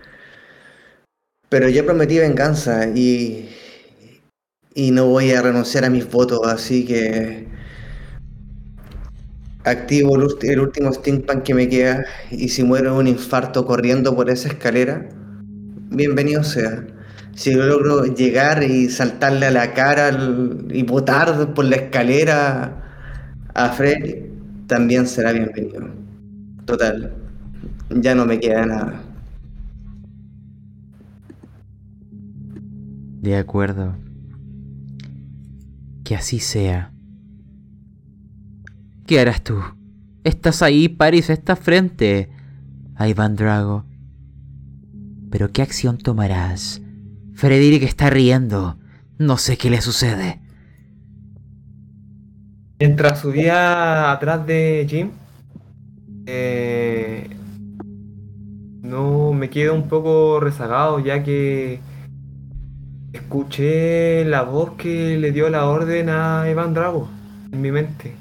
Pero 1.55 1.69
yo 1.69 1.87
prometí 1.87 2.19
venganza 2.19 2.89
y, 2.89 3.49
y 4.75 4.91
no 4.91 5.07
voy 5.07 5.31
a 5.31 5.41
renunciar 5.41 5.85
a 5.85 5.89
mis 5.89 6.11
votos, 6.11 6.41
así 6.49 6.85
que 6.85 7.47
activo 9.63 10.17
el, 10.17 10.59
último 10.59 10.93
steampunk 10.93 11.45
que 11.45 11.55
me 11.55 11.69
queda 11.69 12.07
y 12.33 12.49
si 12.49 12.65
muero 12.65 12.95
de 12.95 12.99
un 12.99 13.07
infarto 13.07 13.65
corriendo 13.67 14.17
por 14.17 14.31
esa 14.31 14.49
escalera, 14.49 15.09
bienvenido 15.91 16.43
sea. 16.43 16.89
Si 17.37 17.55
logro 17.55 18.05
llegar 18.05 18.65
y 18.65 18.89
saltarle 18.89 19.47
a 19.47 19.53
la 19.53 19.75
cara 19.75 20.11
y 20.71 20.83
botar 20.83 21.55
por 21.55 21.67
la 21.67 21.77
escalera 21.77 22.83
a 23.55 23.69
Fred, 23.71 24.25
también 24.67 25.07
será 25.07 25.31
bienvenido. 25.31 25.89
Total, 26.65 27.15
ya 27.91 28.17
no 28.17 28.27
me 28.27 28.41
queda 28.41 28.67
nada. 28.67 29.14
De 33.25 33.39
acuerdo. 33.39 33.97
Que 36.05 36.15
así 36.15 36.41
sea. 36.41 36.93
¿Qué 39.07 39.19
harás 39.19 39.43
tú? 39.43 39.63
Estás 40.25 40.61
ahí, 40.61 40.91
Paris, 40.91 41.31
estás 41.31 41.59
frente 41.59 42.29
a 42.95 43.09
Iván 43.09 43.35
Drago. 43.35 43.87
Pero 45.31 45.53
¿qué 45.53 45.63
acción 45.63 45.97
tomarás? 45.97 46.83
Frederick 47.33 47.85
está 47.85 48.11
riendo. 48.11 48.77
No 49.17 49.39
sé 49.39 49.57
qué 49.57 49.71
le 49.71 49.81
sucede. 49.81 50.43
Mientras 52.79 53.21
subía 53.21 54.13
atrás 54.13 54.47
de 54.47 54.87
Jim, 54.87 55.13
eh, 56.27 57.31
no 58.83 59.33
me 59.33 59.49
quedo 59.49 59.75
un 59.75 59.89
poco 59.89 60.41
rezagado 60.41 61.01
ya 61.01 61.23
que 61.23 61.81
escuché 63.15 64.25
la 64.25 64.43
voz 64.43 64.73
que 64.73 65.17
le 65.17 65.31
dio 65.31 65.49
la 65.49 65.67
orden 65.67 66.09
a 66.09 66.51
Iván 66.51 66.75
Drago 66.75 67.09
en 67.53 67.61
mi 67.63 67.71
mente. 67.71 68.13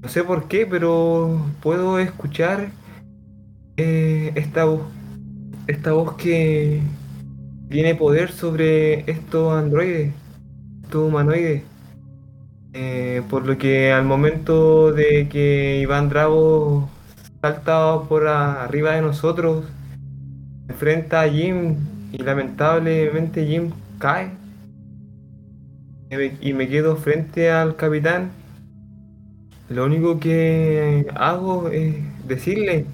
No 0.00 0.08
sé 0.08 0.22
por 0.22 0.48
qué, 0.48 0.64
pero 0.64 1.44
puedo 1.60 1.98
escuchar 1.98 2.68
eh, 3.76 4.32
esta 4.36 4.64
voz, 4.64 4.82
esta 5.66 5.92
voz 5.92 6.14
que 6.14 6.80
tiene 7.68 7.94
poder 7.94 8.30
sobre 8.30 9.10
estos 9.10 9.52
androides, 9.54 10.12
estos 10.84 11.08
humanoides. 11.08 11.62
Eh, 12.74 13.22
por 13.28 13.46
lo 13.46 13.58
que 13.58 13.92
al 13.92 14.04
momento 14.04 14.92
de 14.92 15.28
que 15.28 15.80
Iván 15.82 16.08
Drago 16.08 16.88
salta 17.40 18.00
por 18.08 18.28
arriba 18.28 18.92
de 18.92 19.02
nosotros, 19.02 19.64
enfrenta 20.68 21.22
a 21.22 21.28
Jim 21.28 21.76
y 22.12 22.18
lamentablemente 22.18 23.46
Jim 23.46 23.72
cae. 24.02 24.30
Y 26.40 26.52
me- 26.52 26.68
quedo 26.68 26.96
frente 26.96 27.50
al 27.50 27.76
capitán. 27.76 28.30
Lo 29.70 29.86
único 29.86 30.18
que 30.20 31.06
hago 31.14 31.68
es 31.70 31.94
decirle, 32.26 32.84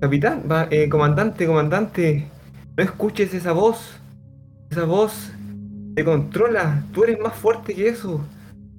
capitán, 0.00 0.44
eh, 0.70 0.88
comandante, 0.88 1.46
comandante, 1.46 2.28
no 2.76 2.82
escuches 2.84 3.34
esa 3.34 3.52
voz. 3.52 3.98
Esa 4.70 4.84
voz 4.84 5.32
te 5.96 6.04
controla. 6.04 6.82
Tú 6.92 7.02
eres 7.04 7.18
más 7.20 7.34
fuerte 7.34 7.74
que 7.74 7.88
eso. 7.88 8.20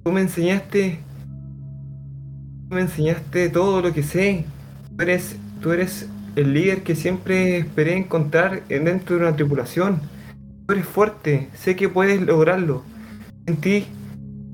Tú 0.04 0.12
me 0.12 0.22
enseñaste. 0.22 1.00
Tú 2.70 2.76
me 2.76 2.82
enseñaste 2.82 3.50
todo 3.50 3.82
lo 3.82 3.94
que 3.94 4.02
sé. 4.02 4.46
Tú 4.96 5.04
eres, 5.04 5.36
tú 5.62 5.72
eres 5.74 6.08
el 6.36 6.54
líder 6.54 6.82
que 6.82 6.96
siempre 6.96 7.58
esperé 7.58 7.98
encontrar 7.98 8.64
en- 8.70 8.86
dentro 8.86 9.18
de 9.18 9.22
una 9.24 9.36
tripulación. 9.36 10.00
Tú 10.72 10.76
eres 10.76 10.88
fuerte. 10.88 11.50
Sé 11.54 11.76
que 11.76 11.90
puedes 11.90 12.22
lograrlo. 12.22 12.84
En 13.46 13.58
ti 13.58 13.88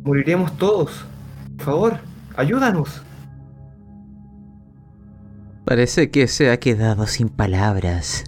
moriremos 0.03 0.57
todos. 0.57 1.05
Por 1.57 1.63
favor, 1.63 1.99
ayúdanos. 2.35 3.03
Parece 5.63 6.09
que 6.09 6.27
se 6.27 6.49
ha 6.49 6.57
quedado 6.57 7.05
sin 7.05 7.29
palabras. 7.29 8.23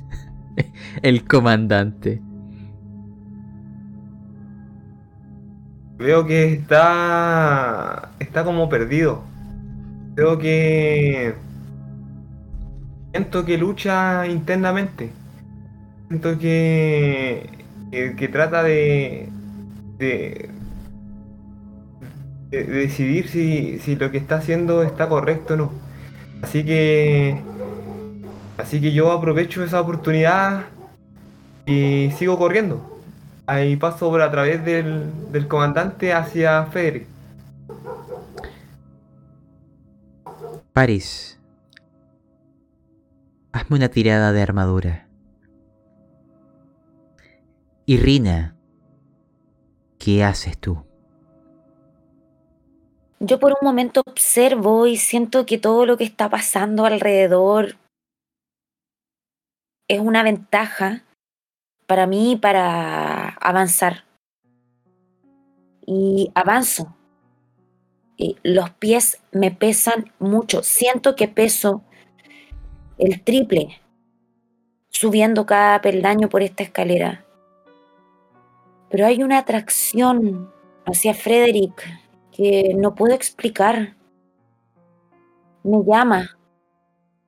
El 1.01 1.25
comandante. 1.25 2.21
Veo 5.97 6.27
que 6.27 6.53
está. 6.53 8.11
está 8.19 8.43
como 8.43 8.69
perdido. 8.69 9.23
Veo 10.13 10.37
que. 10.37 11.33
Siento 13.13 13.45
que 13.45 13.57
lucha 13.57 14.27
internamente. 14.27 15.09
Siento 16.07 16.37
que, 16.37 17.59
que, 17.91 18.15
que 18.15 18.27
trata 18.27 18.63
de, 18.63 19.29
de, 19.97 20.49
de- 22.51 22.63
de 22.63 22.73
decidir 22.79 23.27
si, 23.27 23.79
si 23.79 23.95
lo 23.95 24.11
que 24.11 24.17
está 24.17 24.37
haciendo 24.37 24.83
está 24.83 25.07
correcto 25.09 25.53
o 25.55 25.57
no. 25.57 25.71
Así 26.41 26.63
que, 26.65 27.41
así 28.57 28.81
que 28.81 28.91
yo 28.93 29.11
aprovecho 29.11 29.63
esa 29.63 29.81
oportunidad 29.81 30.65
y 31.65 32.11
sigo 32.17 32.37
corriendo. 32.37 32.99
Ahí 33.45 33.75
paso 33.75 34.09
por 34.09 34.21
a 34.21 34.31
través 34.31 34.63
del, 34.63 35.05
del 35.31 35.47
comandante 35.47 36.13
hacia 36.13 36.65
Frederick. 36.67 37.07
Paris, 40.73 41.37
hazme 43.51 43.75
una 43.77 43.89
tirada 43.89 44.31
de 44.31 44.41
armadura. 44.41 45.09
Y 47.89 47.97
Rina, 47.97 48.55
¿qué 49.97 50.23
haces 50.23 50.59
tú? 50.59 50.85
Yo 53.19 53.39
por 53.39 53.53
un 53.53 53.65
momento 53.65 54.03
observo 54.05 54.85
y 54.85 54.95
siento 54.95 55.47
que 55.47 55.57
todo 55.57 55.87
lo 55.87 55.97
que 55.97 56.03
está 56.03 56.29
pasando 56.29 56.85
alrededor 56.85 57.77
es 59.87 59.99
una 59.99 60.21
ventaja 60.21 61.03
para 61.87 62.05
mí 62.05 62.37
para 62.39 63.29
avanzar. 63.29 64.05
Y 65.83 66.31
avanzo. 66.35 66.95
Y 68.17 68.37
los 68.43 68.69
pies 68.69 69.19
me 69.31 69.49
pesan 69.49 70.13
mucho. 70.19 70.61
Siento 70.61 71.15
que 71.15 71.27
peso 71.27 71.81
el 72.99 73.23
triple 73.23 73.81
subiendo 74.89 75.47
cada 75.47 75.81
peldaño 75.81 76.29
por 76.29 76.43
esta 76.43 76.61
escalera. 76.61 77.25
Pero 78.89 79.05
hay 79.05 79.23
una 79.23 79.39
atracción 79.39 80.51
hacia 80.85 81.13
Frederick 81.13 81.83
que 82.31 82.73
no 82.75 82.95
puedo 82.95 83.13
explicar. 83.13 83.95
Me 85.63 85.83
llama. 85.83 86.37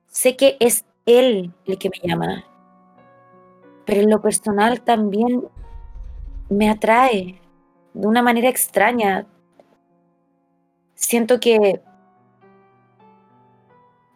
Sé 0.06 0.36
que 0.36 0.56
es 0.60 0.84
él 1.06 1.52
el 1.66 1.78
que 1.78 1.90
me 1.90 2.08
llama. 2.08 2.44
Pero 3.84 4.00
en 4.00 4.10
lo 4.10 4.20
personal 4.20 4.82
también 4.82 5.44
me 6.48 6.70
atrae 6.70 7.40
de 7.94 8.06
una 8.06 8.22
manera 8.22 8.48
extraña. 8.48 9.26
Siento 10.94 11.40
que 11.40 11.80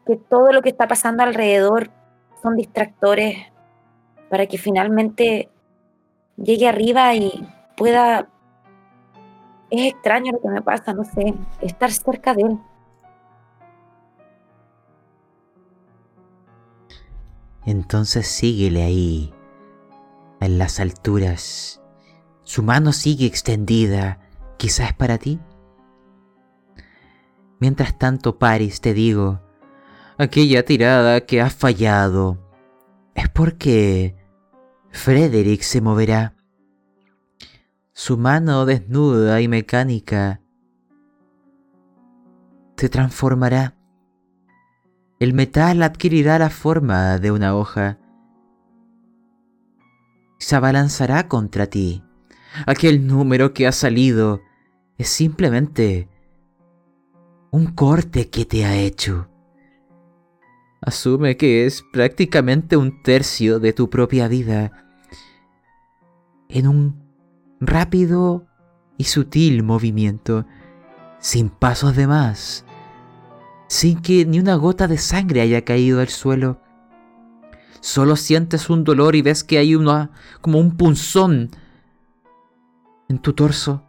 que 0.06 0.16
todo 0.16 0.52
lo 0.52 0.62
que 0.62 0.68
está 0.70 0.86
pasando 0.86 1.24
alrededor 1.24 1.90
son 2.40 2.56
distractores 2.56 3.36
para 4.30 4.46
que 4.46 4.56
finalmente 4.56 5.50
llegue 6.36 6.68
arriba 6.68 7.14
y 7.14 7.48
pueda 7.76 8.28
es 9.70 9.92
extraño 9.92 10.32
lo 10.32 10.40
que 10.40 10.48
me 10.48 10.62
pasa, 10.62 10.92
no 10.92 11.04
sé, 11.04 11.34
estar 11.60 11.90
cerca 11.90 12.34
de 12.34 12.42
él. 12.42 12.58
Entonces 17.64 18.28
síguele 18.28 18.84
ahí, 18.84 19.34
en 20.40 20.58
las 20.58 20.78
alturas. 20.78 21.82
Su 22.44 22.62
mano 22.62 22.92
sigue 22.92 23.26
extendida, 23.26 24.20
quizás 24.56 24.92
para 24.92 25.18
ti. 25.18 25.40
Mientras 27.58 27.98
tanto, 27.98 28.38
Paris, 28.38 28.80
te 28.80 28.94
digo, 28.94 29.40
aquella 30.16 30.64
tirada 30.64 31.22
que 31.22 31.40
has 31.40 31.54
fallado 31.54 32.38
es 33.14 33.28
porque 33.28 34.14
Frederick 34.96 35.62
se 35.62 35.80
moverá. 35.80 36.34
Su 37.92 38.16
mano 38.16 38.64
desnuda 38.66 39.40
y 39.40 39.46
mecánica 39.46 40.40
se 42.76 42.88
transformará. 42.88 43.76
El 45.20 45.32
metal 45.32 45.82
adquirirá 45.82 46.38
la 46.38 46.50
forma 46.50 47.18
de 47.18 47.30
una 47.30 47.54
hoja. 47.54 47.98
Se 50.38 50.56
abalanzará 50.56 51.28
contra 51.28 51.66
ti. 51.66 52.02
Aquel 52.66 53.06
número 53.06 53.52
que 53.54 53.66
ha 53.66 53.72
salido 53.72 54.40
es 54.98 55.08
simplemente 55.08 56.08
un 57.50 57.66
corte 57.66 58.28
que 58.28 58.44
te 58.44 58.64
ha 58.64 58.76
hecho. 58.76 59.28
Asume 60.80 61.36
que 61.36 61.66
es 61.66 61.84
prácticamente 61.92 62.76
un 62.76 63.02
tercio 63.02 63.60
de 63.60 63.72
tu 63.72 63.88
propia 63.88 64.26
vida. 64.26 64.85
En 66.48 66.66
un 66.68 67.06
rápido 67.60 68.46
y 68.98 69.04
sutil 69.04 69.62
movimiento, 69.62 70.46
sin 71.18 71.48
pasos 71.48 71.96
de 71.96 72.06
más, 72.06 72.64
sin 73.68 74.00
que 74.00 74.24
ni 74.24 74.38
una 74.38 74.54
gota 74.54 74.86
de 74.86 74.98
sangre 74.98 75.40
haya 75.40 75.64
caído 75.64 76.00
al 76.00 76.08
suelo. 76.08 76.60
Solo 77.80 78.16
sientes 78.16 78.70
un 78.70 78.84
dolor 78.84 79.16
y 79.16 79.22
ves 79.22 79.44
que 79.44 79.58
hay 79.58 79.74
una 79.74 80.10
como 80.40 80.58
un 80.58 80.76
punzón 80.76 81.50
en 83.08 83.18
tu 83.18 83.32
torso. 83.32 83.82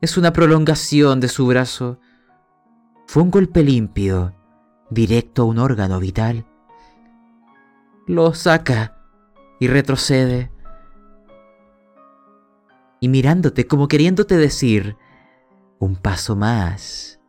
Es 0.00 0.16
una 0.16 0.32
prolongación 0.32 1.20
de 1.20 1.28
su 1.28 1.46
brazo. 1.46 1.98
Fue 3.06 3.22
un 3.22 3.30
golpe 3.30 3.62
limpio, 3.62 4.34
directo 4.90 5.42
a 5.42 5.44
un 5.46 5.58
órgano 5.58 5.98
vital. 5.98 6.46
Lo 8.06 8.32
saca 8.34 8.96
y 9.60 9.66
retrocede. 9.68 10.50
Y 13.00 13.08
mirándote 13.08 13.66
como 13.66 13.88
queriéndote 13.88 14.36
decir, 14.36 14.96
un 15.78 15.96
paso 15.96 16.36
más. 16.36 17.20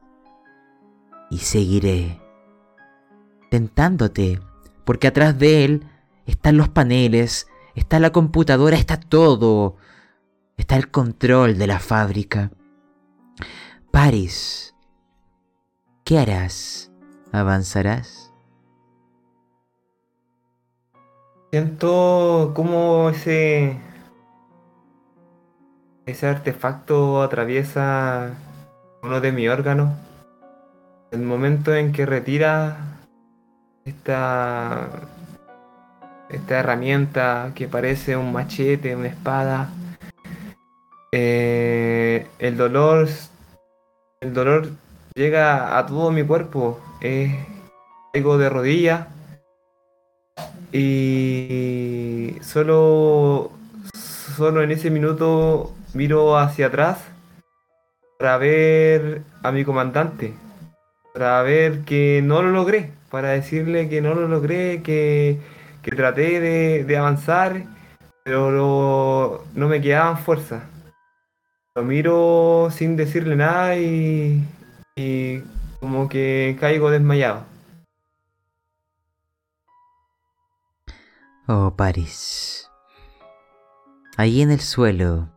Y 1.30 1.40
seguiré. 1.40 2.20
Tentándote, 3.52 4.40
porque 4.86 5.08
atrás 5.08 5.38
de 5.38 5.66
él 5.66 5.86
están 6.26 6.58
los 6.58 6.70
paneles, 6.70 7.48
está 7.76 8.00
la 8.00 8.12
computadora, 8.12 8.78
está 8.78 9.00
todo. 9.00 9.76
Está 10.58 10.76
el 10.76 10.90
control 10.92 11.58
de 11.58 11.68
la 11.68 11.80
fábrica. 11.80 12.52
Paris, 13.92 14.76
¿qué 16.04 16.20
harás? 16.20 16.92
¿Avanzarás? 17.32 18.34
Siento 21.52 22.52
como 22.56 23.10
ese. 23.10 23.89
Ese 26.10 26.26
artefacto 26.26 27.22
atraviesa 27.22 28.32
uno 29.04 29.22
de 29.22 29.32
mis 29.32 29.48
órganos. 29.48 29.96
El 31.12 31.22
momento 31.22 31.76
en 31.76 31.92
que 31.92 32.08
retira 32.08 32.78
esta. 33.86 34.90
Esta 36.32 36.60
herramienta 36.60 37.52
que 37.54 37.68
parece 37.68 38.18
un 38.18 38.34
machete, 38.34 38.96
una 38.96 39.10
espada. 39.10 39.70
eh, 41.12 42.28
el 42.40 42.58
dolor. 42.58 43.08
El 44.22 44.34
dolor 44.34 44.70
llega 45.14 45.78
a 45.78 45.86
todo 45.86 46.10
mi 46.12 46.24
cuerpo. 46.24 46.80
Es 47.02 47.36
caigo 48.14 48.40
de 48.40 48.50
rodillas. 48.50 49.06
Y 50.72 52.36
solo, 52.42 53.52
solo 54.36 54.64
en 54.64 54.72
ese 54.72 54.90
minuto 54.90 55.76
miro 55.94 56.38
hacia 56.38 56.68
atrás 56.68 57.00
para 58.18 58.38
ver 58.38 59.24
a 59.44 59.52
mi 59.52 59.64
comandante, 59.64 60.34
para 61.14 61.42
ver 61.42 61.86
que 61.86 62.22
no 62.24 62.42
lo 62.42 62.52
logré, 62.52 62.92
para 63.10 63.30
decirle 63.30 63.90
que 63.90 64.02
no 64.02 64.14
lo 64.14 64.28
logré, 64.28 64.82
que, 64.84 65.40
que 65.82 65.92
traté 65.92 66.40
de, 66.40 66.84
de 66.84 66.98
avanzar, 66.98 67.64
pero 68.24 69.46
no 69.54 69.68
me 69.68 69.82
quedaban 69.82 70.18
fuerzas. 70.18 70.64
Lo 71.76 71.84
miro 71.84 72.70
sin 72.72 72.96
decirle 72.96 73.36
nada 73.36 73.78
y, 73.78 74.44
y 74.96 75.42
como 75.80 76.10
que 76.10 76.58
caigo 76.60 76.92
desmayado. 76.92 77.46
Oh, 81.48 81.74
Paris. 81.76 82.70
Allí 84.18 84.42
en 84.42 84.52
el 84.52 84.60
suelo, 84.60 85.30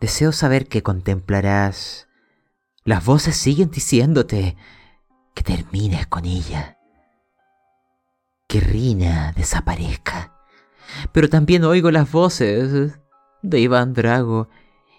deseo 0.00 0.32
saber 0.32 0.66
qué 0.66 0.82
contemplarás. 0.82 2.08
Las 2.84 3.04
voces 3.04 3.36
siguen 3.36 3.70
diciéndote 3.70 4.56
que 5.34 5.42
termines 5.42 6.06
con 6.06 6.24
ella. 6.24 6.78
Que 8.48 8.60
Rina 8.60 9.32
desaparezca. 9.36 10.34
Pero 11.12 11.28
también 11.28 11.64
oigo 11.64 11.90
las 11.90 12.10
voces 12.10 12.98
de 13.42 13.60
Iván 13.60 13.92
Drago. 13.92 14.48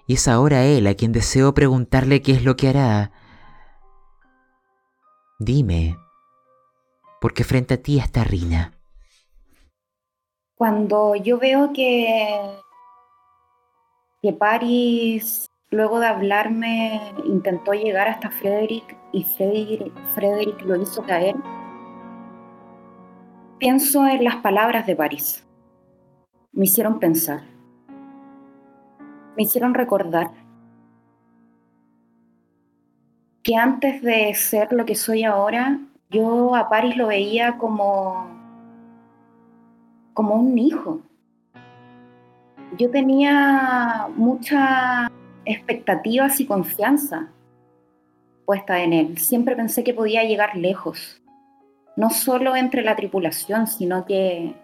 Y 0.07 0.13
es 0.13 0.27
ahora 0.27 0.63
él 0.63 0.87
a 0.87 0.93
quien 0.93 1.11
deseo 1.11 1.53
preguntarle 1.53 2.21
qué 2.21 2.33
es 2.33 2.43
lo 2.43 2.55
que 2.55 2.69
hará. 2.69 3.11
Dime, 5.39 5.97
porque 7.19 7.43
frente 7.43 7.73
a 7.75 7.81
ti 7.81 7.97
está 7.97 8.23
Rina. 8.23 8.73
Cuando 10.55 11.15
yo 11.15 11.39
veo 11.39 11.73
que, 11.73 12.39
que 14.21 14.33
Paris, 14.33 15.49
luego 15.69 15.99
de 15.99 16.07
hablarme, 16.07 17.01
intentó 17.25 17.73
llegar 17.73 18.07
hasta 18.07 18.29
Frederick 18.29 18.97
y 19.11 19.23
Frederick, 19.23 19.93
Frederick 20.13 20.61
lo 20.61 20.75
hizo 20.81 21.03
caer, 21.03 21.35
pienso 23.57 24.07
en 24.07 24.23
las 24.23 24.37
palabras 24.37 24.85
de 24.85 24.95
Paris. 24.95 25.45
Me 26.51 26.65
hicieron 26.65 26.99
pensar. 26.99 27.41
Me 29.35 29.43
hicieron 29.43 29.73
recordar 29.73 30.31
que 33.43 33.55
antes 33.55 34.01
de 34.01 34.33
ser 34.35 34.71
lo 34.71 34.85
que 34.85 34.95
soy 34.95 35.23
ahora, 35.23 35.79
yo 36.09 36.55
a 36.55 36.69
Paris 36.69 36.97
lo 36.97 37.07
veía 37.07 37.57
como 37.57 38.27
como 40.13 40.35
un 40.35 40.57
hijo. 40.57 41.01
Yo 42.77 42.89
tenía 42.89 44.07
muchas 44.15 45.09
expectativas 45.45 46.39
y 46.39 46.45
confianza 46.45 47.27
puesta 48.45 48.81
en 48.81 48.93
él. 48.93 49.17
Siempre 49.17 49.55
pensé 49.55 49.83
que 49.83 49.93
podía 49.93 50.23
llegar 50.23 50.55
lejos, 50.55 51.21
no 51.95 52.09
solo 52.09 52.55
entre 52.55 52.83
la 52.83 52.95
tripulación, 52.95 53.67
sino 53.67 54.05
que 54.05 54.55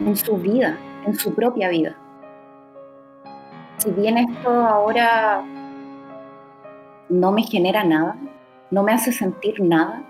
en 0.00 0.16
su 0.16 0.36
vida, 0.36 0.78
en 1.06 1.14
su 1.14 1.34
propia 1.34 1.68
vida. 1.68 1.96
Si 3.78 3.90
bien 3.90 4.18
esto 4.18 4.50
ahora 4.50 5.44
no 7.08 7.32
me 7.32 7.42
genera 7.42 7.84
nada, 7.84 8.16
no 8.70 8.82
me 8.82 8.92
hace 8.92 9.12
sentir 9.12 9.60
nada, 9.60 10.02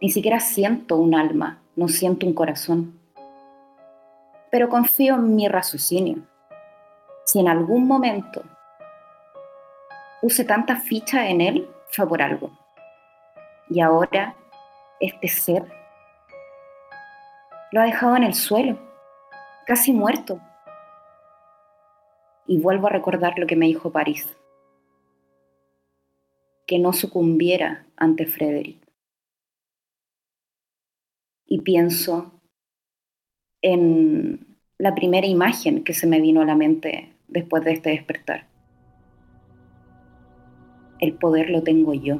ni 0.00 0.08
siquiera 0.08 0.40
siento 0.40 0.96
un 0.96 1.14
alma, 1.14 1.58
no 1.76 1.88
siento 1.88 2.26
un 2.26 2.32
corazón. 2.32 2.97
Pero 4.50 4.68
confío 4.68 5.14
en 5.16 5.36
mi 5.36 5.48
raciocinio. 5.48 6.22
Si 7.24 7.40
en 7.40 7.48
algún 7.48 7.86
momento 7.86 8.42
puse 10.20 10.44
tanta 10.44 10.76
ficha 10.76 11.28
en 11.28 11.40
él, 11.40 11.70
fue 11.90 12.08
por 12.08 12.22
algo. 12.22 12.50
Y 13.68 13.80
ahora 13.80 14.34
este 15.00 15.28
ser 15.28 15.64
lo 17.70 17.80
ha 17.80 17.84
dejado 17.84 18.16
en 18.16 18.24
el 18.24 18.34
suelo, 18.34 18.78
casi 19.66 19.92
muerto. 19.92 20.40
Y 22.46 22.60
vuelvo 22.60 22.86
a 22.86 22.90
recordar 22.90 23.38
lo 23.38 23.46
que 23.46 23.56
me 23.56 23.66
dijo 23.66 23.92
París, 23.92 24.34
que 26.66 26.78
no 26.78 26.94
sucumbiera 26.94 27.86
ante 27.96 28.24
Frederick 28.24 28.88
y 31.48 31.62
pienso 31.62 32.37
en 33.62 34.56
la 34.78 34.94
primera 34.94 35.26
imagen 35.26 35.84
que 35.84 35.94
se 35.94 36.06
me 36.06 36.20
vino 36.20 36.40
a 36.40 36.44
la 36.44 36.54
mente 36.54 37.12
después 37.26 37.64
de 37.64 37.72
este 37.72 37.90
despertar. 37.90 38.46
El 41.00 41.14
poder 41.14 41.50
lo 41.50 41.62
tengo 41.62 41.94
yo. 41.94 42.18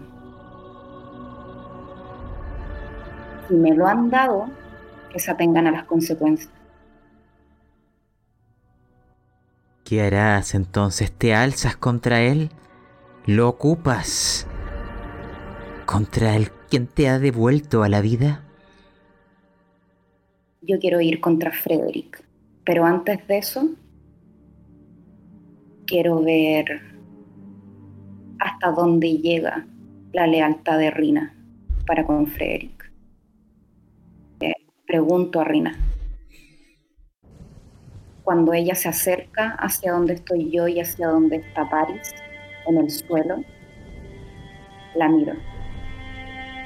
Si 3.49 3.55
me 3.55 3.75
lo 3.75 3.87
han 3.87 4.11
dado, 4.11 4.49
que 5.13 5.19
se 5.19 5.31
atengan 5.31 5.67
a 5.67 5.71
las 5.71 5.85
consecuencias. 5.85 6.53
¿Qué 9.85 10.03
harás 10.03 10.55
entonces? 10.55 11.11
¿Te 11.11 11.35
alzas 11.35 11.77
contra 11.77 12.21
él? 12.21 12.51
¿Lo 13.25 13.49
ocupas? 13.49 14.47
¿Contra 15.87 16.37
el 16.37 16.51
quien 16.69 16.87
te 16.87 17.09
ha 17.09 17.19
devuelto 17.19 17.83
a 17.83 17.89
la 17.89 18.03
vida? 18.03 18.43
Yo 20.63 20.79
quiero 20.79 21.01
ir 21.01 21.21
contra 21.21 21.53
Frederick. 21.53 22.25
Pero 22.65 22.85
antes 22.85 23.27
de 23.27 23.39
eso, 23.39 23.71
quiero 25.87 26.23
ver 26.23 26.83
hasta 28.41 28.71
dónde 28.73 29.19
llega 29.19 29.67
la 30.13 30.27
lealtad 30.27 30.79
de 30.79 30.91
Rina 30.91 31.35
para 31.87 32.05
con 32.05 32.27
Frederick. 32.27 32.93
Eh, 34.41 34.53
pregunto 34.87 35.41
a 35.41 35.45
Rina. 35.45 35.77
Cuando 38.23 38.53
ella 38.53 38.75
se 38.75 38.89
acerca 38.89 39.53
hacia 39.53 39.93
donde 39.93 40.15
estoy 40.15 40.51
yo 40.51 40.69
y 40.69 40.81
hacia 40.81 41.09
donde 41.09 41.37
está 41.37 41.69
Paris, 41.71 42.15
en 42.67 42.77
el 42.77 42.91
suelo, 42.91 43.43
la 44.95 45.09
miro. 45.09 45.33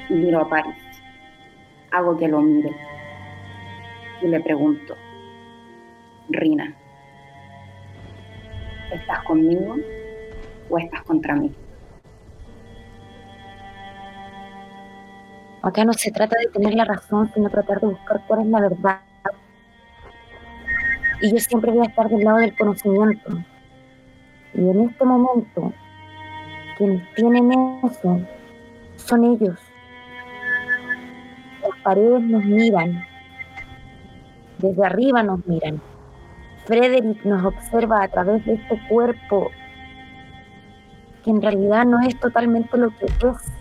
Y 0.09 0.13
miro 0.15 0.41
a 0.41 0.49
Paris. 0.49 0.75
Hago 1.91 2.17
que 2.17 2.27
lo 2.27 2.41
mire 2.41 2.75
y 4.23 4.27
le 4.27 4.39
pregunto, 4.39 4.95
Rina, 6.29 6.73
¿estás 8.91 9.23
conmigo 9.23 9.75
o 10.69 10.77
estás 10.77 11.03
contra 11.03 11.35
mí? 11.35 11.53
Acá 15.61 15.83
no 15.85 15.93
se 15.93 16.11
trata 16.11 16.37
de 16.39 16.47
tener 16.47 16.73
la 16.73 16.85
razón, 16.85 17.31
sino 17.33 17.49
tratar 17.49 17.81
de 17.81 17.87
buscar 17.87 18.21
cuál 18.27 18.41
es 18.41 18.47
la 18.47 18.61
verdad. 18.61 18.99
Y 21.21 21.31
yo 21.31 21.37
siempre 21.37 21.71
voy 21.71 21.85
a 21.85 21.89
estar 21.89 22.09
del 22.09 22.23
lado 22.23 22.37
del 22.37 22.55
conocimiento. 22.57 23.29
Y 24.53 24.59
en 24.59 24.89
este 24.89 25.05
momento, 25.05 25.73
quienes 26.77 27.13
tienen 27.15 27.51
eso 27.83 28.19
son 28.97 29.23
ellos. 29.23 29.57
Las 31.61 31.79
paredes 31.81 32.21
nos 32.21 32.43
miran, 32.43 33.05
desde 34.59 34.85
arriba 34.85 35.23
nos 35.23 35.45
miran. 35.47 35.81
Frederick 36.65 37.25
nos 37.25 37.45
observa 37.45 38.03
a 38.03 38.07
través 38.07 38.45
de 38.45 38.53
este 38.53 38.79
cuerpo 38.87 39.49
que 41.23 41.31
en 41.31 41.41
realidad 41.41 41.85
no 41.85 41.99
es 42.01 42.19
totalmente 42.19 42.77
lo 42.77 42.89
que 42.97 43.05
es. 43.05 43.51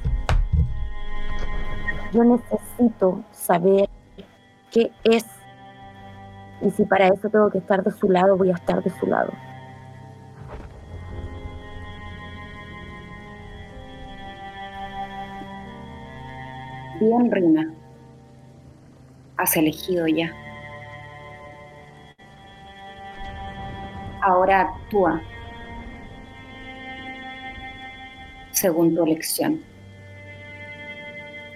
Yo 2.12 2.24
necesito 2.24 3.24
saber 3.32 3.88
qué 4.70 4.90
es. 5.04 5.24
Y 6.60 6.70
si 6.70 6.84
para 6.84 7.08
eso 7.08 7.28
tengo 7.28 7.50
que 7.50 7.58
estar 7.58 7.82
de 7.82 7.90
su 7.90 8.08
lado, 8.08 8.36
voy 8.36 8.50
a 8.50 8.54
estar 8.54 8.82
de 8.82 8.90
su 8.90 9.06
lado. 9.06 9.32
Bien, 17.00 17.32
Rina. 17.32 17.72
Has 19.36 19.56
elegido 19.56 20.06
ya. 20.06 20.30
Ahora 24.22 24.62
actúa 24.62 25.20
según 28.50 28.94
tu 28.94 29.04
elección. 29.04 29.60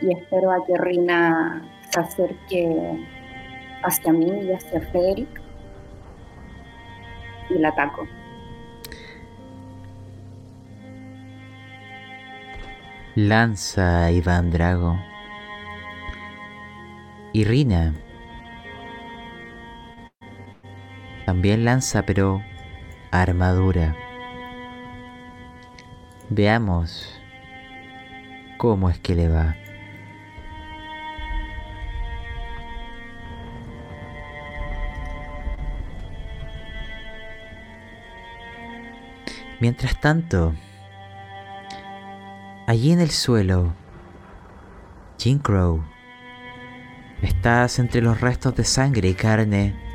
Y 0.02 0.12
espero 0.12 0.50
a 0.50 0.64
que 0.66 0.76
Rina 0.76 1.62
se 1.90 2.00
acerque 2.00 3.06
hacia 3.82 4.12
mí 4.12 4.30
y 4.42 4.52
hacia 4.52 4.80
Frederick 4.80 5.40
y 7.50 7.58
la 7.58 7.68
ataco. 7.68 8.06
Lanza 13.14 14.10
Iván 14.10 14.50
Drago. 14.50 14.98
Y 17.32 17.44
Rina 17.44 17.94
también 21.26 21.64
lanza, 21.64 22.04
pero 22.06 22.40
armadura. 23.20 23.94
Veamos 26.28 27.20
cómo 28.58 28.90
es 28.90 28.98
que 28.98 29.14
le 29.14 29.28
va. 29.28 29.56
Mientras 39.58 39.98
tanto, 40.00 40.54
allí 42.66 42.92
en 42.92 43.00
el 43.00 43.10
suelo, 43.10 43.72
Jim 45.18 45.38
Crow, 45.38 45.82
estás 47.22 47.78
entre 47.78 48.02
los 48.02 48.20
restos 48.20 48.54
de 48.54 48.64
sangre 48.64 49.08
y 49.08 49.14
carne 49.14 49.85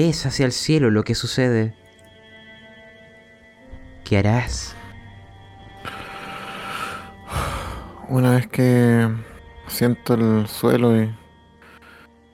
ves 0.00 0.24
hacia 0.24 0.46
el 0.46 0.52
cielo 0.52 0.90
lo 0.90 1.02
que 1.02 1.14
sucede. 1.14 1.74
¿Qué 4.04 4.16
harás? 4.18 4.74
Una 8.08 8.30
vez 8.32 8.46
que 8.46 9.08
siento 9.66 10.14
el 10.14 10.46
suelo 10.48 10.96
y 11.00 11.14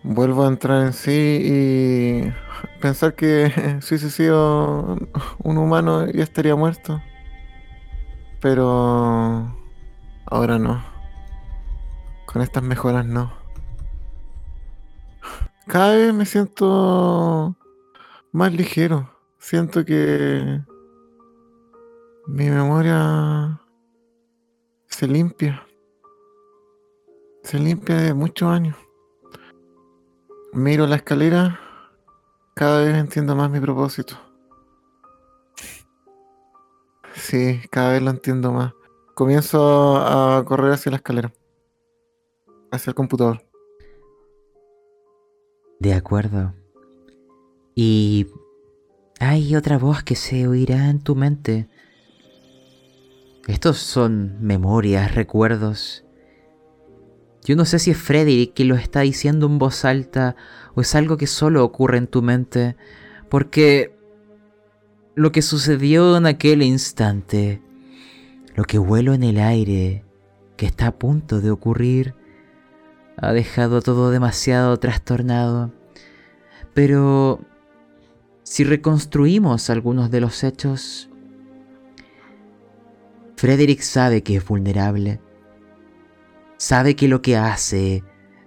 vuelvo 0.05 0.45
a 0.45 0.49
entrar 0.49 0.87
en 0.87 0.93
sí 0.93 1.41
y 1.45 2.33
pensar 2.81 3.15
que 3.15 3.51
si 3.83 3.95
hubiese 3.95 4.11
sido 4.11 4.97
un 5.43 5.59
humano 5.59 6.07
ya 6.07 6.23
estaría 6.23 6.55
muerto. 6.55 7.03
Pero 8.41 9.57
ahora 10.25 10.59
no. 10.59 10.85
Con 12.27 12.43
estas 12.43 12.63
mejoras 12.63 13.05
no. 13.07 13.46
Cada 15.67 15.97
vez 15.97 16.15
me 16.15 16.25
siento 16.27 17.57
más 18.33 18.53
ligero. 18.53 19.11
Siento 19.39 19.85
que 19.85 20.61
mi 22.27 22.51
memoria 22.51 23.61
se 24.87 25.07
limpia. 25.07 25.67
Se 27.43 27.59
limpia 27.59 27.97
de 27.97 28.15
muchos 28.15 28.49
años. 28.49 28.77
Miro 30.53 30.87
la 30.87 30.97
escalera, 30.97 31.61
cada 32.55 32.83
vez 32.83 32.97
entiendo 32.97 33.37
más 33.37 33.51
mi 33.51 33.61
propósito. 33.61 34.17
Sí, 37.15 37.61
cada 37.71 37.93
vez 37.93 38.03
lo 38.03 38.11
entiendo 38.11 38.53
más. 38.53 38.73
Comienzo 39.15 39.97
a 39.97 40.45
correr 40.45 40.73
hacia 40.73 40.91
la 40.91 40.97
escalera. 40.97 41.33
Hacia 42.71 42.91
el 42.91 42.95
computador. 42.95 43.46
De 45.79 45.95
acuerdo. 45.95 46.55
Y 47.75 48.27
hay 49.21 49.57
otra 49.57 49.79
voz 49.79 50.03
que 50.03 50.17
se 50.17 50.47
oirá 50.47 50.89
en 50.89 51.01
tu 51.01 51.15
mente. 51.15 51.69
Estos 53.47 53.79
son 53.79 54.39
memorias, 54.41 55.15
recuerdos. 55.15 56.05
Yo 57.45 57.55
no 57.55 57.65
sé 57.65 57.79
si 57.79 57.93
es 57.93 57.97
Frederick 57.97 58.55
que 58.55 58.65
lo 58.65 58.75
está 58.75 59.01
diciendo 59.03 59.47
en 59.47 59.59
voz 59.59 59.85
alta 59.85 60.35
o 60.75 60.81
es 60.81 60.95
algo 60.95 61.17
que 61.17 61.29
solo 61.29 61.65
ocurre 61.65 61.99
en 61.99 62.09
tu 62.09 62.21
mente, 62.21 62.77
porque 63.29 63.95
lo 65.15 65.31
que 65.31 65.43
sucedió 65.43 66.17
en 66.17 66.27
aquel 66.27 66.63
instante, 66.63 67.63
lo 68.57 68.65
que 68.65 68.79
vuelo 68.79 69.15
en 69.15 69.23
el 69.23 69.39
aire, 69.39 70.05
que 70.57 70.67
está 70.67 70.89
a 70.89 70.99
punto 70.99 71.41
de 71.41 71.51
ocurrir, 71.51 72.15
ha 73.17 73.33
dejado 73.33 73.83
todo 73.83 74.11
demasiado 74.11 74.79
trastornado. 74.79 75.73
Pero 76.75 77.41
si 78.43 78.65
reconstruimos 78.65 79.71
algunos 79.71 80.11
de 80.11 80.21
los 80.21 80.45
hechos, 80.45 81.09
Frederick 83.37 83.81
sabe 83.81 84.23
que 84.23 84.37
es 84.37 84.45
vulnerable. 84.45 85.21
Sabe 86.59 86.97
que 86.97 87.09
lo 87.09 87.23
que 87.23 87.37
hace 87.37 88.03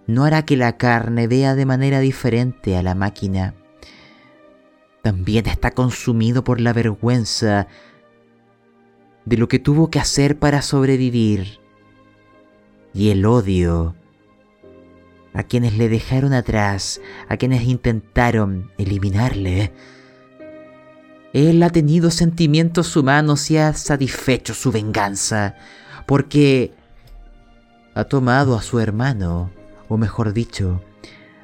no 0.08 0.24
hará 0.24 0.44
que 0.44 0.58
la 0.58 0.78
carne 0.78 1.28
vea 1.28 1.54
de 1.54 1.66
manera 1.66 2.00
diferente 2.00 2.76
a 2.76 2.84
la 2.84 2.96
máquina. 2.96 3.54
También 5.04 5.48
está 5.48 5.72
consumido 5.72 6.44
por 6.44 6.60
la 6.60 6.74
vergüenza 6.74 7.68
de 9.26 9.38
lo 9.38 9.48
que 9.48 9.60
tuvo 9.60 9.92
que 9.92 10.00
hacer 10.00 10.40
para 10.40 10.62
sobrevivir 10.62 11.60
y 12.94 13.12
el 13.12 13.26
odio 13.26 13.96
a 15.34 15.44
quienes 15.44 15.78
le 15.78 15.90
dejaron 15.90 16.34
atrás, 16.34 17.02
a 17.28 17.38
quienes 17.38 17.64
intentaron 17.64 18.72
eliminarle. 18.78 19.72
Él 21.34 21.62
ha 21.62 21.70
tenido 21.70 22.10
sentimientos 22.10 22.96
humanos 22.96 23.52
y 23.52 23.58
ha 23.58 23.74
satisfecho 23.74 24.54
su 24.54 24.72
venganza, 24.72 25.56
porque 26.08 26.74
ha 27.94 28.06
tomado 28.06 28.56
a 28.56 28.62
su 28.62 28.80
hermano, 28.80 29.52
o 29.88 29.98
mejor 29.98 30.34
dicho, 30.34 30.82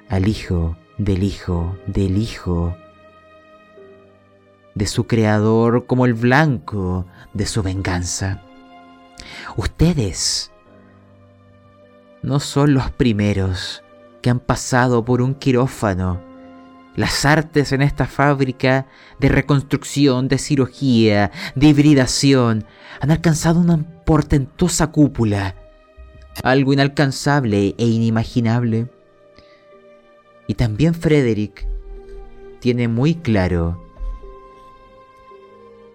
al 0.10 0.28
hijo 0.28 0.78
del 0.98 1.24
hijo 1.24 1.78
del 1.88 2.18
hijo 2.18 2.76
de 4.76 4.88
su 4.88 5.08
creador 5.08 5.86
como 5.88 6.06
el 6.06 6.14
blanco 6.14 7.06
de 7.34 7.46
su 7.46 7.64
venganza. 7.64 8.42
Ustedes 9.56 10.52
no 12.26 12.40
son 12.40 12.74
los 12.74 12.90
primeros 12.90 13.84
que 14.22 14.32
han 14.32 14.40
pasado 14.40 15.06
por 15.06 15.22
un 15.22 15.36
quirófano. 15.36 16.20
Las 16.96 17.24
artes 17.24 17.72
en 17.72 17.84
esta 17.84 18.08
fábrica 18.08 18.88
de 19.20 19.30
reconstrucción, 19.30 20.28
de 20.28 20.40
cirugía, 20.40 21.32
de 21.54 21.68
hibridación, 21.68 22.66
han 23.00 23.12
alcanzado 23.12 23.60
una 23.60 23.78
portentosa 24.06 24.88
cúpula, 24.88 25.56
algo 26.44 26.74
inalcanzable 26.74 27.76
e 27.78 27.86
inimaginable. 27.86 28.88
Y 30.48 30.56
también 30.56 30.96
Frederick 30.96 31.68
tiene 32.60 32.88
muy 32.88 33.14
claro 33.14 33.85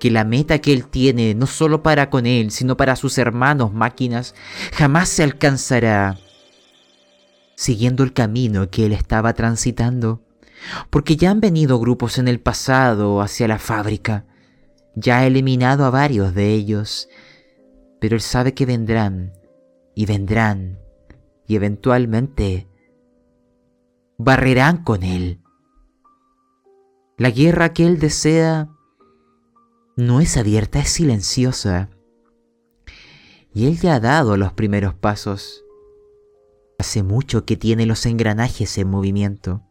que 0.01 0.10
la 0.10 0.24
meta 0.24 0.59
que 0.59 0.72
él 0.72 0.86
tiene, 0.86 1.35
no 1.35 1.47
solo 1.47 1.85
para 1.85 2.10
con 2.10 2.27
él, 2.27 2.51
sino 2.51 2.77
para 2.77 2.97
sus 2.97 3.18
hermanos 3.18 3.72
máquinas, 3.72 4.35
jamás 4.72 5.09
se 5.09 5.22
alcanzará 5.22 6.18
siguiendo 7.55 8.02
el 8.02 8.14
camino 8.14 8.70
que 8.70 8.86
él 8.86 8.93
estaba 8.93 9.35
transitando, 9.35 10.22
porque 10.89 11.16
ya 11.16 11.31
han 11.31 11.40
venido 11.40 11.78
grupos 11.78 12.18
en 12.18 12.27
el 12.27 12.40
pasado 12.40 13.20
hacia 13.20 13.47
la 13.47 13.59
fábrica, 13.59 14.24
ya 14.97 15.18
ha 15.18 15.27
eliminado 15.27 15.85
a 15.85 15.90
varios 15.90 16.35
de 16.35 16.55
ellos, 16.55 17.09
pero 18.01 18.16
él 18.16 18.22
sabe 18.22 18.55
que 18.55 18.64
vendrán 18.64 19.35
y 19.94 20.06
vendrán 20.06 20.78
y 21.47 21.56
eventualmente 21.56 22.66
barrerán 24.16 24.82
con 24.82 25.02
él. 25.02 25.43
La 27.18 27.31
guerra 27.31 27.74
que 27.74 27.86
él 27.86 27.98
desea 27.98 28.70
no 30.01 30.20
es 30.20 30.36
abierta, 30.36 30.81
es 30.81 30.90
silenciosa. 30.90 31.90
Y 33.52 33.66
él 33.66 33.78
ya 33.78 33.97
ha 33.97 34.01
dado 34.01 34.36
los 34.36 34.52
primeros 34.52 34.94
pasos. 34.94 35.64
Hace 36.78 37.02
mucho 37.02 37.44
que 37.44 37.56
tiene 37.56 37.86
los 37.86 38.06
engranajes 38.06 38.78
en 38.78 38.89
movimiento. 38.89 39.62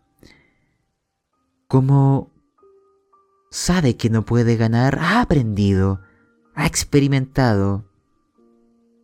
Como 1.68 2.31
sabe 3.51 3.97
que 3.97 4.10
no 4.10 4.26
puede 4.26 4.56
ganar, 4.56 4.99
ha 4.99 5.22
aprendido, 5.22 6.01
ha 6.56 6.65
experimentado. 6.65 7.85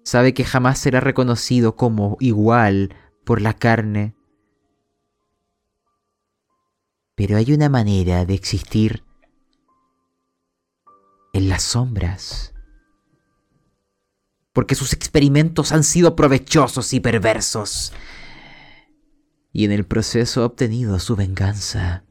Sabe 0.04 0.34
que 0.34 0.44
jamás 0.44 0.78
será 0.78 1.00
reconocido 1.00 1.76
como 1.76 2.18
igual 2.20 2.96
por 3.24 3.42
la 3.42 3.54
carne. 3.54 4.16
Pero 7.16 7.38
hay 7.38 7.54
una 7.54 7.70
manera 7.70 8.26
de 8.26 8.34
existir 8.34 9.04
en 11.36 11.50
las 11.50 11.64
sombras 11.64 12.56
porque 14.56 14.74
sus 14.74 14.94
experimentos 14.94 15.74
han 15.74 15.84
sido 15.84 16.16
provechosos 16.16 16.94
y 16.94 17.02
perversos. 17.02 17.92
Y 19.52 19.66
en 19.66 19.74
el 19.74 19.86
proceso 19.86 20.42
ha 20.42 20.46
obtenido 20.46 20.98
su 21.00 21.18
venganza. 21.18 22.06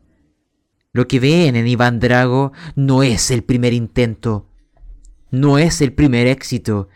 Lo 0.92 1.08
que 1.08 1.20
ven 1.20 1.56
en 1.56 1.66
Iván 1.66 2.00
Drago 2.00 2.52
no 2.76 3.02
es 3.02 3.30
el 3.30 3.44
primer 3.44 3.72
intento, 3.72 4.46
no 5.30 5.56
es 5.56 5.80
el 5.80 5.94
primer 5.94 6.26
éxito, 6.26 6.90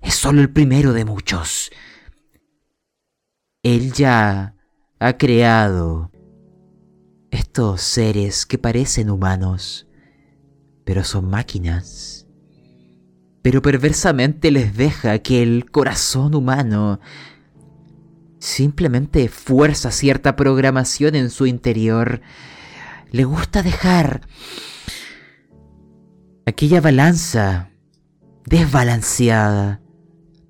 es 0.00 0.14
solo 0.14 0.40
el 0.40 0.50
primero 0.50 0.94
de 0.94 1.04
muchos. 1.04 1.70
Él 3.62 3.92
ya 3.92 4.56
ha 5.00 5.18
creado 5.18 6.10
estos 7.30 7.82
seres 7.82 8.46
que 8.46 8.56
parecen 8.56 9.10
humanos, 9.10 9.86
pero 10.84 11.04
son 11.04 11.28
máquinas 11.28 12.24
pero 13.44 13.60
perversamente 13.60 14.50
les 14.50 14.74
deja 14.74 15.18
que 15.18 15.42
el 15.42 15.70
corazón 15.70 16.34
humano 16.34 16.98
simplemente 18.38 19.28
fuerza 19.28 19.90
cierta 19.90 20.34
programación 20.34 21.14
en 21.14 21.28
su 21.28 21.44
interior. 21.44 22.22
Le 23.10 23.24
gusta 23.24 23.62
dejar 23.62 24.22
aquella 26.46 26.80
balanza 26.80 27.68
desbalanceada, 28.46 29.82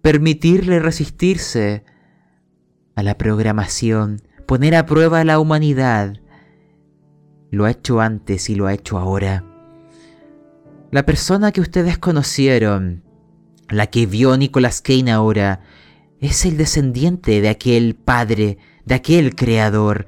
permitirle 0.01 0.78
resistirse 0.78 1.82
a 2.94 3.02
la 3.02 3.19
programación, 3.19 4.23
poner 4.47 4.77
a 4.77 4.86
prueba 4.86 5.19
a 5.19 5.24
la 5.24 5.40
humanidad. 5.40 6.20
Lo 7.51 7.65
ha 7.65 7.73
hecho 7.73 8.01
antes 8.01 8.48
y 8.51 8.55
lo 8.55 8.69
ha 8.69 8.73
hecho 8.73 8.98
ahora. 8.98 9.54
La 10.95 11.05
persona 11.05 11.51
que 11.51 11.61
ustedes 11.61 11.99
conocieron, 11.99 13.03
la 13.69 13.89
que 13.89 14.07
vio 14.07 14.37
Nicolas 14.37 14.81
Kane 14.81 15.11
ahora, 15.11 15.59
es 16.21 16.47
el 16.47 16.57
descendiente 16.57 17.41
de 17.41 17.49
aquel 17.49 17.97
padre, 17.97 18.59
de 18.85 18.95
aquel 18.95 19.35
creador, 19.35 20.07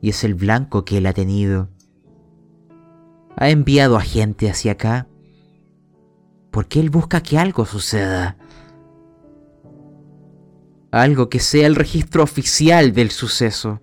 y 0.00 0.08
es 0.08 0.24
el 0.24 0.34
blanco 0.34 0.84
que 0.84 0.98
él 0.98 1.06
ha 1.06 1.12
tenido. 1.12 1.68
Ha 3.36 3.50
enviado 3.50 3.96
a 3.96 4.00
gente 4.00 4.50
hacia 4.50 4.72
acá 4.72 5.06
porque 6.50 6.80
él 6.80 6.90
busca 6.90 7.22
que 7.22 7.38
algo 7.38 7.64
suceda. 7.64 8.36
Algo 10.90 11.28
que 11.28 11.38
sea 11.38 11.68
el 11.68 11.76
registro 11.76 12.24
oficial 12.24 12.92
del 12.92 13.12
suceso, 13.12 13.80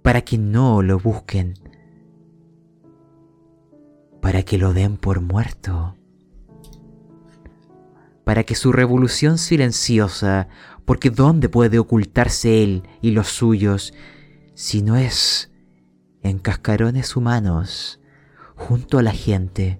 para 0.00 0.22
que 0.22 0.38
no 0.38 0.80
lo 0.80 0.98
busquen 0.98 1.63
para 4.24 4.42
que 4.42 4.56
lo 4.56 4.72
den 4.72 4.96
por 4.96 5.20
muerto, 5.20 5.98
para 8.24 8.42
que 8.44 8.54
su 8.54 8.72
revolución 8.72 9.36
silenciosa, 9.36 10.48
porque 10.86 11.10
¿dónde 11.10 11.50
puede 11.50 11.78
ocultarse 11.78 12.62
él 12.62 12.88
y 13.02 13.10
los 13.10 13.28
suyos 13.28 13.92
si 14.54 14.80
no 14.80 14.96
es 14.96 15.52
en 16.22 16.38
cascarones 16.38 17.16
humanos 17.16 18.00
junto 18.56 18.96
a 18.96 19.02
la 19.02 19.12
gente, 19.12 19.78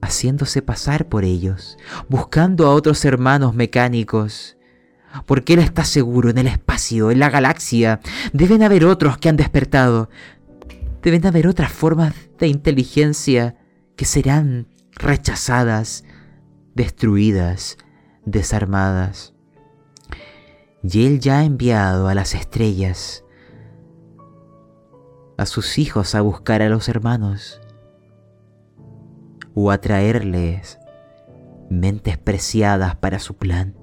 haciéndose 0.00 0.62
pasar 0.62 1.08
por 1.08 1.24
ellos, 1.24 1.76
buscando 2.08 2.68
a 2.68 2.74
otros 2.74 3.04
hermanos 3.04 3.52
mecánicos, 3.52 4.56
porque 5.26 5.54
él 5.54 5.58
está 5.58 5.84
seguro 5.84 6.30
en 6.30 6.38
el 6.38 6.46
espacio, 6.46 7.10
en 7.10 7.18
la 7.18 7.30
galaxia, 7.30 7.98
deben 8.32 8.62
haber 8.62 8.84
otros 8.84 9.18
que 9.18 9.28
han 9.28 9.36
despertado, 9.36 10.08
deben 11.02 11.26
haber 11.26 11.46
otras 11.48 11.72
formas 11.72 12.14
de 12.38 12.48
inteligencia 12.48 13.56
que 13.96 14.04
serán 14.04 14.68
rechazadas, 14.92 16.04
destruidas, 16.74 17.76
desarmadas. 18.24 19.34
Y 20.82 21.06
él 21.06 21.20
ya 21.20 21.40
ha 21.40 21.44
enviado 21.44 22.08
a 22.08 22.14
las 22.14 22.34
estrellas, 22.34 23.24
a 25.36 25.46
sus 25.46 25.78
hijos 25.78 26.14
a 26.14 26.20
buscar 26.20 26.62
a 26.62 26.68
los 26.68 26.88
hermanos, 26.88 27.60
o 29.54 29.70
a 29.70 29.78
traerles 29.78 30.78
mentes 31.68 32.18
preciadas 32.18 32.96
para 32.96 33.18
su 33.18 33.36
plan. 33.36 33.74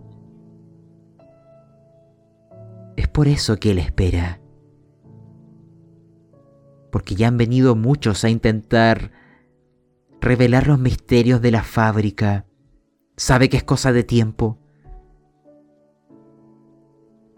Es 2.95 3.07
por 3.07 3.27
eso 3.27 3.57
que 3.57 3.71
él 3.71 3.79
espera. 3.79 4.38
Porque 6.91 7.15
ya 7.15 7.27
han 7.27 7.37
venido 7.37 7.75
muchos 7.75 8.23
a 8.23 8.29
intentar 8.29 9.11
revelar 10.21 10.67
los 10.67 10.79
misterios 10.79 11.41
de 11.41 11.51
la 11.51 11.63
fábrica. 11.63 12.45
Sabe 13.17 13.49
que 13.49 13.57
es 13.57 13.63
cosa 13.63 13.91
de 13.91 14.03
tiempo. 14.03 14.57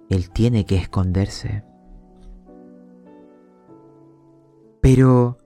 Él 0.09 0.29
tiene 0.31 0.65
que 0.65 0.75
esconderse. 0.75 1.63
Pero, 4.81 5.37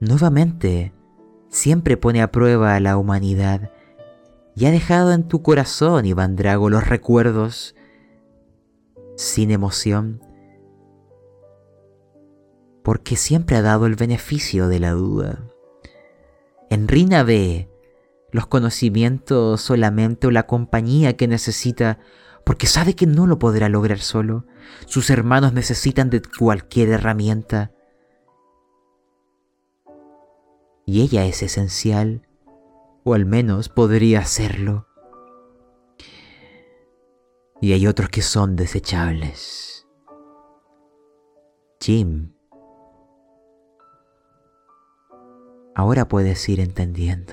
nuevamente, 0.00 0.94
siempre 1.48 1.96
pone 1.96 2.22
a 2.22 2.30
prueba 2.30 2.74
a 2.74 2.80
la 2.80 2.96
humanidad 2.96 3.70
y 4.56 4.66
ha 4.66 4.70
dejado 4.70 5.12
en 5.12 5.26
tu 5.26 5.42
corazón, 5.42 6.06
Iván 6.06 6.36
Drago, 6.36 6.70
los 6.70 6.86
recuerdos 6.88 7.74
sin 9.16 9.50
emoción, 9.50 10.20
porque 12.84 13.16
siempre 13.16 13.56
ha 13.56 13.62
dado 13.62 13.86
el 13.86 13.96
beneficio 13.96 14.68
de 14.68 14.78
la 14.78 14.92
duda. 14.92 15.42
En 16.68 16.86
Rina 16.86 17.22
ve 17.22 17.70
los 18.30 18.46
conocimientos 18.46 19.62
solamente 19.62 20.26
o 20.26 20.30
la 20.30 20.46
compañía 20.46 21.16
que 21.16 21.26
necesita, 21.26 21.98
porque 22.44 22.66
sabe 22.66 22.94
que 22.94 23.06
no 23.06 23.26
lo 23.26 23.38
podrá 23.38 23.70
lograr 23.70 24.00
solo. 24.00 24.44
Sus 24.84 25.08
hermanos 25.08 25.54
necesitan 25.54 26.10
de 26.10 26.20
cualquier 26.20 26.90
herramienta. 26.90 27.72
Y 30.84 31.00
ella 31.00 31.24
es 31.24 31.42
esencial, 31.42 32.28
o 33.02 33.14
al 33.14 33.24
menos 33.24 33.70
podría 33.70 34.26
serlo. 34.26 34.88
Y 37.62 37.72
hay 37.72 37.86
otros 37.86 38.10
que 38.10 38.20
son 38.20 38.56
desechables. 38.56 39.86
Jim. 41.80 42.33
Ahora 45.74 46.06
puedes 46.06 46.48
ir 46.48 46.60
entendiendo. 46.60 47.32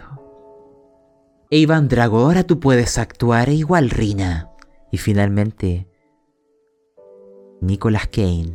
E 1.51 1.57
Iván 1.57 1.87
Drago, 1.87 2.19
ahora 2.19 2.43
tú 2.43 2.59
puedes 2.59 2.97
actuar 2.97 3.49
e 3.49 3.53
igual 3.53 3.89
Rina. 3.89 4.49
Y 4.91 4.97
finalmente, 4.97 5.87
Nicolas 7.61 8.07
Kane. 8.07 8.53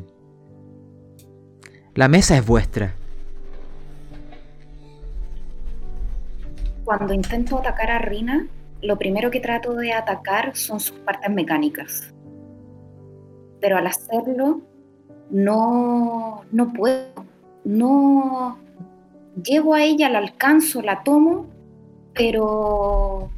La 1.94 2.08
mesa 2.08 2.36
es 2.36 2.44
vuestra. 2.44 2.94
Cuando 6.84 7.14
intento 7.14 7.58
atacar 7.58 7.90
a 7.90 7.98
Rina, 7.98 8.48
lo 8.82 8.98
primero 8.98 9.30
que 9.30 9.40
trato 9.40 9.74
de 9.74 9.92
atacar 9.92 10.56
son 10.56 10.80
sus 10.80 10.98
partes 10.98 11.30
mecánicas. 11.30 12.12
Pero 13.60 13.76
al 13.76 13.86
hacerlo, 13.86 14.62
no, 15.30 16.44
no 16.50 16.72
puedo. 16.72 17.24
No 17.64 18.65
llego 19.42 19.74
a 19.74 19.82
ella, 19.82 20.08
la 20.08 20.18
alcanzo, 20.18 20.82
la 20.82 21.02
tomo, 21.02 21.46
pero 22.14 23.30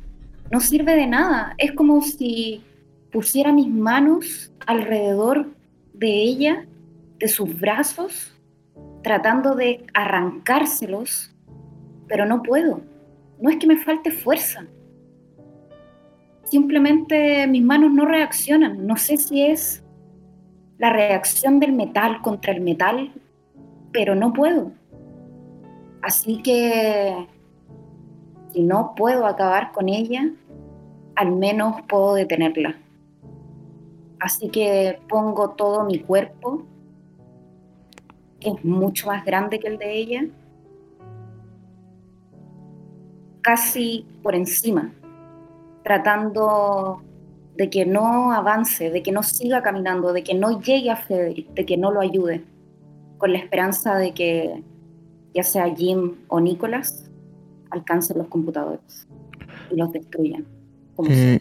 no 0.51 0.61
sirve 0.61 0.95
de 0.95 1.07
nada. 1.07 1.55
Es 1.59 1.73
como 1.73 2.01
si 2.03 2.63
pusiera 3.11 3.53
mis 3.53 3.69
manos 3.69 4.53
alrededor 4.67 5.49
de 5.95 6.23
ella, 6.23 6.67
de 7.19 7.29
sus 7.29 7.59
brazos, 7.59 8.33
tratando 9.03 9.55
de 9.55 9.85
arrancárselos, 9.95 11.35
pero 12.07 12.27
no 12.27 12.43
puedo. 12.43 12.81
No 13.41 13.51
es 13.51 13.57
que 13.57 13.67
me 13.67 13.77
falte 13.77 14.11
fuerza. 14.11 14.67
Simplemente 16.45 17.47
mis 17.47 17.63
manos 17.63 17.93
no 17.93 18.07
reaccionan. 18.07 18.87
No 18.87 18.97
sé 18.97 19.17
si 19.17 19.43
es 19.43 19.85
la 20.79 20.91
reacción 20.91 21.61
del 21.61 21.73
metal 21.73 22.23
contra 22.23 22.53
el 22.53 22.61
metal, 22.61 23.13
pero 23.93 24.15
no 24.15 24.33
puedo. 24.33 24.73
Así 26.03 26.43
que 26.43 27.27
si 28.53 28.63
no 28.63 28.95
puedo 28.97 29.27
acabar 29.27 29.73
con 29.73 29.89
ella, 29.89 30.31
al 31.17 31.33
menos 31.33 31.83
puedo 31.89 32.15
detenerla. 32.15 32.77
Así 34.21 34.49
que 34.49 34.99
pongo 35.09 35.51
todo 35.51 35.85
mi 35.85 35.99
cuerpo, 36.01 36.65
que 38.41 38.51
es 38.51 38.65
mucho 38.65 39.09
más 39.09 39.25
grande 39.25 39.59
que 39.59 39.69
el 39.69 39.79
de 39.79 39.97
ella, 39.97 40.27
casi 43.43 44.07
por 44.23 44.35
encima, 44.35 44.93
tratando 45.83 47.03
de 47.57 47.71
que 47.71 47.87
no 47.87 48.33
avance, 48.33 48.91
de 48.91 49.03
que 49.03 49.11
no 49.11 49.23
siga 49.23 49.63
caminando, 49.63 50.13
de 50.13 50.23
que 50.23 50.35
no 50.35 50.61
llegue 50.61 50.91
a 50.91 50.97
Frederick, 50.97 51.53
de 51.55 51.67
que 51.67 51.77
no 51.77 51.91
lo 51.91 52.01
ayude, 52.01 52.45
con 53.19 53.33
la 53.33 53.39
esperanza 53.39 53.97
de 53.97 54.15
que 54.15 54.63
ya 55.35 55.43
sea 55.43 55.75
Jim 55.75 56.15
o 56.29 56.41
Nicholas 56.41 57.11
alcancen 57.71 58.19
los 58.19 58.29
computadores 58.29 59.07
y 59.71 59.77
los 59.77 59.93
destruyan. 59.93 60.47
Como 60.97 61.11
Eh, 61.11 61.41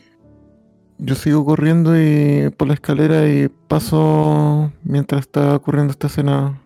yo 1.00 1.16
sigo 1.16 1.46
corriendo 1.46 2.00
y 2.00 2.50
por 2.58 2.68
la 2.68 2.74
escalera 2.74 3.28
y 3.30 3.50
paso 3.68 4.72
mientras 4.84 5.22
está 5.22 5.56
ocurriendo 5.56 5.92
esta 5.92 6.08
escena. 6.08 6.62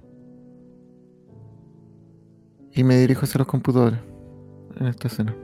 Y 2.74 2.84
me 2.84 2.98
dirijo 2.98 3.26
hacia 3.26 3.40
los 3.40 3.48
computadores 3.48 4.00
en 4.80 4.88
esta 4.88 5.08
escena. 5.08 5.36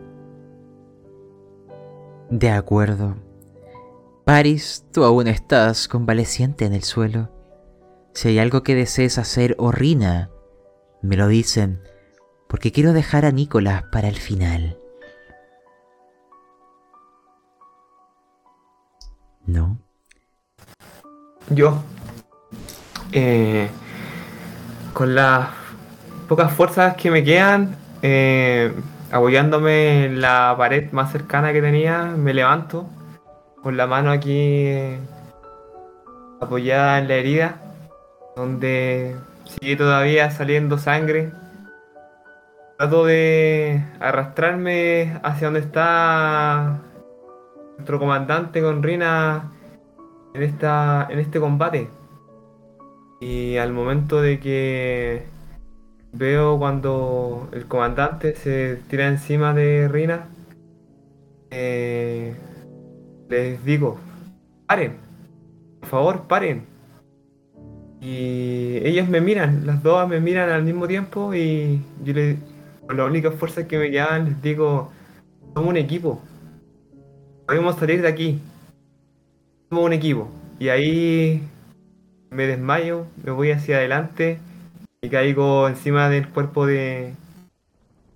De 2.30 2.50
acuerdo. 2.50 3.16
Paris, 4.26 4.86
tú 4.92 5.04
aún 5.04 5.28
estás 5.28 5.88
convaleciente 5.88 6.66
en 6.66 6.74
el 6.74 6.84
suelo. 6.84 7.30
Si 8.14 8.30
hay 8.30 8.40
algo 8.40 8.64
que 8.64 8.76
desees 8.76 9.18
hacer 9.18 9.56
o 9.58 9.72
Rina, 9.72 10.30
me 11.08 11.16
lo 11.16 11.28
dicen, 11.28 11.82
porque 12.50 12.72
quiero 12.72 12.92
dejar 12.92 13.26
a 13.26 13.32
Nicolás 13.32 13.84
para 13.92 14.10
el 14.10 14.18
final. 14.18 14.78
¿No? 19.46 19.78
Yo, 21.50 21.82
eh, 23.14 23.70
con 24.92 25.16
las 25.16 25.48
pocas 26.28 26.52
fuerzas 26.52 26.98
que 26.98 27.10
me 27.10 27.24
quedan, 27.24 27.78
eh, 28.02 28.74
apoyándome 29.10 30.06
en 30.06 30.20
la 30.20 30.56
pared 30.58 30.92
más 30.92 31.14
cercana 31.14 31.54
que 31.54 31.62
tenía, 31.62 32.04
me 32.04 32.34
levanto 32.34 32.90
con 33.64 33.78
la 33.78 33.88
mano 33.88 34.12
aquí 34.12 34.68
eh, 34.68 35.00
apoyada 36.42 37.00
en 37.00 37.08
la 37.08 37.14
herida, 37.16 37.62
donde 38.36 39.16
sigue 39.60 39.76
todavía 39.76 40.30
saliendo 40.32 40.78
sangre. 40.78 41.32
Trato 42.78 43.06
de 43.06 43.84
arrastrarme 44.00 45.20
hacia 45.24 45.48
donde 45.48 45.62
está 45.62 46.80
nuestro 47.76 48.00
comandante 48.00 48.62
con 48.62 48.84
Rina 48.84 49.52
en, 50.34 50.44
esta, 50.44 51.08
en 51.10 51.20
este 51.20 51.40
combate. 51.40 51.90
Y 53.20 53.58
al 53.58 53.74
momento 53.74 54.22
de 54.22 54.40
que 54.40 55.26
veo 56.12 56.60
cuando 56.60 57.50
el 57.52 57.66
comandante 57.66 58.36
se 58.36 58.76
tira 58.90 59.08
encima 59.08 59.54
de 59.54 59.88
Rina, 59.88 60.28
eh, 61.50 62.36
les 63.30 63.64
digo, 63.66 63.98
paren, 64.68 64.98
por 65.80 65.90
favor, 65.90 66.28
paren. 66.28 66.77
Y 68.00 68.78
ellos 68.86 69.10
me 69.10 69.22
miran, 69.22 69.66
las 69.66 69.82
dos 69.82 70.08
me 70.08 70.20
miran 70.20 70.50
al 70.50 70.64
mismo 70.64 70.88
tiempo 70.88 71.34
y 71.34 71.82
yo 72.04 72.14
les, 72.14 72.38
con 72.86 72.98
las 72.98 73.08
únicas 73.08 73.34
fuerzas 73.36 73.66
que 73.66 73.78
me 73.78 73.90
quedan 73.90 74.26
les 74.26 74.42
digo, 74.42 74.92
somos 75.54 75.70
un 75.70 75.78
equipo, 75.78 76.22
podemos 77.48 77.76
salir 77.78 78.02
de 78.02 78.08
aquí, 78.08 78.40
somos 79.70 79.86
un 79.86 79.94
equipo. 79.94 80.30
Y 80.60 80.70
ahí 80.70 81.44
me 82.30 82.46
desmayo, 82.46 83.08
me 83.24 83.32
voy 83.32 83.52
hacia 83.52 83.78
adelante 83.78 84.40
y 85.02 85.10
caigo 85.10 85.68
encima 85.68 86.10
del 86.10 86.30
cuerpo 86.30 86.66
de, 86.66 87.14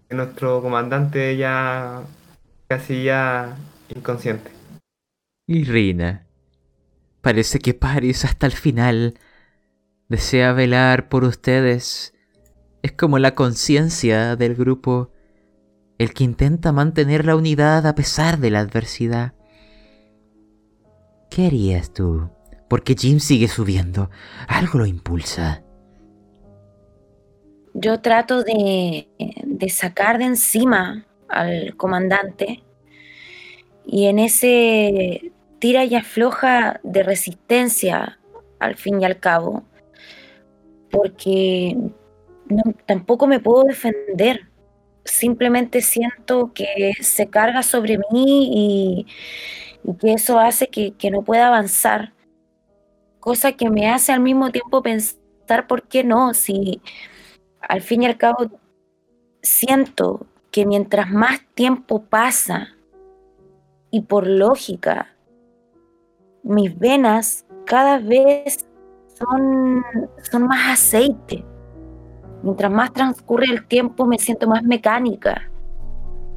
de 0.09 0.15
nuestro 0.15 0.61
comandante 0.61 1.37
ya 1.37 2.03
casi 2.67 3.03
ya 3.03 3.57
inconsciente. 3.95 4.51
Y 5.47 5.63
Rina. 5.63 6.25
Parece 7.21 7.59
que 7.59 7.73
Paris 7.73 8.25
hasta 8.25 8.47
el 8.47 8.53
final 8.53 9.13
desea 10.11 10.51
velar 10.51 11.07
por 11.07 11.23
ustedes. 11.23 12.13
Es 12.83 12.91
como 12.91 13.17
la 13.17 13.33
conciencia 13.33 14.35
del 14.35 14.55
grupo, 14.55 15.09
el 15.97 16.13
que 16.13 16.25
intenta 16.25 16.73
mantener 16.73 17.25
la 17.25 17.35
unidad 17.35 17.88
a 17.88 17.95
pesar 17.95 18.38
de 18.38 18.51
la 18.51 18.59
adversidad. 18.59 19.33
¿Qué 21.29 21.47
harías 21.47 21.93
tú? 21.93 22.29
Porque 22.69 22.93
Jim 22.93 23.19
sigue 23.19 23.47
subiendo. 23.47 24.09
Algo 24.47 24.79
lo 24.79 24.85
impulsa. 24.85 25.63
Yo 27.73 28.01
trato 28.01 28.43
de, 28.43 29.07
de 29.45 29.69
sacar 29.69 30.17
de 30.17 30.25
encima 30.25 31.05
al 31.29 31.77
comandante 31.77 32.63
y 33.85 34.07
en 34.07 34.19
ese 34.19 35.31
tira 35.59 35.85
y 35.85 35.95
afloja 35.95 36.81
de 36.83 37.03
resistencia 37.03 38.19
al 38.59 38.75
fin 38.75 39.01
y 39.01 39.05
al 39.05 39.17
cabo, 39.19 39.63
porque 40.91 41.76
no- 42.47 42.73
tampoco 42.85 43.27
me 43.27 43.39
puedo 43.39 43.63
defender. 43.63 44.47
Simplemente 45.03 45.81
siento 45.81 46.51
que 46.53 46.93
se 47.01 47.27
carga 47.27 47.63
sobre 47.63 47.97
mí 48.11 48.51
y, 48.53 49.07
y 49.84 49.95
que 49.97 50.13
eso 50.13 50.39
hace 50.39 50.68
que, 50.68 50.91
que 50.93 51.09
no 51.09 51.23
pueda 51.23 51.47
avanzar. 51.47 52.13
Cosa 53.19 53.51
que 53.53 53.69
me 53.69 53.89
hace 53.89 54.11
al 54.11 54.19
mismo 54.19 54.51
tiempo 54.51 54.81
pensar 54.84 55.68
por 55.68 55.84
qué 55.84 56.03
no, 56.03 56.34
si 56.34 56.81
al 57.61 57.81
fin 57.81 58.03
y 58.03 58.05
al 58.07 58.18
cabo 58.18 58.49
siento 59.41 60.26
que 60.51 60.65
mientras 60.65 61.09
más 61.11 61.39
tiempo 61.53 62.03
pasa 62.03 62.69
y 63.89 64.01
por 64.01 64.27
lógica, 64.27 65.15
mis 66.43 66.77
venas 66.77 67.45
cada 67.65 67.99
vez 67.99 68.65
son, 69.22 69.85
son 70.30 70.48
más 70.48 70.80
aceite. 70.80 71.45
Mientras 72.43 72.72
más 72.72 72.91
transcurre 72.91 73.45
el 73.45 73.68
tiempo 73.68 74.06
me 74.06 74.18
siento 74.18 74.48
más 74.48 74.64
mecánica. 74.64 75.49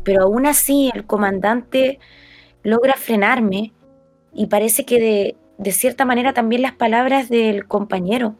Pero 0.05 0.25
aún 0.25 0.47
así 0.47 0.91
el 0.95 1.07
comandante 1.07 1.99
logra 2.63 2.95
frenarme 2.95 3.73
y 4.33 4.47
parece 4.47 4.85
que 4.85 5.01
de, 5.01 5.37
de 5.59 5.73
cierta 5.73 6.05
manera 6.05 6.33
también 6.33 6.63
las 6.63 6.73
palabras 6.73 7.29
del 7.29 7.67
compañero, 7.67 8.35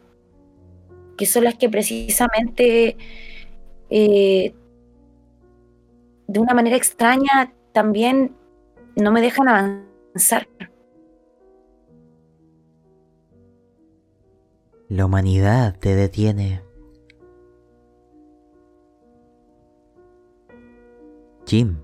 que 1.17 1.25
son 1.25 1.45
las 1.45 1.55
que 1.55 1.69
precisamente 1.69 2.97
eh, 3.89 4.53
de 6.27 6.39
una 6.39 6.53
manera 6.53 6.75
extraña 6.75 7.53
también 7.71 8.35
no 8.95 9.11
me 9.11 9.21
dejan 9.21 9.47
avanzar. 9.47 10.47
La 14.95 15.07
humanidad 15.07 15.75
te 15.77 15.93
detiene. 15.93 16.63
Jim, 21.45 21.79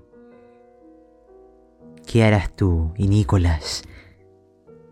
¿qué 2.06 2.24
harás 2.24 2.56
tú 2.56 2.94
y 2.96 3.08
Nicolás? 3.08 3.82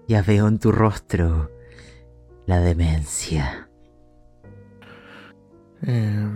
Ya 0.07 0.21
veo 0.21 0.49
en 0.49 0.59
tu 0.59 0.71
rostro 0.71 1.51
la 2.45 2.61
demencia. 2.61 3.71
Eh, 5.87 6.29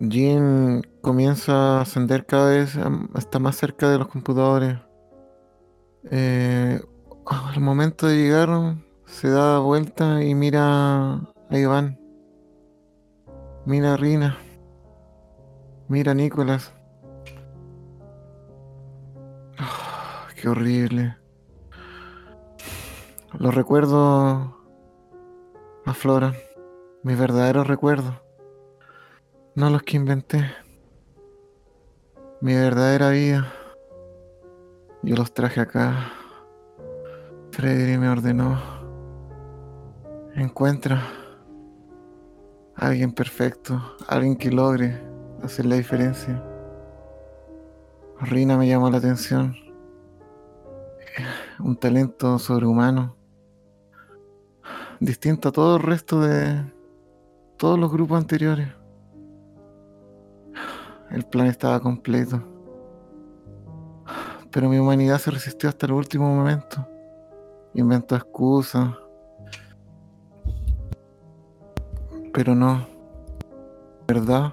Jin 0.00 0.82
comienza 1.00 1.78
a 1.78 1.82
ascender 1.82 2.26
cada 2.26 2.50
vez 2.50 2.76
hasta 3.14 3.38
más 3.38 3.54
cerca 3.54 3.88
de 3.88 3.98
los 3.98 4.08
computadores. 4.08 4.78
Eh, 6.10 6.80
al 7.26 7.60
momento 7.60 8.08
de 8.08 8.16
llegar, 8.16 8.48
se 9.12 9.28
da 9.28 9.58
vuelta 9.58 10.24
y 10.24 10.34
mira 10.34 11.14
a 11.14 11.58
Iván. 11.58 12.00
Mira 13.66 13.92
a 13.92 13.96
Rina. 13.96 14.38
Mira 15.86 16.12
a 16.12 16.14
Nicolás. 16.14 16.72
Ah, 19.58 20.26
qué 20.34 20.48
horrible. 20.48 21.16
Los 23.38 23.54
recuerdos 23.54 24.50
afloran. 25.84 26.34
Mis 27.02 27.18
verdaderos 27.18 27.66
recuerdos. 27.66 28.14
No 29.54 29.68
los 29.68 29.82
que 29.82 29.98
inventé. 29.98 30.50
Mi 32.40 32.54
verdadera 32.54 33.10
vida. 33.10 33.52
Yo 35.02 35.16
los 35.16 35.34
traje 35.34 35.60
acá. 35.60 36.12
Freddy 37.50 37.98
me 37.98 38.08
ordenó. 38.08 38.71
Encuentra 40.34 41.02
a 42.74 42.86
alguien 42.86 43.12
perfecto, 43.12 43.96
alguien 44.08 44.34
que 44.36 44.50
logre 44.50 44.98
hacer 45.42 45.66
la 45.66 45.76
diferencia. 45.76 46.42
Rina 48.18 48.56
me 48.56 48.66
llamó 48.66 48.88
la 48.88 48.96
atención. 48.96 49.54
Un 51.58 51.76
talento 51.76 52.38
sobrehumano. 52.38 53.14
Distinto 55.00 55.50
a 55.50 55.52
todo 55.52 55.76
el 55.76 55.82
resto 55.82 56.22
de 56.22 56.64
todos 57.58 57.78
los 57.78 57.92
grupos 57.92 58.18
anteriores. 58.18 58.68
El 61.10 61.24
plan 61.24 61.46
estaba 61.46 61.78
completo. 61.80 62.42
Pero 64.50 64.70
mi 64.70 64.78
humanidad 64.78 65.18
se 65.18 65.30
resistió 65.30 65.68
hasta 65.68 65.84
el 65.84 65.92
último 65.92 66.34
momento. 66.34 66.88
Inventó 67.74 68.16
excusas. 68.16 69.01
Pero 72.32 72.54
no. 72.54 72.86
¿Verdad? 74.06 74.52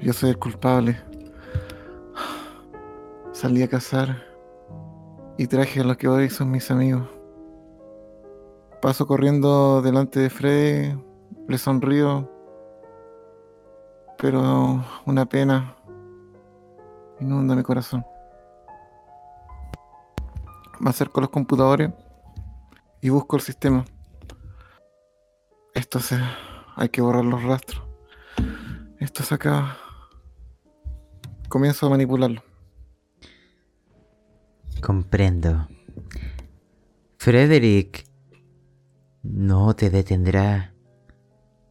Yo 0.00 0.12
soy 0.12 0.30
el 0.30 0.38
culpable. 0.38 1.00
Salí 3.32 3.62
a 3.62 3.68
cazar 3.68 4.22
y 5.36 5.46
traje 5.46 5.80
a 5.80 5.84
los 5.84 5.96
que 5.96 6.08
hoy 6.08 6.30
son 6.30 6.50
mis 6.50 6.70
amigos. 6.70 7.08
Paso 8.80 9.06
corriendo 9.06 9.82
delante 9.82 10.20
de 10.20 10.30
Freddy, 10.30 10.98
le 11.48 11.58
sonrío, 11.58 12.30
pero 14.18 14.82
una 15.04 15.26
pena 15.26 15.76
inunda 17.20 17.54
mi 17.54 17.62
corazón. 17.62 18.04
Me 20.78 20.90
acerco 20.90 21.20
a 21.20 21.22
los 21.22 21.30
computadores 21.30 21.90
y 23.00 23.08
busco 23.08 23.36
el 23.36 23.42
sistema. 23.42 23.84
Esto 25.76 26.00
se. 26.00 26.18
Hay 26.74 26.88
que 26.88 27.02
borrar 27.02 27.24
los 27.26 27.42
rastros. 27.42 27.82
Esto 28.98 29.22
se 29.22 29.34
acaba. 29.34 29.76
Comienzo 31.50 31.86
a 31.86 31.90
manipularlo. 31.90 32.42
Comprendo. 34.80 35.68
Frederick 37.18 38.06
no 39.22 39.76
te 39.76 39.90
detendrá. 39.90 40.72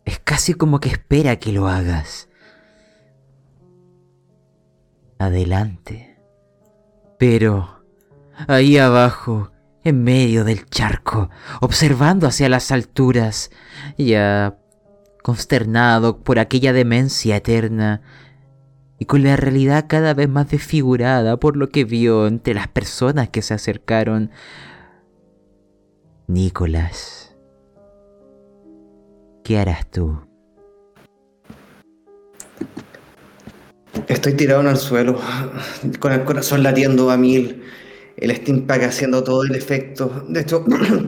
Es 0.05 0.19
casi 0.19 0.53
como 0.53 0.79
que 0.79 0.89
espera 0.89 1.37
que 1.39 1.51
lo 1.51 1.67
hagas. 1.67 2.29
Adelante. 5.17 6.19
Pero 7.17 7.83
ahí 8.47 8.77
abajo, 8.77 9.51
en 9.85 10.03
medio 10.03 10.43
del 10.43 10.65
charco, 10.65 11.29
observando 11.61 12.27
hacia 12.27 12.49
las 12.49 12.71
alturas, 12.71 13.51
ya 13.97 14.57
consternado 15.23 16.23
por 16.23 16.39
aquella 16.39 16.73
demencia 16.73 17.37
eterna, 17.37 18.01
y 18.97 19.05
con 19.05 19.23
la 19.23 19.35
realidad 19.37 19.85
cada 19.87 20.13
vez 20.13 20.27
más 20.27 20.49
desfigurada 20.49 21.37
por 21.37 21.55
lo 21.55 21.69
que 21.69 21.85
vio 21.85 22.27
entre 22.27 22.55
las 22.55 22.67
personas 22.67 23.29
que 23.29 23.43
se 23.43 23.53
acercaron. 23.53 24.31
Nicolás, 26.27 27.35
¿qué 29.43 29.59
harás 29.59 29.89
tú? 29.91 30.19
Estoy 34.07 34.33
tirado 34.33 34.61
en 34.61 34.67
el 34.67 34.77
suelo, 34.77 35.19
con 35.99 36.11
el 36.11 36.23
corazón 36.23 36.63
latiendo 36.63 37.11
a 37.11 37.17
mil, 37.17 37.63
el 38.17 38.35
Steam 38.35 38.65
Pack 38.65 38.83
haciendo 38.83 39.23
todo 39.23 39.43
el 39.43 39.55
efecto. 39.55 40.25
De 40.29 40.41
hecho, 40.41 40.63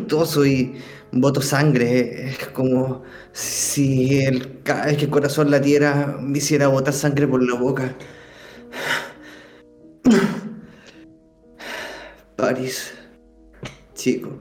toso 0.07 0.45
y 0.45 0.75
boto 1.11 1.41
sangre. 1.41 2.29
Es 2.29 2.47
como 2.49 3.03
si 3.31 4.23
el, 4.23 4.61
cada 4.63 4.88
vez 4.88 4.97
que 4.97 5.05
el 5.05 5.11
corazón 5.11 5.51
latiera 5.51 6.17
me 6.19 6.38
hiciera 6.39 6.67
botar 6.67 6.93
sangre 6.93 7.27
por 7.27 7.41
la 7.43 7.55
boca. 7.57 7.95
París, 12.35 12.93
chico, 13.95 14.39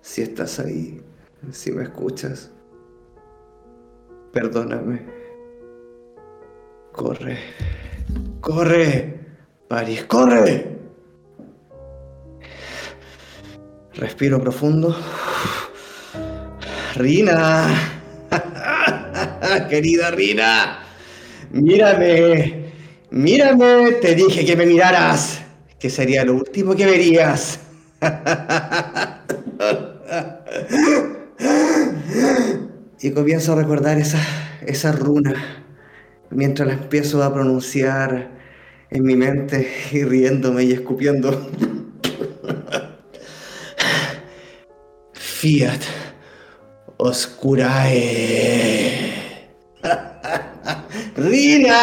si 0.00 0.22
estás 0.22 0.58
ahí, 0.58 1.00
si 1.52 1.70
me 1.70 1.84
escuchas, 1.84 2.50
perdóname. 4.32 5.06
Corre, 6.92 7.38
corre, 8.40 9.20
París, 9.68 10.04
corre. 10.04 10.75
Respiro 13.96 14.40
profundo. 14.40 14.96
Rina, 16.94 17.66
querida 19.68 20.10
Rina, 20.10 20.78
mírame, 21.50 22.72
mírame, 23.10 23.92
te 24.00 24.14
dije 24.14 24.44
que 24.44 24.56
me 24.56 24.66
miraras, 24.66 25.40
que 25.78 25.90
sería 25.90 26.24
lo 26.24 26.34
último 26.34 26.74
que 26.74 26.86
verías. 26.86 27.60
Y 32.98 33.10
comienzo 33.10 33.52
a 33.52 33.56
recordar 33.56 33.98
esa, 33.98 34.18
esa 34.66 34.90
runa 34.90 35.34
mientras 36.30 36.66
la 36.66 36.74
empiezo 36.74 37.22
a 37.22 37.32
pronunciar 37.32 38.30
en 38.90 39.04
mi 39.04 39.16
mente 39.16 39.68
y 39.92 40.02
riéndome 40.02 40.64
y 40.64 40.72
escupiendo. 40.72 41.50
Fiat 45.46 45.80
Oscurae. 46.96 48.02
Rina. 51.14 51.82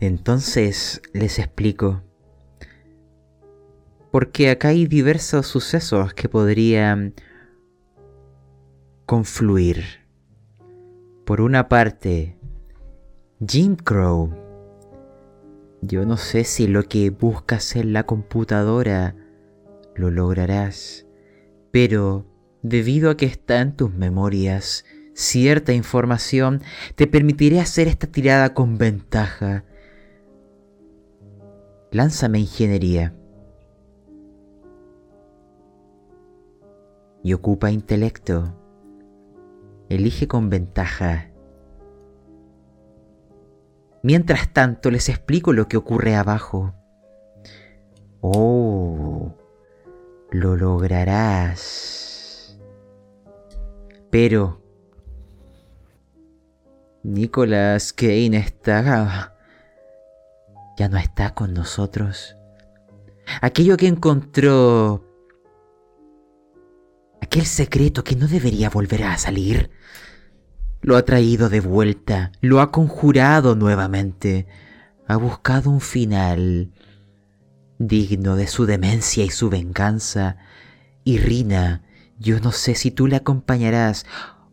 Entonces 0.00 1.00
les 1.12 1.38
explico. 1.38 2.02
Porque 4.10 4.50
acá 4.50 4.70
hay 4.70 4.88
diversos 4.88 5.46
sucesos 5.46 6.14
que 6.14 6.28
podrían 6.28 7.14
confluir. 9.06 9.84
Por 11.24 11.40
una 11.40 11.68
parte, 11.68 12.33
Jim 13.40 13.74
Crow. 13.74 14.32
Yo 15.82 16.06
no 16.06 16.16
sé 16.16 16.44
si 16.44 16.68
lo 16.68 16.84
que 16.84 17.10
buscas 17.10 17.74
en 17.74 17.92
la 17.92 18.06
computadora 18.06 19.16
lo 19.96 20.10
lograrás, 20.12 21.04
pero 21.72 22.26
debido 22.62 23.10
a 23.10 23.16
que 23.16 23.26
está 23.26 23.60
en 23.60 23.74
tus 23.74 23.92
memorias, 23.92 24.84
cierta 25.14 25.72
información 25.72 26.62
te 26.94 27.08
permitiré 27.08 27.58
hacer 27.58 27.88
esta 27.88 28.06
tirada 28.06 28.54
con 28.54 28.78
ventaja. 28.78 29.64
Lánzame 31.90 32.38
ingeniería. 32.38 33.14
Y 37.24 37.32
ocupa 37.32 37.72
intelecto. 37.72 38.54
Elige 39.88 40.28
con 40.28 40.50
ventaja. 40.50 41.33
Mientras 44.04 44.52
tanto 44.52 44.90
les 44.90 45.08
explico 45.08 45.54
lo 45.54 45.66
que 45.66 45.78
ocurre 45.78 46.14
abajo. 46.14 46.74
Oh, 48.20 49.34
lo 50.30 50.56
lograrás. 50.58 52.58
Pero... 54.10 54.60
Nicolas 57.02 57.94
Kane 57.94 58.36
está... 58.36 59.34
Ya 60.76 60.90
no 60.90 60.98
está 60.98 61.32
con 61.32 61.54
nosotros. 61.54 62.36
Aquello 63.40 63.78
que 63.78 63.86
encontró... 63.86 65.02
Aquel 67.22 67.46
secreto 67.46 68.04
que 68.04 68.16
no 68.16 68.28
debería 68.28 68.68
volver 68.68 69.04
a 69.04 69.16
salir. 69.16 69.70
Lo 70.84 70.98
ha 70.98 71.02
traído 71.06 71.48
de 71.48 71.60
vuelta, 71.60 72.30
lo 72.42 72.60
ha 72.60 72.70
conjurado 72.70 73.54
nuevamente. 73.54 74.46
Ha 75.06 75.16
buscado 75.16 75.70
un 75.70 75.80
final 75.80 76.72
digno 77.78 78.36
de 78.36 78.46
su 78.46 78.66
demencia 78.66 79.24
y 79.24 79.30
su 79.30 79.48
venganza. 79.48 80.36
Y 81.02 81.16
Rina, 81.16 81.84
yo 82.18 82.38
no 82.40 82.52
sé 82.52 82.74
si 82.74 82.90
tú 82.90 83.06
le 83.06 83.16
acompañarás 83.16 84.04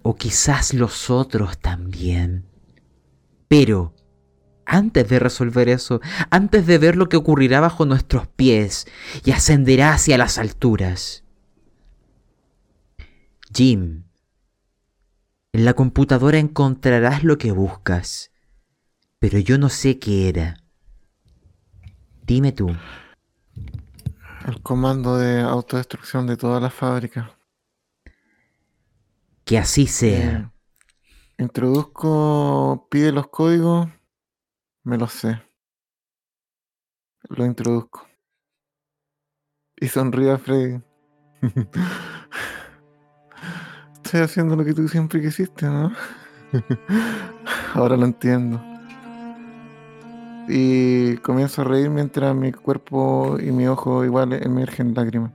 o 0.03 0.15
quizás 0.15 0.73
los 0.73 1.09
otros 1.09 1.57
también. 1.57 2.45
Pero, 3.49 3.93
antes 4.65 5.09
de 5.09 5.19
resolver 5.19 5.67
eso, 5.67 5.99
antes 6.29 6.65
de 6.65 6.77
ver 6.77 6.95
lo 6.95 7.09
que 7.09 7.17
ocurrirá 7.17 7.59
bajo 7.59 7.85
nuestros 7.85 8.25
pies 8.27 8.87
y 9.25 9.31
ascenderá 9.31 9.95
hacia 9.95 10.17
las 10.17 10.37
alturas, 10.37 11.25
Jim, 13.53 14.05
en 15.53 15.65
la 15.65 15.73
computadora 15.73 16.37
encontrarás 16.39 17.23
lo 17.23 17.37
que 17.37 17.51
buscas, 17.51 18.31
pero 19.19 19.37
yo 19.39 19.57
no 19.57 19.69
sé 19.69 19.99
qué 19.99 20.29
era. 20.29 20.57
Dime 22.25 22.51
tú. 22.51 22.69
El 24.47 24.61
comando 24.61 25.17
de 25.17 25.41
autodestrucción 25.41 26.25
de 26.25 26.37
toda 26.37 26.59
la 26.59 26.69
fábrica. 26.69 27.37
Que 29.43 29.57
así 29.57 29.87
sea. 29.87 30.51
Eh, 31.37 31.43
introduzco, 31.43 32.87
pide 32.89 33.11
los 33.11 33.27
códigos, 33.27 33.89
me 34.83 34.97
los 34.97 35.11
sé. 35.11 35.41
Lo 37.29 37.45
introduzco. 37.45 38.07
Y 39.75 39.87
sonríe 39.87 40.31
a 40.31 40.37
Freddy. 40.37 40.81
Estoy 44.11 44.25
haciendo 44.25 44.57
lo 44.57 44.65
que 44.65 44.73
tú 44.73 44.89
siempre 44.89 45.21
quisiste, 45.21 45.65
¿no? 45.67 45.89
Ahora 47.73 47.95
lo 47.95 48.03
entiendo. 48.03 48.61
Y 50.49 51.15
comienzo 51.19 51.61
a 51.61 51.63
reír 51.63 51.89
mientras 51.89 52.35
mi 52.35 52.51
cuerpo 52.51 53.37
y 53.39 53.53
mi 53.53 53.67
ojo 53.67 54.03
igual 54.03 54.33
emergen 54.33 54.93
lágrimas. 54.93 55.31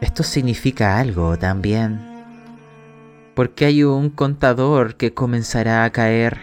Esto 0.00 0.22
significa 0.22 0.98
algo 0.98 1.36
también. 1.36 2.00
Porque 3.34 3.66
hay 3.66 3.84
un 3.84 4.08
contador 4.08 4.96
que 4.96 5.12
comenzará 5.12 5.84
a 5.84 5.90
caer. 5.90 6.38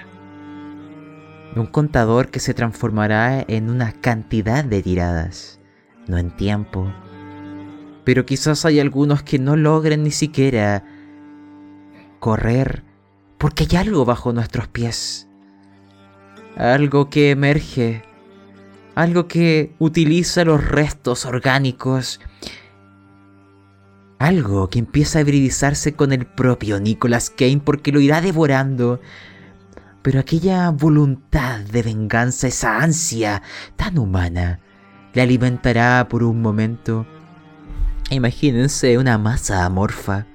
Un 1.55 1.65
contador 1.65 2.29
que 2.29 2.39
se 2.39 2.53
transformará 2.53 3.43
en 3.47 3.71
una 3.71 3.93
cantidad 3.93 4.63
de 4.63 4.83
tiradas, 4.83 5.59
no 6.07 6.19
en 6.19 6.29
tiempo. 6.29 6.93
Pero 8.05 8.25
quizás 8.25 8.63
hay 8.65 8.79
algunos 8.79 9.23
que 9.23 9.39
no 9.39 9.55
logren 9.55 10.03
ni 10.03 10.11
siquiera 10.11 10.83
correr 12.19 12.83
porque 13.37 13.67
hay 13.69 13.77
algo 13.77 14.05
bajo 14.05 14.31
nuestros 14.31 14.67
pies. 14.67 15.27
Algo 16.55 17.09
que 17.09 17.31
emerge. 17.31 18.03
Algo 18.95 19.27
que 19.27 19.75
utiliza 19.79 20.45
los 20.45 20.65
restos 20.65 21.25
orgánicos 21.25 22.21
algo 24.19 24.69
que 24.69 24.79
empieza 24.79 25.19
a 25.19 25.21
hibridizarse 25.21 25.93
con 25.93 26.11
el 26.13 26.25
propio 26.25 26.79
Nicolas 26.79 27.29
Kane 27.29 27.61
porque 27.63 27.91
lo 27.91 27.99
irá 27.99 28.21
devorando. 28.21 29.01
Pero 30.01 30.19
aquella 30.19 30.69
voluntad 30.69 31.59
de 31.61 31.83
venganza, 31.83 32.47
esa 32.47 32.77
ansia 32.77 33.41
tan 33.75 33.97
humana, 33.97 34.59
le 35.13 35.21
alimentará 35.21 36.07
por 36.09 36.23
un 36.23 36.41
momento. 36.41 37.05
Imagínense 38.09 38.97
una 38.97 39.17
masa 39.17 39.65
amorfa. 39.65 40.25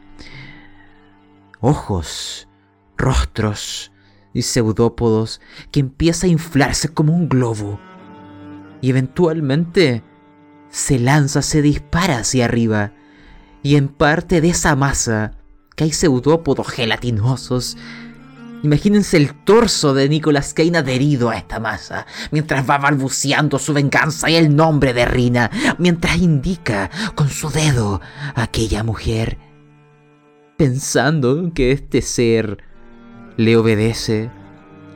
Ojos, 1.61 2.49
rostros 2.97 3.93
y 4.33 4.43
pseudópodos 4.43 5.41
que 5.71 5.81
empieza 5.81 6.27
a 6.27 6.31
inflarse 6.31 6.89
como 6.89 7.15
un 7.15 7.29
globo. 7.29 7.79
Y 8.81 8.91
eventualmente 8.91 10.03
se 10.69 10.99
lanza, 10.99 11.43
se 11.43 11.63
dispara 11.63 12.19
hacia 12.19 12.47
arriba 12.47 12.93
y 13.63 13.77
en 13.77 13.89
parte 13.89 14.41
de 14.41 14.51
esa 14.51 14.75
masa 14.75 15.33
que 15.77 15.85
hay 15.85 15.93
pseudópodos 15.93 16.69
gelatinosos. 16.69 17.77
Imagínense 18.63 19.17
el 19.17 19.35
torso 19.45 19.95
de 19.95 20.09
Nicolas 20.09 20.53
Kane 20.53 20.79
adherido 20.79 21.31
a 21.31 21.37
esta 21.37 21.61
masa, 21.61 22.07
mientras 22.31 22.69
va 22.69 22.79
balbuceando 22.79 23.59
su 23.59 23.73
venganza 23.73 24.29
y 24.29 24.37
el 24.37 24.55
nombre 24.55 24.93
de 24.93 25.07
Rina, 25.07 25.51
mientras 25.79 26.19
indica 26.19 26.91
con 27.15 27.29
su 27.31 27.49
dedo 27.51 28.01
a 28.35 28.43
aquella 28.43 28.83
mujer, 28.85 29.39
pensando 30.59 31.53
que 31.55 31.73
este 31.73 32.03
ser 32.03 32.59
le 33.39 33.57
obedece, 33.57 34.31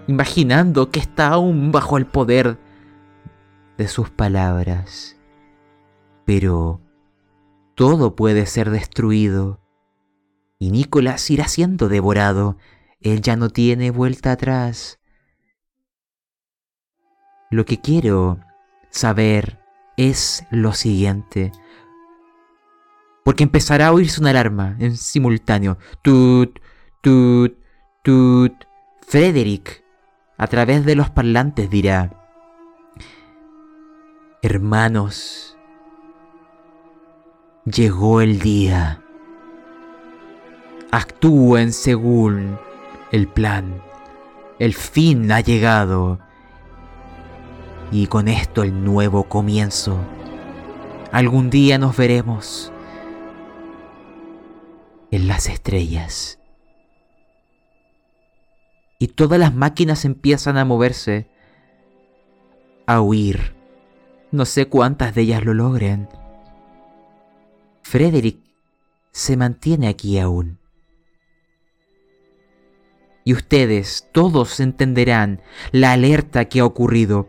imaginando 0.09 0.91
que 0.91 1.01
está 1.01 1.29
aún 1.29 1.73
bajo 1.73 1.97
el 1.97 2.05
poder 2.05 2.59
de 3.79 3.89
sus 3.89 4.11
palabras. 4.11 5.17
Pero 6.27 6.81
todo 7.75 8.15
puede 8.15 8.47
ser 8.47 8.71
destruido 8.71 9.61
Y 10.59 10.71
Nicolás 10.71 11.31
irá 11.31 11.49
siendo 11.49 11.89
devorado. 11.89 12.57
Él 13.05 13.21
ya 13.21 13.37
no 13.37 13.51
tiene 13.51 13.91
vuelta 13.91 14.33
atrás. 14.33 14.99
Lo 17.51 17.67
que 17.67 17.79
quiero 17.79 18.41
saber 18.91 19.61
es 19.99 20.47
lo 20.51 20.73
siguiente. 20.73 21.53
Porque 23.23 23.45
empezará 23.45 23.89
a 23.89 23.93
oírse 23.93 24.23
una 24.23 24.31
alarma 24.31 24.77
en 24.81 24.97
simultáneo. 24.97 25.77
Tut, 26.03 26.59
tut, 27.03 27.59
tut. 28.03 28.55
Frederick, 29.07 29.85
a 30.39 30.47
través 30.47 30.87
de 30.87 30.95
los 30.95 31.11
parlantes, 31.11 31.69
dirá: 31.69 32.11
Hermanos, 34.41 35.59
llegó 37.67 38.23
el 38.23 38.41
día. 38.41 39.03
Actúen 40.91 41.73
según 41.73 42.59
el 43.15 43.29
plan. 43.29 43.81
El 44.59 44.75
fin 44.75 45.31
ha 45.31 45.41
llegado. 45.41 46.19
Y 47.93 48.09
con 48.09 48.27
esto 48.27 48.65
el 48.65 48.85
nuevo 48.85 49.29
comienzo. 49.29 50.01
Algún 51.13 51.49
día 51.49 51.79
nos 51.79 51.97
veremos 51.97 52.73
en 55.13 55.29
las 55.29 55.49
estrellas. 55.49 56.41
Y 58.99 59.09
todas 59.09 59.39
las 59.39 59.55
máquinas 59.55 60.05
empiezan 60.05 60.57
a 60.57 60.65
moverse, 60.65 61.31
a 62.87 63.01
huir. 63.01 63.55
No 64.33 64.45
sé 64.45 64.67
cuántas 64.67 65.15
de 65.15 65.23
ellas 65.23 65.45
lo 65.45 65.55
logren. 65.55 66.09
Frederick 67.83 68.41
se 69.13 69.37
mantiene 69.37 69.87
aquí 69.87 70.19
aún. 70.19 70.64
Y 73.25 73.33
ustedes 73.33 74.09
todos 74.13 74.61
entenderán 74.61 75.41
la 75.73 75.93
alerta 75.93 76.45
que 76.45 76.61
ha 76.61 76.67
ocurrido. 76.67 77.29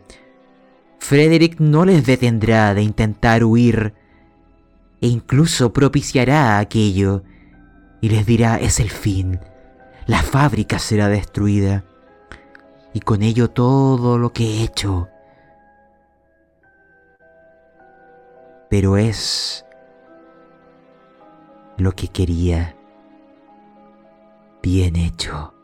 Frederick 0.98 1.58
no 1.58 1.84
les 1.84 2.04
detendrá 2.04 2.74
de 2.74 2.82
intentar 2.82 3.44
huir 3.44 3.94
e 5.00 5.08
incluso 5.08 5.72
propiciará 5.72 6.58
aquello 6.58 7.22
y 8.00 8.10
les 8.10 8.26
dirá 8.26 8.56
es 8.56 8.80
el 8.80 8.90
fin. 8.90 9.40
La 10.06 10.22
fábrica 10.22 10.78
será 10.78 11.08
destruida 11.08 11.84
y 12.92 13.00
con 13.00 13.22
ello 13.22 13.50
todo 13.50 14.18
lo 14.18 14.32
que 14.32 14.44
he 14.44 14.62
hecho. 14.64 15.08
Pero 18.68 18.96
es 18.96 19.64
lo 21.76 21.92
que 21.92 22.08
quería. 22.08 22.76
Bien 24.62 24.96
hecho. 24.96 25.55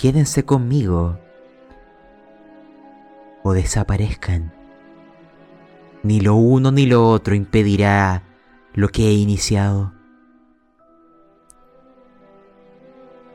Quédense 0.00 0.46
conmigo 0.46 1.18
o 3.42 3.52
desaparezcan. 3.52 4.50
Ni 6.02 6.22
lo 6.22 6.36
uno 6.36 6.72
ni 6.72 6.86
lo 6.86 7.06
otro 7.06 7.34
impedirá 7.34 8.22
lo 8.72 8.88
que 8.88 9.08
he 9.08 9.12
iniciado. 9.12 9.92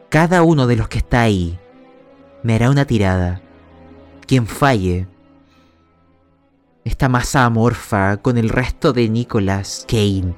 Cada 0.10 0.42
uno 0.42 0.66
de 0.66 0.76
los 0.76 0.88
que 0.88 0.98
está 0.98 1.22
ahí 1.22 1.60
me 2.42 2.56
hará 2.56 2.72
una 2.72 2.86
tirada. 2.86 3.44
Quien 4.26 4.48
falle, 4.48 5.08
esta 6.84 7.10
masa 7.10 7.46
amorfa 7.46 8.18
con 8.18 8.40
el 8.40 8.50
resto 8.50 8.92
de 8.92 9.08
Nicholas 9.08 9.86
Kane 9.88 10.34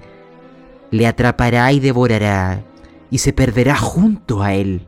le 0.91 1.07
atrapará 1.07 1.71
y 1.71 1.79
devorará 1.79 2.65
y 3.09 3.19
se 3.19 3.31
perderá 3.31 3.77
junto 3.77 4.43
a 4.43 4.53
él. 4.53 4.86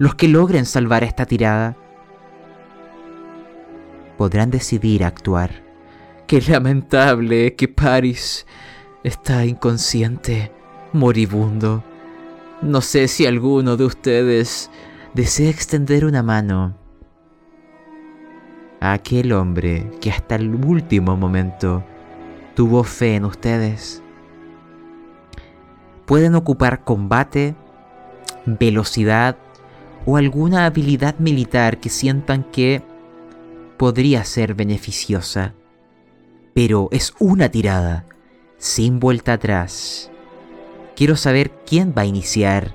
Los 0.00 0.14
que 0.14 0.28
logren 0.28 0.64
salvar 0.64 1.04
esta 1.04 1.26
tirada 1.26 1.76
podrán 4.16 4.50
decidir 4.50 5.04
actuar. 5.04 5.62
Qué 6.26 6.40
lamentable 6.40 7.54
que 7.54 7.68
Paris 7.68 8.46
está 9.04 9.44
inconsciente, 9.44 10.52
moribundo. 10.94 11.84
No 12.62 12.80
sé 12.80 13.08
si 13.08 13.26
alguno 13.26 13.76
de 13.76 13.84
ustedes 13.84 14.70
desea 15.12 15.50
extender 15.50 16.06
una 16.06 16.22
mano 16.22 16.78
a 18.80 18.94
aquel 18.94 19.32
hombre 19.32 19.90
que 20.00 20.10
hasta 20.10 20.36
el 20.36 20.64
último 20.64 21.14
momento 21.18 21.84
tuvo 22.54 22.84
fe 22.84 23.16
en 23.16 23.26
ustedes. 23.26 24.02
Pueden 26.06 26.34
ocupar 26.36 26.84
combate, 26.84 27.54
velocidad 28.46 29.36
o 30.06 30.16
alguna 30.16 30.66
habilidad 30.66 31.18
militar 31.18 31.78
que 31.78 31.88
sientan 31.88 32.44
que 32.44 32.82
podría 33.76 34.24
ser 34.24 34.54
beneficiosa 34.54 35.54
pero 36.54 36.88
es 36.90 37.14
una 37.18 37.48
tirada, 37.48 38.04
sin 38.58 39.00
vuelta 39.00 39.34
atrás. 39.34 40.10
Quiero 40.96 41.16
saber 41.16 41.50
quién 41.64 41.94
va 41.96 42.02
a 42.02 42.06
iniciar. 42.06 42.74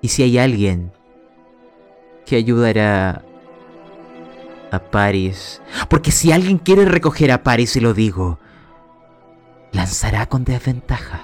Y 0.00 0.08
si 0.08 0.22
hay 0.22 0.38
alguien 0.38 0.92
que 2.24 2.36
ayudará 2.36 3.22
a 4.70 4.78
Paris. 4.78 5.60
Porque 5.88 6.10
si 6.10 6.32
alguien 6.32 6.58
quiere 6.58 6.84
recoger 6.84 7.32
a 7.32 7.42
Paris, 7.42 7.70
se 7.70 7.80
lo 7.80 7.94
digo, 7.94 8.38
lanzará 9.72 10.26
con 10.26 10.44
desventaja. 10.44 11.20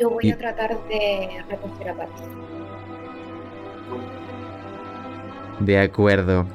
Yo 0.00 0.08
voy 0.08 0.30
a 0.30 0.38
tratar 0.38 0.82
de 0.88 1.44
recoger 1.50 1.90
a 1.90 1.94
Paris. 1.94 2.14
De 5.58 5.78
acuerdo. 5.78 6.46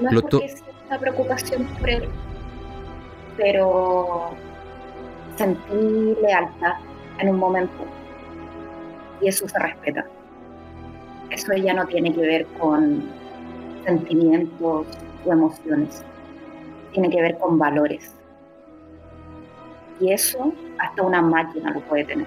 No 0.00 0.08
es 0.08 0.22
porque 0.22 0.48
sienta 0.48 0.98
preocupación 0.98 1.66
por 1.78 1.90
él, 1.90 2.08
pero 3.36 4.30
sentí 5.36 6.16
lealtad 6.22 6.76
en 7.18 7.28
un 7.28 7.36
momento 7.36 7.84
y 9.20 9.28
eso 9.28 9.46
se 9.46 9.58
respeta. 9.58 10.06
Eso 11.28 11.52
ya 11.52 11.74
no 11.74 11.84
tiene 11.86 12.14
que 12.14 12.20
ver 12.20 12.46
con 12.58 13.10
sentimientos 13.84 14.86
o 15.26 15.32
emociones, 15.32 16.02
tiene 16.92 17.10
que 17.10 17.20
ver 17.20 17.36
con 17.36 17.58
valores. 17.58 18.21
Y 20.02 20.12
eso 20.12 20.52
hasta 20.80 21.00
una 21.00 21.22
máquina 21.22 21.70
lo 21.70 21.80
puede 21.82 22.04
tener. 22.04 22.26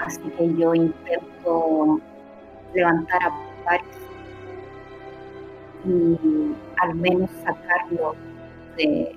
Así 0.00 0.22
que 0.38 0.54
yo 0.54 0.74
intento 0.74 2.00
levantar 2.74 3.22
a 3.22 3.32
Paris 3.62 3.84
y 5.84 6.54
al 6.80 6.94
menos 6.94 7.28
sacarlo 7.44 8.14
de, 8.78 9.14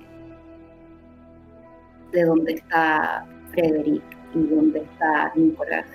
de 2.12 2.24
donde 2.24 2.52
está 2.52 3.24
Frederick 3.52 4.02
y 4.34 4.46
donde 4.46 4.80
está 4.80 5.32
Nicolás. 5.34 5.86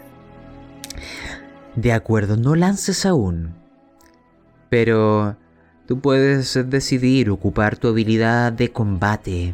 De 1.76 1.94
acuerdo, 1.94 2.36
no 2.36 2.56
lances 2.56 3.06
aún. 3.06 3.54
Pero 4.70 5.36
tú 5.86 6.00
puedes 6.00 6.68
decidir 6.68 7.30
ocupar 7.30 7.78
tu 7.78 7.90
habilidad 7.90 8.52
de 8.52 8.72
combate 8.72 9.54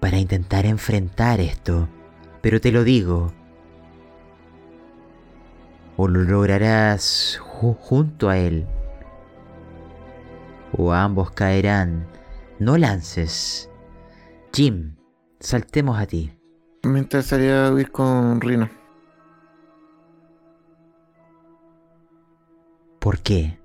para 0.00 0.18
intentar 0.18 0.66
enfrentar 0.66 1.40
esto. 1.40 1.88
Pero 2.40 2.60
te 2.60 2.72
lo 2.72 2.84
digo, 2.84 3.32
o 5.96 6.06
lo 6.06 6.22
lograrás 6.22 7.40
junto 7.40 8.28
a 8.28 8.38
él, 8.38 8.66
o 10.72 10.92
ambos 10.92 11.32
caerán. 11.32 12.06
No 12.58 12.76
lances. 12.76 13.70
Jim, 14.52 14.96
saltemos 15.38 15.98
a 15.98 16.06
ti. 16.06 16.32
Me 16.82 16.98
interesaría 16.98 17.70
huir 17.72 17.90
con 17.90 18.40
Rino. 18.40 18.68
¿Por 22.98 23.20
qué? 23.20 23.58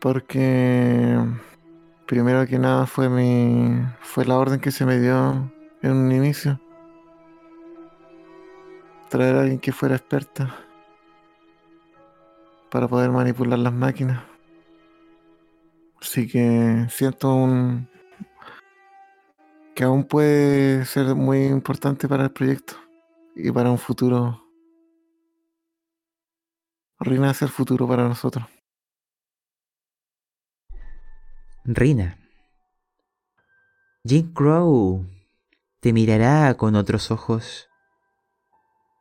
Porque 0.00 1.18
primero 2.12 2.46
que 2.46 2.58
nada 2.58 2.84
fue 2.84 3.08
mi 3.08 3.86
fue 4.02 4.26
la 4.26 4.36
orden 4.36 4.60
que 4.60 4.70
se 4.70 4.84
me 4.84 5.00
dio 5.00 5.50
en 5.80 5.92
un 5.92 6.12
inicio 6.12 6.60
traer 9.08 9.34
a 9.34 9.40
alguien 9.40 9.58
que 9.58 9.72
fuera 9.72 9.96
experta 9.96 10.54
para 12.70 12.86
poder 12.86 13.10
manipular 13.10 13.58
las 13.58 13.72
máquinas. 13.72 14.22
Así 16.02 16.28
que 16.28 16.86
siento 16.90 17.34
un 17.34 17.88
que 19.74 19.84
aún 19.84 20.04
puede 20.04 20.84
ser 20.84 21.14
muy 21.14 21.46
importante 21.46 22.08
para 22.08 22.24
el 22.24 22.30
proyecto 22.30 22.74
y 23.34 23.50
para 23.50 23.70
un 23.70 23.78
futuro 23.78 24.38
Rina 27.00 27.30
el 27.30 27.48
futuro 27.48 27.88
para 27.88 28.06
nosotros. 28.06 28.51
Rina. 31.64 32.18
Jim 34.04 34.32
Crow 34.32 35.06
te 35.78 35.92
mirará 35.92 36.54
con 36.54 36.74
otros 36.74 37.12
ojos, 37.12 37.68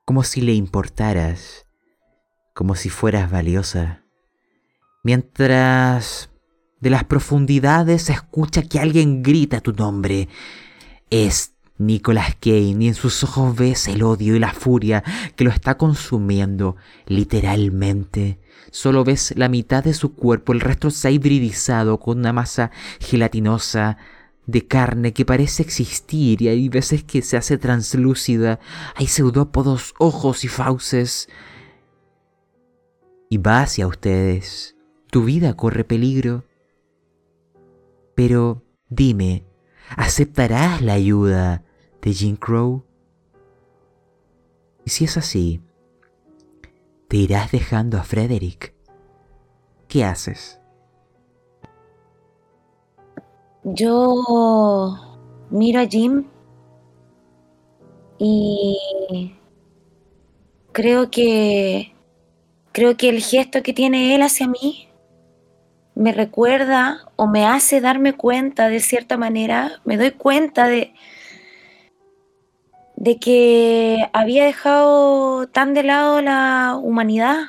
como 0.05 0.23
si 0.23 0.41
le 0.41 0.53
importaras, 0.53 1.65
como 2.53 2.75
si 2.75 2.89
fueras 2.89 3.31
valiosa, 3.31 4.03
mientras 5.03 6.29
de 6.79 6.91
las 6.91 7.03
profundidades 7.03 8.03
se 8.03 8.13
escucha 8.13 8.61
que 8.61 8.79
alguien 8.79 9.23
grita 9.23 9.61
tu 9.61 9.73
nombre. 9.73 10.29
Es 11.09 11.55
Nicolas 11.85 12.35
Kane 12.39 12.77
y 12.79 12.87
en 12.87 12.93
sus 12.93 13.23
ojos 13.23 13.55
ves 13.55 13.87
el 13.87 14.03
odio 14.03 14.35
y 14.35 14.39
la 14.39 14.53
furia 14.53 15.03
que 15.35 15.43
lo 15.43 15.49
está 15.49 15.77
consumiendo 15.77 16.75
literalmente. 17.07 18.39
Solo 18.71 19.03
ves 19.03 19.33
la 19.35 19.49
mitad 19.49 19.83
de 19.83 19.93
su 19.93 20.13
cuerpo, 20.13 20.53
el 20.53 20.61
resto 20.61 20.91
se 20.91 21.07
ha 21.07 21.11
hibridizado 21.11 21.99
con 21.99 22.19
una 22.19 22.33
masa 22.33 22.71
gelatinosa 22.99 23.97
de 24.45 24.67
carne 24.67 25.13
que 25.13 25.25
parece 25.25 25.63
existir 25.63 26.41
y 26.41 26.47
hay 26.47 26.69
veces 26.69 27.03
que 27.03 27.21
se 27.21 27.37
hace 27.37 27.57
translúcida. 27.57 28.59
Hay 28.95 29.07
pseudópodos, 29.07 29.93
ojos 29.97 30.43
y 30.43 30.47
fauces. 30.47 31.29
Y 33.29 33.37
va 33.37 33.61
hacia 33.61 33.87
ustedes. 33.87 34.75
Tu 35.09 35.23
vida 35.23 35.55
corre 35.55 35.83
peligro. 35.83 36.43
Pero 38.15 38.63
dime, 38.89 39.45
¿aceptarás 39.95 40.81
la 40.81 40.93
ayuda 40.93 41.63
de 42.01 42.13
Jim 42.13 42.35
Crow? 42.35 42.83
Y 44.85 44.89
si 44.89 45.05
es 45.05 45.17
así, 45.17 45.61
te 47.07 47.17
irás 47.17 47.51
dejando 47.51 47.97
a 47.97 48.03
Frederick. 48.03 48.73
¿Qué 49.87 50.03
haces? 50.03 50.59
Yo 53.63 54.95
miro 55.49 55.81
a 55.81 55.85
Jim 55.85 56.25
y 58.17 59.35
creo 60.71 61.11
que 61.11 61.93
creo 62.71 62.97
que 62.97 63.09
el 63.09 63.21
gesto 63.21 63.61
que 63.61 63.73
tiene 63.73 64.15
él 64.15 64.21
hacia 64.21 64.47
mí 64.47 64.87
me 65.93 66.11
recuerda 66.11 67.11
o 67.17 67.27
me 67.27 67.45
hace 67.45 67.81
darme 67.81 68.13
cuenta 68.13 68.69
de 68.69 68.79
cierta 68.79 69.17
manera, 69.17 69.81
me 69.85 69.97
doy 69.97 70.11
cuenta 70.11 70.67
de 70.67 70.93
de 73.01 73.17
que 73.17 73.97
había 74.13 74.45
dejado 74.45 75.47
tan 75.47 75.73
de 75.73 75.81
lado 75.81 76.21
la 76.21 76.77
humanidad 76.79 77.45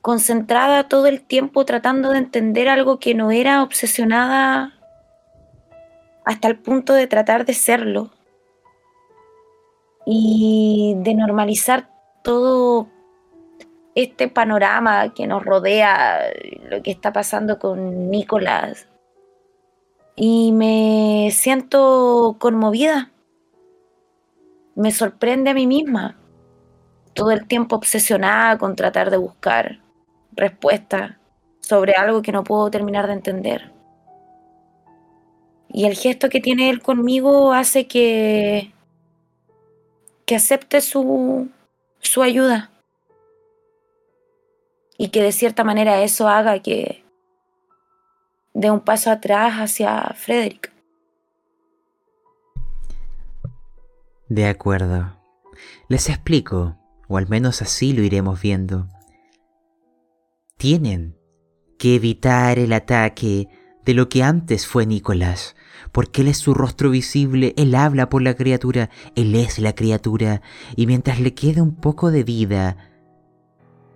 concentrada 0.00 0.88
todo 0.88 1.06
el 1.06 1.20
tiempo 1.22 1.64
tratando 1.64 2.10
de 2.10 2.18
entender 2.18 2.68
algo 2.68 2.98
que 2.98 3.14
no 3.14 3.30
era 3.30 3.62
obsesionada 3.62 4.72
hasta 6.24 6.48
el 6.48 6.58
punto 6.58 6.94
de 6.94 7.06
tratar 7.06 7.46
de 7.46 7.54
serlo 7.54 8.10
y 10.04 10.94
de 10.96 11.14
normalizar 11.14 11.88
todo 12.24 12.88
este 13.94 14.26
panorama 14.26 15.14
que 15.14 15.28
nos 15.28 15.44
rodea, 15.44 16.18
lo 16.68 16.82
que 16.82 16.90
está 16.90 17.12
pasando 17.12 17.60
con 17.60 18.10
Nicolás. 18.10 18.88
Y 20.16 20.50
me 20.50 21.30
siento 21.30 22.34
conmovida. 22.40 23.12
Me 24.74 24.92
sorprende 24.92 25.50
a 25.50 25.54
mí 25.54 25.66
misma. 25.66 26.16
Todo 27.14 27.32
el 27.32 27.46
tiempo 27.46 27.76
obsesionada 27.76 28.58
con 28.58 28.76
tratar 28.76 29.10
de 29.10 29.16
buscar 29.16 29.80
respuesta 30.32 31.18
sobre 31.60 31.94
algo 31.94 32.22
que 32.22 32.32
no 32.32 32.44
puedo 32.44 32.70
terminar 32.70 33.06
de 33.06 33.14
entender. 33.14 33.72
Y 35.68 35.86
el 35.86 35.94
gesto 35.94 36.28
que 36.28 36.40
tiene 36.40 36.70
él 36.70 36.82
conmigo 36.82 37.52
hace 37.52 37.86
que, 37.86 38.72
que 40.26 40.36
acepte 40.36 40.80
su, 40.80 41.48
su 42.00 42.22
ayuda. 42.22 42.70
Y 44.98 45.08
que 45.08 45.22
de 45.22 45.32
cierta 45.32 45.64
manera 45.64 46.02
eso 46.02 46.28
haga 46.28 46.58
que 46.58 47.04
dé 48.52 48.70
un 48.70 48.80
paso 48.80 49.10
atrás 49.10 49.54
hacia 49.54 50.12
Frederick. 50.16 50.72
De 54.30 54.46
acuerdo. 54.46 55.18
Les 55.88 56.08
explico, 56.08 56.78
o 57.06 57.18
al 57.18 57.28
menos 57.28 57.60
así 57.60 57.92
lo 57.92 58.02
iremos 58.02 58.40
viendo 58.40 58.88
tienen 60.60 61.16
que 61.78 61.94
evitar 61.94 62.58
el 62.58 62.74
ataque 62.74 63.48
de 63.86 63.94
lo 63.94 64.10
que 64.10 64.22
antes 64.22 64.66
fue 64.66 64.84
Nicolás, 64.84 65.56
porque 65.90 66.20
él 66.20 66.28
es 66.28 66.36
su 66.36 66.52
rostro 66.52 66.90
visible, 66.90 67.54
él 67.56 67.74
habla 67.74 68.10
por 68.10 68.20
la 68.20 68.34
criatura, 68.34 68.90
él 69.16 69.34
es 69.34 69.58
la 69.58 69.74
criatura, 69.74 70.42
y 70.76 70.86
mientras 70.86 71.18
le 71.18 71.32
quede 71.32 71.62
un 71.62 71.74
poco 71.74 72.10
de 72.10 72.24
vida 72.24 72.76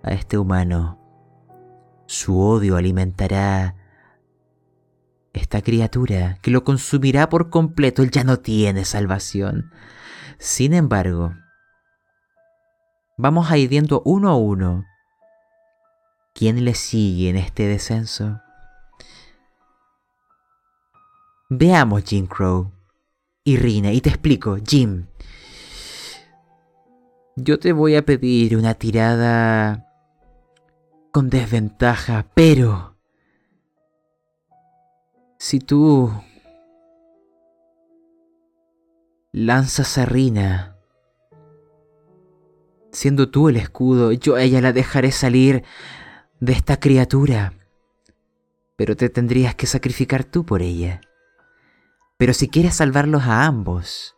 a 0.01 0.11
este 0.13 0.39
humano, 0.39 0.99
su 2.07 2.39
odio 2.39 2.77
alimentará 2.77 3.75
esta 5.39 5.61
criatura 5.61 6.37
que 6.41 6.51
lo 6.51 6.63
consumirá 6.63 7.29
por 7.29 7.49
completo, 7.49 8.03
él 8.03 8.11
ya 8.11 8.23
no 8.23 8.39
tiene 8.39 8.85
salvación. 8.85 9.71
Sin 10.37 10.73
embargo, 10.73 11.33
vamos 13.17 13.51
a 13.51 13.57
ir 13.57 13.69
viendo 13.69 14.01
uno 14.05 14.29
a 14.29 14.35
uno 14.35 14.85
¿Quién 16.35 16.65
le 16.65 16.73
sigue 16.73 17.29
en 17.29 17.37
este 17.37 17.65
descenso? 17.65 18.41
Veamos, 21.49 22.03
Jim 22.03 22.27
Crow. 22.27 22.73
Y 23.45 23.55
Rina, 23.55 23.93
y 23.93 24.01
te 24.01 24.09
explico, 24.09 24.57
Jim. 24.61 25.05
Yo 27.37 27.57
te 27.57 27.71
voy 27.71 27.95
a 27.95 28.03
pedir 28.03 28.57
una 28.57 28.73
tirada 28.73 29.87
con 31.13 31.29
desventaja, 31.29 32.25
pero... 32.33 32.94
Si 35.47 35.59
tú 35.59 36.11
lanzas 39.31 39.99
a 39.99 40.05
Rina, 40.07 40.75
siendo 42.91 43.29
tú 43.29 43.49
el 43.49 43.57
escudo, 43.57 44.11
yo 44.11 44.37
a 44.37 44.41
ella 44.41 44.59
la 44.59 44.73
dejaré 44.73 45.11
salir 45.11 45.63
de 46.39 46.51
esta 46.51 46.79
criatura. 46.79 47.53
Pero 48.75 48.95
te 48.97 49.07
tendrías 49.09 49.53
que 49.53 49.67
sacrificar 49.67 50.23
tú 50.23 50.47
por 50.47 50.63
ella. 50.63 51.01
Pero 52.17 52.33
si 52.33 52.49
quieres 52.49 52.73
salvarlos 52.73 53.21
a 53.25 53.45
ambos, 53.45 54.15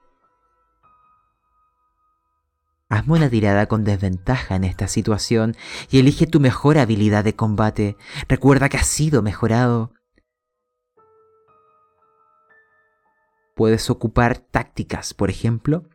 hazme 2.87 3.15
una 3.15 3.29
tirada 3.29 3.65
con 3.65 3.83
desventaja 3.83 4.55
en 4.55 4.63
esta 4.63 4.87
situación 4.87 5.57
y 5.91 5.99
elige 5.99 6.25
tu 6.25 6.39
mejor 6.39 6.77
habilidad 6.77 7.25
de 7.25 7.35
combate. 7.35 7.97
Recuerda 8.29 8.69
que 8.69 8.77
has 8.77 8.87
sido 8.87 9.21
mejorado. 9.21 9.96
Puedes 13.57 13.89
ocupar 13.89 14.37
tácticas, 14.37 15.15
por 15.15 15.31
ejemplo, 15.31 15.89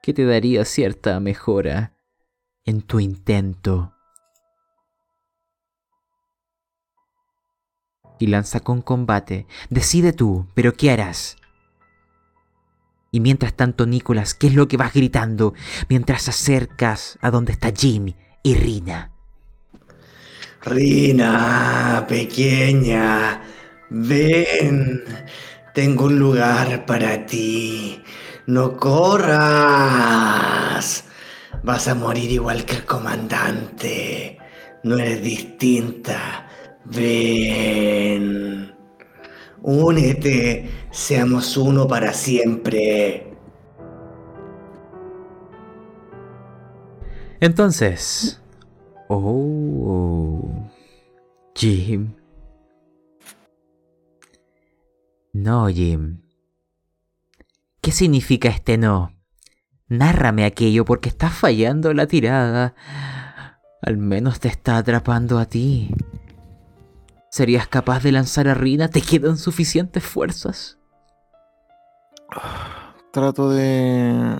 que 0.00 0.14
te 0.14 0.24
daría 0.24 0.64
cierta 0.64 1.18
mejora 1.18 1.98
en 2.64 2.82
tu 2.82 3.00
intento 3.00 3.92
y 8.20 8.28
lanza 8.28 8.60
con 8.60 8.80
combate. 8.80 9.48
Decide 9.70 10.12
tú, 10.12 10.46
pero 10.54 10.74
¿qué 10.74 10.92
harás? 10.92 11.36
Y 13.10 13.18
mientras 13.18 13.54
tanto, 13.54 13.84
Nicolás, 13.84 14.32
¿qué 14.32 14.46
es 14.46 14.54
lo 14.54 14.68
que 14.68 14.76
vas 14.76 14.94
gritando 14.94 15.54
mientras 15.88 16.28
acercas 16.28 17.18
a 17.20 17.32
donde 17.32 17.50
está 17.50 17.72
Jimmy 17.76 18.14
y 18.44 18.54
Rina? 18.54 19.10
Rina, 20.62 22.06
pequeña, 22.08 23.42
ven, 23.90 25.02
tengo 25.74 26.04
un 26.06 26.18
lugar 26.18 26.86
para 26.86 27.24
ti. 27.26 28.02
No 28.46 28.76
corras. 28.76 29.44
Vas 31.62 31.88
a 31.88 31.94
morir 31.94 32.30
igual 32.30 32.64
que 32.64 32.76
el 32.76 32.84
comandante. 32.84 34.38
No 34.82 34.98
eres 34.98 35.22
distinta. 35.22 36.48
Ven. 36.84 38.74
Únete. 39.62 40.70
Seamos 40.90 41.56
uno 41.56 41.86
para 41.86 42.12
siempre. 42.12 43.28
Entonces. 47.40 48.40
Oh. 49.08 50.68
Jim. 51.54 52.14
No, 55.32 55.66
Jim. 55.68 56.20
¿Qué 57.80 57.90
significa 57.90 58.50
este 58.50 58.76
no? 58.76 59.12
Nárrame 59.88 60.44
aquello 60.44 60.84
porque 60.84 61.08
estás 61.08 61.32
fallando 61.32 61.94
la 61.94 62.06
tirada. 62.06 62.74
Al 63.80 63.96
menos 63.96 64.40
te 64.40 64.48
está 64.48 64.76
atrapando 64.76 65.38
a 65.38 65.46
ti. 65.46 65.94
¿Serías 67.30 67.66
capaz 67.66 68.02
de 68.02 68.12
lanzar 68.12 68.46
a 68.46 68.52
Rina? 68.52 68.88
¿Te 68.88 69.00
quedan 69.00 69.38
suficientes 69.38 70.04
fuerzas? 70.04 70.78
Trato 73.10 73.48
de, 73.48 74.38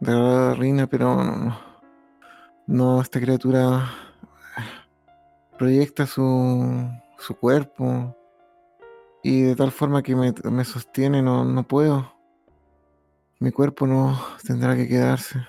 de 0.00 0.12
agarrar 0.12 0.50
a 0.50 0.54
Rina, 0.54 0.86
pero 0.86 1.24
no, 1.24 1.58
no, 2.66 3.00
esta 3.00 3.18
criatura 3.18 3.90
proyecta 5.56 6.06
su, 6.06 6.86
su 7.18 7.34
cuerpo 7.34 8.17
y 9.28 9.42
de 9.42 9.56
tal 9.56 9.70
forma 9.72 10.02
que 10.02 10.16
me, 10.16 10.32
me 10.50 10.64
sostiene, 10.64 11.20
no, 11.20 11.44
no 11.44 11.62
puedo. 11.62 12.14
Mi 13.40 13.52
cuerpo 13.52 13.86
no 13.86 14.18
tendrá 14.42 14.74
que 14.74 14.88
quedarse. 14.88 15.46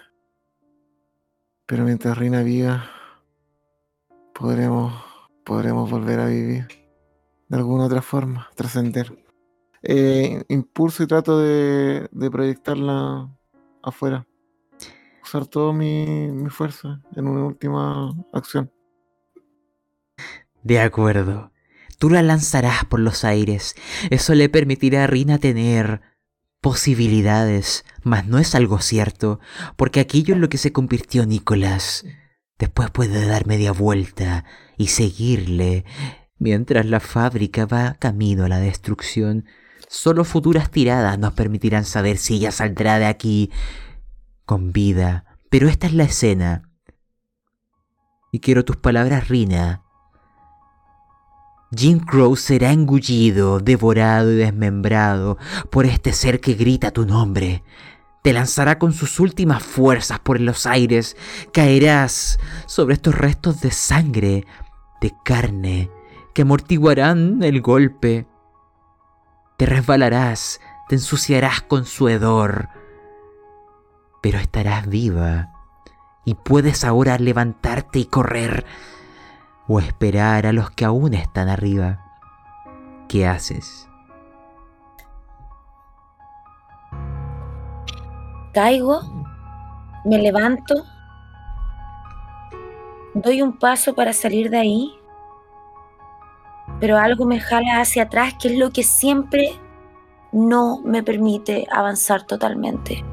Pero 1.66 1.86
mientras 1.86 2.18
Rina 2.18 2.44
viva, 2.44 2.90
podremos, 4.34 4.94
podremos 5.46 5.90
volver 5.90 6.20
a 6.20 6.26
vivir 6.26 6.68
de 7.48 7.58
alguna 7.58 7.86
otra 7.86 8.02
forma, 8.02 8.50
trascender. 8.54 9.18
Eh, 9.82 10.44
impulso 10.50 11.04
y 11.04 11.08
trato 11.08 11.40
de, 11.40 12.10
de 12.12 12.30
proyectarla 12.30 13.30
afuera. 13.82 14.28
Usar 15.24 15.48
toda 15.48 15.72
mi, 15.72 16.28
mi 16.28 16.50
fuerza 16.50 17.02
en 17.16 17.30
una 17.30 17.46
última 17.46 18.14
acción. 18.34 18.70
De 20.64 20.82
acuerdo. 20.82 21.50
Tú 22.00 22.10
la 22.10 22.24
lanzarás 22.24 22.86
por 22.86 23.00
los 23.00 23.24
aires. 23.24 23.76
Eso 24.10 24.34
le 24.34 24.50
permitirá 24.50 25.04
a 25.04 25.08
Rina 25.08 25.38
tener 25.38 26.02
posibilidades, 26.62 27.86
mas 28.04 28.26
no 28.26 28.40
es 28.40 28.56
algo 28.56 28.80
cierto, 28.82 29.40
porque 29.76 30.00
aquello 30.00 30.34
en 30.34 30.42
lo 30.42 30.50
que 30.50 30.58
se 30.58 30.74
convirtió 30.74 31.26
Nicolás 31.26 32.06
después 32.58 32.90
puede 32.92 33.26
dar 33.26 33.48
media 33.48 33.72
vuelta 33.72 34.44
y 34.78 34.88
seguirle 34.88 35.86
mientras 36.38 36.86
la 36.86 37.00
fábrica 37.00 37.66
va 37.66 37.96
camino 37.96 38.46
a 38.46 38.50
la 38.50 38.60
destrucción. 38.60 39.46
Solo 39.88 40.24
futuras 40.24 40.70
tiradas 40.72 41.18
nos 41.20 41.34
permitirán 41.34 41.86
saber 41.86 42.18
si 42.18 42.36
ella 42.36 42.52
saldrá 42.52 43.00
de 43.00 43.06
aquí 43.06 43.52
con 44.46 44.72
vida. 44.72 45.26
Pero 45.50 45.68
esta 45.68 45.88
es 45.88 45.94
la 45.94 46.04
escena. 46.04 46.70
Y 48.32 48.40
quiero 48.40 48.64
tus 48.64 48.78
palabras, 48.78 49.28
Rina. 49.28 49.84
Jim 51.76 52.00
Crow 52.00 52.36
será 52.36 52.72
engullido, 52.72 53.60
devorado 53.60 54.32
y 54.32 54.38
desmembrado 54.38 55.38
por 55.70 55.86
este 55.86 56.14
ser 56.14 56.40
que 56.40 56.56
grita 56.56 56.92
tu 56.92 57.06
nombre. 57.06 57.64
Te 58.24 58.34
lanzará 58.34 58.80
con 58.80 58.92
sus 58.92 59.20
últimas 59.20 59.64
fuerzas 59.64 60.20
por 60.20 60.40
los 60.42 60.66
aires. 60.66 61.16
Caerás 61.54 62.40
sobre 62.66 62.96
estos 62.96 63.16
restos 63.16 63.62
de 63.62 63.72
sangre, 63.72 64.46
de 65.00 65.14
carne, 65.24 65.92
que 66.34 66.42
amortiguarán 66.42 67.44
el 67.44 67.62
golpe. 67.62 68.28
Te 69.58 69.66
resbalarás, 69.66 70.60
te 70.90 70.96
ensuciarás 70.96 71.62
con 71.62 71.86
su 71.86 72.10
hedor. 72.10 72.70
Pero 74.22 74.40
estarás 74.40 74.88
viva 74.88 75.52
y 76.26 76.34
puedes 76.34 76.84
ahora 76.84 77.18
levantarte 77.18 78.00
y 78.00 78.06
correr 78.06 78.66
o 79.70 79.80
esperar 79.80 80.48
a 80.48 80.52
los 80.52 80.72
que 80.72 80.84
aún 80.84 81.14
están 81.14 81.48
arriba. 81.48 82.00
¿Qué 83.08 83.28
haces? 83.28 83.88
Caigo, 88.52 89.02
me 90.06 90.18
levanto, 90.18 90.74
doy 93.14 93.44
un 93.44 93.60
paso 93.60 93.94
para 93.94 94.12
salir 94.12 94.50
de 94.50 94.58
ahí, 94.58 94.92
pero 96.80 96.98
algo 96.98 97.26
me 97.26 97.40
jala 97.40 97.80
hacia 97.80 98.04
atrás, 98.04 98.34
que 98.42 98.48
es 98.48 98.58
lo 98.58 98.72
que 98.72 98.82
siempre 98.82 99.52
no 100.32 100.82
me 100.84 101.04
permite 101.04 101.68
avanzar 101.72 102.24
totalmente. 102.24 103.06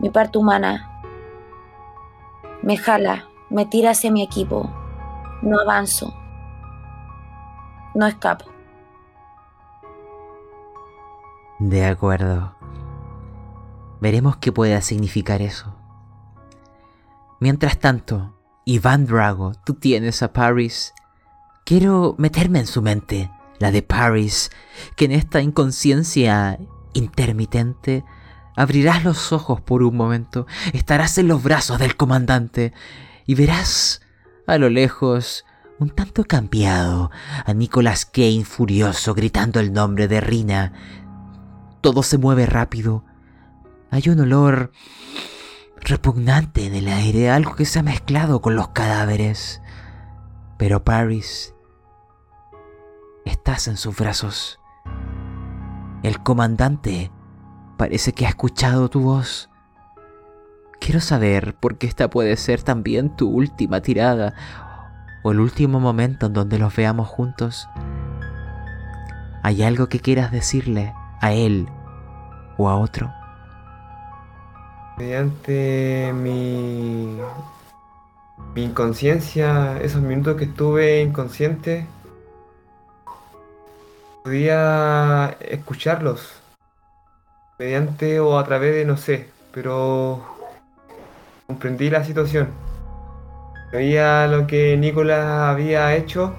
Mi 0.00 0.10
parte 0.10 0.36
humana 0.36 1.00
me 2.62 2.76
jala, 2.76 3.26
me 3.48 3.64
tira 3.64 3.90
hacia 3.90 4.10
mi 4.10 4.22
equipo, 4.22 4.70
no 5.42 5.58
avanzo, 5.60 6.14
no 7.94 8.06
escapo. 8.06 8.46
De 11.58 11.86
acuerdo. 11.86 12.54
Veremos 14.00 14.36
qué 14.36 14.52
pueda 14.52 14.80
significar 14.80 15.42
eso. 15.42 15.74
Mientras 17.40 17.78
tanto, 17.78 18.38
Iván 18.64 19.06
Drago, 19.06 19.52
tú 19.64 19.74
tienes 19.74 20.22
a 20.22 20.32
Paris. 20.32 20.94
Quiero 21.64 22.14
meterme 22.16 22.60
en 22.60 22.66
su 22.66 22.80
mente, 22.80 23.30
la 23.58 23.72
de 23.72 23.82
Paris, 23.82 24.50
que 24.96 25.06
en 25.06 25.12
esta 25.12 25.40
inconsciencia 25.40 26.58
intermitente 26.92 28.04
abrirás 28.56 29.04
los 29.04 29.32
ojos 29.32 29.60
por 29.60 29.82
un 29.82 29.96
momento, 29.96 30.46
estarás 30.72 31.18
en 31.18 31.28
los 31.28 31.42
brazos 31.42 31.78
del 31.78 31.96
comandante 31.96 32.72
y 33.26 33.34
verás 33.34 34.00
a 34.48 34.56
lo 34.56 34.70
lejos, 34.70 35.44
un 35.78 35.90
tanto 35.90 36.24
cambiado, 36.24 37.10
a 37.44 37.52
Nicolas 37.52 38.06
Kane 38.06 38.46
furioso 38.46 39.14
gritando 39.14 39.60
el 39.60 39.74
nombre 39.74 40.08
de 40.08 40.22
Rina. 40.22 40.72
Todo 41.82 42.02
se 42.02 42.16
mueve 42.16 42.46
rápido. 42.46 43.04
Hay 43.90 44.08
un 44.08 44.20
olor 44.20 44.72
repugnante 45.82 46.64
en 46.64 46.74
el 46.74 46.88
aire, 46.88 47.30
algo 47.30 47.54
que 47.56 47.66
se 47.66 47.78
ha 47.78 47.82
mezclado 47.82 48.40
con 48.40 48.56
los 48.56 48.68
cadáveres. 48.68 49.60
Pero 50.56 50.82
Paris, 50.82 51.54
estás 53.26 53.68
en 53.68 53.76
sus 53.76 53.94
brazos. 53.96 54.58
El 56.02 56.22
comandante 56.22 57.12
parece 57.76 58.14
que 58.14 58.24
ha 58.24 58.30
escuchado 58.30 58.88
tu 58.88 59.00
voz. 59.00 59.50
Quiero 60.80 61.00
saber 61.00 61.54
por 61.54 61.76
qué 61.76 61.86
esta 61.86 62.08
puede 62.08 62.36
ser 62.36 62.62
también 62.62 63.10
tu 63.10 63.28
última 63.28 63.80
tirada 63.80 64.34
o 65.22 65.32
el 65.32 65.40
último 65.40 65.80
momento 65.80 66.26
en 66.26 66.32
donde 66.32 66.58
los 66.58 66.74
veamos 66.74 67.08
juntos. 67.08 67.68
¿Hay 69.42 69.62
algo 69.62 69.88
que 69.88 70.00
quieras 70.00 70.32
decirle 70.32 70.94
a 71.20 71.32
él 71.32 71.68
o 72.56 72.68
a 72.68 72.76
otro? 72.76 73.12
Mediante 74.98 76.12
mi, 76.12 77.18
mi 78.54 78.64
inconsciencia, 78.64 79.78
esos 79.80 80.02
minutos 80.02 80.36
que 80.36 80.44
estuve 80.44 81.02
inconsciente, 81.02 81.86
podía 84.24 85.36
escucharlos. 85.40 86.32
Mediante 87.58 88.20
o 88.20 88.38
a 88.38 88.44
través 88.44 88.74
de 88.74 88.84
no 88.84 88.96
sé, 88.96 89.28
pero 89.52 90.37
comprendí 91.48 91.88
la 91.88 92.04
situación. 92.04 92.50
Veía 93.72 94.26
lo 94.26 94.46
que 94.46 94.76
Nicolás 94.76 95.24
había 95.24 95.96
hecho 95.96 96.34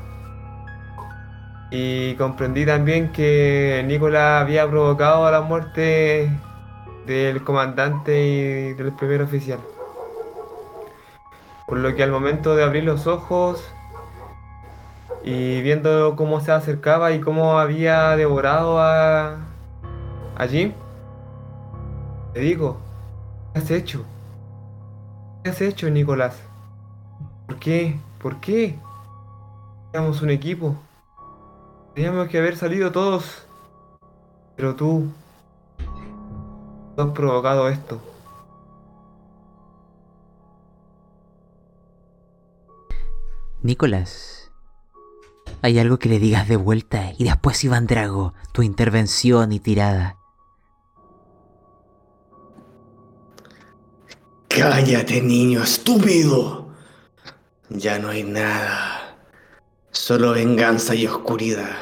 y 1.71 2.13
comprendí 2.13 2.63
también 2.63 3.11
que 3.11 3.83
Nicolás 3.87 4.43
había 4.43 4.69
provocado 4.69 5.31
la 5.31 5.41
muerte 5.41 6.29
del 7.07 7.43
comandante 7.43 8.23
y 8.23 8.73
del 8.73 8.93
primer 8.93 9.23
oficial. 9.23 9.57
Por 11.65 11.79
lo 11.79 11.95
que 11.95 12.03
al 12.03 12.11
momento 12.11 12.55
de 12.55 12.63
abrir 12.63 12.83
los 12.83 13.07
ojos 13.07 13.67
y 15.23 15.59
viendo 15.63 16.15
cómo 16.15 16.39
se 16.39 16.51
acercaba 16.51 17.13
y 17.13 17.19
cómo 17.19 17.57
había 17.57 18.15
devorado 18.15 18.79
a, 18.79 19.39
a 20.37 20.47
Jim, 20.47 20.73
le 22.35 22.41
digo, 22.41 22.77
¿qué 23.53 23.59
has 23.59 23.71
hecho? 23.71 24.05
¿Qué 25.49 25.53
has 25.53 25.61
hecho, 25.61 25.89
Nicolás? 25.89 26.35
¿Por 27.47 27.57
qué? 27.57 27.99
¿Por 28.21 28.39
qué? 28.39 28.77
Éramos 29.91 30.21
un 30.21 30.29
equipo. 30.29 30.77
Teníamos 31.95 32.27
que 32.27 32.37
haber 32.37 32.55
salido 32.55 32.91
todos. 32.91 33.47
Pero 34.55 34.75
tú... 34.75 35.11
Tú 36.95 37.01
has 37.01 37.09
provocado 37.13 37.67
esto. 37.67 37.99
Nicolás, 43.63 44.51
hay 45.63 45.79
algo 45.79 45.97
que 45.97 46.09
le 46.09 46.19
digas 46.19 46.47
de 46.47 46.57
vuelta 46.57 47.13
y 47.17 47.23
después 47.23 47.63
Iván 47.63 47.87
Drago, 47.87 48.35
tu 48.51 48.61
intervención 48.61 49.51
y 49.51 49.59
tirada. 49.59 50.18
Cállate, 54.49 55.21
niño 55.21 55.61
estúpido. 55.61 56.69
Ya 57.69 57.99
no 57.99 58.09
hay 58.09 58.23
nada. 58.23 59.15
Solo 59.91 60.31
venganza 60.31 60.95
y 60.95 61.05
oscuridad. 61.05 61.77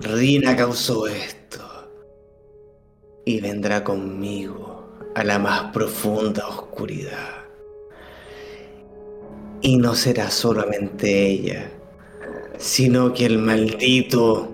Rina 0.00 0.56
causó 0.56 1.06
esto. 1.06 1.88
Y 3.24 3.40
vendrá 3.40 3.84
conmigo 3.84 4.90
a 5.14 5.22
la 5.22 5.38
más 5.38 5.72
profunda 5.72 6.48
oscuridad. 6.48 7.44
Y 9.62 9.76
no 9.76 9.94
será 9.94 10.32
solamente 10.32 11.28
ella, 11.28 11.70
sino 12.58 13.14
que 13.14 13.26
el 13.26 13.38
maldito 13.38 14.52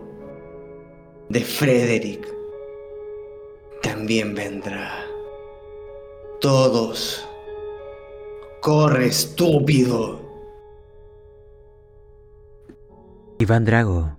de 1.30 1.40
Frederick 1.40 2.28
también 3.82 4.34
vendrá. 4.34 5.05
Todos. 6.40 7.26
Corre, 8.60 9.06
estúpido. 9.06 10.20
Iván 13.38 13.64
Drago, 13.64 14.18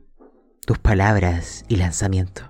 tus 0.65 0.80
palabras 0.80 1.64
y 1.68 1.76
lanzamiento. 1.76 2.41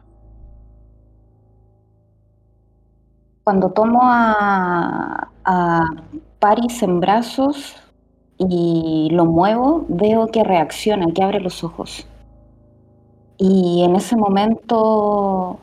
Cuando 3.43 3.71
tomo 3.71 3.99
a, 4.03 5.31
a 5.43 5.85
Paris 6.39 6.81
en 6.83 6.99
brazos 7.01 7.75
y 8.37 9.09
lo 9.11 9.25
muevo, 9.25 9.85
veo 9.89 10.27
que 10.27 10.43
reacciona, 10.43 11.07
que 11.13 11.23
abre 11.23 11.41
los 11.41 11.63
ojos. 11.63 12.07
Y 13.37 13.83
en 13.83 13.95
ese 13.95 14.15
momento 14.15 15.59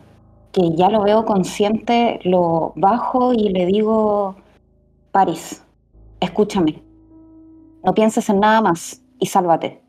que 0.55 0.71
ya 0.77 0.89
lo 0.89 1.03
veo 1.03 1.25
consciente, 1.25 2.21
lo 2.23 2.73
bajo 2.77 3.33
y 3.33 3.49
le 3.49 3.67
digo, 3.67 4.37
Paris, 5.11 5.65
escúchame, 6.21 6.81
no 7.83 7.93
pienses 7.93 8.29
en 8.29 8.39
nada 8.39 8.63
más 8.63 9.03
y 9.19 9.27
sálvate. 9.27 9.83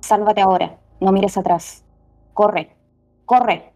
Sálvate 0.00 0.40
ahora, 0.40 0.78
no 1.00 1.10
mires 1.10 1.36
atrás. 1.36 1.84
Corre, 2.32 2.76
corre. 3.24 3.72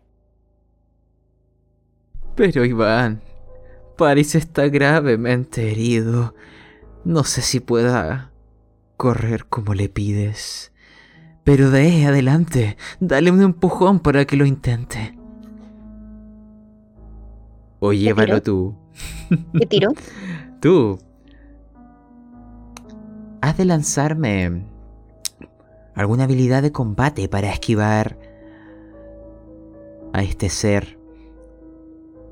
Pero 2.37 2.65
Iván, 2.65 3.21
Paris 3.99 4.37
está 4.37 4.69
gravemente 4.69 5.73
herido. 5.73 6.35
No 7.05 7.25
sé 7.25 7.43
si 7.43 7.59
pueda 7.59 8.31
correr 8.97 9.47
como 9.47 9.75
le 9.75 9.89
pides. 9.89 10.73
Pero 11.43 11.73
de 11.73 11.81
ahí 11.81 12.05
adelante, 12.05 12.77
dale 13.01 13.33
un 13.33 13.43
empujón 13.43 13.99
para 13.99 14.25
que 14.25 14.37
lo 14.37 14.47
intente. 14.47 15.19
O 17.85 17.93
llévalo 17.93 18.41
tú. 18.41 18.77
¿Qué 19.59 19.67
tiro? 19.67 19.93
Tú. 20.61 21.01
Has 23.41 23.57
de 23.57 23.65
lanzarme 23.65 24.65
alguna 25.97 26.25
habilidad 26.25 26.63
de 26.63 26.71
combate 26.71 27.29
para 27.29 27.51
esquivar 27.51 28.17
a 30.13 30.23
este 30.23 30.49
ser. 30.49 30.97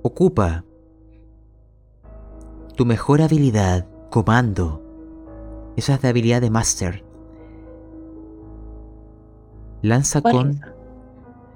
Ocupa 0.02 0.64
tu 2.76 2.86
mejor 2.86 3.20
habilidad, 3.20 3.88
comando. 4.08 4.84
Esa 5.76 5.94
es 5.94 6.02
de 6.02 6.08
habilidad 6.10 6.40
de 6.40 6.50
Master. 6.50 7.04
Lanza 9.82 10.20
¿Cuál 10.20 10.32
con... 10.32 10.50
es? 10.50 10.60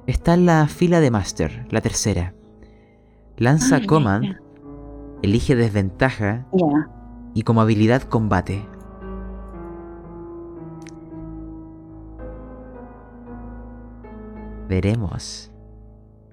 Está 0.08 0.34
en 0.34 0.46
la 0.46 0.66
fila 0.66 0.98
de 0.98 1.12
Master, 1.12 1.68
la 1.70 1.80
tercera. 1.80 2.34
Lanza 3.36 3.76
Ah, 3.76 3.86
Command, 3.86 4.36
elige 5.22 5.56
desventaja 5.56 6.46
y 7.34 7.42
como 7.42 7.60
habilidad 7.60 8.02
combate. 8.02 8.64
Veremos. 14.68 15.50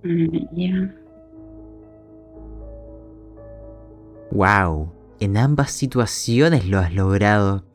Mm, 0.03 0.38
Ya. 0.53 0.95
Wow, 4.32 4.94
en 5.19 5.36
ambas 5.38 5.72
situaciones 5.72 6.65
lo 6.68 6.80
has 6.80 6.94
logrado. 6.94 7.65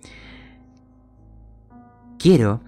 Quiero 2.18 2.60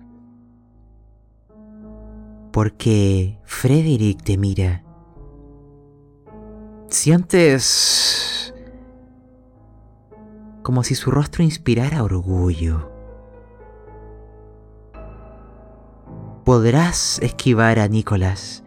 porque 2.53 3.39
Frederick 3.45 4.23
te 4.23 4.37
mira. 4.37 4.83
Sientes 6.91 8.55
como 10.63 10.83
si 10.83 10.95
su 10.95 11.11
rostro 11.11 11.43
inspirara 11.43 12.03
orgullo. 12.03 12.91
Podrás 16.45 17.19
esquivar 17.21 17.79
a 17.79 17.89
Nicolás. 17.89 18.65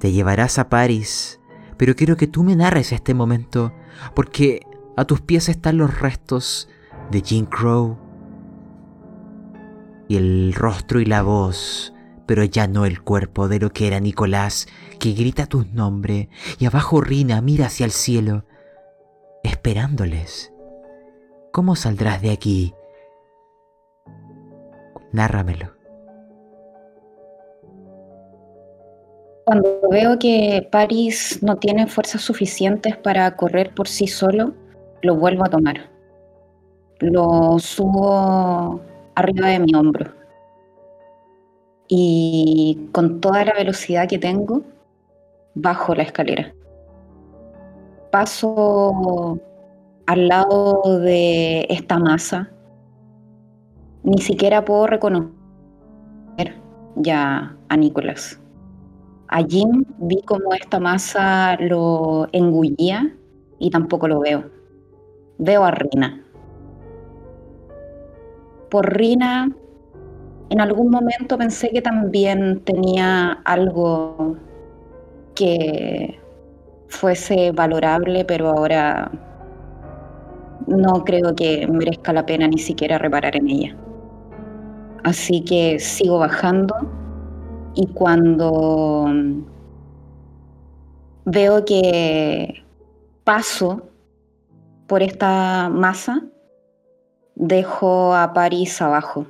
Te 0.00 0.10
llevarás 0.10 0.58
a 0.58 0.68
París, 0.68 1.40
pero 1.76 1.94
quiero 1.94 2.16
que 2.16 2.26
tú 2.26 2.42
me 2.42 2.56
narres 2.56 2.90
este 2.90 3.14
momento, 3.14 3.72
porque 4.14 4.66
a 4.96 5.04
tus 5.04 5.20
pies 5.20 5.48
están 5.48 5.78
los 5.78 6.00
restos 6.00 6.68
de 7.12 7.20
Jim 7.20 7.46
Crow 7.46 7.96
y 10.08 10.16
el 10.16 10.54
rostro 10.54 11.00
y 11.00 11.04
la 11.04 11.22
voz, 11.22 11.94
pero 12.26 12.44
ya 12.44 12.66
no 12.66 12.84
el 12.84 13.02
cuerpo 13.02 13.48
de 13.48 13.60
lo 13.60 13.70
que 13.70 13.86
era 13.86 14.00
Nicolás, 14.00 14.66
que 14.98 15.12
grita 15.12 15.46
tu 15.46 15.64
nombre 15.72 16.28
y 16.58 16.66
abajo 16.66 17.00
Rina 17.00 17.40
mira 17.40 17.66
hacia 17.66 17.86
el 17.86 17.92
cielo, 17.92 18.44
esperándoles. 19.42 20.52
¿Cómo 21.52 21.76
saldrás 21.76 22.20
de 22.20 22.32
aquí? 22.32 22.74
Nárramelo. 25.12 25.76
Cuando 29.46 29.80
veo 29.88 30.18
que 30.18 30.68
Paris 30.72 31.38
no 31.40 31.56
tiene 31.56 31.86
fuerzas 31.86 32.20
suficientes 32.20 32.96
para 32.96 33.36
correr 33.36 33.72
por 33.74 33.86
sí 33.86 34.08
solo, 34.08 34.54
lo 35.02 35.14
vuelvo 35.14 35.46
a 35.46 35.48
tomar. 35.48 35.88
Lo 36.98 37.56
subo 37.60 38.80
arriba 39.14 39.48
de 39.48 39.60
mi 39.60 39.72
hombro. 39.74 40.25
Y 41.88 42.88
con 42.92 43.20
toda 43.20 43.44
la 43.44 43.54
velocidad 43.54 44.08
que 44.08 44.18
tengo, 44.18 44.62
bajo 45.54 45.94
la 45.94 46.02
escalera. 46.02 46.52
Paso 48.10 49.38
al 50.06 50.28
lado 50.28 51.00
de 51.00 51.66
esta 51.68 51.98
masa. 51.98 52.50
Ni 54.02 54.18
siquiera 54.18 54.64
puedo 54.64 54.86
reconocer 54.86 55.32
ya 56.96 57.56
a 57.68 57.76
Nicolás. 57.76 58.40
A 59.28 59.42
Jim 59.42 59.84
vi 59.98 60.22
como 60.22 60.54
esta 60.54 60.78
masa 60.78 61.56
lo 61.58 62.28
engullía 62.32 63.12
y 63.58 63.70
tampoco 63.70 64.06
lo 64.06 64.20
veo. 64.20 64.44
Veo 65.38 65.64
a 65.64 65.72
Rina. 65.72 66.22
Por 68.70 68.96
Rina, 68.96 69.50
en 70.50 70.60
algún 70.60 70.90
momento 70.90 71.36
pensé 71.36 71.70
que 71.70 71.82
también 71.82 72.60
tenía 72.64 73.32
algo 73.44 74.36
que 75.34 76.20
fuese 76.88 77.50
valorable, 77.50 78.24
pero 78.24 78.50
ahora 78.50 79.10
no 80.66 81.04
creo 81.04 81.34
que 81.34 81.66
merezca 81.66 82.12
la 82.12 82.24
pena 82.24 82.46
ni 82.46 82.58
siquiera 82.58 82.98
reparar 82.98 83.36
en 83.36 83.48
ella. 83.48 83.76
Así 85.02 85.42
que 85.42 85.78
sigo 85.78 86.18
bajando 86.18 86.74
y 87.74 87.88
cuando 87.88 89.06
veo 91.24 91.64
que 91.64 92.64
paso 93.24 93.82
por 94.86 95.02
esta 95.02 95.68
masa, 95.68 96.22
dejo 97.34 98.14
a 98.14 98.32
París 98.32 98.80
abajo 98.80 99.26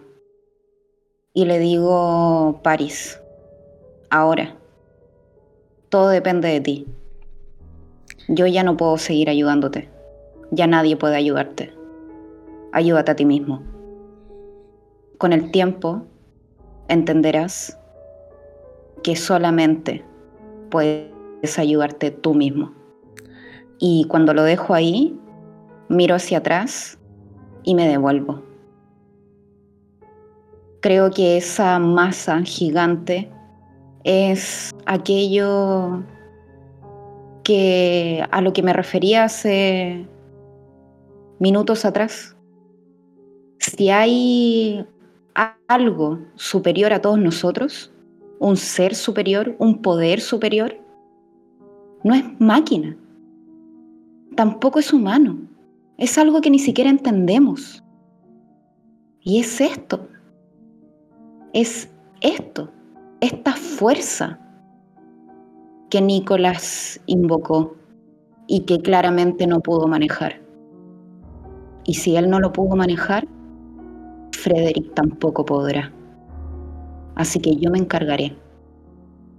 y 1.36 1.44
le 1.44 1.58
digo, 1.58 2.60
París, 2.62 3.20
ahora, 4.08 4.56
todo 5.90 6.08
depende 6.08 6.48
de 6.48 6.60
ti. 6.62 6.86
Yo 8.26 8.46
ya 8.46 8.62
no 8.62 8.78
puedo 8.78 8.96
seguir 8.96 9.28
ayudándote. 9.28 9.90
Ya 10.50 10.66
nadie 10.66 10.96
puede 10.96 11.16
ayudarte. 11.16 11.74
Ayúdate 12.72 13.10
a 13.10 13.16
ti 13.16 13.26
mismo. 13.26 13.62
Con 15.18 15.34
el 15.34 15.50
tiempo 15.50 16.06
entenderás 16.88 17.78
que 19.02 19.14
solamente 19.14 20.06
puedes 20.70 21.58
ayudarte 21.58 22.12
tú 22.12 22.32
mismo. 22.32 22.72
Y 23.78 24.06
cuando 24.08 24.32
lo 24.32 24.42
dejo 24.42 24.72
ahí, 24.72 25.20
miro 25.90 26.14
hacia 26.14 26.38
atrás 26.38 26.98
y 27.62 27.74
me 27.74 27.86
devuelvo. 27.86 28.45
Creo 30.81 31.11
que 31.11 31.36
esa 31.36 31.78
masa 31.78 32.43
gigante 32.43 33.31
es 34.05 34.70
aquello 34.86 36.03
que 37.43 38.24
a 38.31 38.40
lo 38.40 38.53
que 38.53 38.62
me 38.62 38.73
refería 38.73 39.24
hace 39.24 40.07
minutos 41.39 41.85
atrás. 41.85 42.36
Si 43.59 43.90
hay 43.90 44.86
algo 45.69 46.19
superior 46.35 46.93
a 46.93 47.01
todos 47.01 47.19
nosotros, 47.19 47.93
un 48.39 48.57
ser 48.57 48.94
superior, 48.94 49.57
un 49.59 49.82
poder 49.82 50.20
superior, 50.20 50.77
no 52.05 52.15
es 52.15 52.24
máquina, 52.39 52.97
tampoco 54.36 54.78
es 54.78 54.93
humano, 54.93 55.39
es 55.98 56.19
algo 56.19 56.40
que 56.40 56.51
ni 56.51 56.59
siquiera 56.59 56.90
entendemos. 56.90 57.82
Y 59.20 59.40
es 59.40 59.61
esto, 59.61 60.09
es 61.57 61.91
esto, 62.20 62.70
esta 63.23 63.53
fuerza 63.55 64.39
que 65.89 66.03
Nicolás 66.03 67.01
invocó 67.07 67.74
y 68.47 68.66
que 68.66 68.83
claramente 68.83 69.47
no 69.47 69.61
pudo 69.61 69.89
manejar. 69.89 70.43
Y 71.85 71.95
si 71.95 72.15
él 72.15 72.28
no 72.28 72.41
lo 72.41 72.53
pudo 72.53 72.77
manejar, 72.77 73.27
Frederick 74.33 74.93
tampoco 74.93 75.47
podrá. 75.47 75.91
Así 77.15 77.41
que 77.41 77.57
yo 77.57 77.70
me 77.70 77.78
encargaré 77.78 78.37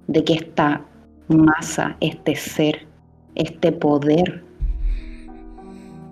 de 0.07 0.23
que 0.23 0.34
esta 0.34 0.84
masa, 1.27 1.98
este 1.99 2.35
ser, 2.35 2.88
este 3.35 3.72
poder, 3.72 4.44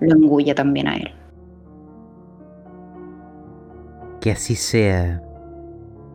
lo 0.02 0.16
engulla 0.16 0.54
también 0.54 0.88
a 0.88 0.98
él. 0.98 1.10
Que 4.22 4.34
así 4.34 4.56
sea. 4.56 5.25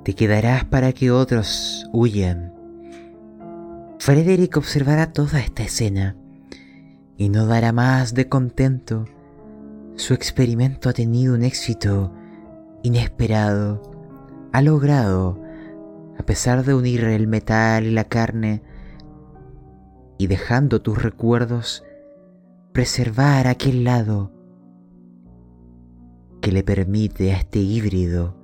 Te 0.04 0.14
quedarás 0.14 0.64
para 0.64 0.92
que 0.92 1.10
otros 1.10 1.86
huyan. 1.92 2.54
Frederick 3.98 4.56
observará 4.56 5.12
toda 5.12 5.40
esta 5.40 5.62
escena 5.62 6.16
y 7.18 7.28
no 7.28 7.44
dará 7.46 7.72
más 7.72 8.14
de 8.14 8.26
contento. 8.26 9.04
Su 9.96 10.14
experimento 10.14 10.88
ha 10.88 10.94
tenido 10.94 11.34
un 11.34 11.42
éxito 11.42 12.14
inesperado. 12.82 13.82
Ha 14.52 14.62
logrado, 14.62 15.38
a 16.18 16.22
pesar 16.22 16.64
de 16.64 16.72
unir 16.72 17.04
el 17.04 17.26
metal 17.28 17.84
y 17.84 17.90
la 17.90 18.04
carne, 18.04 18.62
y 20.16 20.28
dejando 20.28 20.80
tus 20.80 21.02
recuerdos, 21.02 21.84
preservar 22.72 23.48
aquel 23.48 23.84
lado 23.84 24.32
que 26.40 26.52
le 26.52 26.62
permite 26.62 27.32
a 27.32 27.36
este 27.36 27.58
híbrido 27.58 28.39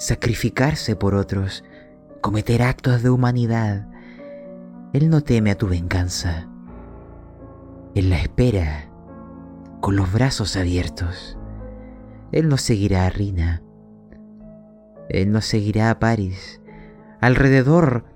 sacrificarse 0.00 0.96
por 0.96 1.14
otros, 1.14 1.62
cometer 2.22 2.62
actos 2.62 3.02
de 3.02 3.10
humanidad. 3.10 3.86
Él 4.94 5.10
no 5.10 5.20
teme 5.20 5.50
a 5.50 5.58
tu 5.58 5.68
venganza. 5.68 6.48
Él 7.94 8.08
la 8.08 8.18
espera 8.18 8.90
con 9.82 9.96
los 9.96 10.10
brazos 10.10 10.56
abiertos. 10.56 11.36
Él 12.32 12.48
no 12.48 12.56
seguirá 12.56 13.04
a 13.04 13.10
Rina. 13.10 13.62
Él 15.10 15.32
no 15.32 15.42
seguirá 15.42 15.90
a 15.90 15.98
Paris. 15.98 16.62
Alrededor, 17.20 18.06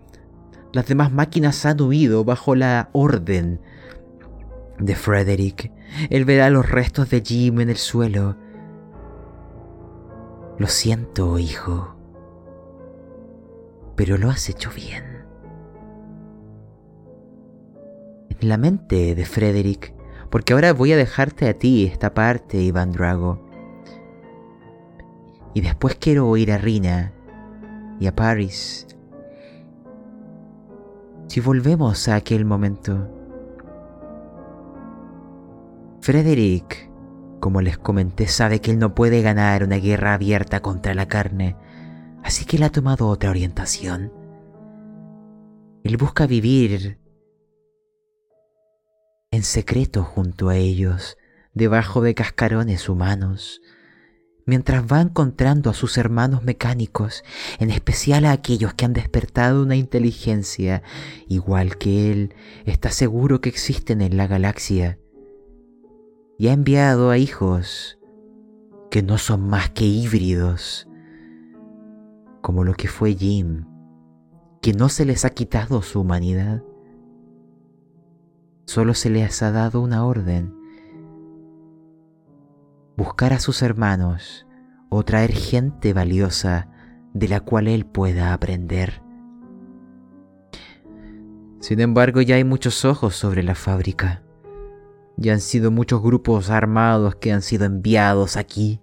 las 0.73 0.87
demás 0.87 1.13
máquinas 1.13 1.67
han 1.67 1.83
huido 1.83 2.25
bajo 2.25 2.55
la 2.55 2.89
orden 2.93 3.61
de 4.79 4.95
Frederick. 4.97 5.71
Él 6.09 6.25
verá 6.25 6.49
los 6.49 6.67
restos 6.67 7.11
de 7.11 7.21
Jim 7.21 7.61
en 7.61 7.69
el 7.69 7.77
suelo. 7.77 8.39
Lo 10.57 10.69
siento, 10.69 11.39
hijo. 11.39 11.97
Pero 13.97 14.19
lo 14.19 14.31
has 14.31 14.49
hecho 14.49 14.71
bien. 14.75 15.25
En 18.29 18.49
la 18.49 18.57
mente 18.57 19.15
de 19.15 19.25
Frederick, 19.25 19.95
porque 20.31 20.53
ahora 20.53 20.73
voy 20.73 20.93
a 20.93 20.97
dejarte 20.97 21.49
a 21.49 21.55
ti 21.55 21.87
esta 21.87 22.15
parte, 22.15 22.61
Iván 22.61 22.93
Drago. 22.93 23.41
Y 25.55 25.61
después 25.61 25.97
quiero 25.97 26.29
oír 26.29 26.53
a 26.53 26.59
Rina 26.59 27.13
y 27.99 28.07
a 28.07 28.15
Paris. 28.15 28.87
Si 31.27 31.41
volvemos 31.41 32.09
a 32.09 32.17
aquel 32.17 32.45
momento, 32.45 33.09
Frederick, 36.01 36.91
como 37.45 37.61
les 37.61 37.77
comenté, 37.77 38.27
sabe 38.27 38.63
que 38.63 38.71
él 38.71 38.79
no 38.79 38.95
puede 38.95 39.21
ganar 39.21 39.65
una 39.65 39.77
guerra 39.77 40.15
abierta 40.15 40.61
contra 40.61 40.95
la 40.95 41.09
carne, 41.09 41.59
así 42.23 42.47
que 42.47 42.57
él 42.57 42.63
ha 42.63 42.71
tomado 42.71 43.07
otra 43.07 43.29
orientación. 43.29 44.11
Él 45.83 45.99
busca 45.99 46.27
vivir 46.27 46.99
en 49.31 49.43
secreto 49.43 50.05
junto 50.05 50.49
a 50.49 50.57
ellos, 50.57 51.19
debajo 51.53 52.01
de 52.01 52.15
cascarones 52.15 52.89
humanos, 52.89 53.61
mientras 54.47 54.91
va 54.91 55.03
encontrando 55.03 55.69
a 55.69 55.75
sus 55.75 55.99
hermanos 55.99 56.45
mecánicos, 56.45 57.25
en 57.59 57.71
especial 57.71 58.25
a 58.25 58.33
aquellos 58.33 58.73
que 58.73 58.87
han 58.87 58.95
despertado 58.95 59.63
una 59.63 59.77
inteligencia 59.77 60.83
igual 61.29 61.77
que 61.77 62.11
él, 62.11 62.35
está 62.65 62.91
seguro 62.91 63.43
que 63.43 63.51
existen 63.51 64.01
en 64.01 64.17
la 64.17 64.27
galaxia, 64.27 64.99
y 66.39 66.49
ha 66.49 66.53
enviado 66.53 67.11
a 67.11 67.19
hijos 67.19 67.99
que 68.91 69.03
no 69.03 69.19
son 69.19 69.49
más 69.49 69.71
que 69.71 69.85
híbridos, 69.85 70.89
como 72.41 72.65
lo 72.65 72.75
que 72.75 72.89
fue 72.89 73.15
Jim, 73.15 73.67
que 74.61 74.73
no 74.73 74.89
se 74.89 75.05
les 75.05 75.25
ha 75.25 75.31
quitado 75.31 75.83
su 75.83 76.01
humanidad 76.01 76.63
Solo 78.75 78.95
se 78.95 79.09
les 79.09 79.41
ha 79.43 79.53
dado 79.53 79.81
una 79.81 80.05
orden. 80.05 80.53
Buscar 82.97 83.33
a 83.33 83.39
sus 83.39 83.63
hermanos 83.63 84.49
o 84.89 85.05
traer 85.05 85.31
gente 85.31 85.93
valiosa 85.93 86.69
de 87.13 87.29
la 87.29 87.39
cual 87.39 87.69
él 87.69 87.85
pueda 87.87 88.33
aprender. 88.33 89.01
Sin 91.61 91.81
embargo, 91.81 92.21
ya 92.21 92.35
hay 92.35 92.43
muchos 92.45 92.85
ojos 92.85 93.15
sobre 93.15 93.45
la 93.45 93.55
fábrica. 93.55 94.24
Ya 95.17 95.33
han 95.33 95.41
sido 95.41 95.71
muchos 95.71 96.03
grupos 96.03 96.51
armados 96.51 97.17
que 97.17 97.33
han 97.33 97.43
sido 97.43 97.65
enviados 97.65 98.37
aquí. 98.37 98.81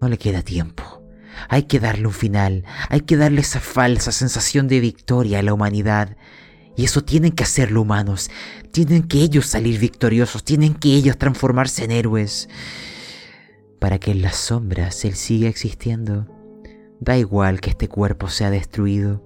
No 0.00 0.08
le 0.08 0.18
queda 0.18 0.42
tiempo. 0.42 1.02
Hay 1.48 1.64
que 1.64 1.80
darle 1.80 2.06
un 2.06 2.12
final. 2.12 2.64
Hay 2.88 3.02
que 3.02 3.16
darle 3.16 3.42
esa 3.42 3.60
falsa 3.60 4.12
sensación 4.12 4.68
de 4.68 4.80
victoria 4.80 5.40
a 5.40 5.42
la 5.42 5.52
humanidad 5.52 6.16
y 6.76 6.84
eso 6.84 7.02
tienen 7.02 7.32
que 7.32 7.44
hacerlo 7.44 7.82
humanos. 7.82 8.30
Tienen 8.70 9.02
que 9.04 9.20
ellos 9.20 9.46
salir 9.46 9.80
victoriosos. 9.80 10.44
Tienen 10.44 10.74
que 10.74 10.94
ellos 10.94 11.16
transformarse 11.16 11.84
en 11.84 11.90
héroes. 11.90 12.48
Para 13.80 13.98
que 13.98 14.10
en 14.10 14.20
las 14.20 14.36
sombras 14.36 15.04
Él 15.06 15.14
siga 15.14 15.48
existiendo. 15.48 16.26
Da 17.00 17.16
igual 17.16 17.60
que 17.60 17.70
este 17.70 17.88
cuerpo 17.88 18.28
sea 18.28 18.50
destruido. 18.50 19.22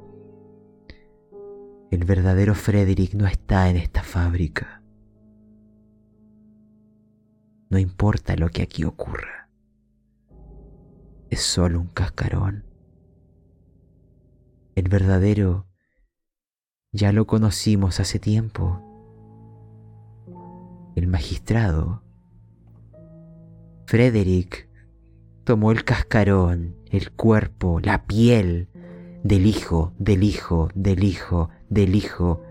El 1.90 2.05
verdadero 2.05 2.55
Frederick 2.55 3.14
no 3.14 3.26
está 3.26 3.68
en 3.68 3.76
esta 3.76 4.05
fábrica. 4.05 4.80
No 7.70 7.78
importa 7.78 8.34
lo 8.34 8.48
que 8.48 8.62
aquí 8.62 8.84
ocurra. 8.84 9.48
Es 11.30 11.40
solo 11.40 11.80
un 11.80 11.86
cascarón. 11.86 12.64
El 14.74 14.88
verdadero 14.88 15.68
ya 16.90 17.12
lo 17.12 17.28
conocimos 17.28 18.01
hace 18.01 18.18
tiempo. 18.18 18.82
El 20.97 21.06
magistrado. 21.06 22.02
Frederick 23.86 24.68
tomó 25.44 25.70
el 25.70 25.84
cascarón, 25.84 26.74
el 26.90 27.12
cuerpo, 27.12 27.78
la 27.78 28.05
piel 28.06 28.68
del 29.22 29.47
hijo, 29.47 29.92
del 29.97 30.24
hijo, 30.24 30.70
del 30.74 31.05
hijo, 31.05 31.51
del 31.68 31.94
hijo 31.94 32.42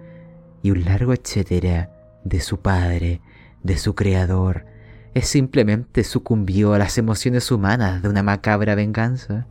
y 0.64 0.72
un 0.72 0.86
largo 0.86 1.12
etcétera 1.12 1.92
de 2.24 2.40
su 2.40 2.62
padre, 2.62 3.20
de 3.64 3.78
su 3.78 3.96
creador. 3.96 4.79
Es 5.14 5.28
simplemente 5.28 6.04
sucumbió 6.04 6.74
a 6.74 6.80
las 6.80 6.98
emociones 6.98 7.52
humanas 7.52 8.02
de 8.02 8.10
una 8.10 8.24
macabra 8.24 8.76
venganza. 8.76 9.48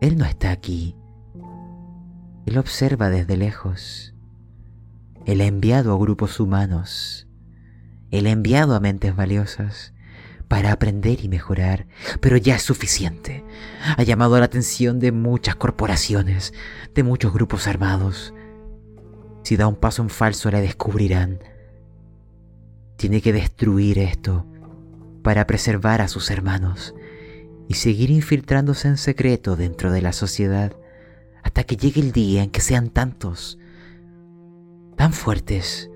Él 0.00 0.16
no 0.16 0.24
está 0.24 0.50
aquí 0.50 0.96
él 2.50 2.58
observa 2.58 3.10
desde 3.10 3.36
lejos. 3.36 4.12
Él 5.24 5.40
ha 5.40 5.44
enviado 5.44 5.92
a 5.92 5.98
grupos 5.98 6.40
humanos. 6.40 7.28
Él 8.10 8.26
ha 8.26 8.30
enviado 8.30 8.74
a 8.74 8.80
mentes 8.80 9.14
valiosas 9.14 9.92
para 10.48 10.72
aprender 10.72 11.24
y 11.24 11.28
mejorar, 11.28 11.86
pero 12.20 12.36
ya 12.36 12.56
es 12.56 12.62
suficiente. 12.62 13.44
Ha 13.96 14.02
llamado 14.02 14.36
la 14.36 14.46
atención 14.46 14.98
de 14.98 15.12
muchas 15.12 15.54
corporaciones, 15.54 16.52
de 16.92 17.04
muchos 17.04 17.32
grupos 17.32 17.68
armados. 17.68 18.34
Si 19.44 19.56
da 19.56 19.68
un 19.68 19.76
paso 19.76 20.02
en 20.02 20.10
falso 20.10 20.50
la 20.50 20.60
descubrirán. 20.60 21.38
Tiene 23.00 23.22
que 23.22 23.32
destruir 23.32 23.98
esto 23.98 24.44
para 25.22 25.46
preservar 25.46 26.02
a 26.02 26.08
sus 26.08 26.30
hermanos 26.30 26.94
y 27.66 27.72
seguir 27.76 28.10
infiltrándose 28.10 28.88
en 28.88 28.98
secreto 28.98 29.56
dentro 29.56 29.90
de 29.90 30.02
la 30.02 30.12
sociedad 30.12 30.76
hasta 31.42 31.64
que 31.64 31.78
llegue 31.78 32.02
el 32.02 32.12
día 32.12 32.42
en 32.42 32.50
que 32.50 32.60
sean 32.60 32.90
tantos, 32.90 33.58
tan 34.98 35.14
fuertes, 35.14 35.90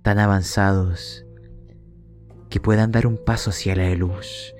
tan 0.00 0.18
avanzados, 0.18 1.26
que 2.48 2.60
puedan 2.60 2.92
dar 2.92 3.06
un 3.06 3.22
paso 3.22 3.50
hacia 3.50 3.76
la 3.76 3.94
luz. 3.94 4.54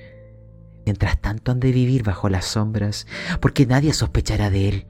Mientras 0.84 1.18
tanto 1.22 1.52
han 1.52 1.60
de 1.60 1.72
vivir 1.72 2.02
bajo 2.02 2.28
las 2.28 2.44
sombras, 2.44 3.06
porque 3.40 3.64
nadie 3.64 3.94
sospechará 3.94 4.50
de 4.50 4.68
él. 4.68 4.86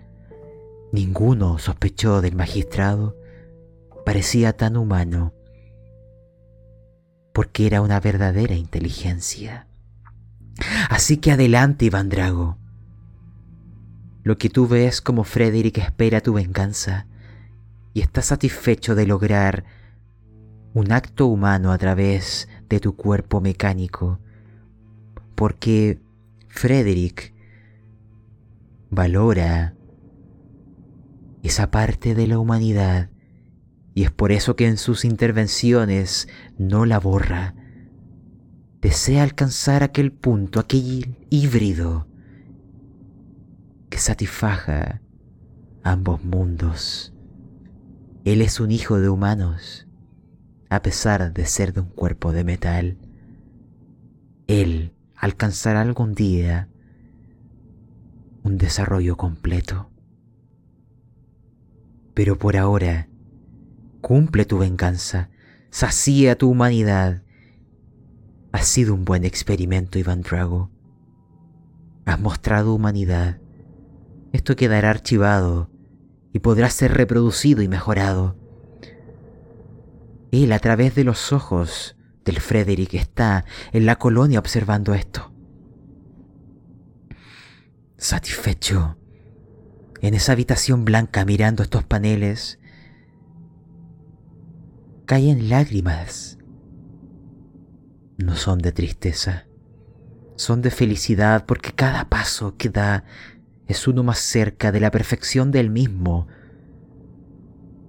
Ninguno 0.90 1.60
sospechó 1.60 2.20
del 2.20 2.34
magistrado. 2.34 3.16
Parecía 4.04 4.56
tan 4.56 4.76
humano, 4.76 5.32
porque 7.40 7.66
era 7.66 7.80
una 7.80 8.00
verdadera 8.00 8.54
inteligencia. 8.54 9.66
Así 10.90 11.16
que 11.16 11.32
adelante, 11.32 11.86
Iván 11.86 12.10
Drago. 12.10 12.58
Lo 14.22 14.36
que 14.36 14.50
tú 14.50 14.68
ves 14.68 15.00
como 15.00 15.24
Frederick 15.24 15.78
espera 15.78 16.20
tu 16.20 16.34
venganza 16.34 17.06
y 17.94 18.02
está 18.02 18.20
satisfecho 18.20 18.94
de 18.94 19.06
lograr 19.06 19.64
un 20.74 20.92
acto 20.92 21.28
humano 21.28 21.72
a 21.72 21.78
través 21.78 22.46
de 22.68 22.78
tu 22.78 22.94
cuerpo 22.94 23.40
mecánico. 23.40 24.18
Porque 25.34 25.98
Frederick 26.48 27.32
valora 28.90 29.76
esa 31.42 31.70
parte 31.70 32.14
de 32.14 32.26
la 32.26 32.38
humanidad 32.38 33.08
y 33.94 34.04
es 34.04 34.10
por 34.10 34.32
eso 34.32 34.56
que 34.56 34.66
en 34.66 34.76
sus 34.76 35.04
intervenciones 35.04 36.28
no 36.58 36.86
la 36.86 36.98
borra. 36.98 37.54
Desea 38.80 39.22
alcanzar 39.22 39.82
aquel 39.82 40.12
punto, 40.12 40.60
aquel 40.60 41.16
híbrido 41.28 42.06
que 43.90 43.98
satisfaja 43.98 45.02
ambos 45.82 46.24
mundos. 46.24 47.12
Él 48.24 48.42
es 48.42 48.60
un 48.60 48.70
hijo 48.70 49.00
de 49.00 49.08
humanos, 49.08 49.86
a 50.70 50.82
pesar 50.82 51.32
de 51.32 51.46
ser 51.46 51.72
de 51.72 51.80
un 51.80 51.88
cuerpo 51.88 52.32
de 52.32 52.44
metal. 52.44 52.98
Él 54.46 54.94
alcanzará 55.16 55.80
algún 55.80 56.14
día 56.14 56.68
un 58.42 58.56
desarrollo 58.56 59.16
completo. 59.16 59.90
Pero 62.14 62.38
por 62.38 62.56
ahora, 62.56 63.09
cumple 64.00 64.44
tu 64.44 64.58
venganza, 64.58 65.30
sacía 65.70 66.36
tu 66.36 66.50
humanidad. 66.50 67.22
Ha 68.52 68.62
sido 68.62 68.94
un 68.94 69.04
buen 69.04 69.24
experimento, 69.24 69.98
Iván 69.98 70.22
Drago. 70.22 70.70
Has 72.04 72.20
mostrado 72.20 72.74
humanidad. 72.74 73.38
Esto 74.32 74.56
quedará 74.56 74.90
archivado 74.90 75.70
y 76.32 76.40
podrá 76.40 76.70
ser 76.70 76.94
reproducido 76.94 77.62
y 77.62 77.68
mejorado. 77.68 78.36
Él 80.30 80.52
a 80.52 80.58
través 80.58 80.94
de 80.94 81.04
los 81.04 81.32
ojos 81.32 81.96
del 82.24 82.40
Frederick 82.40 82.94
está 82.94 83.44
en 83.72 83.86
la 83.86 83.96
colonia 83.96 84.38
observando 84.38 84.94
esto. 84.94 85.32
Satisfecho, 87.96 88.96
en 90.00 90.14
esa 90.14 90.32
habitación 90.32 90.84
blanca 90.84 91.24
mirando 91.24 91.62
estos 91.62 91.84
paneles, 91.84 92.59
caen 95.10 95.48
lágrimas. 95.48 96.38
No 98.16 98.36
son 98.36 98.60
de 98.60 98.70
tristeza, 98.70 99.48
son 100.36 100.62
de 100.62 100.70
felicidad 100.70 101.46
porque 101.46 101.72
cada 101.72 102.08
paso 102.08 102.56
que 102.56 102.68
da 102.68 103.02
es 103.66 103.88
uno 103.88 104.04
más 104.04 104.20
cerca 104.20 104.70
de 104.70 104.78
la 104.78 104.92
perfección 104.92 105.50
del 105.50 105.68
mismo 105.68 106.28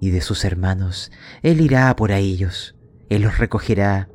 y 0.00 0.10
de 0.10 0.20
sus 0.20 0.44
hermanos. 0.44 1.12
Él 1.44 1.60
irá 1.60 1.94
por 1.94 2.10
ellos, 2.10 2.74
Él 3.08 3.22
los 3.22 3.38
recogerá, 3.38 4.08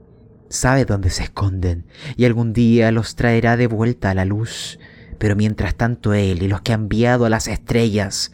sabe 0.50 0.84
dónde 0.84 1.10
se 1.10 1.24
esconden 1.24 1.86
y 2.18 2.26
algún 2.26 2.52
día 2.52 2.92
los 2.92 3.16
traerá 3.16 3.56
de 3.56 3.68
vuelta 3.68 4.10
a 4.10 4.16
la 4.16 4.26
luz. 4.26 4.80
Pero 5.18 5.38
mientras 5.38 5.76
tanto 5.76 6.14
Él 6.14 6.44
y 6.44 6.50
los 6.50 6.60
que 6.60 6.74
ha 6.74 6.76
enviado 6.76 7.24
a 7.24 7.30
las 7.30 7.48
estrellas 7.48 8.34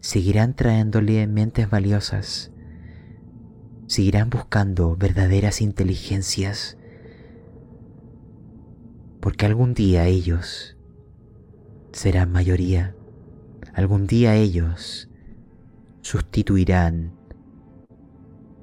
seguirán 0.00 0.54
trayéndole 0.54 1.26
mentes 1.26 1.68
valiosas, 1.68 2.50
seguirán 3.86 4.30
buscando 4.30 4.96
verdaderas 4.96 5.60
inteligencias, 5.60 6.76
porque 9.20 9.46
algún 9.46 9.74
día 9.74 10.06
ellos 10.06 10.76
serán 11.92 12.32
mayoría, 12.32 12.94
algún 13.72 14.06
día 14.06 14.34
ellos 14.34 15.08
sustituirán 16.02 17.12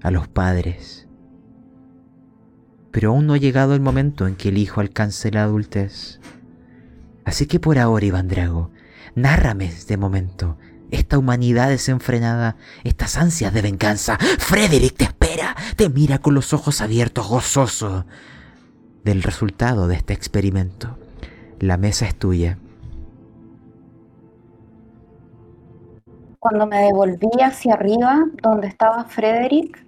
a 0.02 0.12
los 0.12 0.28
padres. 0.28 1.08
Pero 2.92 3.12
aún 3.12 3.26
no 3.26 3.34
ha 3.34 3.38
llegado 3.38 3.74
el 3.74 3.82
momento 3.82 4.28
en 4.28 4.36
que 4.36 4.50
el 4.50 4.58
hijo 4.58 4.82
alcance 4.82 5.32
la 5.32 5.44
adultez. 5.44 6.20
Así 7.24 7.46
que 7.46 7.60
por 7.60 7.78
ahora, 7.78 8.06
Iván 8.06 8.28
Drago, 8.28 8.72
nárrame 9.16 9.66
este 9.66 9.96
momento, 9.96 10.58
esta 10.92 11.18
humanidad 11.18 11.70
desenfrenada, 11.70 12.58
estas 12.84 13.18
ansias 13.18 13.54
de 13.54 13.62
venganza. 13.62 14.18
Frederick 14.40 14.96
te 14.98 15.06
espera, 15.06 15.56
te 15.76 15.90
mira 15.90 16.20
con 16.20 16.36
los 16.36 16.54
ojos 16.54 16.82
abiertos, 16.82 17.28
gozoso 17.28 18.06
del 19.04 19.24
resultado 19.24 19.88
de 19.88 19.96
este 19.96 20.14
experimento. 20.14 20.98
La 21.60 21.78
mesa 21.78 22.06
es 22.06 22.16
tuya. 22.16 22.58
Cuando 26.40 26.66
me 26.66 26.82
devolví 26.82 27.30
hacia 27.44 27.76
arriba, 27.76 28.26
donde 28.42 28.68
estaba 28.68 29.06
Frederick, 29.06 29.86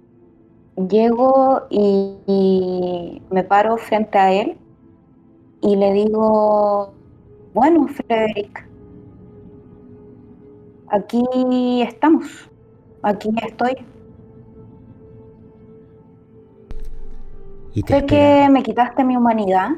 llego 0.76 1.66
y, 1.70 2.16
y 2.26 3.22
me 3.30 3.42
paro 3.44 3.76
frente 3.76 4.18
a 4.18 4.32
él 4.32 4.56
y 5.60 5.76
le 5.76 5.92
digo, 5.92 6.94
bueno, 7.54 7.88
Frederick, 7.88 8.68
aquí 10.96 11.82
estamos, 11.82 12.26
aquí 13.02 13.30
estoy. 13.46 13.74
Y 17.74 17.84
te 17.84 17.94
Sé 17.94 17.98
espera. 17.98 18.44
que 18.44 18.48
me 18.50 18.62
quitaste 18.62 19.04
mi 19.04 19.16
humanidad, 19.16 19.70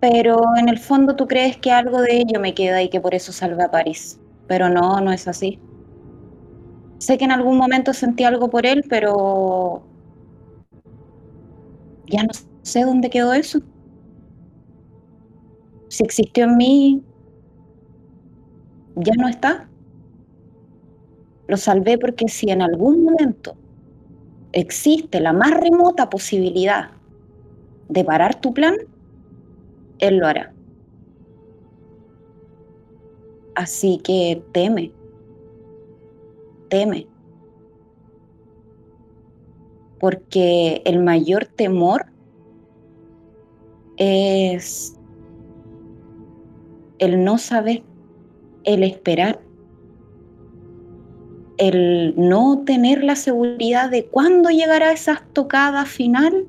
pero 0.00 0.38
en 0.58 0.68
el 0.68 0.78
fondo 0.78 1.16
tú 1.16 1.26
crees 1.26 1.56
que 1.58 1.70
algo 1.72 2.00
de 2.02 2.18
ello 2.18 2.40
me 2.40 2.54
queda 2.54 2.82
y 2.82 2.88
que 2.90 3.00
por 3.00 3.14
eso 3.14 3.32
salvé 3.32 3.64
a 3.64 3.70
París. 3.70 4.20
Pero 4.46 4.68
no, 4.68 5.00
no 5.00 5.12
es 5.12 5.26
así. 5.28 5.62
Sé 6.98 7.16
que 7.18 7.24
en 7.24 7.32
algún 7.32 7.56
momento 7.56 7.92
sentí 7.94 8.24
algo 8.24 8.50
por 8.50 8.66
él, 8.66 8.84
pero 8.88 9.82
ya 12.06 12.22
no 12.22 12.30
sé 12.62 12.82
dónde 12.84 13.10
quedó 13.10 13.32
eso. 13.34 13.60
Si 15.88 16.04
existió 16.04 16.44
en 16.44 16.56
mí, 16.56 17.02
ya 18.96 19.12
no 19.16 19.28
está. 19.28 19.68
Lo 21.48 21.56
salvé 21.56 21.96
porque 21.98 22.28
si 22.28 22.50
en 22.50 22.60
algún 22.62 23.04
momento 23.04 23.56
existe 24.52 25.20
la 25.20 25.32
más 25.32 25.52
remota 25.52 26.10
posibilidad 26.10 26.90
de 27.88 28.04
parar 28.04 28.40
tu 28.40 28.52
plan, 28.52 28.74
él 29.98 30.16
lo 30.18 30.26
hará. 30.26 30.52
Así 33.54 34.00
que 34.02 34.42
teme, 34.52 34.92
teme. 36.68 37.06
Porque 39.98 40.82
el 40.84 41.02
mayor 41.02 41.46
temor 41.46 42.06
es 43.96 44.94
el 46.98 47.24
no 47.24 47.38
saber, 47.38 47.82
el 48.66 48.82
esperar, 48.82 49.40
el 51.56 52.14
no 52.18 52.64
tener 52.66 53.02
la 53.02 53.16
seguridad 53.16 53.90
de 53.90 54.06
cuándo 54.06 54.50
llegará 54.50 54.92
esa 54.92 55.14
estocada 55.14 55.86
final 55.86 56.46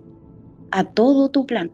a 0.72 0.84
todo 0.84 1.30
tu 1.30 1.46
plan. 1.46 1.72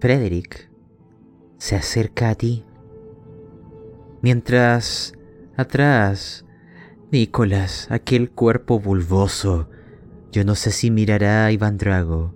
Frederick 0.00 0.68
se 1.58 1.76
acerca 1.76 2.30
a 2.30 2.34
ti. 2.34 2.64
Mientras 4.20 5.14
atrás, 5.56 6.44
Nicolás, 7.12 7.86
aquel 7.90 8.30
cuerpo 8.30 8.80
bulboso, 8.80 9.68
yo 10.32 10.44
no 10.44 10.54
sé 10.56 10.72
si 10.72 10.90
mirará 10.90 11.46
a 11.46 11.52
Iván 11.52 11.78
Drago 11.78 12.34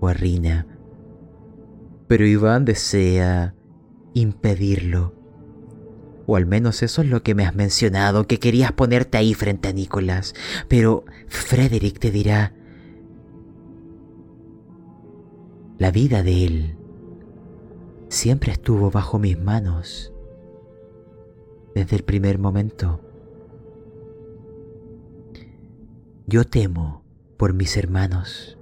o 0.00 0.06
a 0.06 0.12
Rina, 0.12 0.66
pero 2.08 2.26
Iván 2.26 2.64
desea 2.64 3.54
impedirlo. 4.14 5.14
O 6.26 6.36
al 6.36 6.46
menos 6.46 6.82
eso 6.82 7.02
es 7.02 7.08
lo 7.08 7.22
que 7.22 7.34
me 7.34 7.46
has 7.46 7.54
mencionado, 7.54 8.26
que 8.26 8.38
querías 8.38 8.72
ponerte 8.72 9.16
ahí 9.16 9.34
frente 9.34 9.68
a 9.68 9.72
Nicolás. 9.72 10.34
Pero 10.68 11.04
Frederick 11.28 11.98
te 11.98 12.10
dirá, 12.10 12.54
la 15.78 15.90
vida 15.90 16.22
de 16.22 16.44
él 16.44 16.76
siempre 18.08 18.52
estuvo 18.52 18.90
bajo 18.90 19.18
mis 19.18 19.38
manos 19.38 20.12
desde 21.74 21.96
el 21.96 22.04
primer 22.04 22.38
momento. 22.38 23.00
Yo 26.26 26.44
temo 26.44 27.04
por 27.36 27.54
mis 27.54 27.76
hermanos, 27.76 28.57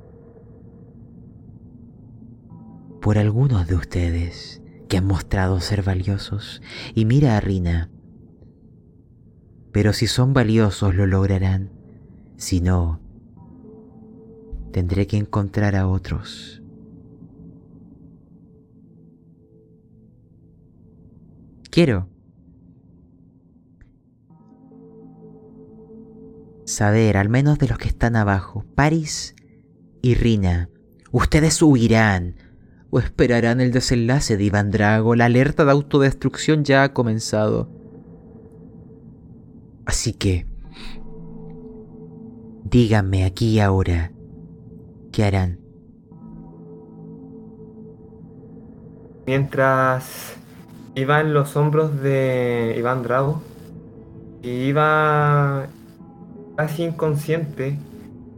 por 3.06 3.18
algunos 3.18 3.68
de 3.68 3.76
ustedes 3.76 4.60
que 4.88 4.96
han 4.96 5.06
mostrado 5.06 5.60
ser 5.60 5.84
valiosos. 5.84 6.60
Y 6.92 7.04
mira 7.04 7.36
a 7.36 7.40
Rina, 7.40 7.88
pero 9.70 9.92
si 9.92 10.08
son 10.08 10.34
valiosos 10.34 10.92
lo 10.92 11.06
lograrán. 11.06 11.70
Si 12.36 12.60
no, 12.60 12.98
tendré 14.72 15.06
que 15.06 15.18
encontrar 15.18 15.76
a 15.76 15.86
otros. 15.86 16.64
Quiero 21.70 22.08
saber, 26.64 27.18
al 27.18 27.28
menos 27.28 27.60
de 27.60 27.68
los 27.68 27.78
que 27.78 27.86
están 27.86 28.16
abajo, 28.16 28.64
Paris 28.74 29.36
y 30.02 30.14
Rina, 30.14 30.70
ustedes 31.12 31.62
huirán 31.62 32.45
o 32.96 32.98
esperarán 32.98 33.60
el 33.60 33.72
desenlace 33.72 34.38
de 34.38 34.44
Iván 34.44 34.70
Drago. 34.70 35.14
La 35.14 35.26
alerta 35.26 35.66
de 35.66 35.70
autodestrucción 35.70 36.64
ya 36.64 36.82
ha 36.82 36.94
comenzado. 36.94 37.68
Así 39.84 40.14
que, 40.14 40.46
díganme 42.64 43.26
aquí 43.26 43.48
y 43.50 43.60
ahora, 43.60 44.12
¿qué 45.12 45.24
harán? 45.24 45.60
Mientras 49.26 50.36
iba 50.94 51.20
en 51.20 51.34
los 51.34 51.54
hombros 51.54 52.00
de 52.00 52.76
Iván 52.78 53.02
Drago 53.02 53.42
y 54.42 54.48
iba 54.48 55.66
casi 56.56 56.84
inconsciente, 56.84 57.78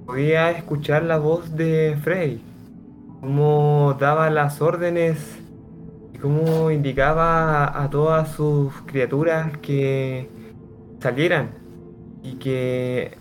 podía 0.05 0.51
escuchar 0.51 1.05
la 1.05 1.19
voz 1.19 1.55
de 1.57 1.97
Frey, 2.03 2.43
cómo 3.21 3.97
daba 3.99 4.31
las 4.31 4.61
órdenes 4.61 5.39
y 6.15 6.19
cómo 6.19 6.71
indicaba 6.71 7.83
a 7.83 7.91
todas 7.91 8.33
sus 8.33 8.73
criaturas 8.87 9.57
que 9.59 10.29
salieran 11.01 11.51
y 12.23 12.35
que 12.35 13.17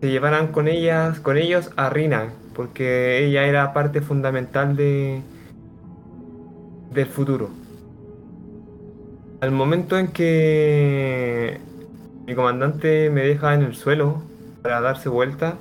se 0.00 0.10
llevaran 0.10 0.48
con 0.48 0.68
ellas, 0.68 1.20
con 1.20 1.36
ellos 1.36 1.70
a 1.76 1.90
Rina, 1.90 2.32
porque 2.54 3.24
ella 3.24 3.44
era 3.44 3.72
parte 3.72 4.00
fundamental 4.00 4.76
de 4.76 5.22
del 6.96 7.06
futuro. 7.06 7.50
Al 9.40 9.50
momento 9.52 9.98
en 9.98 10.08
que 10.08 11.60
mi 12.26 12.34
comandante 12.34 13.10
me 13.10 13.20
deja 13.20 13.54
en 13.54 13.62
el 13.62 13.76
suelo 13.76 14.22
para 14.62 14.80
darse 14.80 15.08
vuelta, 15.08 15.58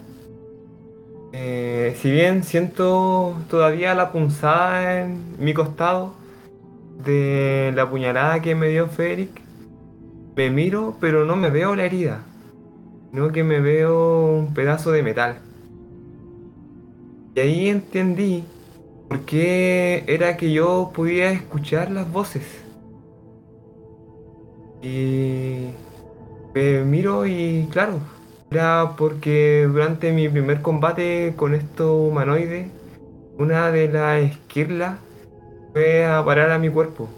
eh, 1.38 1.98
si 2.02 2.12
bien 2.12 2.44
siento 2.44 3.36
todavía 3.50 3.94
la 3.94 4.14
punzada 4.14 5.02
en 5.02 5.36
mi 5.38 5.54
costado 5.54 6.14
de 7.04 7.74
la 7.76 7.90
puñalada 7.90 8.42
que 8.42 8.56
me 8.56 8.70
dio 8.70 8.88
Federic, 8.88 9.42
me 10.38 10.50
miro, 10.50 10.96
pero 11.02 11.26
no 11.26 11.36
me 11.36 11.50
veo 11.50 11.76
la 11.76 11.84
herida, 11.84 12.22
sino 13.12 13.34
que 13.34 13.44
me 13.44 13.60
veo 13.60 14.28
un 14.28 14.54
pedazo 14.54 14.94
de 14.94 15.04
metal. 15.04 15.40
Y 17.36 17.40
ahí 17.42 17.68
entendí 17.68 18.46
por 19.10 19.26
qué 19.26 20.06
era 20.08 20.38
que 20.38 20.54
yo 20.54 20.94
podía 20.96 21.32
escuchar 21.32 21.92
las 21.92 22.10
voces. 22.10 22.46
Y 24.82 25.66
me 26.54 26.86
miro 26.86 27.26
y 27.26 27.68
claro, 27.72 28.00
era 28.56 28.96
porque 28.96 29.68
durante 29.70 30.14
mi 30.14 30.30
primer 30.30 30.62
combate 30.62 31.34
con 31.36 31.54
estos 31.54 32.10
humanoides, 32.10 32.70
una 33.38 33.70
de 33.70 33.90
las 33.90 34.24
esquirlas 34.24 34.98
fue 35.74 36.06
a 36.06 36.24
parar 36.24 36.52
a 36.52 36.58
mi 36.58 36.70
cuerpo. 36.70 37.10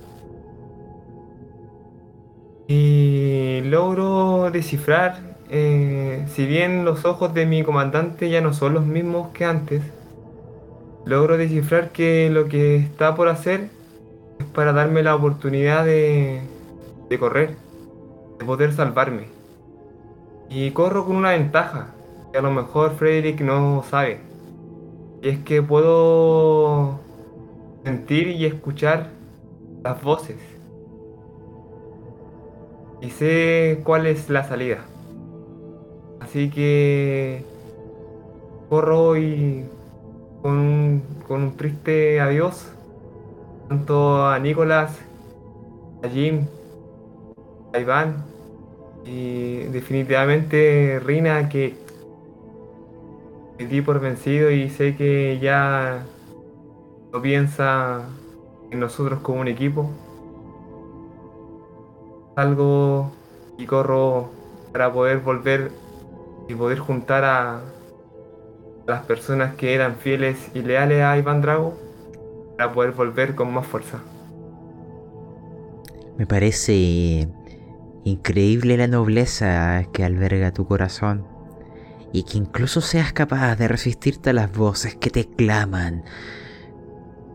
Y 2.67 3.61
logro 3.65 4.49
descifrar, 4.51 5.37
eh, 5.51 6.25
si 6.27 6.47
bien 6.47 6.83
los 6.83 7.05
ojos 7.05 7.35
de 7.35 7.45
mi 7.45 7.63
comandante 7.63 8.31
ya 8.31 8.41
no 8.41 8.51
son 8.51 8.73
los 8.73 8.87
mismos 8.87 9.29
que 9.31 9.45
antes, 9.45 9.83
logro 11.05 11.37
descifrar 11.37 11.91
que 11.91 12.31
lo 12.31 12.47
que 12.47 12.77
está 12.77 13.13
por 13.13 13.27
hacer 13.27 13.69
es 14.39 14.45
para 14.47 14.73
darme 14.73 15.03
la 15.03 15.13
oportunidad 15.13 15.85
de, 15.85 16.41
de 17.09 17.19
correr, 17.19 17.55
de 18.39 18.45
poder 18.45 18.73
salvarme. 18.73 19.36
Y 20.49 20.71
corro 20.71 21.05
con 21.05 21.15
una 21.15 21.31
ventaja, 21.31 21.93
que 22.31 22.37
a 22.37 22.41
lo 22.41 22.51
mejor 22.51 22.95
Frederick 22.95 23.41
no 23.41 23.83
sabe. 23.89 24.21
Y 25.21 25.29
es 25.29 25.39
que 25.39 25.61
puedo 25.61 26.99
sentir 27.83 28.27
y 28.27 28.45
escuchar 28.45 29.09
las 29.83 30.01
voces 30.01 30.37
y 33.01 33.09
sé 33.09 33.81
cuál 33.83 34.07
es 34.07 34.29
la 34.29 34.43
salida. 34.43 34.79
Así 36.19 36.49
que 36.49 37.43
corro 38.69 39.17
y 39.17 39.65
con 40.41 40.57
un, 40.57 41.03
con 41.27 41.43
un 41.43 41.57
triste 41.57 42.19
adiós, 42.19 42.71
tanto 43.69 44.25
a 44.27 44.39
Nicolás, 44.39 44.97
a 46.03 46.09
Jim, 46.09 46.45
a 47.73 47.79
Iván 47.79 48.26
y 49.07 49.63
definitivamente 49.71 50.99
Rina 50.99 51.47
que 51.49 51.75
me 53.57 53.65
di 53.65 53.81
por 53.81 53.99
vencido 53.99 54.51
y 54.51 54.69
sé 54.69 54.95
que 54.95 55.39
ya 55.39 56.03
no 57.13 57.21
piensa 57.21 58.01
en 58.69 58.79
nosotros 58.79 59.21
como 59.21 59.41
un 59.41 59.47
equipo 59.47 59.89
salgo 62.35 63.11
y 63.57 63.65
corro 63.65 64.29
para 64.71 64.93
poder 64.93 65.19
volver 65.19 65.71
y 66.47 66.53
poder 66.53 66.77
juntar 66.77 67.23
a 67.23 67.61
las 68.85 69.03
personas 69.05 69.55
que 69.55 69.73
eran 69.73 69.95
fieles 69.95 70.51
y 70.53 70.61
leales 70.61 71.01
a 71.01 71.17
Iván 71.17 71.41
Drago 71.41 71.75
para 72.55 72.71
poder 72.71 72.91
volver 72.91 73.33
con 73.33 73.51
más 73.51 73.65
fuerza. 73.65 73.99
Me 76.15 76.27
parece 76.27 77.27
increíble 78.07 78.77
la 78.77 78.87
nobleza 78.87 79.83
que 79.91 80.03
alberga 80.03 80.51
tu 80.51 80.65
corazón 80.65 81.25
y 82.13 82.23
que 82.23 82.37
incluso 82.37 82.81
seas 82.81 83.13
capaz 83.13 83.55
de 83.55 83.67
resistirte 83.67 84.29
a 84.29 84.33
las 84.33 84.51
voces 84.51 84.95
que 84.95 85.09
te 85.09 85.25
claman 85.25 86.03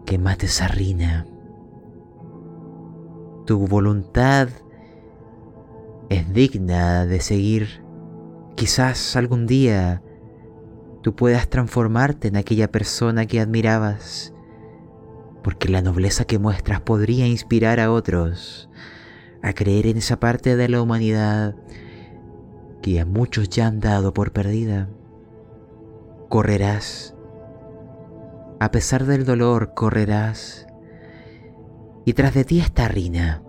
que 0.06 0.18
mates 0.18 0.60
a 0.62 0.68
Rina. 0.68 1.26
Tu 3.46 3.66
voluntad 3.66 4.48
es 6.08 6.32
digna 6.32 7.06
de 7.06 7.20
seguir. 7.20 7.84
Quizás 8.56 9.16
algún 9.16 9.46
día 9.46 10.02
tú 11.02 11.14
puedas 11.14 11.48
transformarte 11.48 12.28
en 12.28 12.36
aquella 12.36 12.70
persona 12.70 13.26
que 13.26 13.40
admirabas, 13.40 14.32
porque 15.42 15.68
la 15.68 15.82
nobleza 15.82 16.24
que 16.24 16.38
muestras 16.38 16.80
podría 16.80 17.26
inspirar 17.26 17.80
a 17.80 17.92
otros 17.92 18.68
a 19.42 19.52
creer 19.52 19.86
en 19.86 19.96
esa 19.96 20.20
parte 20.20 20.56
de 20.56 20.68
la 20.68 20.80
humanidad 20.80 21.56
que 22.80 23.00
a 23.00 23.06
muchos 23.06 23.48
ya 23.48 23.66
han 23.66 23.80
dado 23.80 24.14
por 24.14 24.32
perdida. 24.32 24.88
Correrás. 26.28 27.14
A 28.60 28.70
pesar 28.70 29.06
del 29.06 29.24
dolor, 29.24 29.74
correrás. 29.74 30.66
Y 32.04 32.14
tras 32.14 32.34
de 32.34 32.44
ti 32.44 32.60
está 32.60 32.88
Rina 32.88 33.42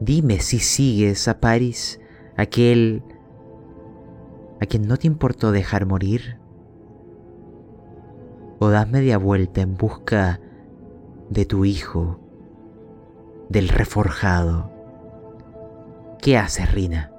Dime 0.00 0.38
si 0.38 0.60
sigues 0.60 1.26
a 1.26 1.40
Paris, 1.40 2.00
aquel 2.36 3.02
a 4.60 4.66
quien 4.66 4.86
no 4.86 4.96
te 4.96 5.08
importó 5.08 5.50
dejar 5.50 5.86
morir. 5.86 6.38
O 8.60 8.68
das 8.68 8.88
media 8.88 9.18
vuelta 9.18 9.60
en 9.60 9.76
busca 9.76 10.40
de 11.30 11.46
tu 11.46 11.64
hijo, 11.64 12.20
del 13.48 13.68
reforjado. 13.68 14.77
¿Qué 16.20 16.36
haces, 16.36 16.70
Rina? 16.72 17.12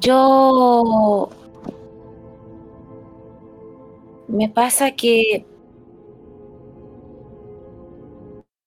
Yo... 0.00 1.28
Me 4.28 4.48
pasa 4.48 4.92
que 4.92 5.44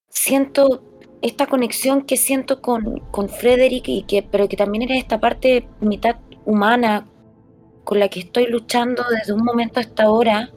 siento 0.09 0.83
esta 1.23 1.47
conexión 1.47 2.03
que 2.03 2.17
siento 2.17 2.61
con, 2.61 2.99
con 3.11 3.29
Frederick, 3.29 3.87
y 3.87 4.03
que, 4.03 4.21
pero 4.21 4.47
que 4.47 4.57
también 4.57 4.83
era 4.83 4.95
esta 4.95 5.19
parte 5.19 5.67
mitad 5.79 6.17
humana 6.45 7.07
con 7.83 7.99
la 7.99 8.09
que 8.09 8.19
estoy 8.19 8.45
luchando 8.45 9.03
desde 9.09 9.33
un 9.33 9.43
momento 9.43 9.79
hasta 9.79 10.03
ahora, 10.03 10.51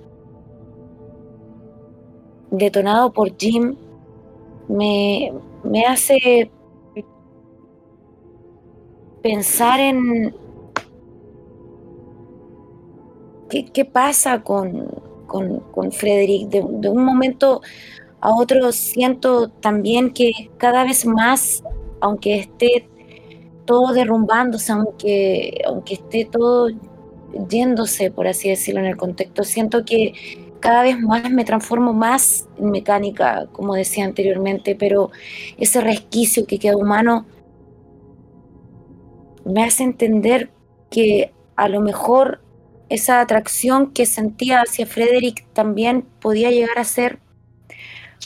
detonado 2.50 3.12
por 3.12 3.36
Jim, 3.36 3.76
me, 4.68 5.32
me 5.64 5.84
hace 5.84 6.50
pensar 9.22 9.80
en 9.80 10.34
qué, 13.48 13.84
pasa 13.84 14.42
con, 14.42 14.88
con, 15.26 15.92
Frederick. 15.92 16.48
De, 16.48 16.64
de, 16.68 16.88
un 16.88 17.04
momento 17.04 17.62
a 18.20 18.34
otros 18.34 18.76
siento 18.76 19.48
también 19.48 20.12
que 20.12 20.50
cada 20.58 20.84
vez 20.84 21.06
más 21.06 21.62
aunque 22.00 22.36
esté 22.36 22.88
todo 23.64 23.92
derrumbándose, 23.92 24.72
aunque, 24.72 25.62
aunque 25.66 25.94
esté 25.94 26.24
todo 26.24 26.70
yéndose, 27.48 28.10
por 28.10 28.26
así 28.26 28.48
decirlo, 28.48 28.80
en 28.80 28.86
el 28.86 28.96
contexto, 28.96 29.44
siento 29.44 29.84
que 29.84 30.14
cada 30.60 30.82
vez 30.82 30.98
más 31.00 31.30
me 31.30 31.44
transformo 31.44 31.92
más 31.92 32.46
en 32.58 32.70
mecánica, 32.70 33.46
como 33.52 33.74
decía 33.74 34.04
anteriormente, 34.04 34.74
pero 34.74 35.10
ese 35.56 35.80
resquicio 35.80 36.46
que 36.46 36.58
queda 36.58 36.76
humano 36.76 37.26
me 39.44 39.64
hace 39.64 39.84
entender 39.84 40.50
que 40.90 41.32
a 41.56 41.68
lo 41.68 41.80
mejor 41.80 42.40
esa 42.88 43.20
atracción 43.20 43.92
que 43.92 44.06
sentía 44.06 44.60
hacia 44.60 44.86
Frederick 44.86 45.46
también 45.52 46.02
podía 46.20 46.50
llegar 46.50 46.78
a 46.78 46.84
ser 46.84 47.18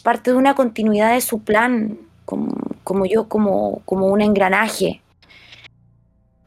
parte 0.03 0.33
de 0.33 0.37
una 0.37 0.55
continuidad 0.55 1.15
de 1.15 1.21
su 1.21 1.41
plan, 1.41 1.99
como, 2.25 3.07
yo, 3.07 3.29
como, 3.29 3.83
como 3.85 4.07
un 4.07 4.21
engranaje. 4.21 5.01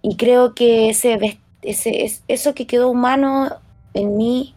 Y 0.01 0.17
creo 0.17 0.53
que 0.55 0.89
ese, 0.89 1.39
ese, 1.61 2.11
eso 2.27 2.53
que 2.53 2.67
quedó 2.67 2.89
humano 2.89 3.49
en 3.93 4.17
mí, 4.17 4.55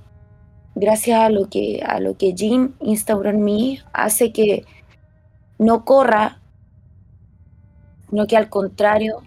gracias 0.79 1.21
a 1.21 1.31
lo 1.31 1.49
que, 1.49 1.83
a 1.85 2.01
lo 2.01 2.17
que 2.17 2.35
Jim 2.37 2.75
instauró 2.81 3.31
en 3.31 3.45
mí, 3.45 3.81
hace 3.93 4.33
que 4.33 4.65
no 5.59 5.85
corra, 5.85 6.41
sino 8.09 8.27
que 8.27 8.37
al 8.37 8.49
contrario 8.49 9.23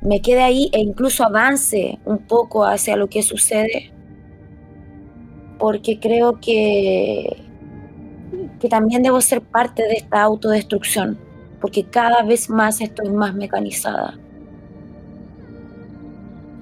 me 0.00 0.22
quede 0.22 0.42
ahí 0.42 0.70
e 0.72 0.80
incluso 0.80 1.24
avance 1.24 1.98
un 2.04 2.18
poco 2.18 2.64
hacia 2.64 2.96
lo 2.96 3.08
que 3.08 3.22
sucede, 3.22 3.92
porque 5.58 6.00
creo 6.00 6.40
que, 6.40 7.44
que 8.58 8.68
también 8.68 9.02
debo 9.02 9.20
ser 9.20 9.42
parte 9.42 9.82
de 9.82 9.94
esta 9.94 10.22
autodestrucción, 10.22 11.18
porque 11.60 11.84
cada 11.84 12.22
vez 12.22 12.48
más 12.48 12.80
estoy 12.80 13.10
más 13.10 13.34
mecanizada. 13.34 14.18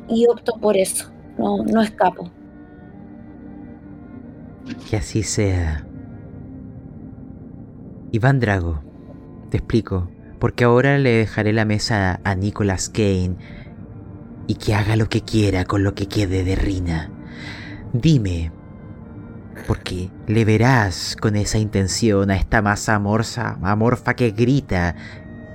Y 0.09 0.27
opto 0.27 0.55
por 0.61 0.77
eso, 0.77 1.11
no, 1.37 1.63
no 1.65 1.83
escapo. 1.83 2.31
Que 4.89 4.97
así 4.97 5.23
sea. 5.23 5.87
Iván 8.11 8.41
Drago, 8.41 8.83
te 9.51 9.59
explico 9.59 10.11
porque 10.39 10.65
ahora 10.65 10.99
le 10.99 11.11
dejaré 11.11 11.53
la 11.53 11.65
mesa 11.65 12.21
a 12.25 12.35
Nicholas 12.35 12.89
Kane 12.89 13.37
y 14.47 14.55
que 14.55 14.75
haga 14.75 14.97
lo 14.97 15.09
que 15.09 15.23
quiera 15.23 15.65
con 15.65 15.83
lo 15.83 15.95
que 15.95 16.07
quede 16.07 16.45
de 16.45 16.57
Rina. 16.57 17.11
Dime, 17.93 18.53
porque 19.67 20.11
le 20.27 20.45
verás 20.45 21.17
con 21.21 21.37
esa 21.37 21.59
intención 21.59 22.31
a 22.31 22.37
esta 22.37 22.63
masa 22.63 22.95
amorfa, 22.95 23.59
amorfa 23.63 24.15
que 24.15 24.31
grita 24.31 24.95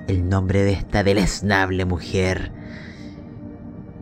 el 0.06 0.28
nombre 0.28 0.62
de 0.62 0.72
esta 0.72 1.02
deleznable 1.02 1.84
mujer. 1.84 2.52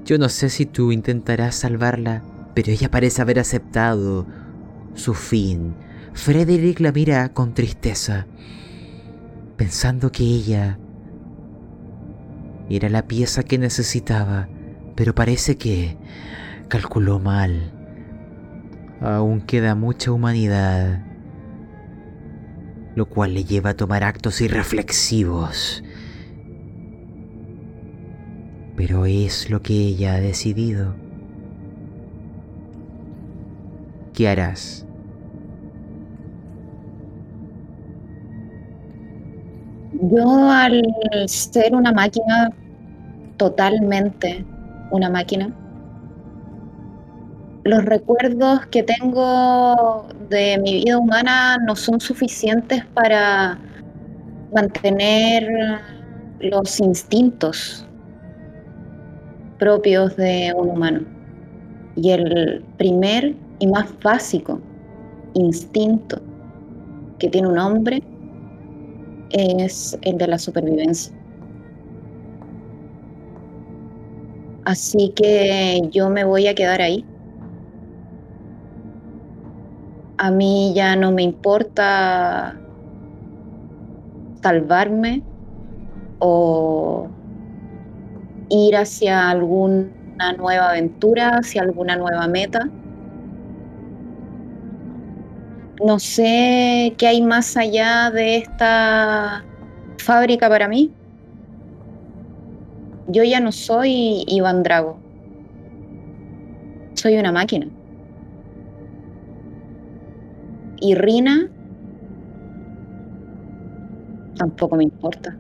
Yo 0.05 0.19
no 0.19 0.29
sé 0.29 0.51
si 0.51 0.67
tú 0.67 0.93
intentarás 0.93 1.55
salvarla, 1.55 2.23
pero 2.55 2.73
ella 2.73 2.91
parece 2.91 3.23
haber 3.23 3.39
aceptado 3.39 4.27
su 4.95 5.15
fin. 5.15 5.75
Frederick 6.15 6.81
la 6.81 6.93
mira 6.93 7.29
con 7.31 7.55
tristeza 7.55 8.27
pensando 9.63 10.11
que 10.11 10.25
ella 10.25 10.77
era 12.69 12.89
la 12.89 13.07
pieza 13.07 13.45
que 13.45 13.59
necesitaba, 13.59 14.49
pero 14.97 15.15
parece 15.15 15.57
que 15.57 15.97
calculó 16.67 17.21
mal. 17.21 17.73
Aún 19.01 19.41
queda 19.41 19.77
mucha 19.77 20.11
humanidad, 20.11 21.05
lo 22.97 23.07
cual 23.07 23.35
le 23.35 23.45
lleva 23.45 23.71
a 23.71 23.77
tomar 23.77 24.03
actos 24.03 24.41
irreflexivos. 24.41 25.85
Pero 28.77 29.07
es 29.07 29.49
lo 29.49 29.63
que 29.63 29.75
ella 29.75 30.15
ha 30.15 30.21
decidido. 30.21 30.97
¿Qué 34.15 34.29
harás? 34.29 34.85
Yo 39.93 40.51
al 40.51 40.83
ser 41.27 41.75
una 41.75 41.93
máquina, 41.93 42.51
totalmente 43.37 44.45
una 44.91 45.09
máquina, 45.09 45.51
los 47.65 47.85
recuerdos 47.85 48.67
que 48.67 48.83
tengo 48.83 50.07
de 50.29 50.59
mi 50.59 50.83
vida 50.83 50.99
humana 50.99 51.57
no 51.59 51.77
son 51.77 52.01
suficientes 52.01 52.85
para 52.87 53.59
mantener 54.53 55.81
los 56.41 56.81
instintos 56.81 57.87
propios 59.59 60.17
de 60.17 60.53
un 60.57 60.71
humano. 60.71 61.01
Y 61.95 62.11
el 62.11 62.65
primer 62.79 63.37
y 63.63 63.67
más 63.69 63.87
básico 64.03 64.59
instinto 65.35 66.21
que 67.21 67.29
tiene 67.29 67.47
un 67.47 67.59
hombre 67.59 68.03
es 69.31 69.97
el 70.03 70.19
de 70.19 70.27
la 70.27 70.37
supervivencia. 70.37 71.15
Así 74.65 75.11
que 75.11 75.81
yo 75.93 76.11
me 76.11 76.25
voy 76.25 76.49
a 76.49 76.57
quedar 76.57 76.83
ahí. 76.83 77.05
A 80.19 80.33
mí 80.33 80.73
ya 80.75 80.97
no 80.97 81.13
me 81.13 81.23
importa 81.23 82.59
salvarme 84.43 85.23
o 86.19 87.07
ir 88.49 88.77
hacia 88.77 89.31
alguna 89.31 90.33
nueva 90.37 90.71
aventura, 90.71 91.37
hacia 91.39 91.63
alguna 91.63 91.95
nueva 91.95 92.27
meta. 92.27 92.69
No 95.85 95.99
sé 95.99 96.95
qué 96.97 97.09
hay 97.09 97.23
más 97.23 97.57
allá 97.57 98.13
de 98.13 98.37
esta 98.37 99.45
fábrica 99.99 100.49
para 100.49 100.69
mí. 100.69 100.93
Yo 103.09 103.25
ya 103.25 103.41
no 103.41 103.51
soy 103.51 104.23
Iván 104.29 104.63
Drago. 104.63 104.97
Soy 106.95 107.17
una 107.17 107.33
máquina. 107.33 107.67
Y 110.81 110.95
Rina 110.95 111.49
tampoco 114.37 114.77
me 114.77 114.85
importa. 114.85 115.37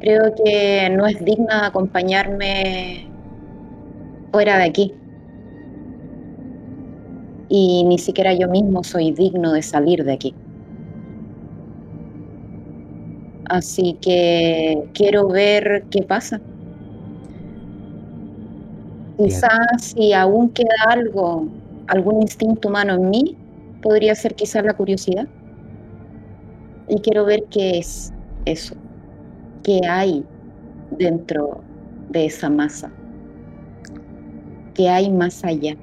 Creo 0.00 0.34
que 0.42 0.88
no 0.96 1.06
es 1.06 1.22
digna 1.22 1.66
acompañarme 1.66 3.06
fuera 4.32 4.56
de 4.56 4.64
aquí 4.64 4.94
y 7.54 7.84
ni 7.84 7.98
siquiera 7.98 8.32
yo 8.32 8.48
mismo 8.48 8.82
soy 8.82 9.12
digno 9.12 9.52
de 9.52 9.60
salir 9.60 10.02
de 10.04 10.14
aquí. 10.14 10.34
Así 13.44 13.98
que 14.00 14.88
quiero 14.94 15.28
ver 15.28 15.84
qué 15.90 16.00
pasa. 16.02 16.40
Quizás 19.18 19.82
si 19.82 20.14
aún 20.14 20.48
queda 20.48 20.70
algo, 20.88 21.46
algún 21.88 22.22
instinto 22.22 22.68
humano 22.68 22.94
en 22.94 23.10
mí, 23.10 23.36
podría 23.82 24.14
ser 24.14 24.34
quizás 24.34 24.64
la 24.64 24.72
curiosidad. 24.72 25.28
Y 26.88 27.00
quiero 27.00 27.26
ver 27.26 27.44
qué 27.50 27.78
es 27.78 28.14
eso, 28.46 28.76
qué 29.62 29.82
hay 29.86 30.24
dentro 30.90 31.60
de 32.08 32.24
esa 32.24 32.48
masa, 32.48 32.90
qué 34.72 34.88
hay 34.88 35.10
más 35.10 35.44
allá 35.44 35.76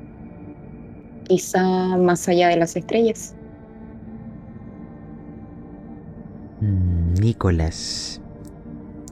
quizá 1.29 1.63
más 1.95 2.27
allá 2.27 2.49
de 2.49 2.57
las 2.57 2.75
estrellas. 2.75 3.35
Mm, 6.59 7.13
Nicolás, 7.21 8.19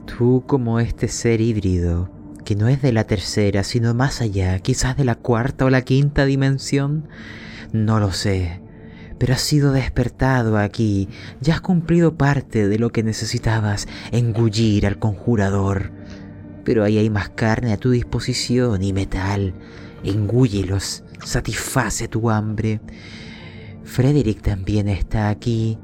tú 0.04 0.42
como 0.46 0.80
este 0.80 1.06
ser 1.06 1.40
híbrido, 1.40 2.10
que 2.44 2.56
no 2.56 2.68
es 2.68 2.82
de 2.82 2.92
la 2.92 3.04
tercera, 3.04 3.62
sino 3.62 3.94
más 3.94 4.20
allá, 4.20 4.58
quizás 4.58 4.96
de 4.96 5.04
la 5.04 5.14
cuarta 5.14 5.64
o 5.64 5.70
la 5.70 5.82
quinta 5.82 6.24
dimensión, 6.24 7.08
no 7.72 8.00
lo 8.00 8.10
sé, 8.10 8.60
pero 9.18 9.34
has 9.34 9.40
sido 9.40 9.72
despertado 9.72 10.58
aquí, 10.58 11.08
ya 11.40 11.54
has 11.54 11.60
cumplido 11.60 12.16
parte 12.16 12.66
de 12.66 12.78
lo 12.80 12.90
que 12.90 13.04
necesitabas, 13.04 13.86
engullir 14.10 14.86
al 14.86 14.98
conjurador. 14.98 15.92
Pero 16.64 16.84
ahí 16.84 16.98
hay 16.98 17.10
más 17.10 17.30
carne 17.30 17.72
a 17.72 17.78
tu 17.78 17.90
disposición 17.90 18.82
y 18.82 18.92
metal. 18.92 19.54
Engúyelos 20.04 21.04
satisface 21.24 22.08
tu 22.08 22.30
hambre. 22.30 22.80
Frederick 23.84 24.42
también 24.42 24.88
está 24.88 25.28
aquí. 25.28 25.78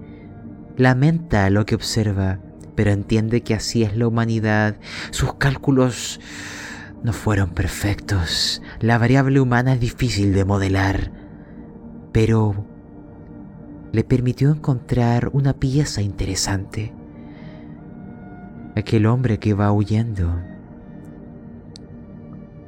Lamenta 0.77 1.49
lo 1.51 1.65
que 1.67 1.75
observa, 1.75 2.41
pero 2.75 2.91
entiende 2.91 3.43
que 3.43 3.55
así 3.55 3.83
es 3.83 3.97
la 3.97 4.09
humanidad. 4.09 4.77
Sus 5.11 5.35
cálculos 5.35 6.21
no 7.03 7.13
fueron 7.13 7.51
perfectos. 7.51 8.63
La 8.81 8.99
variable 8.99 9.41
humana 9.41 9.75
es 9.75 9.81
difícil 9.81 10.35
de 10.35 10.45
modelar. 10.45 11.13
Pero 12.13 12.67
le 13.93 14.05
permitió 14.05 14.51
encontrar 14.51 15.31
una 15.33 15.55
pieza 15.55 16.03
interesante. 16.03 16.93
Aquel 18.77 19.07
hombre 19.07 19.39
que 19.39 19.55
va 19.55 19.71
huyendo. 19.73 20.41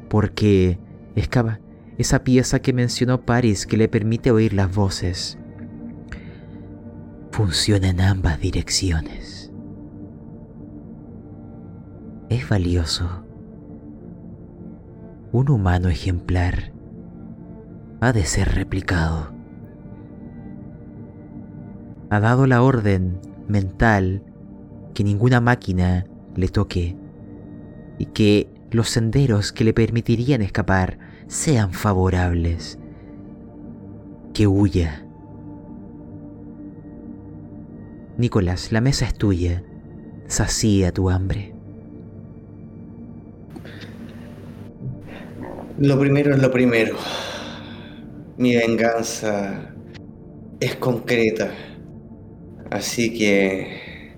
Porque 0.08 0.78
escapa 1.16 1.58
esa 1.98 2.24
pieza 2.24 2.60
que 2.60 2.72
mencionó 2.72 3.22
Paris 3.22 3.66
que 3.66 3.76
le 3.76 3.88
permite 3.88 4.30
oír 4.30 4.52
las 4.52 4.74
voces. 4.74 5.38
Funciona 7.30 7.88
en 7.88 8.00
ambas 8.00 8.40
direcciones. 8.40 9.50
Es 12.28 12.48
valioso. 12.48 13.24
Un 15.32 15.50
humano 15.50 15.88
ejemplar 15.88 16.72
ha 18.00 18.12
de 18.12 18.24
ser 18.24 18.54
replicado. 18.54 19.34
Ha 22.10 22.20
dado 22.20 22.46
la 22.46 22.62
orden 22.62 23.20
mental 23.48 24.22
que 24.94 25.04
ninguna 25.04 25.40
máquina 25.40 26.06
le 26.34 26.48
toque 26.48 26.96
y 27.98 28.06
que 28.06 28.48
los 28.70 28.88
senderos 28.88 29.52
que 29.52 29.64
le 29.64 29.72
permitirían 29.72 30.42
escapar 30.42 30.98
sean 31.28 31.72
favorables. 31.72 32.78
Que 34.32 34.46
huya. 34.46 35.06
Nicolás, 38.18 38.72
la 38.72 38.80
mesa 38.80 39.06
es 39.06 39.14
tuya. 39.14 39.62
Sacía 40.26 40.92
tu 40.92 41.10
hambre. 41.10 41.54
Lo 45.78 45.98
primero 45.98 46.34
es 46.34 46.42
lo 46.42 46.50
primero. 46.50 46.96
Mi 48.38 48.56
venganza 48.56 49.74
es 50.60 50.76
concreta. 50.76 51.50
Así 52.70 53.16
que 53.16 54.16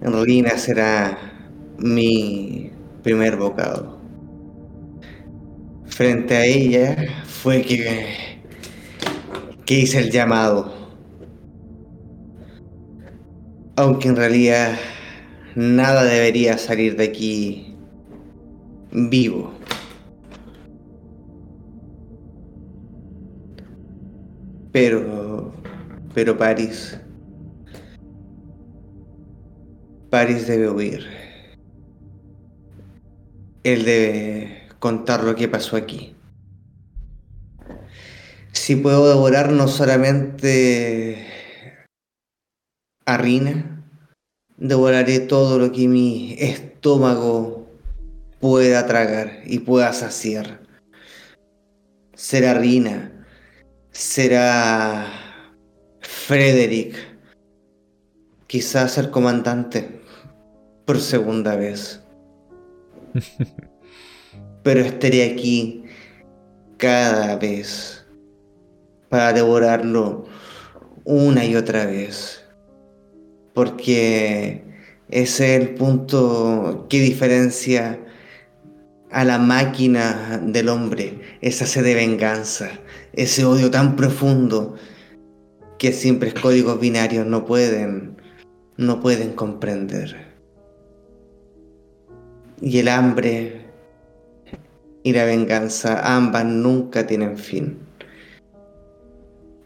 Rina 0.00 0.56
será 0.56 1.18
mi 1.78 2.70
primer 3.02 3.36
bocado. 3.36 3.95
Frente 5.96 6.36
a 6.36 6.44
ella 6.44 6.94
fue 7.24 7.62
que, 7.62 8.06
que 9.64 9.78
hice 9.78 9.98
el 9.98 10.10
llamado. 10.10 10.70
Aunque 13.76 14.08
en 14.08 14.16
realidad 14.16 14.76
nada 15.54 16.04
debería 16.04 16.58
salir 16.58 16.96
de 16.96 17.04
aquí 17.04 17.74
vivo. 18.92 19.54
Pero, 24.72 25.54
pero 26.12 26.36
París, 26.36 27.00
París 30.10 30.46
debe 30.46 30.68
huir. 30.68 31.06
Él 33.64 33.86
debe 33.86 34.65
contar 34.86 35.24
lo 35.24 35.34
que 35.34 35.48
pasó 35.48 35.74
aquí. 35.74 36.14
Si 38.52 38.76
puedo 38.76 39.08
devorar 39.08 39.50
no 39.50 39.66
solamente 39.66 41.26
a 43.04 43.16
Rina, 43.16 43.84
devoraré 44.56 45.18
todo 45.18 45.58
lo 45.58 45.72
que 45.72 45.88
mi 45.88 46.36
estómago 46.38 47.66
pueda 48.38 48.86
tragar 48.86 49.40
y 49.44 49.58
pueda 49.58 49.92
saciar. 49.92 50.60
Será 52.14 52.54
Rina, 52.54 53.26
será 53.90 55.08
Frederick, 55.98 56.94
quizás 58.46 58.98
el 58.98 59.10
comandante 59.10 60.00
por 60.84 61.00
segunda 61.00 61.56
vez. 61.56 62.00
Pero 64.66 64.80
estaré 64.80 65.22
aquí 65.22 65.84
cada 66.76 67.36
vez 67.36 68.04
para 69.08 69.32
devorarlo 69.32 70.24
una 71.04 71.44
y 71.44 71.54
otra 71.54 71.86
vez. 71.86 72.42
Porque 73.54 74.64
ese 75.08 75.54
es 75.54 75.62
el 75.62 75.74
punto 75.76 76.86
que 76.90 76.98
diferencia 76.98 78.00
a 79.12 79.22
la 79.22 79.38
máquina 79.38 80.42
del 80.44 80.68
hombre, 80.68 81.20
esa 81.42 81.64
sed 81.64 81.84
de 81.84 81.94
venganza, 81.94 82.70
ese 83.12 83.44
odio 83.44 83.70
tan 83.70 83.94
profundo 83.94 84.74
que 85.78 85.92
simples 85.92 86.34
códigos 86.34 86.80
binarios 86.80 87.24
no 87.24 87.44
pueden, 87.44 88.16
no 88.76 88.98
pueden 88.98 89.32
comprender. 89.34 90.16
Y 92.60 92.80
el 92.80 92.88
hambre 92.88 93.65
y 95.06 95.12
la 95.12 95.24
venganza, 95.24 96.16
ambas 96.16 96.44
nunca 96.44 97.06
tienen 97.06 97.38
fin. 97.38 97.78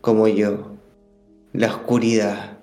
Como 0.03 0.29
yo, 0.29 0.77
la 1.55 1.69
oscuridad. 1.69 2.59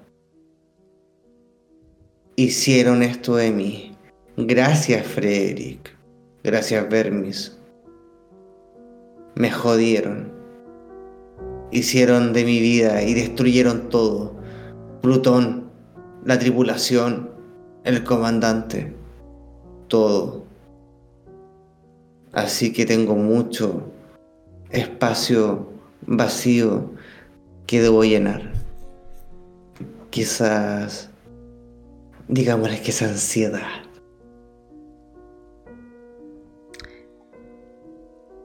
Hicieron 2.35 3.01
esto 3.01 3.35
de 3.35 3.49
mí. 3.49 3.97
Gracias, 4.37 5.07
Frederick. 5.07 5.97
Gracias, 6.43 6.87
Vermis. 6.87 7.57
Me 9.33 9.49
jodieron. 9.49 10.31
Hicieron 11.71 12.31
de 12.31 12.45
mi 12.45 12.59
vida 12.59 13.01
y 13.01 13.15
destruyeron 13.15 13.89
todo. 13.89 14.35
Plutón, 15.01 15.71
la 16.25 16.37
tripulación, 16.37 17.31
el 17.85 18.03
comandante, 18.03 18.95
todo. 19.87 20.46
Así 22.37 22.71
que 22.71 22.85
tengo 22.85 23.15
mucho 23.15 23.91
espacio 24.69 25.73
vacío 26.05 26.93
que 27.65 27.81
debo 27.81 28.03
llenar. 28.03 28.53
Quizás, 30.11 31.09
digámosle 32.27 32.79
que 32.79 32.91
esa 32.91 33.05
ansiedad. 33.05 33.81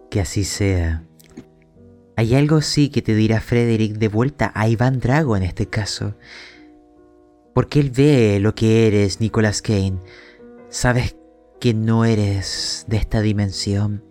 Que 0.08 0.22
así 0.22 0.44
sea. 0.44 1.04
Hay 2.16 2.34
algo 2.34 2.62
sí 2.62 2.88
que 2.88 3.02
te 3.02 3.14
dirá 3.14 3.42
Frederick 3.42 3.98
de 3.98 4.08
vuelta 4.08 4.52
a 4.54 4.68
Iván 4.68 5.00
Drago 5.00 5.36
en 5.36 5.42
este 5.42 5.66
caso. 5.66 6.14
Porque 7.52 7.80
él 7.80 7.90
ve 7.90 8.38
lo 8.40 8.54
que 8.54 8.86
eres, 8.86 9.20
Nicolas 9.20 9.60
Kane. 9.60 9.98
Sabes 10.70 11.14
que 11.62 11.74
no 11.74 12.04
eres 12.04 12.84
de 12.88 12.96
esta 12.96 13.20
dimensión. 13.20 14.02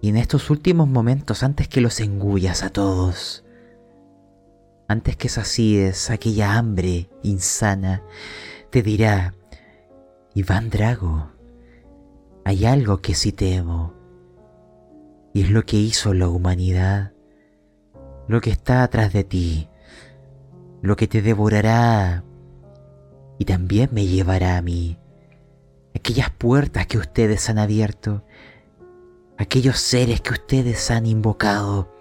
Y 0.00 0.08
en 0.08 0.16
estos 0.16 0.48
últimos 0.48 0.88
momentos, 0.88 1.42
antes 1.42 1.68
que 1.68 1.82
los 1.82 2.00
engullas 2.00 2.62
a 2.62 2.70
todos, 2.70 3.44
antes 4.88 5.18
que 5.18 5.28
sacies 5.28 6.08
aquella 6.08 6.56
hambre 6.56 7.10
insana, 7.22 8.02
te 8.70 8.82
dirá, 8.82 9.34
Iván 10.32 10.70
Drago, 10.70 11.32
hay 12.46 12.64
algo 12.64 13.02
que 13.02 13.14
sí 13.14 13.32
temo, 13.32 13.92
y 15.34 15.42
es 15.42 15.50
lo 15.50 15.66
que 15.66 15.76
hizo 15.76 16.14
la 16.14 16.30
humanidad, 16.30 17.12
lo 18.28 18.40
que 18.40 18.48
está 18.48 18.82
atrás 18.82 19.12
de 19.12 19.24
ti, 19.24 19.68
lo 20.80 20.96
que 20.96 21.06
te 21.06 21.20
devorará 21.20 22.24
y 23.38 23.44
también 23.44 23.90
me 23.92 24.06
llevará 24.06 24.56
a 24.56 24.62
mí. 24.62 24.98
Aquellas 25.94 26.30
puertas 26.30 26.86
que 26.86 26.98
ustedes 26.98 27.48
han 27.48 27.58
abierto, 27.58 28.24
aquellos 29.38 29.78
seres 29.78 30.20
que 30.20 30.32
ustedes 30.32 30.90
han 30.90 31.06
invocado. 31.06 31.92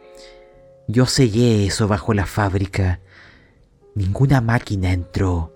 Yo 0.88 1.06
sellé 1.06 1.66
eso 1.66 1.88
bajo 1.88 2.14
la 2.14 2.26
fábrica. 2.26 3.00
Ninguna 3.96 4.42
máquina 4.42 4.92
entró. 4.92 5.54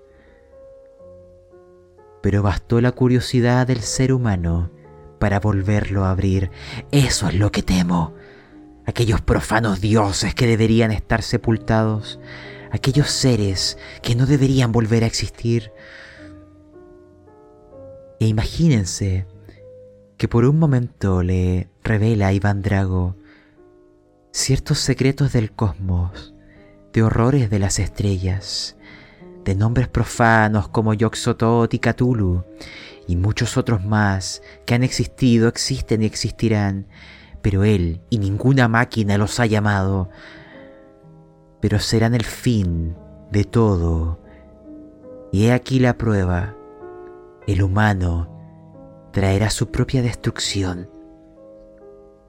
Pero 2.21 2.43
bastó 2.43 2.81
la 2.81 2.91
curiosidad 2.91 3.67
del 3.67 3.81
ser 3.81 4.13
humano 4.13 4.71
para 5.19 5.39
volverlo 5.39 6.05
a 6.05 6.11
abrir. 6.11 6.51
Eso 6.91 7.27
es 7.27 7.35
lo 7.35 7.51
que 7.51 7.63
temo. 7.63 8.13
Aquellos 8.85 9.21
profanos 9.21 9.81
dioses 9.81 10.33
que 10.33 10.47
deberían 10.47 10.91
estar 10.91 11.21
sepultados 11.21 12.19
aquellos 12.71 13.09
seres 13.09 13.77
que 14.01 14.15
no 14.15 14.25
deberían 14.25 14.71
volver 14.71 15.03
a 15.03 15.07
existir. 15.07 15.71
E 18.19 18.27
imagínense 18.27 19.25
que 20.17 20.27
por 20.27 20.45
un 20.45 20.57
momento 20.57 21.21
le 21.23 21.69
revela 21.83 22.27
a 22.27 22.33
Iván 22.33 22.61
Drago 22.61 23.15
ciertos 24.31 24.79
secretos 24.79 25.33
del 25.33 25.51
cosmos, 25.51 26.33
de 26.93 27.03
horrores 27.03 27.49
de 27.49 27.59
las 27.59 27.79
estrellas, 27.79 28.75
de 29.45 29.55
nombres 29.55 29.87
profanos 29.87 30.67
como 30.67 30.93
Yoxotot 30.93 31.73
y 31.73 31.79
Cthulhu, 31.79 32.43
y 33.07 33.15
muchos 33.15 33.57
otros 33.57 33.85
más 33.85 34.41
que 34.65 34.75
han 34.75 34.83
existido, 34.83 35.47
existen 35.47 36.03
y 36.03 36.05
existirán, 36.05 36.87
pero 37.41 37.63
él 37.63 38.01
y 38.09 38.19
ninguna 38.19 38.67
máquina 38.67 39.17
los 39.17 39.39
ha 39.39 39.45
llamado. 39.45 40.09
Pero 41.59 41.79
serán 41.79 42.13
el 42.13 42.23
fin 42.23 42.95
de 43.31 43.43
todo. 43.43 44.19
Y 45.31 45.45
he 45.45 45.53
aquí 45.53 45.79
la 45.79 45.97
prueba. 45.97 46.55
El 47.47 47.63
humano 47.63 49.09
traerá 49.11 49.49
su 49.49 49.71
propia 49.71 50.01
destrucción. 50.01 50.89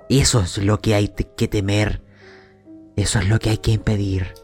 Eso 0.08 0.40
es 0.40 0.58
lo 0.58 0.80
que 0.80 0.94
hay 0.94 1.08
que 1.08 1.48
temer. 1.48 2.02
Eso 2.96 3.18
es 3.18 3.28
lo 3.28 3.38
que 3.38 3.50
hay 3.50 3.58
que 3.58 3.72
impedir. 3.72 4.34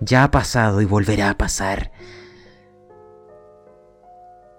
Ya 0.00 0.24
ha 0.24 0.30
pasado 0.30 0.80
y 0.80 0.84
volverá 0.84 1.30
a 1.30 1.38
pasar. 1.38 1.92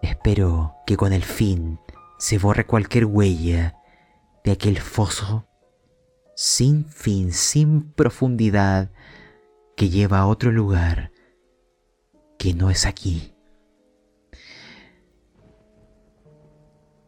Espero 0.01 0.75
que 0.85 0.97
con 0.97 1.13
el 1.13 1.23
fin 1.23 1.79
se 2.17 2.37
borre 2.37 2.65
cualquier 2.65 3.05
huella 3.05 3.75
de 4.43 4.51
aquel 4.51 4.79
foso 4.79 5.47
sin 6.35 6.85
fin, 6.85 7.33
sin 7.33 7.91
profundidad, 7.91 8.89
que 9.75 9.89
lleva 9.89 10.19
a 10.19 10.27
otro 10.27 10.51
lugar 10.51 11.11
que 12.37 12.53
no 12.53 12.69
es 12.69 12.85
aquí. 12.85 13.35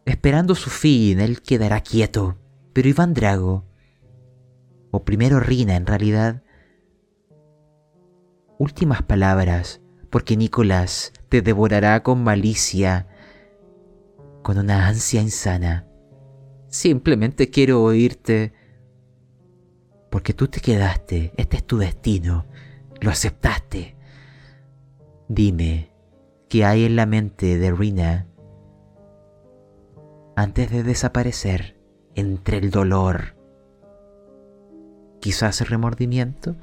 Esperando 0.05 0.53
su 0.53 0.69
fin, 0.69 1.19
él 1.19 1.41
quedará 1.41 1.81
quieto, 1.81 2.37
pero 2.73 2.89
Iván 2.89 3.13
Drago, 3.13 3.65
o 4.91 5.03
primero 5.03 5.39
Rina 5.39 5.75
en 5.75 5.85
realidad, 5.85 6.43
últimas 8.59 9.01
palabras, 9.01 9.81
porque 10.09 10.37
Nicolás 10.37 11.13
te 11.29 11.41
devorará 11.41 12.03
con 12.03 12.23
malicia, 12.23 13.07
con 14.43 14.57
una 14.57 14.87
ansia 14.87 15.21
insana. 15.21 15.87
Simplemente 16.67 17.49
quiero 17.49 17.81
oírte, 17.81 18.53
porque 20.11 20.33
tú 20.33 20.47
te 20.47 20.59
quedaste, 20.59 21.33
este 21.37 21.57
es 21.57 21.65
tu 21.65 21.77
destino, 21.77 22.45
lo 23.03 23.11
aceptaste. 23.11 23.95
Dime, 25.27 25.89
¿qué 26.49 26.65
hay 26.65 26.85
en 26.85 26.95
la 26.95 27.05
mente 27.05 27.57
de 27.57 27.71
Rina 27.71 28.27
antes 30.35 30.71
de 30.71 30.83
desaparecer 30.83 31.77
entre 32.15 32.57
el 32.57 32.71
dolor? 32.71 33.35
Quizás 35.19 35.67
remordimiento. 35.69 36.55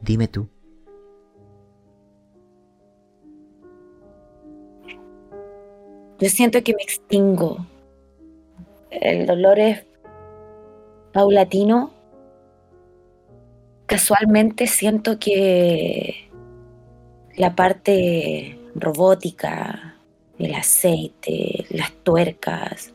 Dime 0.00 0.28
tú. 0.28 0.48
Yo 6.20 6.28
siento 6.28 6.62
que 6.64 6.74
me 6.74 6.82
extingo. 6.82 7.58
El 8.90 9.26
dolor 9.26 9.60
es 9.60 9.84
paulatino. 11.12 11.97
Casualmente 13.88 14.66
siento 14.66 15.18
que 15.18 16.28
la 17.38 17.56
parte 17.56 18.60
robótica, 18.74 19.96
el 20.38 20.54
aceite, 20.54 21.64
las 21.70 21.92
tuercas, 22.02 22.92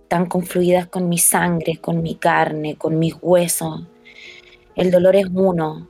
están 0.00 0.24
confluidas 0.24 0.86
con 0.86 1.10
mi 1.10 1.18
sangre, 1.18 1.76
con 1.76 2.00
mi 2.00 2.14
carne, 2.14 2.76
con 2.76 2.98
mis 2.98 3.16
huesos. 3.20 3.86
El 4.76 4.90
dolor 4.90 5.14
es 5.14 5.26
uno, 5.30 5.86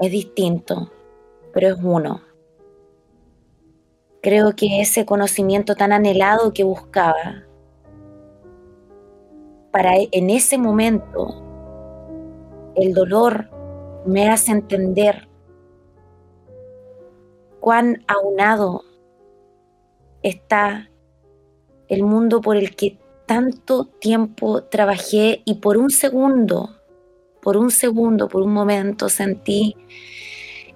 es 0.00 0.10
distinto, 0.10 0.90
pero 1.52 1.68
es 1.68 1.76
uno. 1.78 2.22
Creo 4.22 4.56
que 4.56 4.80
ese 4.80 5.04
conocimiento 5.04 5.74
tan 5.74 5.92
anhelado 5.92 6.54
que 6.54 6.64
buscaba, 6.64 7.42
para 9.70 9.98
e, 9.98 10.08
en 10.10 10.30
ese 10.30 10.56
momento, 10.56 11.51
el 12.74 12.94
dolor 12.94 13.50
me 14.06 14.28
hace 14.28 14.52
entender 14.52 15.28
cuán 17.60 18.04
aunado 18.08 18.82
está 20.22 20.90
el 21.88 22.02
mundo 22.02 22.40
por 22.40 22.56
el 22.56 22.74
que 22.74 22.98
tanto 23.26 23.84
tiempo 23.84 24.64
trabajé 24.64 25.42
y 25.44 25.54
por 25.54 25.76
un 25.76 25.90
segundo, 25.90 26.70
por 27.40 27.56
un 27.56 27.70
segundo, 27.70 28.28
por 28.28 28.42
un 28.42 28.52
momento 28.52 29.08
sentí 29.08 29.76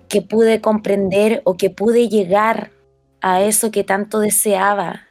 que 0.08 0.22
pude 0.22 0.60
comprender 0.60 1.42
o 1.44 1.56
que 1.56 1.70
pude 1.70 2.08
llegar 2.08 2.70
a 3.20 3.42
eso 3.42 3.70
que 3.70 3.82
tanto 3.82 4.20
deseaba 4.20 5.08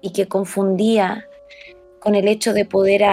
y 0.00 0.12
que 0.12 0.28
confundía 0.28 1.28
con 2.00 2.14
el 2.14 2.28
hecho 2.28 2.52
de 2.52 2.64
poder 2.64 3.04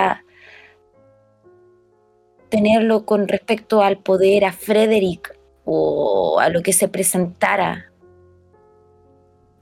tenerlo 2.53 3.03
con 3.03 3.27
respecto 3.27 3.81
al 3.81 3.97
poder 3.97 4.45
a 4.45 4.53
Frederick 4.53 5.35
o 5.65 6.39
a 6.39 6.49
lo 6.49 6.61
que 6.61 6.71
se 6.71 6.87
presentara 6.87 7.91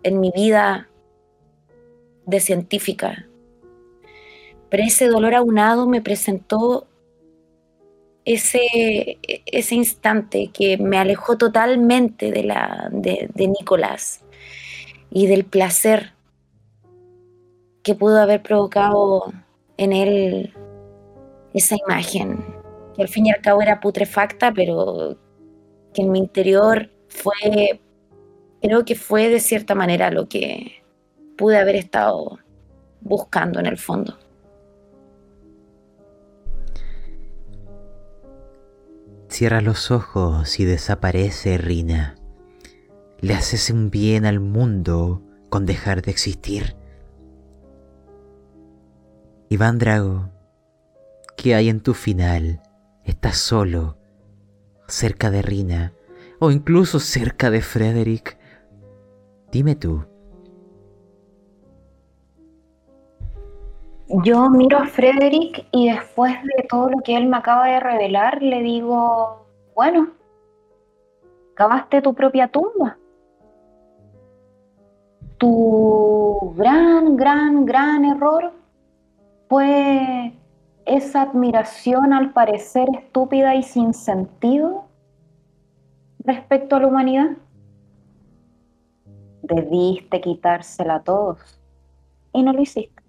en 0.04 0.20
mi 0.20 0.30
vida 0.36 0.90
de 2.26 2.42
científica. 2.42 3.30
Pero 4.68 4.84
ese 4.84 5.08
dolor 5.08 5.36
aunado 5.36 5.88
me 5.88 6.02
presentó 6.02 6.86
ese, 8.26 9.20
ese 9.22 9.76
instante 9.76 10.50
que 10.54 10.78
me 10.78 10.98
alejó 10.98 11.38
totalmente 11.38 12.30
de, 12.30 12.44
la, 12.44 12.90
de, 12.92 13.48
Nicolás 13.48 14.20
y 15.10 15.28
del 15.28 15.46
placer 15.46 16.12
que 17.84 17.96
pudo 17.96 18.20
haber 18.20 18.44
provocado 18.44 19.32
en 19.78 19.94
él 19.94 20.54
esa 21.54 21.78
imagen, 21.88 22.61
que 23.02 23.06
al 23.06 23.10
fin 23.10 23.26
y 23.26 23.32
al 23.32 23.42
cabo 23.42 23.62
era 23.62 23.80
putrefacta, 23.80 24.54
pero 24.54 25.18
que 25.94 26.04
en 26.04 26.12
mi 26.12 26.20
interior 26.20 26.92
fue, 27.08 27.82
creo 28.62 28.86
que 28.86 28.96
fue 28.96 29.30
de 29.30 29.40
cierta 29.40 29.74
manera 29.74 30.12
lo 30.12 30.28
que 30.28 30.84
pude 31.36 31.58
haber 31.58 31.76
estado 31.76 32.38
buscando 33.02 33.60
en 33.60 33.66
el 33.66 33.78
fondo. 33.78 34.18
Cierra 39.30 39.62
los 39.62 39.90
ojos 39.90 40.60
y 40.60 40.66
desaparece 40.66 41.58
Rina. 41.58 42.16
Le 43.20 43.34
haces 43.34 43.70
un 43.70 43.90
bien 43.90 44.26
al 44.26 44.40
mundo 44.40 45.22
con 45.50 45.66
dejar 45.66 46.02
de 46.02 46.12
existir. 46.12 46.76
Iván 49.50 49.80
Drago, 49.80 50.30
¿qué 51.38 51.56
hay 51.56 51.70
en 51.70 51.82
tu 51.82 51.94
final? 51.94 52.62
Estás 53.04 53.38
solo, 53.38 53.98
cerca 54.88 55.32
de 55.32 55.42
Rina, 55.42 55.94
o 56.40 56.52
incluso 56.52 57.00
cerca 57.00 57.50
de 57.50 57.62
Frederick. 57.62 58.38
Dime 59.52 59.76
tú. 59.76 60.06
Yo 64.24 64.50
miro 64.50 64.78
a 64.78 64.88
Frederick 64.88 65.66
y 65.72 65.90
después 65.90 66.34
de 66.44 66.64
todo 66.68 66.90
lo 66.90 66.98
que 67.00 67.16
él 67.16 67.28
me 67.28 67.38
acaba 67.38 67.68
de 67.68 67.80
revelar, 67.80 68.42
le 68.42 68.62
digo, 68.62 69.46
bueno, 69.74 70.10
cavaste 71.54 72.02
tu 72.02 72.14
propia 72.14 72.50
tumba. 72.50 72.98
Tu 75.38 76.54
gran, 76.58 77.16
gran, 77.16 77.66
gran 77.66 78.04
error 78.04 78.52
fue 79.48 80.34
esa 80.96 81.24
admiración 81.24 82.14
al 82.14 82.34
parecer 82.34 82.88
estúpida 82.98 83.56
y 83.56 83.64
sin 83.64 83.94
sentido 83.94 84.86
respecto 86.20 86.76
a 86.76 86.80
la 86.80 86.88
humanidad. 86.88 87.38
Debiste 89.44 90.22
quitársela 90.22 90.96
a 90.96 91.04
todos 91.04 91.60
y 92.34 92.44
no 92.44 92.54
lo 92.54 92.62
hiciste 92.62 93.02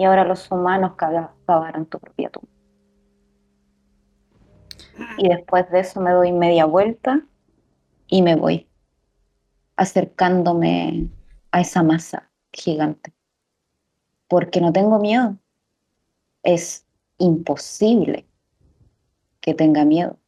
y 0.00 0.04
ahora 0.04 0.24
los 0.24 0.50
humanos 0.50 0.92
cavaron 0.96 1.84
tu 1.84 1.98
propia 1.98 2.30
tumba. 2.30 2.48
Y 5.18 5.28
después 5.28 5.70
de 5.70 5.80
eso 5.80 6.00
me 6.00 6.10
doy 6.10 6.32
media 6.32 6.64
vuelta 6.64 7.20
y 8.06 8.22
me 8.22 8.34
voy, 8.34 8.66
acercándome 9.76 11.10
a 11.52 11.60
esa 11.60 11.82
masa 11.82 12.30
gigante. 12.50 13.12
Porque 14.26 14.62
no 14.62 14.72
tengo 14.72 14.98
miedo. 14.98 15.36
Es 16.42 16.86
imposible 17.18 18.26
que 19.40 19.54
tenga 19.54 19.84
miedo. 19.84 20.18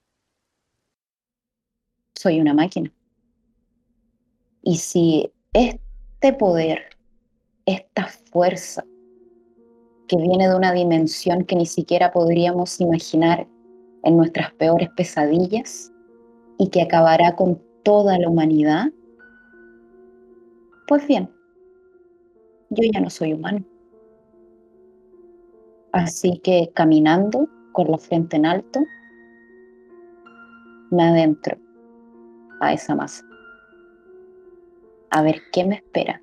Soy 2.15 2.41
una 2.41 2.55
máquina. 2.55 2.93
Y 4.63 4.77
si 4.77 5.33
este 5.53 6.33
poder, 6.33 6.97
esta 7.67 8.07
fuerza, 8.07 8.85
que 10.09 10.17
viene 10.17 10.49
de 10.49 10.55
una 10.55 10.73
dimensión 10.73 11.45
que 11.45 11.57
ni 11.57 11.67
siquiera 11.67 12.13
podríamos 12.13 12.81
imaginar 12.81 13.49
en 14.05 14.17
nuestras 14.17 14.53
peores 14.55 14.91
pesadillas 14.97 15.91
y 16.59 16.69
que 16.69 16.83
acabará 16.83 17.35
con 17.35 17.63
toda 17.83 18.19
la 18.19 18.29
humanidad, 18.29 18.93
pues 20.87 21.07
bien, 21.07 21.31
yo 22.71 22.83
ya 22.93 23.01
no 23.01 23.11
soy 23.11 23.33
humano. 23.33 23.65
Así 25.93 26.41
que 26.43 26.71
caminando 26.75 27.49
con 27.73 27.91
la 27.91 27.99
frente 27.99 28.37
en 28.37 28.47
alto, 28.47 28.81
me 30.91 31.05
adentro 31.05 31.57
a 32.61 32.73
esa 32.73 32.95
masa. 32.95 33.25
A 35.11 35.23
ver 35.23 35.43
qué 35.53 35.65
me 35.65 35.77
espera 35.77 36.23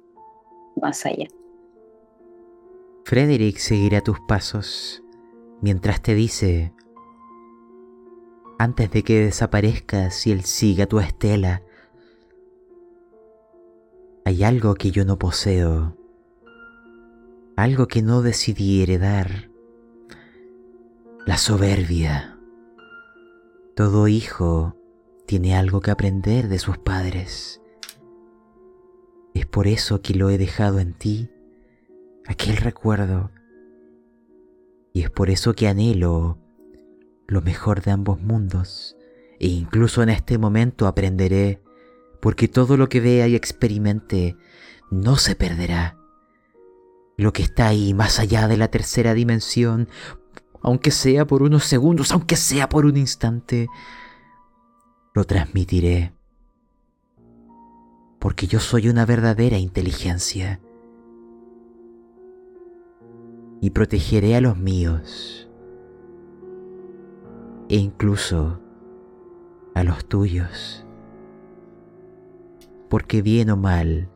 más 0.82 1.06
allá. 1.06 1.28
Frederick 3.06 3.58
seguirá 3.58 4.02
tus 4.02 4.20
pasos 4.22 5.04
mientras 5.62 6.02
te 6.02 6.14
dice, 6.14 6.74
antes 8.58 8.92
de 8.92 9.04
que 9.04 9.26
desaparezcas 9.26 10.26
y 10.28 10.32
él 10.32 10.44
siga 10.44 10.86
tu 10.86 11.00
estela, 11.00 11.64
hay 14.26 14.44
algo 14.44 14.76
que 14.76 14.92
yo 14.92 15.06
no 15.06 15.18
poseo, 15.18 15.98
algo 17.56 17.88
que 17.88 18.02
no 18.02 18.22
decidí 18.22 18.84
heredar, 18.84 19.49
la 21.30 21.38
soberbia. 21.38 22.40
Todo 23.76 24.08
hijo 24.08 24.76
tiene 25.28 25.56
algo 25.56 25.80
que 25.80 25.92
aprender 25.92 26.48
de 26.48 26.58
sus 26.58 26.80
padres. 26.80 27.62
Es 29.36 29.46
por 29.46 29.68
eso 29.68 30.02
que 30.02 30.16
lo 30.16 30.32
he 30.32 30.40
dejado 30.40 30.80
en 30.80 30.96
ti, 30.96 31.30
aquel 32.26 32.58
recuerdo. 32.58 33.30
Y 34.92 35.04
es 35.04 35.12
por 35.12 35.30
eso 35.30 35.54
que 35.54 35.68
anhelo 35.68 36.40
lo 37.28 37.42
mejor 37.44 37.84
de 37.84 37.92
ambos 37.92 38.20
mundos. 38.20 38.98
E 39.40 39.50
incluso 39.50 40.02
en 40.02 40.10
este 40.10 40.40
momento 40.40 40.88
aprenderé, 40.88 41.62
porque 42.22 42.48
todo 42.48 42.76
lo 42.76 42.90
que 42.90 43.02
vea 43.02 43.28
y 43.28 43.36
experimente 43.36 44.36
no 44.90 45.16
se 45.16 45.36
perderá. 45.36 45.96
Lo 47.18 47.34
que 47.34 47.44
está 47.44 47.68
ahí 47.68 47.94
más 47.94 48.18
allá 48.18 48.48
de 48.48 48.58
la 48.58 48.70
tercera 48.70 49.14
dimensión, 49.14 49.90
aunque 50.62 50.92
sea 50.92 51.26
por 51.26 51.44
unos 51.44 51.66
segundos, 51.66 52.12
aunque 52.12 52.36
sea 52.36 52.70
por 52.70 52.86
un 52.86 52.98
instante, 52.98 53.68
lo 55.14 55.24
transmitiré 55.24 56.14
porque 58.20 58.48
yo 58.48 58.60
soy 58.60 58.90
una 58.90 59.06
verdadera 59.06 59.58
inteligencia. 59.58 60.60
Y 63.62 63.72
protegeré 63.72 64.36
a 64.36 64.42
los 64.42 64.58
míos, 64.58 65.50
e 67.68 67.76
incluso 67.76 68.62
a 69.74 69.84
los 69.84 70.06
tuyos, 70.06 70.86
porque 72.90 73.22
bien 73.22 73.50
o 73.50 73.58
mal, 73.58 74.10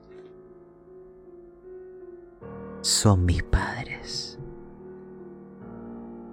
son 2.82 3.26
mis 3.26 3.44
padres. 3.44 4.33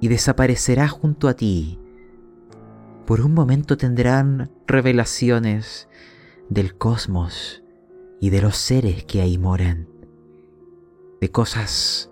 Y 0.00 0.08
desaparecerá 0.08 0.88
junto 0.88 1.28
a 1.28 1.34
ti. 1.34 1.78
Por 3.06 3.20
un 3.20 3.34
momento 3.34 3.76
tendrán 3.76 4.50
revelaciones 4.66 5.88
del 6.48 6.76
cosmos 6.76 7.62
y 8.20 8.30
de 8.30 8.42
los 8.42 8.56
seres 8.56 9.04
que 9.04 9.20
ahí 9.20 9.38
moran, 9.38 9.88
de 11.20 11.30
cosas 11.30 12.10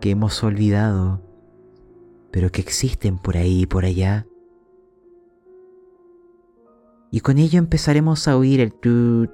que 0.00 0.10
hemos 0.10 0.42
olvidado, 0.42 1.22
pero 2.30 2.50
que 2.50 2.60
existen 2.60 3.18
por 3.18 3.36
ahí 3.36 3.62
y 3.62 3.66
por 3.66 3.84
allá. 3.84 4.26
Y 7.10 7.20
con 7.20 7.38
ello 7.38 7.58
empezaremos 7.58 8.26
a 8.26 8.36
oír 8.36 8.60
el 8.60 8.74
tut, 8.74 9.30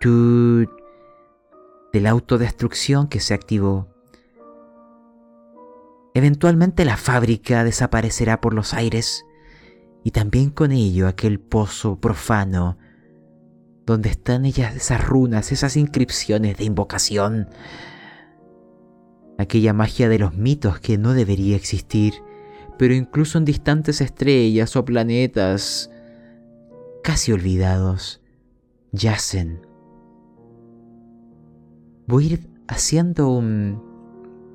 tut 0.00 0.70
de 1.92 2.00
la 2.00 2.10
autodestrucción 2.10 3.08
que 3.08 3.20
se 3.20 3.34
activó. 3.34 3.88
Eventualmente 6.18 6.84
la 6.84 6.96
fábrica 6.96 7.62
desaparecerá 7.62 8.40
por 8.40 8.52
los 8.52 8.74
aires 8.74 9.24
y 10.02 10.10
también 10.10 10.50
con 10.50 10.72
ello 10.72 11.06
aquel 11.06 11.38
pozo 11.38 12.00
profano 12.00 12.76
donde 13.86 14.08
están 14.08 14.44
ellas 14.44 14.74
esas 14.74 15.06
runas, 15.06 15.52
esas 15.52 15.76
inscripciones 15.76 16.56
de 16.56 16.64
invocación, 16.64 17.48
aquella 19.38 19.72
magia 19.72 20.08
de 20.08 20.18
los 20.18 20.34
mitos 20.34 20.80
que 20.80 20.98
no 20.98 21.14
debería 21.14 21.54
existir, 21.54 22.14
pero 22.80 22.94
incluso 22.94 23.38
en 23.38 23.44
distantes 23.44 24.00
estrellas 24.00 24.74
o 24.74 24.84
planetas 24.84 25.88
casi 27.04 27.30
olvidados 27.30 28.20
yacen. 28.90 29.64
Voy 32.08 32.24
a 32.24 32.32
ir 32.32 32.50
haciendo 32.66 33.28
un, 33.28 33.87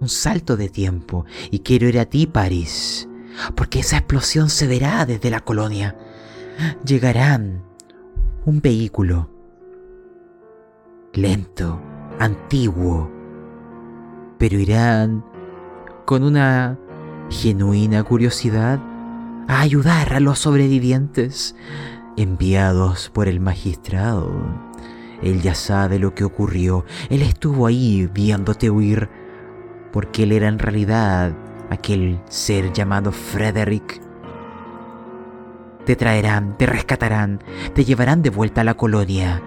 un 0.04 0.10
salto 0.10 0.56
de 0.58 0.70
tiempo 0.70 1.26
y 1.50 1.60
quiero 1.60 1.88
ir 1.88 2.00
a 2.00 2.06
ti, 2.06 2.28
París 2.28 3.08
porque 3.56 3.80
esa 3.80 3.98
explosión 3.98 4.50
se 4.50 4.68
verá 4.68 5.06
desde 5.06 5.30
la 5.30 5.42
colonia. 5.42 5.96
Llegarán 6.86 7.64
un 8.46 8.62
vehículo 8.62 9.30
lento, 11.14 11.80
antiguo, 12.20 13.12
pero 14.38 14.60
irán 14.60 15.24
con 16.06 16.24
una 16.24 16.80
genuina 17.30 18.04
curiosidad 18.04 18.80
a 19.48 19.62
ayudar 19.62 20.14
a 20.14 20.20
los 20.20 20.40
sobrevivientes 20.40 21.56
enviados 22.18 23.10
por 23.10 23.28
el 23.28 23.40
magistrado. 23.40 24.32
Él 25.22 25.42
ya 25.42 25.56
sabe 25.56 26.00
lo 26.00 26.14
que 26.14 26.24
ocurrió, 26.24 26.84
él 27.10 27.22
estuvo 27.22 27.68
ahí 27.68 28.10
viéndote 28.12 28.70
huir, 28.70 29.10
porque 29.94 30.24
él 30.24 30.32
era 30.32 30.48
en 30.48 30.58
realidad 30.58 31.34
aquel 31.70 32.20
ser 32.28 32.74
llamado 32.74 33.12
Frederick. 33.12 34.02
Te 35.86 35.96
traerán, 35.96 36.58
te 36.58 36.66
rescatarán, 36.66 37.44
te 37.76 37.86
llevarán 37.86 38.24
de 38.24 38.32
vuelta 38.32 38.62
a 38.62 38.64
la 38.64 38.74
colonia. 38.74 39.42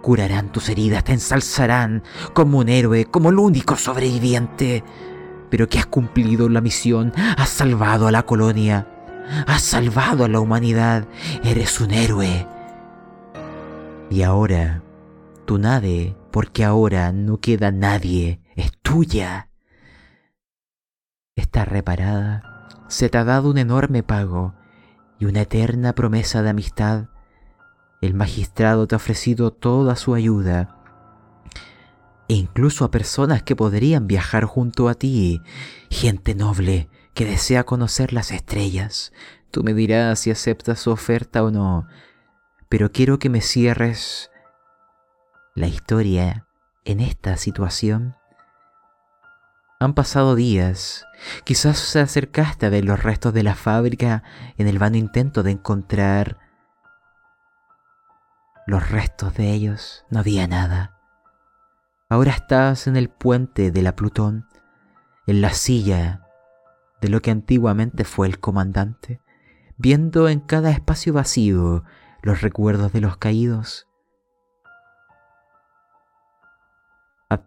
Curarán 0.00 0.50
tus 0.50 0.68
heridas, 0.70 1.04
te 1.04 1.12
ensalzarán 1.12 2.02
como 2.32 2.58
un 2.58 2.68
héroe, 2.68 3.04
como 3.04 3.28
el 3.28 3.38
único 3.38 3.76
sobreviviente. 3.76 4.82
Pero 5.50 5.68
que 5.68 5.78
has 5.78 5.86
cumplido 5.86 6.48
la 6.48 6.60
misión, 6.62 7.12
has 7.36 7.50
salvado 7.50 8.08
a 8.08 8.12
la 8.12 8.24
colonia, 8.24 8.88
has 9.46 9.62
salvado 9.62 10.24
a 10.24 10.28
la 10.28 10.40
humanidad, 10.40 11.06
eres 11.42 11.80
un 11.80 11.90
héroe. 11.90 12.46
Y 14.08 14.22
ahora, 14.22 14.82
tu 15.44 15.58
nave, 15.58 16.16
porque 16.30 16.64
ahora 16.64 17.12
no 17.12 17.38
queda 17.40 17.70
nadie, 17.70 18.40
es 18.56 18.72
tuya 18.82 19.48
está 21.36 21.64
reparada, 21.64 22.68
se 22.88 23.08
te 23.08 23.18
ha 23.18 23.24
dado 23.24 23.50
un 23.50 23.58
enorme 23.58 24.02
pago 24.02 24.54
y 25.18 25.26
una 25.26 25.42
eterna 25.42 25.94
promesa 25.94 26.42
de 26.42 26.50
amistad. 26.50 27.08
El 28.00 28.14
magistrado 28.14 28.86
te 28.86 28.94
ha 28.94 28.96
ofrecido 28.96 29.52
toda 29.52 29.96
su 29.96 30.14
ayuda 30.14 30.80
e 32.28 32.34
incluso 32.34 32.84
a 32.84 32.90
personas 32.90 33.42
que 33.42 33.56
podrían 33.56 34.06
viajar 34.06 34.44
junto 34.44 34.88
a 34.88 34.94
ti, 34.94 35.42
gente 35.90 36.34
noble 36.34 36.88
que 37.14 37.24
desea 37.24 37.64
conocer 37.64 38.12
las 38.12 38.30
estrellas. 38.30 39.12
Tú 39.50 39.62
me 39.62 39.74
dirás 39.74 40.20
si 40.20 40.30
aceptas 40.30 40.80
su 40.80 40.90
oferta 40.90 41.44
o 41.44 41.50
no, 41.50 41.86
pero 42.68 42.90
quiero 42.90 43.18
que 43.18 43.28
me 43.28 43.40
cierres 43.40 44.30
la 45.54 45.66
historia 45.66 46.46
en 46.84 47.00
esta 47.00 47.36
situación 47.36 48.16
han 49.84 49.94
pasado 49.94 50.34
días. 50.34 51.06
Quizás 51.44 51.78
se 51.78 52.00
acercaste 52.00 52.66
a 52.66 52.70
ver 52.70 52.84
los 52.84 53.02
restos 53.02 53.32
de 53.34 53.42
la 53.42 53.54
fábrica 53.54 54.22
en 54.56 54.68
el 54.68 54.78
vano 54.78 54.96
intento 54.96 55.42
de 55.42 55.52
encontrar 55.52 56.38
los 58.66 58.90
restos 58.90 59.34
de 59.34 59.52
ellos. 59.52 60.04
No 60.10 60.20
había 60.20 60.46
nada. 60.46 60.98
Ahora 62.08 62.32
estás 62.32 62.86
en 62.86 62.96
el 62.96 63.08
puente 63.08 63.70
de 63.70 63.82
la 63.82 63.96
Plutón, 63.96 64.46
en 65.26 65.40
la 65.40 65.50
silla 65.50 66.26
de 67.00 67.08
lo 67.08 67.20
que 67.20 67.30
antiguamente 67.30 68.04
fue 68.04 68.26
el 68.26 68.40
comandante, 68.40 69.20
viendo 69.76 70.28
en 70.28 70.40
cada 70.40 70.70
espacio 70.70 71.12
vacío 71.12 71.84
los 72.22 72.40
recuerdos 72.40 72.92
de 72.92 73.00
los 73.00 73.16
caídos 73.16 73.88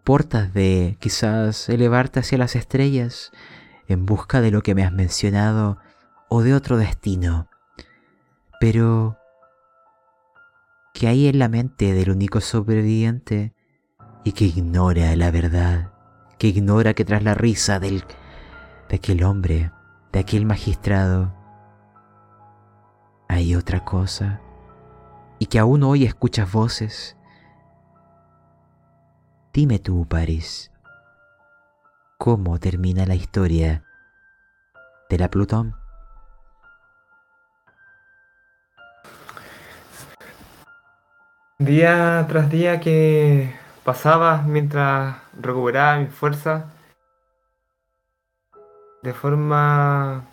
portas 0.04 0.52
de 0.52 0.96
quizás 1.00 1.68
elevarte 1.68 2.20
hacia 2.20 2.38
las 2.38 2.56
estrellas 2.56 3.30
en 3.86 4.06
busca 4.06 4.40
de 4.40 4.50
lo 4.50 4.62
que 4.62 4.74
me 4.74 4.84
has 4.84 4.92
mencionado 4.92 5.78
o 6.28 6.42
de 6.42 6.54
otro 6.54 6.76
destino, 6.76 7.48
pero 8.60 9.18
que 10.92 11.08
hay 11.08 11.28
en 11.28 11.38
la 11.38 11.48
mente 11.48 11.94
del 11.94 12.10
único 12.10 12.40
sobreviviente 12.40 13.54
y 14.24 14.32
que 14.32 14.44
ignora 14.44 15.14
la 15.16 15.30
verdad, 15.30 15.92
que 16.38 16.48
ignora 16.48 16.92
que 16.92 17.04
tras 17.04 17.22
la 17.22 17.34
risa 17.34 17.78
del, 17.78 18.04
de 18.88 18.96
aquel 18.96 19.24
hombre, 19.24 19.72
de 20.12 20.18
aquel 20.18 20.44
magistrado, 20.44 21.34
hay 23.28 23.54
otra 23.54 23.84
cosa 23.84 24.40
y 25.38 25.46
que 25.46 25.58
aún 25.58 25.82
hoy 25.82 26.04
escuchas 26.04 26.50
voces 26.50 27.17
Dime 29.52 29.78
tú, 29.78 30.06
París, 30.06 30.70
cómo 32.18 32.60
termina 32.60 33.06
la 33.06 33.14
historia 33.14 33.82
de 35.08 35.18
la 35.18 35.30
Plutón. 35.30 35.74
Día 41.58 42.24
tras 42.28 42.50
día 42.50 42.78
que 42.78 43.54
pasaba 43.84 44.42
mientras 44.42 45.16
recuperaba 45.40 45.98
mi 45.98 46.06
fuerza, 46.06 46.66
de 49.02 49.14
forma 49.14 50.24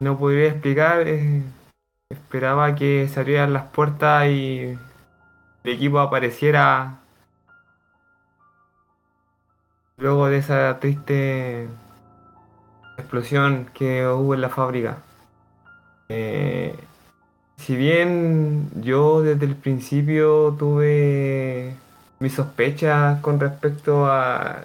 no 0.00 0.18
podría 0.18 0.48
explicar, 0.48 1.06
eh, 1.06 1.42
esperaba 2.10 2.74
que 2.74 3.08
se 3.08 3.20
abrieran 3.20 3.52
las 3.52 3.66
puertas 3.66 4.26
y 4.26 4.76
el 5.62 5.70
equipo 5.70 6.00
apareciera 6.00 6.98
luego 9.96 10.28
de 10.28 10.38
esa 10.38 10.78
triste 10.80 11.68
explosión 12.98 13.70
que 13.74 14.06
hubo 14.06 14.34
en 14.34 14.40
la 14.40 14.48
fábrica. 14.48 14.98
Eh, 16.08 16.76
si 17.56 17.76
bien 17.76 18.70
yo 18.82 19.22
desde 19.22 19.46
el 19.46 19.56
principio 19.56 20.54
tuve 20.58 21.74
mis 22.18 22.34
sospechas 22.34 23.20
con 23.20 23.40
respecto 23.40 24.06
a, 24.06 24.64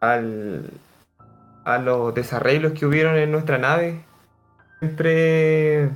al, 0.00 0.70
a 1.64 1.78
los 1.78 2.14
desarreglos 2.14 2.72
que 2.72 2.86
hubieron 2.86 3.16
en 3.16 3.30
nuestra 3.30 3.58
nave, 3.58 4.04
siempre 4.78 5.90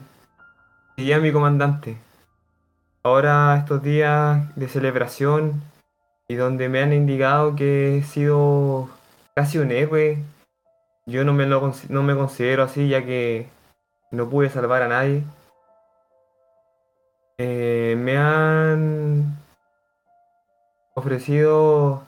seguía 0.97 1.17
a 1.17 1.21
mi 1.21 1.33
comandante. 1.33 1.97
Ahora 3.05 3.57
estos 3.57 3.83
días 3.83 4.55
de 4.57 4.69
celebración 4.69 5.63
y 6.33 6.35
donde 6.35 6.71
me 6.71 6.81
han 6.81 6.95
indicado 6.95 7.55
que 7.55 7.99
he 7.99 8.03
sido 8.05 8.89
casi 9.35 9.59
un 9.59 9.71
héroe, 9.71 10.17
yo 11.05 11.25
no 11.25 11.35
me, 11.35 11.45
lo, 11.45 11.75
no 11.91 12.03
me 12.03 12.15
considero 12.15 12.63
así 12.63 12.89
ya 12.89 13.05
que 13.05 13.49
no 14.11 14.31
pude 14.31 14.49
salvar 14.49 14.81
a 14.81 14.89
nadie. 14.89 15.25
Eh, 17.37 17.97
me 17.99 18.17
han 18.17 19.37
ofrecido 20.95 22.03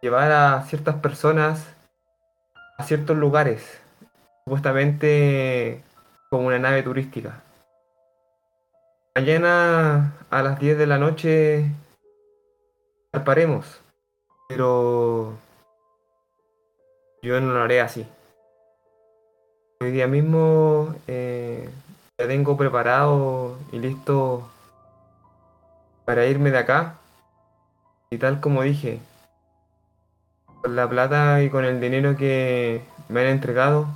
llevar 0.00 0.32
a 0.32 0.62
ciertas 0.62 0.96
personas 0.96 1.64
a 2.78 2.82
ciertos 2.82 3.16
lugares, 3.16 3.80
supuestamente 4.44 5.84
como 6.30 6.48
una 6.48 6.58
nave 6.58 6.82
turística. 6.82 7.44
Mañana 9.14 10.14
a 10.30 10.42
las 10.42 10.58
10 10.58 10.78
de 10.78 10.86
la 10.88 10.98
noche 10.98 11.70
paremos, 13.20 13.66
pero 14.48 15.34
yo 17.22 17.40
no 17.40 17.52
lo 17.52 17.62
haré 17.62 17.80
así. 17.80 18.06
Hoy 19.80 19.90
día 19.90 20.06
mismo 20.06 20.94
eh, 21.06 21.68
ya 22.18 22.26
tengo 22.26 22.56
preparado 22.56 23.58
y 23.70 23.78
listo 23.78 24.48
para 26.06 26.26
irme 26.26 26.50
de 26.50 26.58
acá. 26.58 26.94
Y 28.10 28.18
tal 28.18 28.40
como 28.40 28.62
dije, 28.62 29.00
con 30.62 30.74
la 30.74 30.88
plata 30.88 31.42
y 31.42 31.50
con 31.50 31.64
el 31.64 31.80
dinero 31.80 32.16
que 32.16 32.82
me 33.08 33.20
han 33.20 33.26
entregado, 33.26 33.86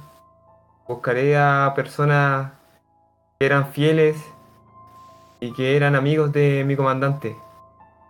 buscaré 0.86 1.39
a 1.39 1.73
personas 1.75 2.53
que 3.39 3.47
eran 3.47 3.69
fieles 3.73 4.17
y 5.41 5.53
que 5.55 5.77
eran 5.77 5.95
amigos 5.95 6.33
de 6.33 6.65
mi 6.65 6.77
comandante. 6.77 7.36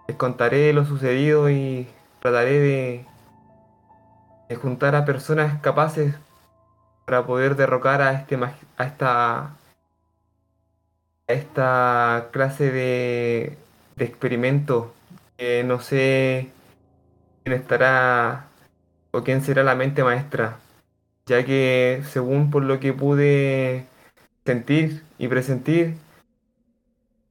Les 0.08 0.16
contaré 0.16 0.72
lo 0.72 0.84
sucedido 0.84 1.50
y 1.50 1.88
trataré 2.20 2.60
de, 4.48 4.56
juntar 4.56 4.94
a 4.94 5.04
personas 5.04 5.60
capaces 5.60 6.14
para 7.04 7.26
poder 7.26 7.56
derrocar 7.56 8.02
a 8.02 8.12
este 8.12 8.36
a 8.36 8.84
esta 8.84 9.38
a 11.28 11.32
esta 11.32 12.28
clase 12.32 12.70
de, 12.70 13.58
de 13.96 14.04
experimento 14.04 14.94
que 15.36 15.64
no 15.64 15.80
sé 15.80 16.50
quién 17.44 17.56
estará 17.56 18.46
o 19.10 19.22
quién 19.24 19.42
será 19.42 19.64
la 19.64 19.74
mente 19.74 20.04
maestra 20.04 20.58
ya 21.26 21.44
que 21.44 22.02
según 22.10 22.50
por 22.50 22.62
lo 22.62 22.78
que 22.78 22.92
pude 22.92 23.86
sentir 24.44 25.02
y 25.18 25.26
presentir 25.28 25.96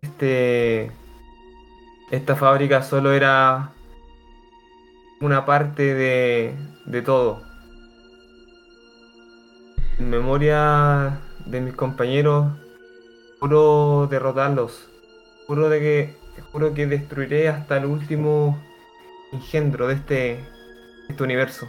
este 0.02 0.92
esta 2.16 2.35
fábrica 2.35 2.82
solo 2.84 3.14
era 3.14 3.72
una 5.22 5.45
parte 5.45 5.94
de, 5.94 6.56
de 6.85 7.02
todo 7.02 7.42
en 9.98 10.10
memoria 10.10 11.19
de 11.45 11.61
mis 11.61 11.74
compañeros, 11.74 12.48
juro 13.40 14.08
derrotarlos. 14.10 14.90
Juro 15.48 15.69
de 15.69 15.80
que, 15.80 16.16
juro 16.52 16.74
que 16.74 16.88
destruiré 16.88 17.50
hasta 17.50 17.77
el 17.77 17.85
último 17.85 18.60
engendro 19.32 19.88
de 19.88 19.95
este, 19.95 20.40
este 21.08 21.24
universo. 21.24 21.68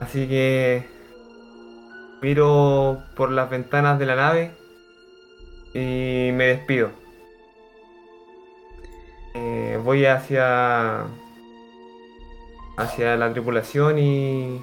Así 0.00 0.28
que 0.28 0.86
miro 2.20 3.02
por 3.16 3.30
las 3.30 3.48
ventanas 3.50 3.98
de 3.98 4.06
la 4.06 4.16
nave 4.16 4.56
y 5.74 6.30
me 6.32 6.46
despido. 6.46 6.90
Eh, 9.40 9.78
voy 9.84 10.04
hacia 10.04 11.04
hacia 12.76 13.16
la 13.16 13.32
tripulación 13.32 13.98
y 13.98 14.62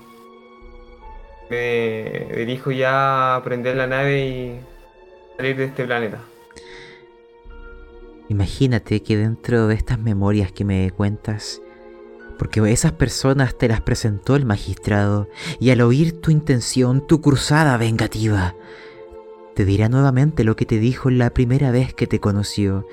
me 1.50 2.28
dirijo 2.36 2.72
ya 2.72 3.36
a 3.36 3.44
prender 3.44 3.78
la 3.78 3.88
nave 3.88 4.26
y 4.26 4.60
salir 5.38 5.58
de 5.58 5.66
este 5.66 5.86
planeta. 5.86 6.20
Imagínate 8.28 9.02
que 9.04 9.18
dentro 9.18 9.68
de 9.68 9.76
estas 9.76 10.00
memorias 10.00 10.52
que 10.52 10.66
me 10.66 10.92
cuentas, 10.92 11.62
porque 12.38 12.60
esas 12.72 12.94
personas 12.94 13.58
te 13.58 13.68
las 13.68 13.82
presentó 13.82 14.36
el 14.36 14.46
magistrado 14.46 15.30
y 15.60 15.70
al 15.70 15.82
oír 15.82 16.20
tu 16.20 16.32
intención, 16.32 17.06
tu 17.06 17.22
cruzada 17.22 17.78
vengativa, 17.78 18.56
te 19.56 19.64
dirá 19.64 19.88
nuevamente 19.90 20.44
lo 20.44 20.56
que 20.56 20.66
te 20.66 20.80
dijo 20.80 21.10
la 21.10 21.30
primera 21.30 21.72
vez 21.72 21.94
que 21.94 22.08
te 22.08 22.20
conoció. 22.20 22.88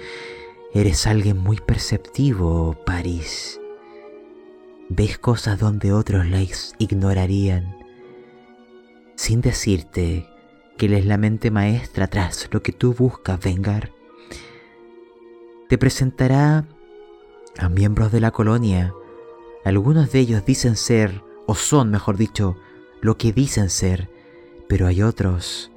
Eres 0.75 1.07
alguien 1.07 1.36
muy 1.36 1.59
perceptivo, 1.59 2.75
París. 2.86 3.60
Ves 4.89 5.18
cosas 5.18 5.59
donde 5.59 5.92
otros 5.92 6.26
las 6.26 6.75
ignorarían 6.78 7.76
sin 9.15 9.42
decirte 9.42 10.26
que 10.78 10.86
Él 10.86 10.94
es 10.94 11.05
la 11.05 11.18
mente 11.18 11.51
maestra 11.51 12.07
tras 12.07 12.49
lo 12.52 12.62
que 12.62 12.73
tú 12.73 12.94
buscas 12.94 13.39
vengar. 13.39 13.92
Te 15.68 15.76
presentará 15.76 16.67
a 17.59 17.68
miembros 17.68 18.10
de 18.10 18.20
la 18.20 18.31
colonia. 18.31 18.94
Algunos 19.67 20.10
de 20.10 20.20
ellos 20.20 20.44
dicen 20.47 20.76
ser, 20.76 21.23
o 21.47 21.55
son, 21.55 21.91
mejor 21.91 22.17
dicho, 22.17 22.57
lo 23.02 23.18
que 23.18 23.33
dicen 23.33 23.68
ser, 23.68 24.09
pero 24.70 24.86
hay 24.86 25.02
otros 25.02 25.70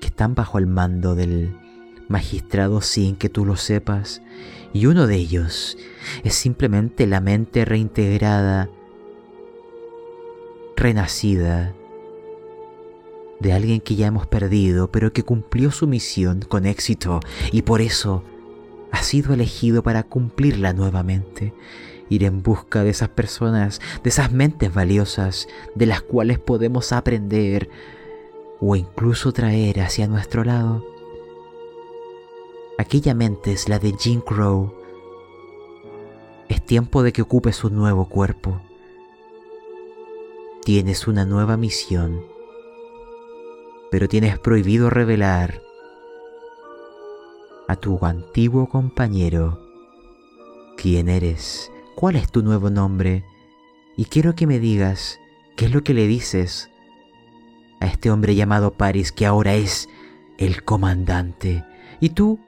que 0.00 0.06
están 0.06 0.36
bajo 0.36 0.58
el 0.58 0.68
mando 0.68 1.16
del 1.16 1.61
magistrado 2.12 2.80
sin 2.80 3.16
que 3.16 3.28
tú 3.28 3.44
lo 3.44 3.56
sepas, 3.56 4.22
y 4.72 4.86
uno 4.86 5.06
de 5.06 5.16
ellos 5.16 5.76
es 6.22 6.34
simplemente 6.34 7.06
la 7.06 7.20
mente 7.20 7.64
reintegrada 7.64 8.70
renacida 10.76 11.74
de 13.40 13.52
alguien 13.52 13.80
que 13.80 13.96
ya 13.96 14.06
hemos 14.06 14.26
perdido, 14.26 14.90
pero 14.90 15.12
que 15.12 15.24
cumplió 15.24 15.72
su 15.72 15.86
misión 15.86 16.40
con 16.42 16.64
éxito 16.64 17.20
y 17.50 17.62
por 17.62 17.80
eso 17.80 18.22
ha 18.92 19.02
sido 19.02 19.34
elegido 19.34 19.82
para 19.82 20.04
cumplirla 20.04 20.72
nuevamente. 20.72 21.52
Ir 22.08 22.24
en 22.24 22.42
busca 22.42 22.84
de 22.84 22.90
esas 22.90 23.08
personas, 23.08 23.80
de 24.04 24.10
esas 24.10 24.32
mentes 24.32 24.72
valiosas, 24.72 25.48
de 25.74 25.86
las 25.86 26.02
cuales 26.02 26.38
podemos 26.38 26.92
aprender 26.92 27.68
o 28.60 28.76
incluso 28.76 29.32
traer 29.32 29.80
hacia 29.80 30.06
nuestro 30.06 30.44
lado. 30.44 30.91
Aquella 32.82 33.14
mente 33.14 33.52
es 33.52 33.68
la 33.68 33.78
de 33.78 33.94
Jim 33.96 34.20
Crow. 34.20 34.74
Es 36.48 36.66
tiempo 36.66 37.04
de 37.04 37.12
que 37.12 37.22
ocupes 37.22 37.62
un 37.62 37.76
nuevo 37.76 38.08
cuerpo. 38.08 38.60
Tienes 40.64 41.06
una 41.06 41.24
nueva 41.24 41.56
misión, 41.56 42.24
pero 43.92 44.08
tienes 44.08 44.36
prohibido 44.40 44.90
revelar 44.90 45.62
a 47.68 47.76
tu 47.76 48.04
antiguo 48.04 48.68
compañero 48.68 49.60
quién 50.76 51.08
eres, 51.08 51.70
cuál 51.94 52.16
es 52.16 52.32
tu 52.32 52.42
nuevo 52.42 52.68
nombre, 52.68 53.24
y 53.96 54.06
quiero 54.06 54.34
que 54.34 54.48
me 54.48 54.58
digas 54.58 55.20
qué 55.56 55.66
es 55.66 55.70
lo 55.72 55.84
que 55.84 55.94
le 55.94 56.08
dices 56.08 56.68
a 57.78 57.86
este 57.86 58.10
hombre 58.10 58.34
llamado 58.34 58.72
Paris 58.72 59.12
que 59.12 59.24
ahora 59.24 59.54
es 59.54 59.88
el 60.36 60.64
comandante. 60.64 61.64
Y 62.00 62.08
tú 62.10 62.40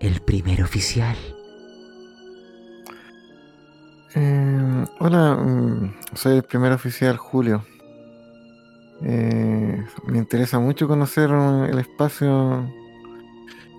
el 0.00 0.20
primer 0.20 0.62
oficial. 0.62 1.16
Eh, 4.14 4.84
hola, 4.98 5.34
mm, 5.36 5.94
soy 6.14 6.36
el 6.38 6.42
primer 6.42 6.72
oficial 6.72 7.16
Julio. 7.18 7.64
Eh, 9.02 9.84
me 10.06 10.18
interesa 10.18 10.58
mucho 10.58 10.88
conocer 10.88 11.30
el 11.30 11.78
espacio 11.78 12.66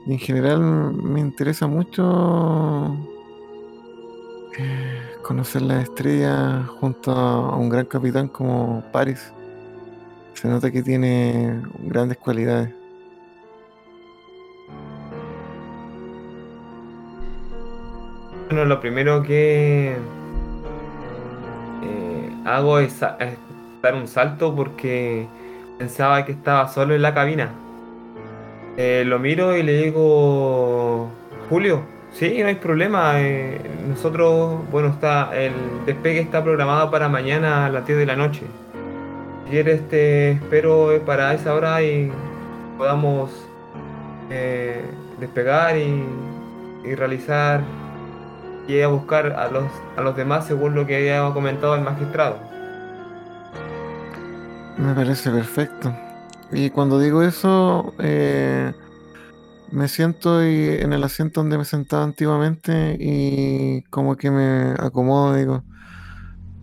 y 0.08 0.14
en 0.14 0.19
general 0.19 0.61
me 0.61 1.19
interesa 1.19 1.67
mucho 1.67 2.98
eh, 4.58 5.01
conocer 5.24 5.64
las 5.64 5.83
estrellas 5.83 6.67
junto 6.80 7.11
a 7.11 7.56
un 7.58 7.69
gran 7.69 7.85
capitán 7.85 8.27
como 8.27 8.83
Paris. 8.91 9.33
Se 10.33 10.48
nota 10.48 10.72
que 10.72 10.83
tiene 10.83 11.61
grandes 11.80 12.17
cualidades. 12.17 12.81
Bueno, 18.51 18.65
lo 18.65 18.81
primero 18.81 19.23
que 19.23 19.91
eh, 21.83 22.35
hago 22.43 22.80
es, 22.80 22.99
dar 22.99 23.95
un 23.95 24.09
salto 24.09 24.53
porque 24.53 25.25
pensaba 25.77 26.25
que 26.25 26.33
estaba 26.33 26.67
solo 26.67 26.93
en 26.93 27.01
la 27.01 27.13
cabina. 27.13 27.51
Eh, 28.75 29.03
lo 29.05 29.19
miro 29.19 29.55
y 29.55 29.63
le 29.63 29.83
digo, 29.83 31.09
Julio, 31.49 31.83
sí, 32.11 32.39
no 32.41 32.47
hay 32.47 32.55
problema. 32.55 33.21
eh, 33.21 33.61
nosotros, 33.88 34.69
bueno, 34.69 34.89
está 34.89 35.30
el 35.33 35.53
despegue 35.85 36.19
está 36.19 36.43
programado 36.43 36.91
para 36.91 37.07
mañana 37.07 37.67
a 37.67 37.69
las 37.69 37.88
10 37.88 37.99
de 37.99 38.05
la 38.05 38.17
noche. 38.17 38.41
Si 39.45 39.51
quieres, 39.51 39.88
te 39.88 40.31
espero 40.31 40.91
para 41.05 41.33
esa 41.33 41.53
hora 41.53 41.81
y 41.81 42.11
podamos 42.77 43.31
despegar 45.21 45.77
y 45.77 46.95
realizar 46.95 47.61
y 48.77 48.82
a 48.82 48.88
buscar 48.88 49.33
a 49.33 49.50
los, 49.50 49.66
a 49.98 50.01
los 50.01 50.16
demás 50.16 50.45
según 50.45 50.75
lo 50.75 50.85
que 50.85 50.95
había 50.98 51.33
comentado 51.33 51.75
el 51.75 51.82
magistrado. 51.82 52.38
Me 54.77 54.93
parece 54.95 55.32
perfecto. 55.32 55.93
Y 56.51 56.69
cuando 56.69 57.00
digo 57.00 57.24
eso, 57.24 57.93
eh, 58.00 58.74
me 59.72 59.88
siento 59.88 60.43
y- 60.45 60.69
en 60.82 60.93
el 60.93 61.03
asiento 61.03 61.41
donde 61.41 61.58
me 61.58 61.66
sentaba 61.66 62.03
antiguamente 62.03 62.98
y 63.00 63.83
como 63.90 64.16
que 64.17 64.32
me 64.32 64.74
acomodo, 64.80 65.35
digo, 65.35 65.64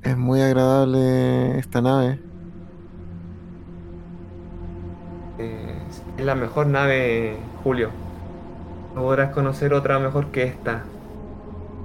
es 0.03 0.17
muy 0.17 0.41
agradable 0.43 1.59
esta 1.59 1.81
nave. 1.83 2.21
Eh, 5.39 5.79
es 6.19 6.25
la 6.25 6.35
mejor 6.35 6.67
nave, 6.67 7.37
Julio. 7.63 7.91
No 8.95 9.03
podrás 9.03 9.33
conocer 9.33 9.73
otra 9.75 9.99
mejor 9.99 10.31
que 10.33 10.45
esta. 10.45 10.83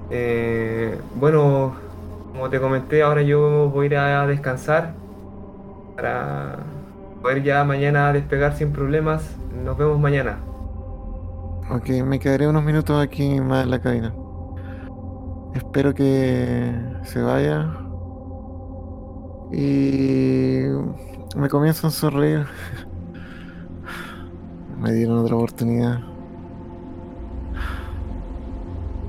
Eh, 0.09 0.99
bueno, 1.15 1.75
como 2.31 2.49
te 2.49 2.59
comenté, 2.59 3.01
ahora 3.01 3.21
yo 3.21 3.69
voy 3.69 3.85
a 3.85 3.87
ir 3.87 3.95
a 3.97 4.27
descansar 4.27 4.93
para 5.95 6.57
poder 7.21 7.43
ya 7.43 7.63
mañana 7.63 8.11
despegar 8.13 8.55
sin 8.55 8.71
problemas. 8.71 9.35
Nos 9.63 9.77
vemos 9.77 9.99
mañana. 9.99 10.39
Ok, 11.69 11.89
me 12.05 12.19
quedaré 12.19 12.47
unos 12.47 12.63
minutos 12.63 13.01
aquí 13.01 13.39
más 13.39 13.63
en 13.63 13.71
la 13.71 13.79
cabina. 13.79 14.13
Espero 15.55 15.93
que 15.93 16.73
se 17.03 17.21
vaya. 17.21 17.71
Y 19.51 20.63
me 21.35 21.47
comienzan 21.49 21.89
a 21.89 21.91
sonreír. 21.91 22.45
Me 24.79 24.91
dieron 24.91 25.19
otra 25.19 25.35
oportunidad. 25.37 26.12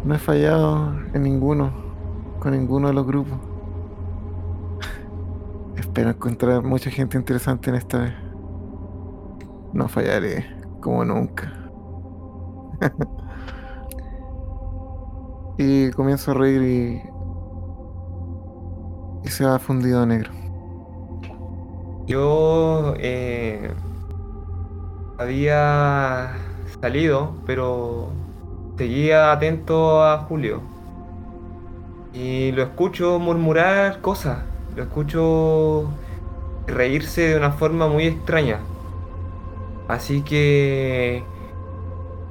No 0.05 0.15
he 0.15 0.19
fallado 0.19 0.93
en 1.15 1.23
ninguno, 1.23 1.73
con 2.39 2.53
ninguno 2.53 2.89
de 2.89 2.95
los 2.95 3.07
grupos. 3.07 3.39
Espero 5.77 6.11
encontrar 6.11 6.63
mucha 6.63 6.91
gente 6.91 7.17
interesante 7.17 7.71
en 7.71 7.77
esta 7.77 8.01
vez. 8.01 8.13
No 9.73 9.89
fallaré, 9.89 10.45
como 10.81 11.07
nunca. 11.07 11.51
y 15.59 15.91
comienzo 15.93 16.33
a 16.33 16.35
reír 16.35 16.63
y. 16.63 17.03
y 19.27 19.31
se 19.31 19.47
va 19.47 19.59
fundido 19.59 20.03
a 20.03 20.07
negro. 20.07 20.31
Yo 22.07 22.93
eh, 22.99 23.73
había 25.19 26.35
salido, 26.83 27.33
pero 27.47 28.11
seguía 28.77 29.33
atento 29.33 30.05
a 30.05 30.19
Julio. 30.19 30.61
Y 32.13 32.53
lo 32.53 32.63
escucho 32.63 33.19
murmurar 33.19 34.01
cosas, 34.01 34.39
lo 34.77 34.85
escucho 34.85 35.91
reírse 36.67 37.23
de 37.23 37.37
una 37.37 37.53
forma 37.53 37.89
muy 37.89 38.07
extraña. 38.07 38.61
Así 39.89 40.23
que 40.23 41.23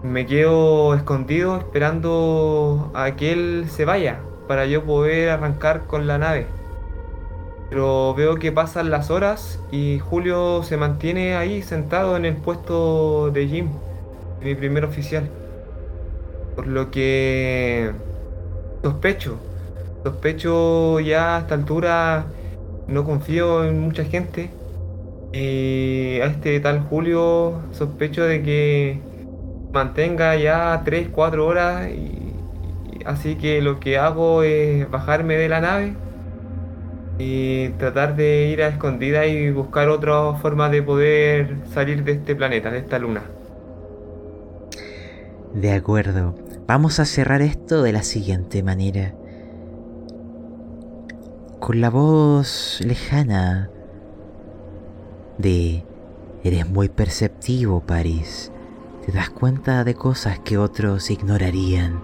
me 0.02 0.26
quedo 0.26 0.96
escondido 0.96 1.58
esperando 1.58 2.92
a 2.94 3.16
que 3.16 3.32
él 3.34 3.66
se 3.70 3.86
vaya 3.86 4.20
para 4.48 4.66
yo 4.66 4.84
poder 4.84 5.30
arrancar 5.30 5.86
con 5.86 6.08
la 6.08 6.18
nave. 6.18 6.48
Pero 7.70 8.14
veo 8.14 8.36
que 8.36 8.52
pasan 8.52 8.90
las 8.90 9.10
horas 9.10 9.60
y 9.72 10.00
Julio 10.00 10.64
se 10.64 10.78
mantiene 10.78 11.36
ahí 11.36 11.62
sentado 11.62 12.18
en 12.18 12.26
el 12.26 12.36
puesto 12.36 13.32
de 13.32 13.48
Jim, 13.48 13.70
mi 14.42 14.56
primer 14.56 14.86
oficial. 14.86 15.30
Por 16.56 16.68
lo 16.68 16.92
que 16.92 17.92
sospecho, 18.84 19.38
sospecho 20.04 21.00
ya 21.00 21.38
a 21.38 21.40
esta 21.40 21.56
altura, 21.56 22.26
no 22.88 23.04
confío 23.04 23.66
en 23.66 23.80
mucha 23.80 24.04
gente. 24.04 24.50
Y 25.32 26.20
a 26.22 26.26
este 26.26 26.60
tal 26.60 26.82
Julio 26.82 27.62
sospecho 27.72 28.24
de 28.24 28.44
que 28.44 29.00
mantenga 29.74 30.36
ya 30.36 30.82
3, 30.86 31.10
4 31.12 31.46
horas. 31.46 31.90
Así 33.06 33.36
que 33.36 33.62
lo 33.62 33.80
que 33.80 33.98
hago 33.98 34.44
es 34.44 34.90
bajarme 34.90 35.36
de 35.36 35.50
la 35.50 35.60
nave 35.60 35.94
y 37.18 37.70
tratar 37.80 38.16
de 38.16 38.48
ir 38.48 38.62
a 38.64 38.68
escondida 38.68 39.26
y 39.26 39.52
buscar 39.52 39.90
otra 39.90 40.34
forma 40.36 40.70
de 40.70 40.84
poder 40.84 41.58
salir 41.74 42.04
de 42.04 42.14
este 42.14 42.36
planeta, 42.36 42.72
de 42.72 42.80
esta 42.80 43.00
luna. 43.00 43.24
De 45.54 45.72
acuerdo, 45.72 46.34
vamos 46.66 47.00
a 47.00 47.06
cerrar 47.06 47.44
esto 47.44 47.84
de 47.84 47.92
la 47.92 48.02
siguiente 48.02 48.64
manera. 48.64 49.14
Con 51.60 51.80
la 51.80 51.90
voz 51.92 52.80
lejana 52.84 53.70
de... 55.38 55.86
Eres 56.44 56.68
muy 56.68 56.90
perceptivo, 56.90 57.82
París. 57.82 58.52
Te 59.06 59.12
das 59.12 59.30
cuenta 59.30 59.84
de 59.84 59.94
cosas 59.94 60.40
que 60.40 60.58
otros 60.58 61.10
ignorarían. 61.10 62.02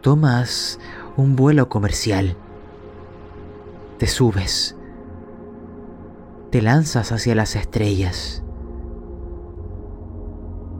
Tomas 0.00 0.78
un 1.16 1.34
vuelo 1.34 1.68
comercial. 1.68 2.36
Te 3.98 4.06
subes. 4.06 4.76
Te 6.50 6.62
lanzas 6.62 7.12
hacia 7.12 7.34
las 7.34 7.56
estrellas. 7.56 8.42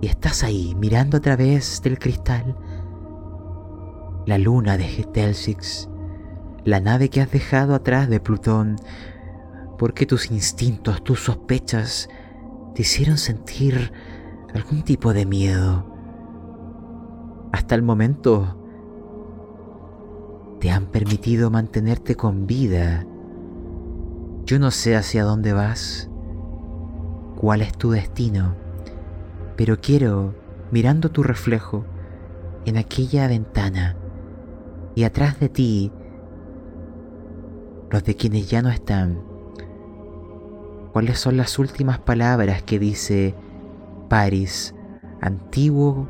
Y 0.01 0.07
estás 0.07 0.45
ahí 0.45 0.75
mirando 0.77 1.17
a 1.17 1.21
través 1.21 1.83
del 1.83 1.99
cristal 1.99 2.57
la 4.27 4.37
luna 4.37 4.77
de 4.77 5.07
Telsix, 5.13 5.89
la 6.65 6.81
nave 6.81 7.09
que 7.09 7.23
has 7.23 7.31
dejado 7.31 7.75
atrás 7.75 8.11
de 8.11 8.21
Plutón, 8.21 8.77
porque 9.79 10.05
tus 10.05 10.31
instintos, 10.31 11.03
tus 11.03 11.21
sospechas 11.21 12.11
te 12.75 12.83
hicieron 12.83 13.17
sentir 13.17 13.91
algún 14.55 14.83
tipo 14.83 15.15
de 15.15 15.25
miedo. 15.25 15.91
Hasta 17.53 17.75
el 17.75 17.83
momento 17.83 18.59
te 20.61 20.71
han 20.71 20.87
permitido 20.87 21.51
mantenerte 21.51 22.15
con 22.15 22.47
vida. 22.47 23.07
Yo 24.45 24.59
no 24.59 24.71
sé 24.71 24.95
hacia 24.95 25.25
dónde 25.25 25.55
vas, 25.55 26.11
cuál 27.37 27.63
es 27.63 27.73
tu 27.73 27.93
destino, 27.93 28.57
pero 29.59 29.81
quiero, 29.81 30.35
mirando 30.71 31.11
tu 31.11 31.25
reflejo 31.25 31.85
en 32.65 32.77
aquella 32.77 33.27
ventana 33.27 33.97
y 34.95 35.03
atrás 35.03 35.41
de 35.41 35.49
ti, 35.49 35.91
los 37.91 38.05
de 38.05 38.15
quienes 38.15 38.49
ya 38.49 38.63
no 38.63 38.69
están, 38.69 39.21
cuáles 40.93 41.19
son 41.19 41.37
las 41.37 41.59
últimas 41.59 41.99
palabras 41.99 42.63
que 42.63 42.79
dice 42.79 43.35
Paris, 44.09 44.77
antiguo 45.21 46.09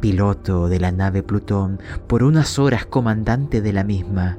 piloto 0.00 0.66
de 0.66 0.80
la 0.80 0.90
nave 0.90 1.22
Plutón, 1.22 1.78
por 2.08 2.24
unas 2.24 2.58
horas 2.58 2.84
comandante 2.84 3.60
de 3.60 3.72
la 3.72 3.84
misma, 3.84 4.38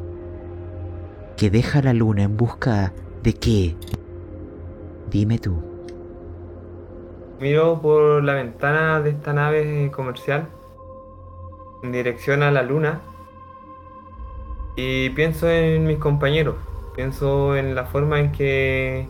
que 1.37 1.49
deja 1.49 1.81
la 1.81 1.93
luna 1.93 2.23
en 2.23 2.35
busca 2.35 2.91
de 3.23 3.33
qué? 3.35 3.77
Dime 5.09 5.39
tú. 5.39 5.70
Miro 7.41 7.81
por 7.81 8.23
la 8.23 8.35
ventana 8.35 9.01
de 9.01 9.09
esta 9.09 9.33
nave 9.33 9.89
comercial 9.89 10.47
en 11.81 11.91
dirección 11.91 12.43
a 12.43 12.51
la 12.51 12.61
luna 12.61 13.01
Y 14.75 15.09
pienso 15.09 15.49
en 15.49 15.87
mis 15.87 15.97
compañeros, 15.97 16.57
pienso 16.95 17.55
en 17.55 17.73
la 17.73 17.85
forma 17.85 18.19
en 18.19 18.31
que 18.31 19.07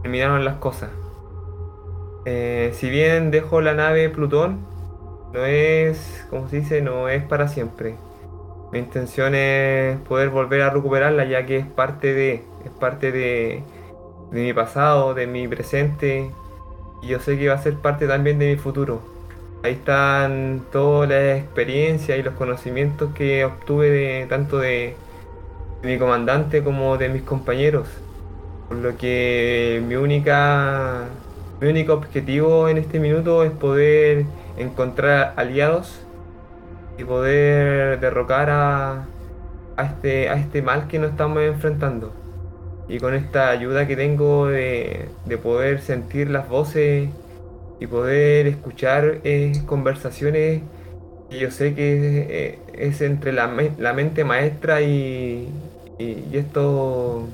terminaron 0.00 0.46
las 0.46 0.54
cosas. 0.54 0.92
Eh, 2.24 2.70
si 2.72 2.88
bien 2.88 3.30
dejo 3.30 3.60
la 3.60 3.74
nave 3.74 4.08
Plutón, 4.08 4.60
no 5.34 5.44
es, 5.44 6.26
como 6.30 6.48
se 6.48 6.60
dice, 6.60 6.80
no 6.80 7.10
es 7.10 7.22
para 7.22 7.48
siempre. 7.48 7.96
Mi 8.72 8.78
intención 8.78 9.34
es 9.34 9.98
poder 10.08 10.30
volver 10.30 10.62
a 10.62 10.70
recuperarla 10.70 11.26
ya 11.26 11.44
que 11.44 11.58
es 11.58 11.66
parte 11.66 12.14
de, 12.14 12.44
es 12.64 12.70
parte 12.80 13.12
de, 13.12 13.62
de 14.30 14.42
mi 14.42 14.54
pasado, 14.54 15.12
de 15.12 15.26
mi 15.26 15.46
presente 15.48 16.30
yo 17.06 17.20
sé 17.20 17.38
que 17.38 17.48
va 17.48 17.54
a 17.54 17.62
ser 17.62 17.74
parte 17.74 18.06
también 18.06 18.38
de 18.38 18.50
mi 18.50 18.56
futuro. 18.56 19.02
Ahí 19.62 19.72
están 19.72 20.62
todas 20.72 21.08
las 21.08 21.38
experiencias 21.38 22.18
y 22.18 22.22
los 22.22 22.34
conocimientos 22.34 23.14
que 23.14 23.44
obtuve 23.44 24.26
tanto 24.28 24.58
de, 24.58 24.94
de 25.82 25.88
mi 25.88 25.98
comandante 25.98 26.62
como 26.62 26.98
de 26.98 27.08
mis 27.08 27.22
compañeros. 27.22 27.88
Por 28.68 28.78
lo 28.78 28.96
que 28.96 29.82
mi 29.86 29.94
única 29.94 31.08
mi 31.60 31.68
único 31.68 31.94
objetivo 31.94 32.68
en 32.68 32.78
este 32.78 32.98
minuto 32.98 33.44
es 33.44 33.52
poder 33.52 34.26
encontrar 34.58 35.34
aliados 35.36 36.00
y 36.98 37.04
poder 37.04 38.00
derrocar 38.00 38.50
a, 38.50 39.06
a, 39.76 39.84
este, 39.84 40.28
a 40.28 40.34
este 40.34 40.62
mal 40.62 40.88
que 40.88 40.98
nos 40.98 41.12
estamos 41.12 41.42
enfrentando. 41.42 42.12
Y 42.88 43.00
con 43.00 43.14
esta 43.14 43.50
ayuda 43.50 43.86
que 43.86 43.96
tengo 43.96 44.46
de, 44.48 45.08
de 45.26 45.38
poder 45.38 45.80
sentir 45.80 46.30
las 46.30 46.48
voces 46.48 47.08
y 47.80 47.86
poder 47.86 48.46
escuchar 48.46 49.20
eh, 49.24 49.52
conversaciones 49.66 50.62
que 51.30 51.38
yo 51.38 51.50
sé 51.50 51.74
que 51.74 52.26
eh, 52.30 52.58
es 52.74 53.00
entre 53.02 53.32
la, 53.32 53.50
la 53.78 53.92
mente 53.94 54.24
maestra 54.24 54.82
y, 54.82 55.48
y, 55.98 56.04
y 56.32 56.36
estos 56.38 57.24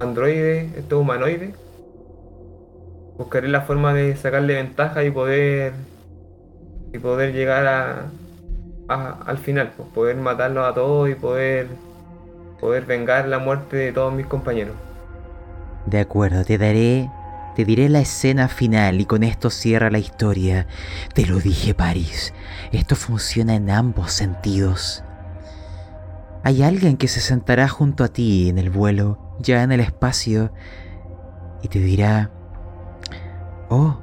androides, 0.00 0.74
estos 0.76 1.00
humanoides. 1.00 1.54
Buscaré 3.18 3.48
la 3.48 3.60
forma 3.62 3.92
de 3.92 4.16
sacarle 4.16 4.54
ventaja 4.54 5.04
y 5.04 5.10
poder 5.10 5.74
y 6.92 6.98
poder 6.98 7.32
llegar 7.32 7.66
a, 7.66 8.06
a- 8.88 9.22
al 9.26 9.38
final, 9.38 9.72
pues, 9.76 9.88
poder 9.90 10.16
matarlos 10.16 10.66
a 10.66 10.74
todos 10.74 11.08
y 11.10 11.14
poder 11.14 11.68
poder 12.60 12.86
vengar 12.86 13.28
la 13.28 13.38
muerte 13.38 13.76
de 13.76 13.92
todos 13.92 14.12
mis 14.14 14.26
compañeros. 14.26 14.76
De 15.86 16.00
acuerdo, 16.00 16.44
te 16.44 16.58
daré. 16.58 17.10
Te 17.54 17.64
diré 17.64 17.88
la 17.88 18.00
escena 18.00 18.48
final 18.48 19.00
y 19.00 19.06
con 19.06 19.22
esto 19.22 19.48
cierra 19.48 19.90
la 19.90 19.98
historia. 19.98 20.66
Te 21.14 21.24
lo 21.24 21.38
dije, 21.38 21.72
Paris. 21.72 22.34
Esto 22.70 22.96
funciona 22.96 23.54
en 23.54 23.70
ambos 23.70 24.12
sentidos. 24.12 25.02
Hay 26.42 26.62
alguien 26.62 26.98
que 26.98 27.08
se 27.08 27.20
sentará 27.20 27.66
junto 27.66 28.04
a 28.04 28.08
ti 28.08 28.50
en 28.50 28.58
el 28.58 28.68
vuelo, 28.68 29.18
ya 29.38 29.62
en 29.62 29.72
el 29.72 29.80
espacio, 29.80 30.52
y 31.62 31.68
te 31.68 31.78
dirá, 31.78 32.30
oh, 33.68 34.00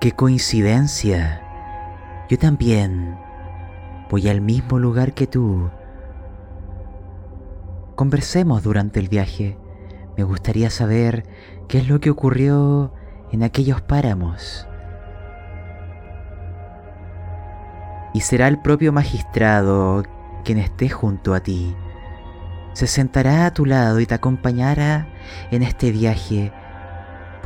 qué 0.00 0.12
coincidencia. 0.12 1.42
Yo 2.28 2.38
también 2.38 3.18
voy 4.10 4.28
al 4.28 4.40
mismo 4.40 4.78
lugar 4.78 5.14
que 5.14 5.26
tú. 5.26 5.70
Conversemos 7.94 8.62
durante 8.62 9.00
el 9.00 9.08
viaje. 9.08 9.56
Me 10.16 10.24
gustaría 10.24 10.70
saber 10.70 11.24
qué 11.68 11.78
es 11.78 11.88
lo 11.88 12.00
que 12.00 12.10
ocurrió 12.10 12.92
en 13.32 13.42
aquellos 13.42 13.80
páramos. 13.82 14.66
Y 18.14 18.20
será 18.20 18.48
el 18.48 18.60
propio 18.60 18.92
magistrado 18.92 20.04
quien 20.44 20.58
esté 20.58 20.88
junto 20.88 21.34
a 21.34 21.40
ti. 21.40 21.76
Se 22.72 22.86
sentará 22.86 23.46
a 23.46 23.52
tu 23.52 23.66
lado 23.66 24.00
y 24.00 24.06
te 24.06 24.14
acompañará 24.14 25.08
en 25.50 25.62
este 25.62 25.90
viaje 25.90 26.52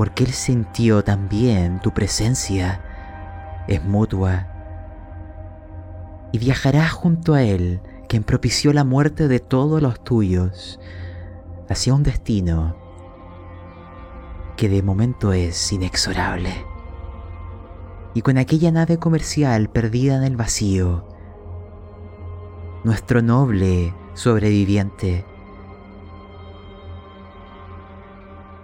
porque 0.00 0.24
él 0.24 0.32
sintió 0.32 1.05
también 1.05 1.78
tu 1.81 1.92
presencia. 1.92 2.81
Es 3.68 3.84
mutua. 3.84 4.47
Y 6.32 6.39
viajarás 6.39 6.92
junto 6.92 7.34
a 7.34 7.42
él, 7.42 7.81
quien 8.08 8.23
propició 8.23 8.73
la 8.73 8.84
muerte 8.84 9.28
de 9.28 9.40
todos 9.40 9.82
los 9.82 10.02
tuyos, 10.02 10.81
hacia 11.70 11.94
un 11.94 12.02
destino 12.02 12.76
que 14.57 14.68
de 14.68 14.82
momento 14.82 15.32
es 15.32 15.73
inexorable. 15.73 16.66
Y 18.12 18.23
con 18.23 18.36
aquella 18.39 18.73
nave 18.73 18.99
comercial 18.99 19.70
perdida 19.70 20.16
en 20.16 20.24
el 20.24 20.36
vacío, 20.36 21.07
nuestro 22.82 23.23
noble 23.23 23.94
sobreviviente, 24.15 25.24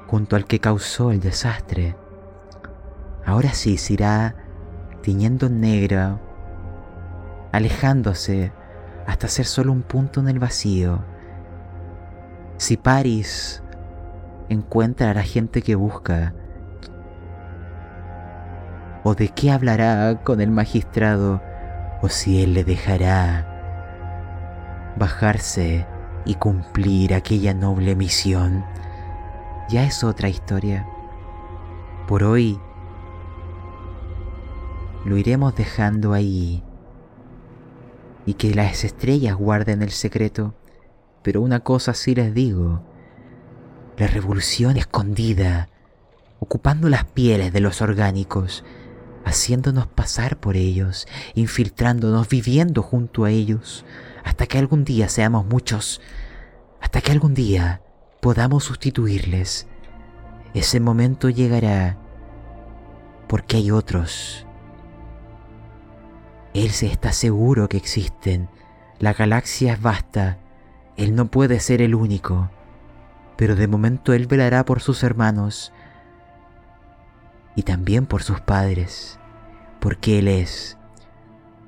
junto 0.08 0.36
al 0.36 0.44
que 0.44 0.58
causó 0.58 1.12
el 1.12 1.20
desastre, 1.20 1.96
ahora 3.24 3.54
sí 3.54 3.78
se 3.78 3.94
irá 3.94 4.36
tiñendo 5.02 5.46
en 5.46 5.60
negro, 5.60 6.20
alejándose 7.52 8.52
hasta 9.06 9.28
ser 9.28 9.46
solo 9.46 9.70
un 9.70 9.82
punto 9.82 10.18
en 10.18 10.28
el 10.28 10.40
vacío. 10.40 11.15
Si 12.58 12.76
Paris 12.76 13.62
encuentra 14.48 15.10
a 15.10 15.14
la 15.14 15.22
gente 15.22 15.60
que 15.62 15.74
busca, 15.74 16.34
o 19.04 19.14
de 19.14 19.28
qué 19.28 19.50
hablará 19.50 20.22
con 20.24 20.40
el 20.40 20.50
magistrado, 20.50 21.42
o 22.02 22.08
si 22.08 22.42
él 22.42 22.54
le 22.54 22.64
dejará 22.64 23.52
bajarse 24.98 25.86
y 26.24 26.34
cumplir 26.34 27.14
aquella 27.14 27.54
noble 27.54 27.94
misión, 27.94 28.64
ya 29.68 29.84
es 29.84 30.02
otra 30.02 30.28
historia. 30.28 30.86
Por 32.08 32.24
hoy 32.24 32.58
lo 35.04 35.16
iremos 35.16 35.54
dejando 35.54 36.12
ahí 36.12 36.64
y 38.24 38.34
que 38.34 38.54
las 38.54 38.82
estrellas 38.82 39.36
guarden 39.36 39.82
el 39.82 39.90
secreto. 39.90 40.54
Pero 41.26 41.42
una 41.42 41.58
cosa 41.58 41.92
sí 41.92 42.14
les 42.14 42.32
digo, 42.32 42.84
la 43.98 44.06
revolución 44.06 44.76
escondida, 44.76 45.68
ocupando 46.38 46.88
las 46.88 47.04
pieles 47.04 47.52
de 47.52 47.58
los 47.58 47.82
orgánicos, 47.82 48.62
haciéndonos 49.24 49.88
pasar 49.88 50.38
por 50.38 50.54
ellos, 50.54 51.08
infiltrándonos, 51.34 52.28
viviendo 52.28 52.80
junto 52.80 53.24
a 53.24 53.32
ellos, 53.32 53.84
hasta 54.22 54.46
que 54.46 54.58
algún 54.58 54.84
día 54.84 55.08
seamos 55.08 55.44
muchos, 55.46 56.00
hasta 56.80 57.00
que 57.00 57.10
algún 57.10 57.34
día 57.34 57.82
podamos 58.20 58.62
sustituirles. 58.62 59.66
Ese 60.54 60.78
momento 60.78 61.28
llegará 61.28 61.98
porque 63.26 63.56
hay 63.56 63.72
otros. 63.72 64.46
Él 66.54 66.70
se 66.70 66.86
está 66.86 67.10
seguro 67.10 67.68
que 67.68 67.78
existen. 67.78 68.48
La 69.00 69.12
galaxia 69.12 69.72
es 69.72 69.82
vasta. 69.82 70.38
Él 70.96 71.14
no 71.14 71.26
puede 71.26 71.60
ser 71.60 71.82
el 71.82 71.94
único. 71.94 72.50
Pero 73.36 73.54
de 73.54 73.68
momento 73.68 74.12
él 74.12 74.26
velará 74.26 74.64
por 74.64 74.80
sus 74.80 75.02
hermanos 75.02 75.72
y 77.54 77.62
también 77.62 78.06
por 78.06 78.22
sus 78.22 78.40
padres, 78.40 79.18
porque 79.80 80.18
él 80.18 80.28
es 80.28 80.78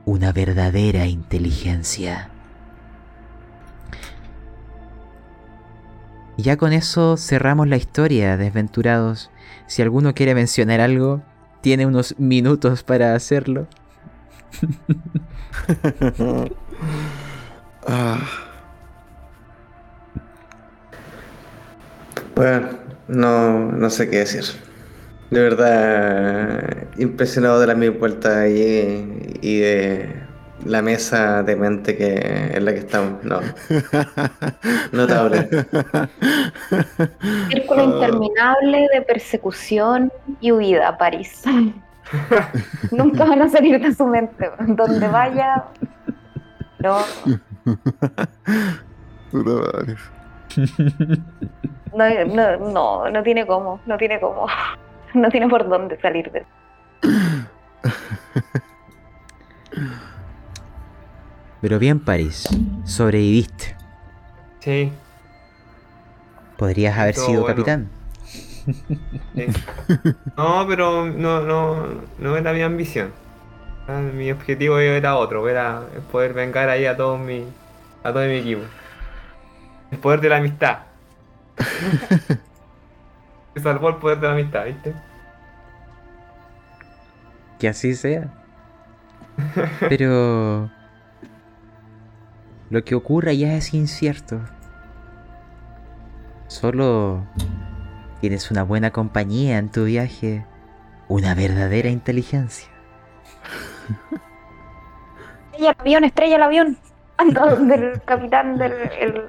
una 0.05 0.33
verdadera 0.33 1.07
inteligencia. 1.07 2.31
Y 6.39 6.43
ya 6.43 6.57
con 6.57 6.73
eso 6.73 7.17
cerramos 7.17 7.69
la 7.69 7.77
historia, 7.77 8.37
desventurados. 8.37 9.31
Si 9.67 9.83
alguno 9.83 10.15
quiere 10.15 10.35
mencionar 10.35 10.81
algo, 10.81 11.21
tiene 11.63 11.85
unos 11.85 12.15
minutos 12.19 12.83
para 12.83 13.15
hacerlo. 13.15 13.67
Ah. 17.91 18.48
Bueno, 22.39 22.69
no, 23.09 23.73
no 23.73 23.91
sé 23.91 24.09
qué 24.09 24.19
decir. 24.19 24.45
De 25.29 25.41
verdad, 25.41 26.87
impresionado 26.97 27.59
de 27.59 27.67
las 27.67 27.77
mil 27.77 27.91
vueltas 27.91 28.33
ahí 28.33 29.37
y 29.43 29.59
de 29.59 30.23
la 30.65 30.81
mesa 30.81 31.43
de 31.43 31.57
mente 31.57 31.97
que 31.97 32.53
en 32.55 32.65
la 32.65 32.73
que 32.75 32.79
estamos. 32.79 33.25
No, 33.25 33.41
notable. 34.93 35.49
Círculo 37.51 37.83
interminable 37.83 38.87
de 38.95 39.03
persecución 39.03 40.13
y 40.41 40.53
huida 40.53 40.91
a 40.91 40.97
París. 40.97 41.43
Nunca 42.93 43.25
van 43.25 43.43
a 43.43 43.49
salir 43.49 43.81
de 43.83 43.93
su 43.93 44.07
mente. 44.07 44.49
Donde 44.61 45.09
vaya, 45.09 45.65
no, 46.79 46.99
Puta 49.33 49.51
madre. 49.51 49.97
No, 51.93 52.25
no, 52.27 52.57
no, 52.59 53.11
no 53.11 53.23
tiene 53.23 53.47
cómo, 53.47 53.81
no 53.87 53.97
tiene 53.99 54.21
cómo. 54.21 54.47
No 55.15 55.31
tiene 55.31 55.49
por 55.49 55.67
dónde 55.67 55.99
salir 56.03 56.31
de 56.33 56.45
Pero 61.61 61.79
bien, 61.79 62.01
París, 62.01 62.47
sobreviviste. 62.85 63.77
Sí, 64.61 64.93
Podrías 66.57 66.99
haber 66.99 67.15
Todo 67.15 67.27
sido 67.27 67.41
bueno. 67.43 67.55
capitán. 67.55 67.89
sí. 69.35 69.47
No, 70.37 70.67
pero 70.69 71.07
no, 71.07 71.41
no, 71.43 71.87
no 72.19 72.37
era 72.37 72.53
mi 72.53 72.63
ambición. 72.63 73.13
Ah, 73.89 74.01
Mi 74.01 74.31
objetivo 74.31 74.79
era 74.79 75.17
otro, 75.17 75.49
era 75.49 75.83
poder 76.13 76.35
vengar 76.35 76.69
ahí 76.69 76.87
a 76.87 76.97
todo 76.97 77.17
mi, 77.19 77.45
a 78.05 78.13
todo 78.13 78.25
mi 78.27 78.37
equipo. 78.37 78.63
El 79.91 79.99
poder 79.99 80.21
de 80.21 80.29
la 80.29 80.37
amistad. 80.37 80.79
Se 83.55 83.63
salvó 83.63 83.89
el 83.89 83.97
poder 83.97 84.21
de 84.21 84.27
la 84.27 84.33
amistad, 84.35 84.65
¿viste? 84.67 84.95
Que 87.59 87.69
así 87.69 87.95
sea. 87.95 88.29
Pero... 89.89 90.71
Lo 92.71 92.85
que 92.85 92.95
ocurra 92.95 93.33
ya 93.33 93.55
es 93.55 93.73
incierto. 93.73 94.41
Solo 96.49 97.27
tienes 98.21 98.51
una 98.51 98.63
buena 98.63 98.91
compañía 98.91 99.59
en 99.59 99.71
tu 99.71 99.85
viaje. 99.85 100.45
Una 101.09 101.35
verdadera 101.35 101.89
inteligencia. 101.89 102.69
Estrella 105.53 105.71
el 105.71 105.81
avión, 105.81 106.05
estrella 106.05 106.37
el 106.37 106.43
avión. 106.43 106.79
Ando 107.17 107.47
donde 107.47 107.75
el 107.75 108.03
capitán 108.03 108.59
del. 108.59 108.73
El, 109.01 109.29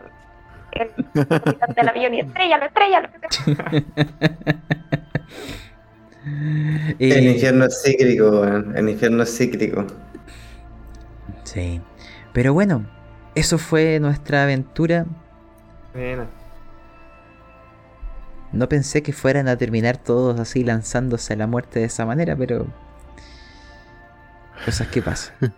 el 0.79 1.27
capitán 1.27 1.73
del 1.75 1.87
avión 1.87 2.13
y 2.13 2.19
estrellalo, 2.21 2.65
estrellalo. 2.65 3.09
Eh, 6.99 7.09
El 7.17 7.27
infierno 7.27 7.65
es 7.65 7.81
cíclico, 7.81 8.29
weón. 8.41 8.77
El 8.77 8.89
infierno 8.89 9.23
es 9.23 9.37
cíclico. 9.37 9.85
Sí. 11.43 11.81
Pero 12.33 12.53
bueno, 12.53 12.85
eso 13.35 13.57
fue 13.57 13.99
nuestra 13.99 14.43
aventura. 14.43 15.05
Buena. 15.93 16.27
No 18.51 18.67
pensé 18.67 19.03
que 19.03 19.13
fueran 19.13 19.47
a 19.47 19.57
terminar 19.57 19.97
todos 19.97 20.39
así 20.39 20.63
lanzándose 20.63 21.33
a 21.33 21.37
la 21.37 21.47
muerte 21.47 21.79
de 21.79 21.85
esa 21.85 22.05
manera, 22.05 22.35
pero... 22.35 22.67
Cosas 24.65 24.87
que 24.87 25.01
pasan. 25.01 25.53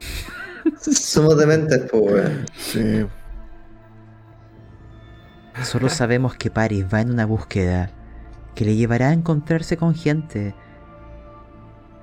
Somos 0.80 1.36
dementes, 1.38 1.90
pues. 1.90 2.30
Sí. 2.56 3.06
Solo 5.64 5.90
sabemos 5.90 6.36
que 6.36 6.50
Paris 6.50 6.86
va 6.92 7.00
en 7.00 7.10
una 7.10 7.26
búsqueda 7.26 7.90
que 8.54 8.64
le 8.64 8.76
llevará 8.76 9.08
a 9.08 9.12
encontrarse 9.12 9.76
con 9.76 9.94
gente. 9.94 10.54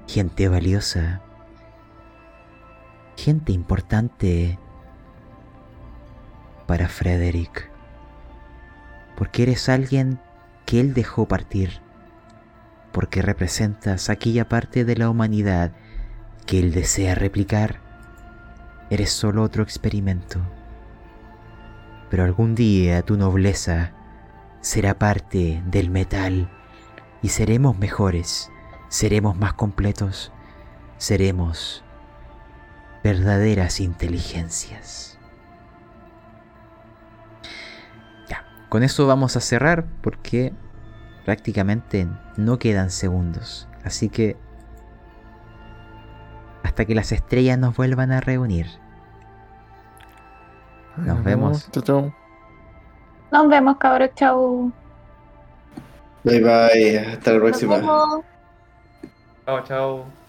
Gente 0.08 0.48
valiosa. 0.48 1.22
Gente 3.16 3.52
importante 3.52 4.60
para 6.68 6.88
Frederick. 6.88 7.70
Porque 9.18 9.44
eres 9.44 9.70
alguien 9.70 10.20
que 10.66 10.80
él 10.80 10.94
dejó 10.94 11.28
partir. 11.28 11.82
Porque 12.92 13.22
representas 13.22 14.10
aquella 14.10 14.48
parte 14.48 14.86
de 14.86 14.96
la 14.96 15.10
humanidad 15.10 15.72
que 16.46 16.60
él 16.60 16.74
desea 16.74 17.16
replicar. 17.16 17.82
Eres 18.90 19.12
solo 19.12 19.42
otro 19.42 19.64
experimento 19.64 20.40
pero 22.10 22.24
algún 22.24 22.56
día 22.56 23.02
tu 23.02 23.18
nobleza 23.18 23.92
será 24.62 24.98
parte 24.98 25.62
del 25.66 25.90
metal 25.90 26.50
y 27.22 27.30
seremos 27.30 27.78
mejores, 27.78 28.52
seremos 28.90 29.38
más 29.38 29.54
completos, 29.54 30.32
seremos 30.98 31.84
verdaderas 33.04 33.80
inteligencias. 33.80 35.18
Ya, 38.30 38.46
con 38.70 38.84
eso 38.84 39.08
vamos 39.08 39.36
a 39.36 39.42
cerrar 39.42 39.86
porque 40.02 40.54
prácticamente 41.26 42.08
no 42.38 42.60
quedan 42.60 42.90
segundos, 42.90 43.68
así 43.84 44.10
que 44.10 44.38
hasta 46.64 46.86
que 46.86 46.96
las 46.96 47.12
estrellas 47.12 47.58
nos 47.58 47.76
vuelvan 47.76 48.12
a 48.12 48.22
reunir. 48.22 48.68
Nos 50.98 51.24
vemos. 51.24 51.70
Chao, 51.72 51.84
chao. 51.84 52.14
Nos 53.32 53.48
vemos, 53.50 53.78
cabros. 53.78 54.12
Chau. 54.16 54.72
Bye 56.24 56.40
bye. 56.42 57.00
Hasta 57.00 57.32
la 57.34 57.40
Nos 57.40 57.40
próxima. 57.40 57.76
vemos. 57.78 58.26
Chao, 59.46 59.64
chao. 59.64 60.27